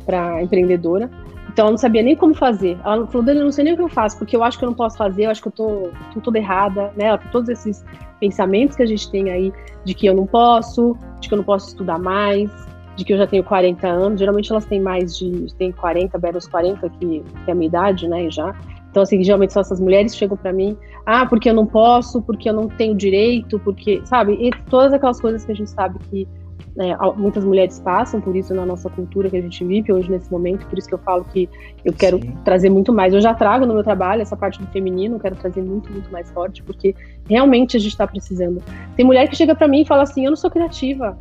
para 0.05 0.41
empreendedora. 0.41 1.09
Então, 1.55 1.67
ela 1.67 1.71
não 1.71 1.77
sabia 1.77 2.03
nem 2.03 2.17
como 2.17 2.33
fazer. 2.33 2.77
Ela 2.83 3.07
falou, 3.07 3.23
Dani, 3.23 3.39
eu 3.39 3.45
não 3.45 3.51
sei 3.53 3.63
nem 3.63 3.73
o 3.73 3.77
que 3.77 3.83
eu 3.83 3.87
faço, 3.87 4.17
porque 4.17 4.35
eu 4.35 4.43
acho 4.43 4.59
que 4.59 4.65
eu 4.65 4.67
não 4.67 4.75
posso 4.75 4.97
fazer, 4.97 5.23
eu 5.23 5.29
acho 5.29 5.41
que 5.41 5.47
eu 5.47 5.53
tô, 5.53 5.89
tô 6.13 6.19
toda 6.19 6.37
errada, 6.37 6.91
né? 6.97 7.17
Todos 7.31 7.47
esses 7.47 7.81
pensamentos 8.19 8.75
que 8.75 8.83
a 8.83 8.85
gente 8.85 9.09
tem 9.09 9.31
aí 9.31 9.53
de 9.85 9.93
que 9.93 10.05
eu 10.05 10.13
não 10.13 10.27
posso, 10.27 10.97
de 11.21 11.29
que 11.29 11.33
eu 11.33 11.37
não 11.37 11.45
posso 11.45 11.69
estudar 11.69 11.97
mais, 11.97 12.51
de 12.97 13.05
que 13.05 13.13
eu 13.13 13.17
já 13.17 13.25
tenho 13.25 13.41
40 13.41 13.87
anos. 13.87 14.19
Geralmente 14.19 14.51
elas 14.51 14.65
têm 14.65 14.81
mais 14.81 15.17
de 15.17 15.45
tem 15.57 15.71
40, 15.71 16.17
beira 16.17 16.37
os 16.37 16.45
40, 16.45 16.89
que, 16.89 17.23
que 17.23 17.23
é 17.47 17.51
a 17.53 17.55
minha 17.55 17.67
idade, 17.69 18.05
né, 18.05 18.29
já. 18.29 18.53
Então, 18.91 19.03
assim, 19.03 19.23
geralmente 19.23 19.53
são 19.53 19.61
essas 19.61 19.79
mulheres 19.79 20.11
que 20.11 20.19
chegam 20.19 20.35
para 20.35 20.51
mim, 20.51 20.77
ah, 21.05 21.25
porque 21.25 21.49
eu 21.49 21.53
não 21.53 21.65
posso, 21.65 22.21
porque 22.21 22.49
eu 22.49 22.53
não 22.53 22.67
tenho 22.67 22.93
direito, 22.93 23.57
porque, 23.59 24.01
sabe? 24.03 24.33
E 24.33 24.51
todas 24.69 24.91
aquelas 24.91 25.21
coisas 25.21 25.45
que 25.45 25.53
a 25.53 25.55
gente 25.55 25.69
sabe 25.69 25.99
que 26.09 26.27
né, 26.75 26.95
muitas 27.15 27.43
mulheres 27.45 27.79
passam 27.79 28.19
por 28.19 28.35
isso 28.35 28.53
na 28.53 28.65
nossa 28.65 28.89
cultura 28.89 29.29
que 29.29 29.37
a 29.37 29.41
gente 29.41 29.63
vive 29.63 29.93
hoje 29.93 30.11
nesse 30.11 30.29
momento, 30.29 30.67
por 30.67 30.77
isso 30.77 30.87
que 30.89 30.93
eu 30.93 30.99
falo 30.99 31.23
que 31.23 31.49
eu 31.85 31.93
quero 31.93 32.21
Sim. 32.21 32.33
trazer 32.43 32.69
muito 32.69 32.91
mais. 32.91 33.13
Eu 33.13 33.21
já 33.21 33.33
trago 33.33 33.65
no 33.65 33.73
meu 33.73 33.83
trabalho 33.83 34.21
essa 34.21 34.35
parte 34.35 34.59
do 34.59 34.67
feminino, 34.67 35.19
quero 35.19 35.35
trazer 35.35 35.61
muito, 35.61 35.89
muito 35.91 36.11
mais 36.11 36.29
forte, 36.31 36.61
porque 36.63 36.93
realmente 37.29 37.77
a 37.77 37.79
gente 37.79 37.91
está 37.91 38.05
precisando. 38.05 38.61
Tem 38.95 39.05
mulher 39.05 39.29
que 39.29 39.35
chega 39.35 39.55
para 39.55 39.67
mim 39.67 39.81
e 39.81 39.85
fala 39.85 40.03
assim: 40.03 40.25
Eu 40.25 40.31
não 40.31 40.35
sou 40.35 40.49
criativa, 40.49 41.17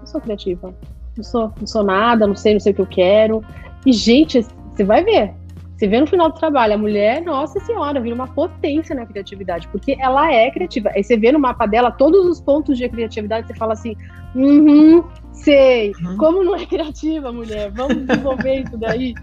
não 0.00 0.06
sou 0.06 0.20
criativa, 0.20 0.74
não 1.16 1.24
sou, 1.24 1.52
não 1.60 1.66
sou 1.66 1.84
nada, 1.84 2.26
não 2.26 2.34
sei, 2.34 2.54
não 2.54 2.60
sei 2.60 2.72
o 2.72 2.74
que 2.74 2.82
eu 2.82 2.86
quero. 2.86 3.44
E, 3.86 3.92
gente, 3.92 4.42
você 4.42 4.82
vai 4.82 5.04
ver, 5.04 5.32
você 5.78 5.86
vê 5.86 6.00
no 6.00 6.08
final 6.08 6.28
do 6.28 6.36
trabalho, 6.36 6.74
a 6.74 6.78
mulher, 6.78 7.22
nossa 7.22 7.60
senhora, 7.60 8.00
vira 8.00 8.12
uma 8.12 8.26
potência 8.26 8.96
na 8.96 9.06
criatividade, 9.06 9.68
porque 9.68 9.96
ela 10.00 10.28
é 10.32 10.50
criativa. 10.50 10.90
Aí 10.92 11.04
você 11.04 11.16
vê 11.16 11.30
no 11.30 11.38
mapa 11.38 11.66
dela 11.66 11.92
todos 11.92 12.26
os 12.26 12.40
pontos 12.40 12.76
de 12.76 12.88
criatividade, 12.88 13.46
você 13.46 13.54
fala 13.54 13.74
assim, 13.74 13.94
uhum, 14.34 15.04
sei, 15.30 15.92
uhum. 16.02 16.16
como 16.16 16.42
não 16.42 16.56
é 16.56 16.66
criativa, 16.66 17.30
mulher? 17.30 17.70
Vamos 17.70 18.04
desenvolver 18.04 18.64
isso 18.64 18.76
daí, 18.76 19.14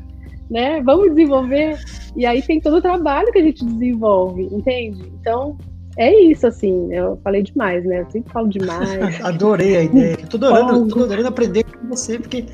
né? 0.49 0.81
Vamos 0.81 1.09
desenvolver. 1.09 1.77
E 2.15 2.25
aí 2.25 2.41
tem 2.41 2.61
todo 2.61 2.77
o 2.77 2.81
trabalho 2.81 3.33
que 3.33 3.39
a 3.39 3.43
gente 3.43 3.65
desenvolve, 3.65 4.43
entende? 4.43 5.11
Então, 5.19 5.57
é 5.97 6.13
isso, 6.23 6.47
assim, 6.47 6.93
eu 6.93 7.19
falei 7.23 7.43
demais, 7.43 7.85
né? 7.85 8.01
Eu 8.01 8.11
sempre 8.11 8.31
falo 8.31 8.47
demais. 8.47 8.89
Adorei 9.23 9.77
a 9.77 9.83
ideia. 9.83 10.17
Eu 10.19 10.27
tô 10.27 10.37
adorando, 10.37 10.87
tô 10.87 11.03
adorando 11.03 11.27
aprender 11.27 11.63
com 11.63 11.87
você, 11.87 12.19
porque 12.19 12.45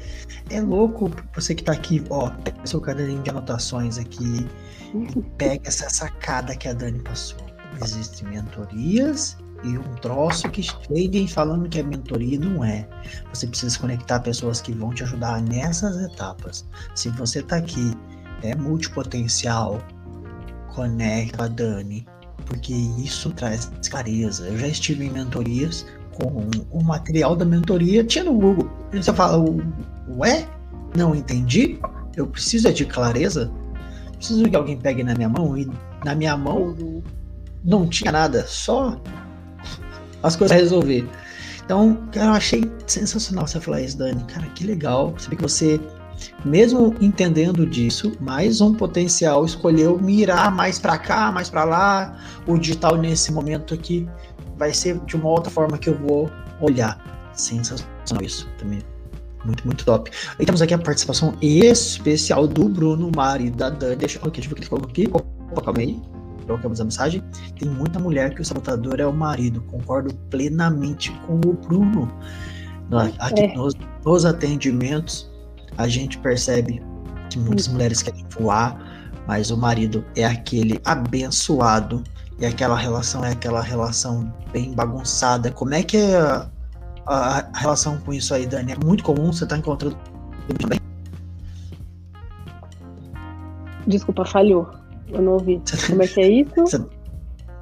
é 0.49 0.61
louco 0.61 1.11
você 1.35 1.55
que 1.55 1.63
tá 1.63 1.71
aqui, 1.71 2.03
ó, 2.09 2.29
pega 2.43 2.65
seu 2.65 2.81
caderninho 2.81 3.23
de 3.23 3.29
anotações 3.29 3.97
aqui 3.97 4.45
pega 5.37 5.67
essa 5.67 5.89
sacada 5.89 6.55
que 6.55 6.67
a 6.67 6.73
Dani 6.73 6.99
passou. 6.99 7.39
Existem 7.83 8.27
mentorias 8.27 9.37
e 9.63 9.77
um 9.77 9.95
troço 9.95 10.49
que 10.49 10.61
cheguem 10.63 11.27
falando 11.27 11.69
que 11.69 11.79
é 11.79 11.83
mentoria 11.83 12.39
não 12.39 12.63
é. 12.63 12.87
Você 13.33 13.47
precisa 13.47 13.77
conectar 13.79 14.19
pessoas 14.19 14.61
que 14.61 14.71
vão 14.71 14.93
te 14.93 15.03
ajudar 15.03 15.41
nessas 15.41 15.97
etapas. 15.97 16.65
Se 16.95 17.09
você 17.09 17.41
tá 17.41 17.57
aqui, 17.57 17.93
é 18.43 18.55
multipotencial, 18.55 19.81
conecta 20.73 21.45
a 21.45 21.47
Dani, 21.47 22.05
porque 22.45 22.73
isso 22.73 23.31
traz 23.31 23.71
clareza. 23.89 24.47
Eu 24.47 24.57
já 24.57 24.67
estive 24.67 25.05
em 25.05 25.09
mentorias 25.09 25.85
com 26.13 26.49
o 26.69 26.83
material 26.83 27.35
da 27.35 27.45
mentoria, 27.45 28.03
tinha 28.03 28.23
no 28.23 28.33
Google. 28.33 28.69
Você 28.91 29.13
fala, 29.13 29.43
ué, 30.17 30.47
não 30.95 31.15
entendi, 31.15 31.79
eu 32.15 32.27
preciso 32.27 32.67
é 32.67 32.71
de 32.71 32.85
clareza, 32.85 33.51
preciso 34.17 34.49
que 34.49 34.55
alguém 34.55 34.77
pegue 34.77 35.03
na 35.03 35.15
minha 35.15 35.29
mão 35.29 35.57
e 35.57 35.69
na 36.03 36.13
minha 36.13 36.35
mão 36.35 36.75
não 37.63 37.87
tinha 37.87 38.11
nada, 38.11 38.45
só 38.47 39.01
as 40.21 40.35
coisas 40.35 40.55
a 40.55 40.59
resolver. 40.59 41.07
Então, 41.63 41.95
cara, 42.11 42.27
eu 42.27 42.33
achei 42.33 42.71
sensacional 42.85 43.47
você 43.47 43.59
falar 43.59 43.81
isso, 43.81 43.97
Dani. 43.97 44.23
Cara, 44.25 44.45
que 44.47 44.65
legal. 44.65 45.13
Saber 45.17 45.37
que 45.37 45.41
você, 45.41 45.79
mesmo 46.45 46.95
entendendo 47.01 47.65
disso, 47.65 48.13
mais 48.19 48.61
um 48.61 48.73
potencial 48.73 49.45
escolheu 49.45 49.99
mirar 49.99 50.51
mais 50.53 50.79
para 50.79 50.97
cá, 50.97 51.31
mais 51.31 51.49
para 51.49 51.63
lá. 51.63 52.17
O 52.47 52.57
digital 52.57 52.97
nesse 52.97 53.31
momento 53.31 53.73
aqui 53.73 54.07
vai 54.57 54.73
ser 54.73 54.99
de 55.05 55.15
uma 55.15 55.29
outra 55.29 55.51
forma 55.51 55.77
que 55.77 55.89
eu 55.89 55.97
vou 55.97 56.29
olhar. 56.59 57.31
Sensacional 57.33 58.23
isso 58.23 58.47
também. 58.57 58.79
Muito, 59.45 59.65
muito 59.65 59.83
top. 59.85 60.11
E 60.39 60.45
temos 60.45 60.61
aqui 60.61 60.73
a 60.73 60.77
participação 60.77 61.35
especial 61.41 62.47
do 62.47 62.69
Bruno 62.69 63.11
Mari, 63.15 63.49
da 63.49 63.69
Dani. 63.69 63.95
Deixa, 63.95 64.19
okay, 64.19 64.43
deixa 64.43 64.49
eu 64.49 64.55
ver 64.55 64.85
o 64.85 64.87
que 64.87 65.01
ele 65.01 65.09
aqui. 65.09 65.25
Opa, 65.51 65.61
calma 65.61 65.79
aí. 65.79 65.99
Trocamos 66.45 66.79
a 66.79 66.83
mensagem. 66.83 67.23
Tem 67.57 67.67
muita 67.67 67.97
mulher 67.97 68.35
que 68.35 68.41
o 68.41 68.45
sabotador 68.45 68.99
é 68.99 69.05
o 69.05 69.13
marido. 69.13 69.61
Concordo 69.63 70.13
plenamente 70.29 71.11
com 71.25 71.35
o 71.37 71.53
Bruno. 71.53 72.11
Aqui 73.19 73.41
é. 73.41 73.55
nos, 73.55 73.73
nos 74.05 74.25
atendimentos, 74.25 75.30
a 75.77 75.87
gente 75.87 76.17
percebe 76.17 76.81
que 77.29 77.39
muitas 77.39 77.67
hum. 77.67 77.73
mulheres 77.73 78.01
querem 78.01 78.25
voar, 78.37 78.77
mas 79.27 79.51
o 79.51 79.57
marido 79.57 80.03
é 80.15 80.25
aquele 80.25 80.79
abençoado 80.83 82.03
e 82.39 82.45
aquela 82.45 82.77
relação 82.77 83.23
é 83.23 83.31
aquela 83.31 83.61
relação 83.61 84.33
bem 84.51 84.73
bagunçada. 84.73 85.51
Como 85.51 85.73
é 85.73 85.83
que 85.83 85.97
é 85.97 86.17
a, 86.17 86.49
a 87.07 87.57
relação 87.57 87.97
com 87.99 88.13
isso 88.13 88.33
aí, 88.33 88.45
Dani? 88.45 88.73
É 88.73 88.85
muito 88.85 89.03
comum 89.03 89.31
você 89.31 89.43
estar 89.43 89.55
tá 89.55 89.59
encontrando? 89.59 89.97
Desculpa, 93.85 94.25
falhou. 94.25 94.69
Eu 95.07 95.21
não 95.21 95.33
ouvi. 95.33 95.61
Como 95.87 96.01
é 96.01 96.07
que 96.07 96.19
é 96.19 96.29
isso? 96.29 96.89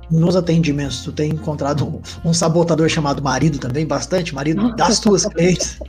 Nos 0.10 0.36
atendimentos, 0.36 1.04
tu 1.04 1.12
tem 1.12 1.32
encontrado 1.32 1.86
um, 1.86 2.30
um, 2.30 2.34
sabotador 2.34 2.90
chamado 2.90 3.22
marido 3.22 3.60
também, 3.60 3.86
bastante? 3.86 4.34
Marido 4.34 4.76
das 4.76 5.00
tuas 5.00 5.26
clientes? 5.26 5.80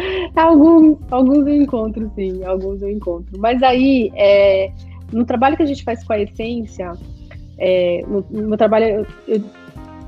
alguns, 0.34 0.98
alguns 1.10 1.46
eu 1.46 1.54
encontro, 1.54 2.10
sim. 2.14 2.44
Alguns 2.44 2.82
eu 2.82 2.90
encontro. 2.90 3.38
Mas 3.38 3.62
aí, 3.62 4.10
é, 4.16 4.72
no 5.12 5.24
trabalho 5.24 5.56
que 5.56 5.62
a 5.62 5.66
gente 5.66 5.84
faz 5.84 6.04
com 6.04 6.12
a 6.12 6.20
essência, 6.20 6.92
é, 7.58 8.02
no, 8.06 8.24
no, 8.30 8.56
trabalho, 8.56 9.06
eu, 9.26 9.36
eu, 9.36 9.44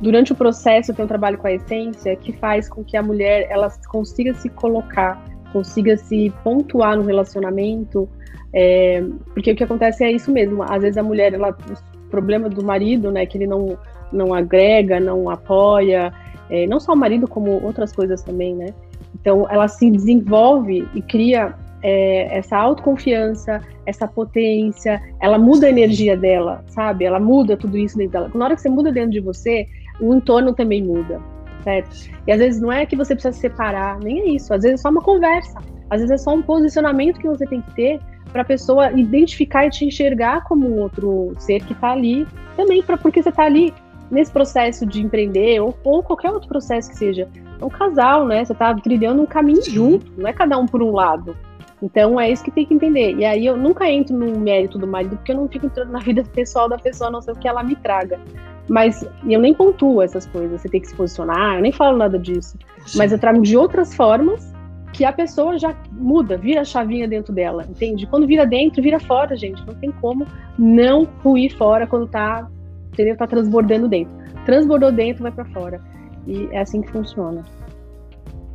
durante 0.00 0.32
o 0.32 0.34
processo, 0.34 0.90
eu 0.90 0.94
tenho 0.94 1.06
um 1.06 1.08
trabalho 1.08 1.38
com 1.38 1.46
a 1.46 1.52
essência 1.52 2.16
que 2.16 2.32
faz 2.32 2.68
com 2.68 2.82
que 2.82 2.96
a 2.96 3.02
mulher 3.02 3.46
ela 3.50 3.70
consiga 3.88 4.34
se 4.34 4.48
colocar, 4.48 5.22
consiga 5.52 5.96
se 5.96 6.32
pontuar 6.42 6.96
no 6.96 7.02
relacionamento, 7.02 8.08
é, 8.52 9.02
porque 9.32 9.52
o 9.52 9.56
que 9.56 9.64
acontece 9.64 10.04
é 10.04 10.10
isso 10.10 10.30
mesmo. 10.30 10.62
Às 10.62 10.82
vezes 10.82 10.96
a 10.96 11.02
mulher, 11.02 11.34
ela, 11.34 11.50
o 11.50 12.10
problema 12.10 12.48
do 12.48 12.64
marido, 12.64 13.10
né, 13.10 13.26
que 13.26 13.38
ele 13.38 13.46
não, 13.46 13.78
não 14.12 14.34
agrega, 14.34 14.98
não 14.98 15.28
apoia, 15.28 16.12
é, 16.50 16.66
não 16.66 16.78
só 16.78 16.92
o 16.92 16.96
marido, 16.96 17.26
como 17.26 17.62
outras 17.64 17.92
coisas 17.92 18.22
também, 18.22 18.54
né? 18.54 18.74
Então, 19.22 19.46
ela 19.48 19.68
se 19.68 19.90
desenvolve 19.90 20.86
e 20.94 21.00
cria 21.00 21.54
é, 21.82 22.38
essa 22.38 22.56
autoconfiança, 22.56 23.60
essa 23.86 24.06
potência, 24.06 25.00
ela 25.20 25.38
muda 25.38 25.66
a 25.66 25.70
energia 25.70 26.16
dela, 26.16 26.64
sabe? 26.66 27.04
Ela 27.04 27.18
muda 27.18 27.56
tudo 27.56 27.78
isso 27.78 27.96
dentro 27.96 28.12
dela. 28.12 28.30
Na 28.34 28.44
hora 28.44 28.54
que 28.54 28.60
você 28.60 28.68
muda 28.68 28.92
dentro 28.92 29.10
de 29.10 29.20
você, 29.20 29.66
o 30.00 30.14
entorno 30.14 30.52
também 30.52 30.82
muda, 30.82 31.20
certo? 31.62 32.10
E 32.26 32.32
às 32.32 32.38
vezes 32.38 32.60
não 32.60 32.70
é 32.70 32.84
que 32.84 32.96
você 32.96 33.14
precisa 33.14 33.32
se 33.32 33.40
separar, 33.40 33.98
nem 34.00 34.20
é 34.20 34.28
isso. 34.30 34.52
Às 34.52 34.62
vezes 34.62 34.80
é 34.80 34.82
só 34.82 34.90
uma 34.90 35.02
conversa. 35.02 35.58
Às 35.90 36.00
vezes 36.00 36.10
é 36.10 36.18
só 36.18 36.34
um 36.34 36.42
posicionamento 36.42 37.20
que 37.20 37.28
você 37.28 37.46
tem 37.46 37.60
que 37.60 37.74
ter 37.74 38.00
para 38.32 38.42
a 38.42 38.44
pessoa 38.44 38.90
identificar 38.92 39.66
e 39.66 39.70
te 39.70 39.84
enxergar 39.84 40.42
como 40.44 40.66
um 40.66 40.80
outro 40.80 41.32
ser 41.38 41.62
que 41.64 41.72
está 41.74 41.92
ali 41.92 42.26
também, 42.56 42.82
pra, 42.82 42.96
porque 42.96 43.22
você 43.22 43.28
está 43.28 43.44
ali 43.44 43.74
nesse 44.12 44.30
processo 44.30 44.84
de 44.84 45.00
empreender 45.00 45.58
ou, 45.60 45.74
ou, 45.82 46.02
qualquer 46.02 46.30
outro 46.30 46.46
processo 46.46 46.90
que 46.90 46.96
seja. 46.96 47.26
É 47.58 47.64
um 47.64 47.70
casal, 47.70 48.26
né? 48.26 48.44
Você 48.44 48.52
está 48.52 48.74
trilhando 48.74 49.22
um 49.22 49.26
caminho 49.26 49.64
junto, 49.64 50.12
não 50.18 50.28
é 50.28 50.34
cada 50.34 50.58
um 50.58 50.66
por 50.66 50.82
um 50.82 50.92
lado. 50.92 51.34
Então 51.82 52.20
é 52.20 52.30
isso 52.30 52.44
que 52.44 52.50
tem 52.50 52.66
que 52.66 52.74
entender. 52.74 53.16
E 53.16 53.24
aí 53.24 53.46
eu 53.46 53.56
nunca 53.56 53.90
entro 53.90 54.14
no 54.14 54.38
mérito 54.38 54.78
do 54.78 54.86
marido, 54.86 55.16
porque 55.16 55.32
eu 55.32 55.36
não 55.36 55.48
fico 55.48 55.64
entrando 55.64 55.90
na 55.90 55.98
vida 56.04 56.22
pessoal 56.22 56.68
da 56.68 56.76
pessoa, 56.76 57.10
não 57.10 57.22
ser 57.22 57.36
que 57.38 57.48
ela 57.48 57.62
me 57.62 57.74
traga. 57.74 58.20
Mas 58.68 59.04
eu 59.26 59.40
nem 59.40 59.54
pontuo 59.54 60.02
essas 60.02 60.26
coisas, 60.26 60.60
você 60.60 60.68
tem 60.68 60.80
que 60.80 60.88
se 60.88 60.94
posicionar, 60.94 61.56
eu 61.56 61.62
nem 61.62 61.72
falo 61.72 61.96
nada 61.96 62.18
disso. 62.18 62.58
Mas 62.94 63.10
eu 63.10 63.18
trago 63.18 63.40
de 63.40 63.56
outras 63.56 63.94
formas 63.94 64.52
que 64.92 65.06
a 65.06 65.12
pessoa 65.12 65.58
já 65.58 65.74
muda, 65.90 66.36
vira 66.36 66.60
a 66.60 66.64
chavinha 66.64 67.08
dentro 67.08 67.32
dela, 67.32 67.66
entende? 67.68 68.06
Quando 68.06 68.26
vira 68.26 68.46
dentro, 68.46 68.82
vira 68.82 69.00
fora, 69.00 69.34
gente. 69.34 69.66
Não 69.66 69.74
tem 69.74 69.90
como 69.90 70.26
não 70.58 71.08
ruir 71.24 71.56
fora 71.56 71.86
quando 71.86 72.06
tá, 72.06 72.46
entendeu? 72.92 73.16
Tá 73.16 73.26
transbordando 73.26 73.88
dentro. 73.88 74.12
Transbordou 74.44 74.92
dentro, 74.92 75.22
vai 75.22 75.32
para 75.32 75.44
fora. 75.46 75.80
E 76.26 76.46
é 76.52 76.60
assim 76.60 76.82
que 76.82 76.90
funciona. 76.90 77.42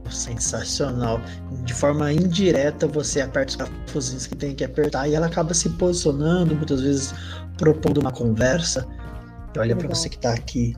Sensacional. 0.09 1.19
De 1.63 1.73
forma 1.73 2.11
indireta, 2.13 2.87
você 2.87 3.21
aperta 3.21 3.49
os 3.49 3.55
parafusinhos 3.57 4.27
que 4.27 4.35
tem 4.35 4.55
que 4.55 4.63
apertar 4.63 5.07
e 5.07 5.15
ela 5.15 5.27
acaba 5.27 5.53
se 5.53 5.69
posicionando, 5.71 6.55
muitas 6.55 6.81
vezes 6.81 7.13
propondo 7.57 7.99
uma 7.99 8.11
conversa. 8.11 8.87
E 9.53 9.59
olha 9.59 9.75
para 9.75 9.87
você 9.87 10.07
que 10.07 10.15
está 10.15 10.33
aqui 10.33 10.75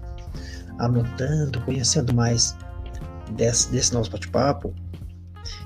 anotando, 0.79 1.61
conhecendo 1.61 2.13
mais 2.13 2.55
desse, 3.31 3.71
desse 3.71 3.93
nosso 3.93 4.09
bate-papo. 4.11 4.73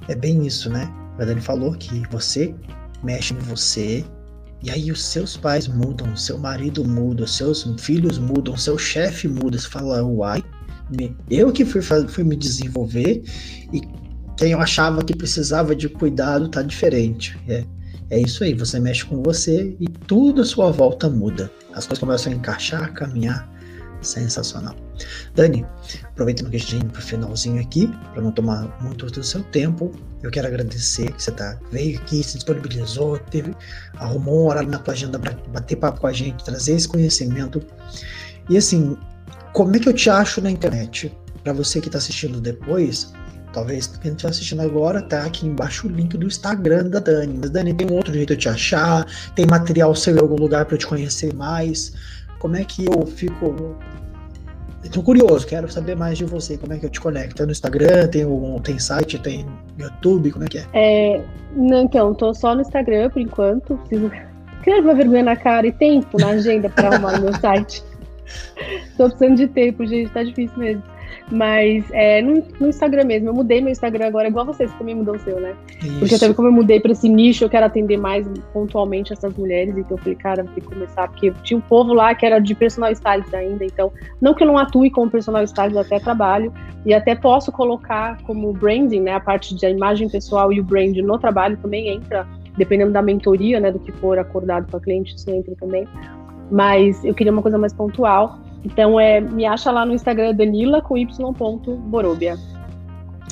É 0.07 0.15
bem 0.15 0.45
isso, 0.45 0.69
né? 0.69 0.91
A 1.19 1.25
Dani 1.25 1.41
falou 1.41 1.73
que 1.73 2.05
você 2.09 2.53
mexe 3.03 3.33
em 3.33 3.37
você, 3.37 4.03
e 4.63 4.71
aí 4.71 4.89
os 4.91 5.03
seus 5.03 5.35
pais 5.35 5.67
mudam, 5.67 6.15
seu 6.15 6.37
marido 6.37 6.85
muda, 6.85 7.27
seus 7.27 7.67
filhos 7.77 8.17
mudam, 8.17 8.55
seu 8.55 8.77
chefe 8.77 9.27
muda. 9.27 9.59
Você 9.59 9.67
fala, 9.67 10.01
uai, 10.01 10.41
eu 11.29 11.51
que 11.51 11.65
fui, 11.65 11.81
fui 11.81 12.23
me 12.23 12.35
desenvolver 12.35 13.23
e 13.73 13.81
quem 14.37 14.53
eu 14.53 14.61
achava 14.61 15.03
que 15.03 15.15
precisava 15.15 15.75
de 15.75 15.89
cuidado 15.89 16.47
tá 16.47 16.61
diferente. 16.61 17.37
É, 17.47 17.65
é 18.09 18.21
isso 18.21 18.43
aí, 18.43 18.53
você 18.53 18.79
mexe 18.79 19.03
com 19.05 19.21
você 19.21 19.75
e 19.79 19.87
tudo 19.87 20.41
à 20.41 20.45
sua 20.45 20.71
volta 20.71 21.09
muda. 21.09 21.51
As 21.73 21.85
coisas 21.85 21.99
começam 21.99 22.31
a 22.31 22.35
encaixar, 22.35 22.93
caminhar. 22.93 23.51
Sensacional. 24.01 24.75
Dani, 25.35 25.65
aproveitando 26.05 26.49
que 26.49 26.57
a 26.57 26.59
gente 26.59 26.85
para 26.85 26.99
o 26.99 27.03
finalzinho 27.03 27.61
aqui, 27.61 27.87
para 28.13 28.21
não 28.21 28.31
tomar 28.31 28.77
muito 28.81 29.05
do 29.07 29.23
seu 29.23 29.43
tempo, 29.43 29.91
eu 30.21 30.31
quero 30.31 30.47
agradecer 30.47 31.11
que 31.11 31.21
você 31.21 31.31
tá, 31.31 31.59
veio 31.71 31.99
aqui, 31.99 32.23
se 32.23 32.35
disponibilizou, 32.35 33.17
teve, 33.19 33.53
arrumou 33.97 34.43
um 34.43 34.47
horário 34.47 34.69
na 34.69 34.79
tua 34.79 34.93
agenda 34.93 35.19
para 35.19 35.33
bater 35.49 35.75
papo 35.75 35.99
com 35.99 36.07
a 36.07 36.13
gente, 36.13 36.43
trazer 36.43 36.75
esse 36.75 36.87
conhecimento. 36.87 37.61
E 38.49 38.57
assim, 38.57 38.97
como 39.51 39.75
é 39.75 39.79
que 39.79 39.89
eu 39.89 39.93
te 39.93 40.09
acho 40.09 40.41
na 40.41 40.49
internet? 40.49 41.11
Para 41.43 41.53
você 41.53 41.81
que 41.81 41.87
está 41.87 41.97
assistindo 41.97 42.39
depois, 42.39 43.13
talvez 43.51 43.87
quem 43.87 44.11
estiver 44.11 44.29
assistindo 44.29 44.61
agora, 44.61 45.01
tá 45.01 45.23
aqui 45.25 45.45
embaixo 45.45 45.87
o 45.87 45.91
link 45.91 46.17
do 46.17 46.25
Instagram 46.25 46.89
da 46.89 46.99
Dani. 46.99 47.37
Mas 47.39 47.49
Dani, 47.49 47.73
tem 47.73 47.87
um 47.89 47.93
outro 47.93 48.13
jeito 48.13 48.35
de 48.35 48.41
te 48.41 48.49
achar? 48.49 49.05
Tem 49.35 49.45
material 49.45 49.93
seu 49.95 50.15
em 50.15 50.19
algum 50.19 50.35
lugar 50.35 50.65
para 50.65 50.75
eu 50.75 50.79
te 50.79 50.87
conhecer 50.87 51.33
mais? 51.33 51.93
Como 52.39 52.55
é 52.55 52.63
que 52.63 52.85
eu 52.85 53.05
fico 53.05 53.77
Estou 54.83 55.01
curioso, 55.01 55.47
quero 55.47 55.71
saber 55.71 55.95
mais 55.95 56.17
de 56.17 56.25
você. 56.25 56.57
Como 56.57 56.73
é 56.73 56.77
que 56.77 56.85
eu 56.85 56.89
te 56.89 56.99
conecto? 56.99 57.41
É 57.41 57.45
no 57.45 57.51
Instagram? 57.51 58.07
Tem, 58.07 58.25
um, 58.25 58.59
tem 58.59 58.77
site? 58.77 59.17
Tem 59.17 59.45
YouTube? 59.77 60.31
Como 60.31 60.45
é 60.45 60.47
que 60.47 60.57
é? 60.57 60.65
é 60.73 61.25
não, 61.55 61.83
então, 61.83 62.13
tô 62.13 62.33
só 62.33 62.53
no 62.53 62.61
Instagram 62.61 63.09
por 63.09 63.21
enquanto. 63.21 63.77
Preciso 63.77 64.11
criar 64.61 64.81
uma 64.81 64.93
vergonha 64.93 65.23
na 65.23 65.35
cara 65.35 65.67
e 65.67 65.71
tempo 65.71 66.17
na 66.19 66.29
agenda 66.29 66.69
para 66.69 66.89
arrumar 66.89 67.19
o 67.19 67.21
meu 67.21 67.33
site. 67.39 67.83
Tô 68.97 69.09
precisando 69.09 69.37
de 69.37 69.47
tempo, 69.47 69.85
gente, 69.85 70.11
tá 70.11 70.23
difícil 70.23 70.57
mesmo. 70.57 70.83
Mas 71.31 71.85
é, 71.91 72.21
no, 72.21 72.43
no, 72.59 72.67
Instagram 72.67 73.05
mesmo, 73.05 73.29
eu 73.29 73.33
mudei 73.33 73.61
meu 73.61 73.71
Instagram 73.71 74.07
agora, 74.07 74.27
igual 74.27 74.45
vocês 74.45 74.69
você 74.69 74.77
também 74.77 74.93
mudou 74.93 75.15
o 75.15 75.19
seu, 75.19 75.39
né? 75.39 75.55
Isso. 75.81 75.99
Porque 75.99 76.15
até 76.15 76.33
como 76.33 76.49
eu 76.49 76.51
mudei 76.51 76.79
para 76.79 76.91
esse 76.91 77.07
nicho, 77.07 77.43
eu 77.45 77.49
quero 77.49 77.65
atender 77.65 77.97
mais 77.97 78.27
pontualmente 78.51 79.13
essas 79.13 79.35
mulheres, 79.35 79.75
então 79.77 79.97
eu 79.97 79.97
falei, 79.97 80.15
cara, 80.15 80.43
vou 80.43 80.53
ter 80.53 80.61
que 80.61 80.67
começar, 80.67 81.07
porque 81.07 81.31
tinha 81.43 81.57
um 81.57 81.61
povo 81.61 81.93
lá 81.93 82.13
que 82.13 82.25
era 82.25 82.39
de 82.39 82.53
personal 82.53 82.91
stylist 82.91 83.33
ainda, 83.33 83.63
então, 83.65 83.91
não 84.21 84.33
que 84.33 84.43
eu 84.43 84.47
não 84.47 84.57
atue 84.57 84.89
como 84.89 85.09
personal 85.09 85.43
stylist, 85.43 85.77
até 85.77 85.99
trabalho, 85.99 86.53
e 86.85 86.93
até 86.93 87.15
posso 87.15 87.51
colocar 87.51 88.21
como 88.23 88.51
branding, 88.51 89.01
né, 89.01 89.13
a 89.13 89.19
parte 89.19 89.55
de 89.55 89.65
imagem 89.65 90.09
pessoal 90.09 90.51
e 90.51 90.59
o 90.59 90.63
brand 90.63 90.95
no 90.97 91.17
trabalho 91.17 91.57
também 91.57 91.87
entra, 91.89 92.27
dependendo 92.57 92.91
da 92.91 93.01
mentoria, 93.01 93.59
né, 93.59 93.71
do 93.71 93.79
que 93.79 93.91
for 93.93 94.19
acordado 94.19 94.69
com 94.69 94.77
a 94.77 94.81
cliente, 94.81 95.15
isso 95.15 95.29
entra 95.29 95.55
também. 95.55 95.87
Mas 96.51 97.03
eu 97.03 97.13
queria 97.13 97.31
uma 97.31 97.41
coisa 97.41 97.57
mais 97.57 97.73
pontual. 97.73 98.37
Então, 98.63 98.99
é, 98.99 99.19
me 99.19 99.45
acha 99.45 99.71
lá 99.71 99.85
no 99.85 99.93
Instagram 99.93 100.33
Danila 100.35 100.81
com 100.81 100.97
y.borobia. 100.97 102.35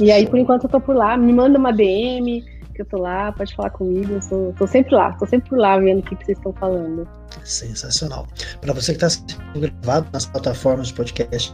E 0.01 0.11
aí, 0.11 0.27
por 0.27 0.39
enquanto, 0.39 0.63
eu 0.65 0.69
tô 0.69 0.79
por 0.79 0.95
lá. 0.95 1.15
Me 1.15 1.31
manda 1.31 1.57
uma 1.57 1.71
DM, 1.71 2.43
que 2.73 2.81
eu 2.81 2.85
tô 2.85 2.97
lá, 2.97 3.31
pode 3.31 3.55
falar 3.55 3.69
comigo. 3.69 4.13
Eu 4.13 4.21
sou, 4.21 4.53
tô 4.53 4.67
sempre 4.67 4.95
lá, 4.95 5.13
tô 5.13 5.25
sempre 5.25 5.49
por 5.49 5.59
lá 5.59 5.77
vendo 5.77 5.99
o 5.99 6.03
que, 6.03 6.15
que 6.15 6.25
vocês 6.25 6.37
estão 6.37 6.53
falando. 6.53 7.07
Sensacional. 7.43 8.27
Para 8.59 8.73
você 8.73 8.93
que 8.93 9.03
está 9.03 9.09
sendo 9.09 9.59
gravado 9.59 10.07
nas 10.11 10.25
plataformas 10.25 10.87
de 10.87 10.93
podcast, 10.93 11.53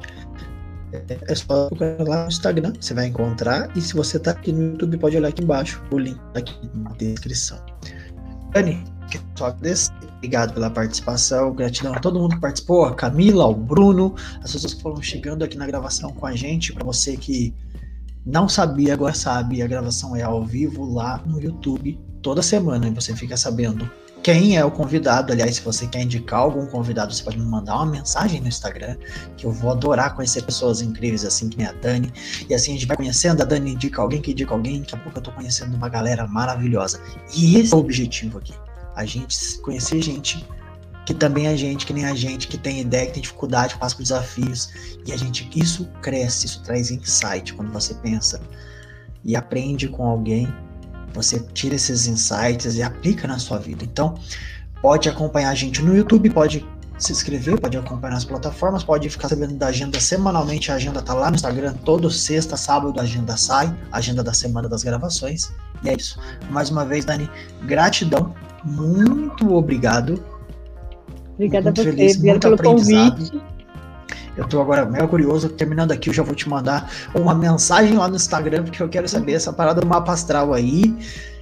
é 1.28 1.36
só 1.36 1.68
procurar 1.68 2.08
lá 2.08 2.22
no 2.24 2.28
Instagram, 2.30 2.74
você 2.80 2.94
vai 2.94 3.08
encontrar. 3.08 3.70
E 3.76 3.82
se 3.82 3.94
você 3.94 4.18
está 4.18 4.32
aqui 4.32 4.52
no 4.52 4.72
YouTube, 4.72 4.98
pode 4.98 5.18
olhar 5.18 5.30
aqui 5.30 5.44
embaixo, 5.44 5.84
o 5.91 5.98
link 5.98 6.18
tá 6.34 6.40
aqui 6.40 6.56
na 6.74 6.91
descrição. 6.91 7.60
Dani, 8.52 8.84
quero 9.18 9.38
só 9.38 9.45
agradecer 9.48 10.07
Obrigado 10.18 10.53
pela 10.53 10.69
participação, 10.72 11.53
gratidão 11.53 11.94
a 11.94 11.99
todo 11.99 12.19
mundo 12.19 12.35
que 12.35 12.41
participou, 12.41 12.85
a 12.85 12.95
Camila, 12.95 13.44
ao 13.44 13.53
Bruno, 13.53 14.15
as 14.44 14.52
pessoas 14.52 14.73
que 14.73 14.81
foram 14.81 14.99
chegando 14.99 15.44
aqui 15.44 15.56
na 15.56 15.68
gravação 15.68 16.11
com 16.11 16.26
a 16.26 16.35
gente, 16.35 16.73
para 16.73 16.84
você 16.84 17.15
que 17.15 17.53
não 18.26 18.49
sabia, 18.49 18.94
agora 18.94 19.14
sabe, 19.14 19.61
a 19.61 19.68
gravação 19.68 20.15
é 20.15 20.23
ao 20.23 20.44
vivo 20.44 20.91
lá 20.91 21.22
no 21.23 21.39
YouTube 21.39 21.99
toda 22.23 22.41
semana 22.41 22.88
e 22.88 22.91
você 22.91 23.15
fica 23.15 23.38
sabendo 23.38 23.89
quem 24.23 24.57
é 24.57 24.65
o 24.65 24.72
convidado. 24.72 25.31
Aliás, 25.31 25.57
se 25.57 25.61
você 25.61 25.85
quer 25.85 26.02
indicar 26.02 26.39
algum 26.39 26.65
convidado, 26.65 27.14
você 27.14 27.23
pode 27.23 27.38
me 27.38 27.45
mandar 27.45 27.76
uma 27.76 27.85
mensagem 27.85 28.41
no 28.41 28.48
Instagram, 28.48 28.98
que 29.38 29.45
eu 29.45 29.52
vou 29.52 29.72
adorar 29.72 30.15
conhecer 30.15 30.41
pessoas 30.41 30.81
incríveis 30.81 31.23
assim 31.23 31.48
que 31.48 31.60
nem 31.60 31.68
a 31.68 31.73
Dani. 31.73 32.11
E 32.49 32.56
assim 32.56 32.72
a 32.72 32.73
gente 32.73 32.88
vai 32.88 32.98
conhecendo, 32.98 33.44
a 33.44 33.45
Dani 33.45 33.73
indica 33.73 34.02
alguém 34.02 34.19
que 34.19 34.31
indica 34.31 34.53
alguém, 34.53 34.81
daqui 34.81 34.95
a 34.95 34.98
pouco 34.98 35.19
eu 35.19 35.23
tô 35.23 35.31
conhecendo 35.31 35.76
uma 35.76 35.88
galera 35.88 36.27
maravilhosa. 36.27 36.99
E 37.38 37.57
esse 37.57 37.72
é 37.72 37.77
o 37.77 37.80
objetivo 37.80 38.39
aqui 38.39 38.53
a 38.98 39.06
gente 39.06 39.60
conhecer 39.60 40.02
gente 40.02 40.45
que 41.06 41.14
também 41.14 41.48
é 41.48 41.56
gente, 41.56 41.86
que 41.86 41.94
nem 41.94 42.03
a 42.03 42.14
gente, 42.14 42.49
que 42.49 42.57
tem 42.57 42.82
ideia, 42.82 43.06
que 43.06 43.14
tem 43.14 43.22
dificuldade, 43.22 43.78
passa 43.78 43.95
por 43.95 44.02
desafios. 44.02 44.69
E 45.06 45.14
a 45.14 45.18
gente, 45.18 45.49
isso 45.56 45.88
cresce, 46.02 46.48
isso 46.48 46.61
traz 46.64 46.91
insight 46.91 47.53
quando 47.53 47.72
você 47.72 47.94
pensa 47.94 48.41
e 49.24 49.34
aprende 49.34 49.88
com 49.88 50.06
alguém, 50.06 50.53
você 51.14 51.40
tira 51.53 51.76
esses 51.76 52.07
insights 52.07 52.76
e 52.76 52.84
aplica 52.84 53.26
na 53.26 53.40
sua 53.40 53.57
vida. 53.57 53.86
Então, 53.86 54.15
pode 54.82 55.07
acompanhar 55.07 55.52
a 55.52 55.56
gente 55.56 55.82
no 55.82 55.95
YouTube, 55.95 56.30
pode 56.30 56.68
se 56.98 57.14
inscrever, 57.14 57.57
pode 57.57 57.78
acompanhar 57.78 58.15
nas 58.15 58.26
plataformas, 58.26 58.84
pode 58.84 59.10
ficar 59.10 59.30
sabendo 59.30 59.53
da 59.53 59.68
agenda 59.68 59.99
semanalmente. 60.02 60.72
A 60.72 60.76
agenda 60.76 61.02
tá 61.02 61.14
lá 61.14 61.30
no 61.30 61.36
Instagram, 61.36 61.74
todo 61.86 62.11
sexta, 62.11 62.57
sábado 62.57 62.99
a 62.99 63.03
agenda 63.03 63.38
sai, 63.38 63.74
a 63.91 63.99
agenda 63.99 64.24
da 64.24 64.34
semana 64.34 64.68
das 64.68 64.84
gravações. 64.84 65.53
E 65.84 65.90
é 65.90 65.95
isso. 65.95 66.19
Mais 66.49 66.69
uma 66.69 66.84
vez, 66.84 67.06
Dani, 67.06 67.30
gratidão 67.64 68.36
muito 68.63 69.53
obrigado. 69.53 70.23
Obrigada 71.35 71.69
a 71.69 71.73
você, 71.73 71.84
feliz, 71.84 72.17
obrigada 72.17 72.39
pelo 72.39 72.57
convite. 72.57 73.41
Eu 74.35 74.45
estou 74.45 74.61
agora 74.61 74.85
mega 74.85 75.07
curioso, 75.07 75.49
terminando 75.49 75.91
aqui, 75.91 76.09
eu 76.09 76.13
já 76.13 76.21
vou 76.21 76.35
te 76.35 76.47
mandar 76.47 76.91
uma 77.15 77.34
mensagem 77.34 77.97
lá 77.97 78.07
no 78.07 78.15
Instagram, 78.15 78.63
porque 78.63 78.81
eu 78.81 78.88
quero 78.88 79.07
saber 79.07 79.34
essa 79.34 79.51
parada 79.51 79.81
do 79.81 79.88
mapa 79.88 80.13
astral 80.13 80.53
aí. 80.53 80.95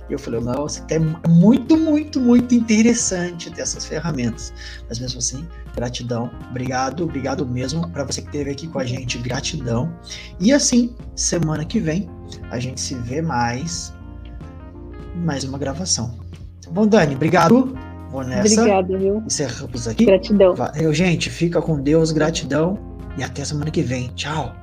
E 0.09 0.13
eu 0.13 0.19
falei, 0.19 0.39
não, 0.39 0.67
é 0.89 1.27
muito, 1.27 1.75
muito, 1.75 2.21
muito 2.21 2.53
interessante 2.53 3.49
ter 3.49 3.61
essas 3.61 3.85
ferramentas. 3.85 4.53
Mas 4.87 4.99
mesmo 4.99 5.17
assim, 5.17 5.45
gratidão, 5.75 6.29
obrigado, 6.49 7.03
obrigado 7.03 7.45
mesmo 7.45 7.89
para 7.89 8.03
você 8.03 8.21
que 8.21 8.27
esteve 8.27 8.51
aqui 8.51 8.67
com 8.67 8.79
a 8.79 8.85
gente, 8.85 9.17
gratidão. 9.17 9.91
E 10.39 10.53
assim, 10.53 10.95
semana 11.15 11.65
que 11.65 11.79
vem, 11.79 12.07
a 12.51 12.59
gente 12.59 12.79
se 12.79 12.95
vê 12.95 13.21
mais, 13.21 13.93
mais 15.15 15.43
uma 15.43 15.57
gravação. 15.57 16.17
Bom, 16.71 16.87
Dani, 16.87 17.15
obrigado. 17.15 17.75
Vou 18.09 18.23
nessa. 18.23 18.61
Obrigada, 18.61 18.97
viu? 18.97 19.23
Encerramos 19.25 19.87
aqui. 19.87 20.05
Gratidão. 20.05 20.55
Valeu, 20.55 20.93
gente. 20.93 21.29
Fica 21.29 21.61
com 21.61 21.79
Deus, 21.79 22.11
gratidão. 22.11 22.77
E 23.17 23.23
até 23.23 23.43
semana 23.43 23.71
que 23.71 23.81
vem. 23.81 24.09
Tchau. 24.15 24.55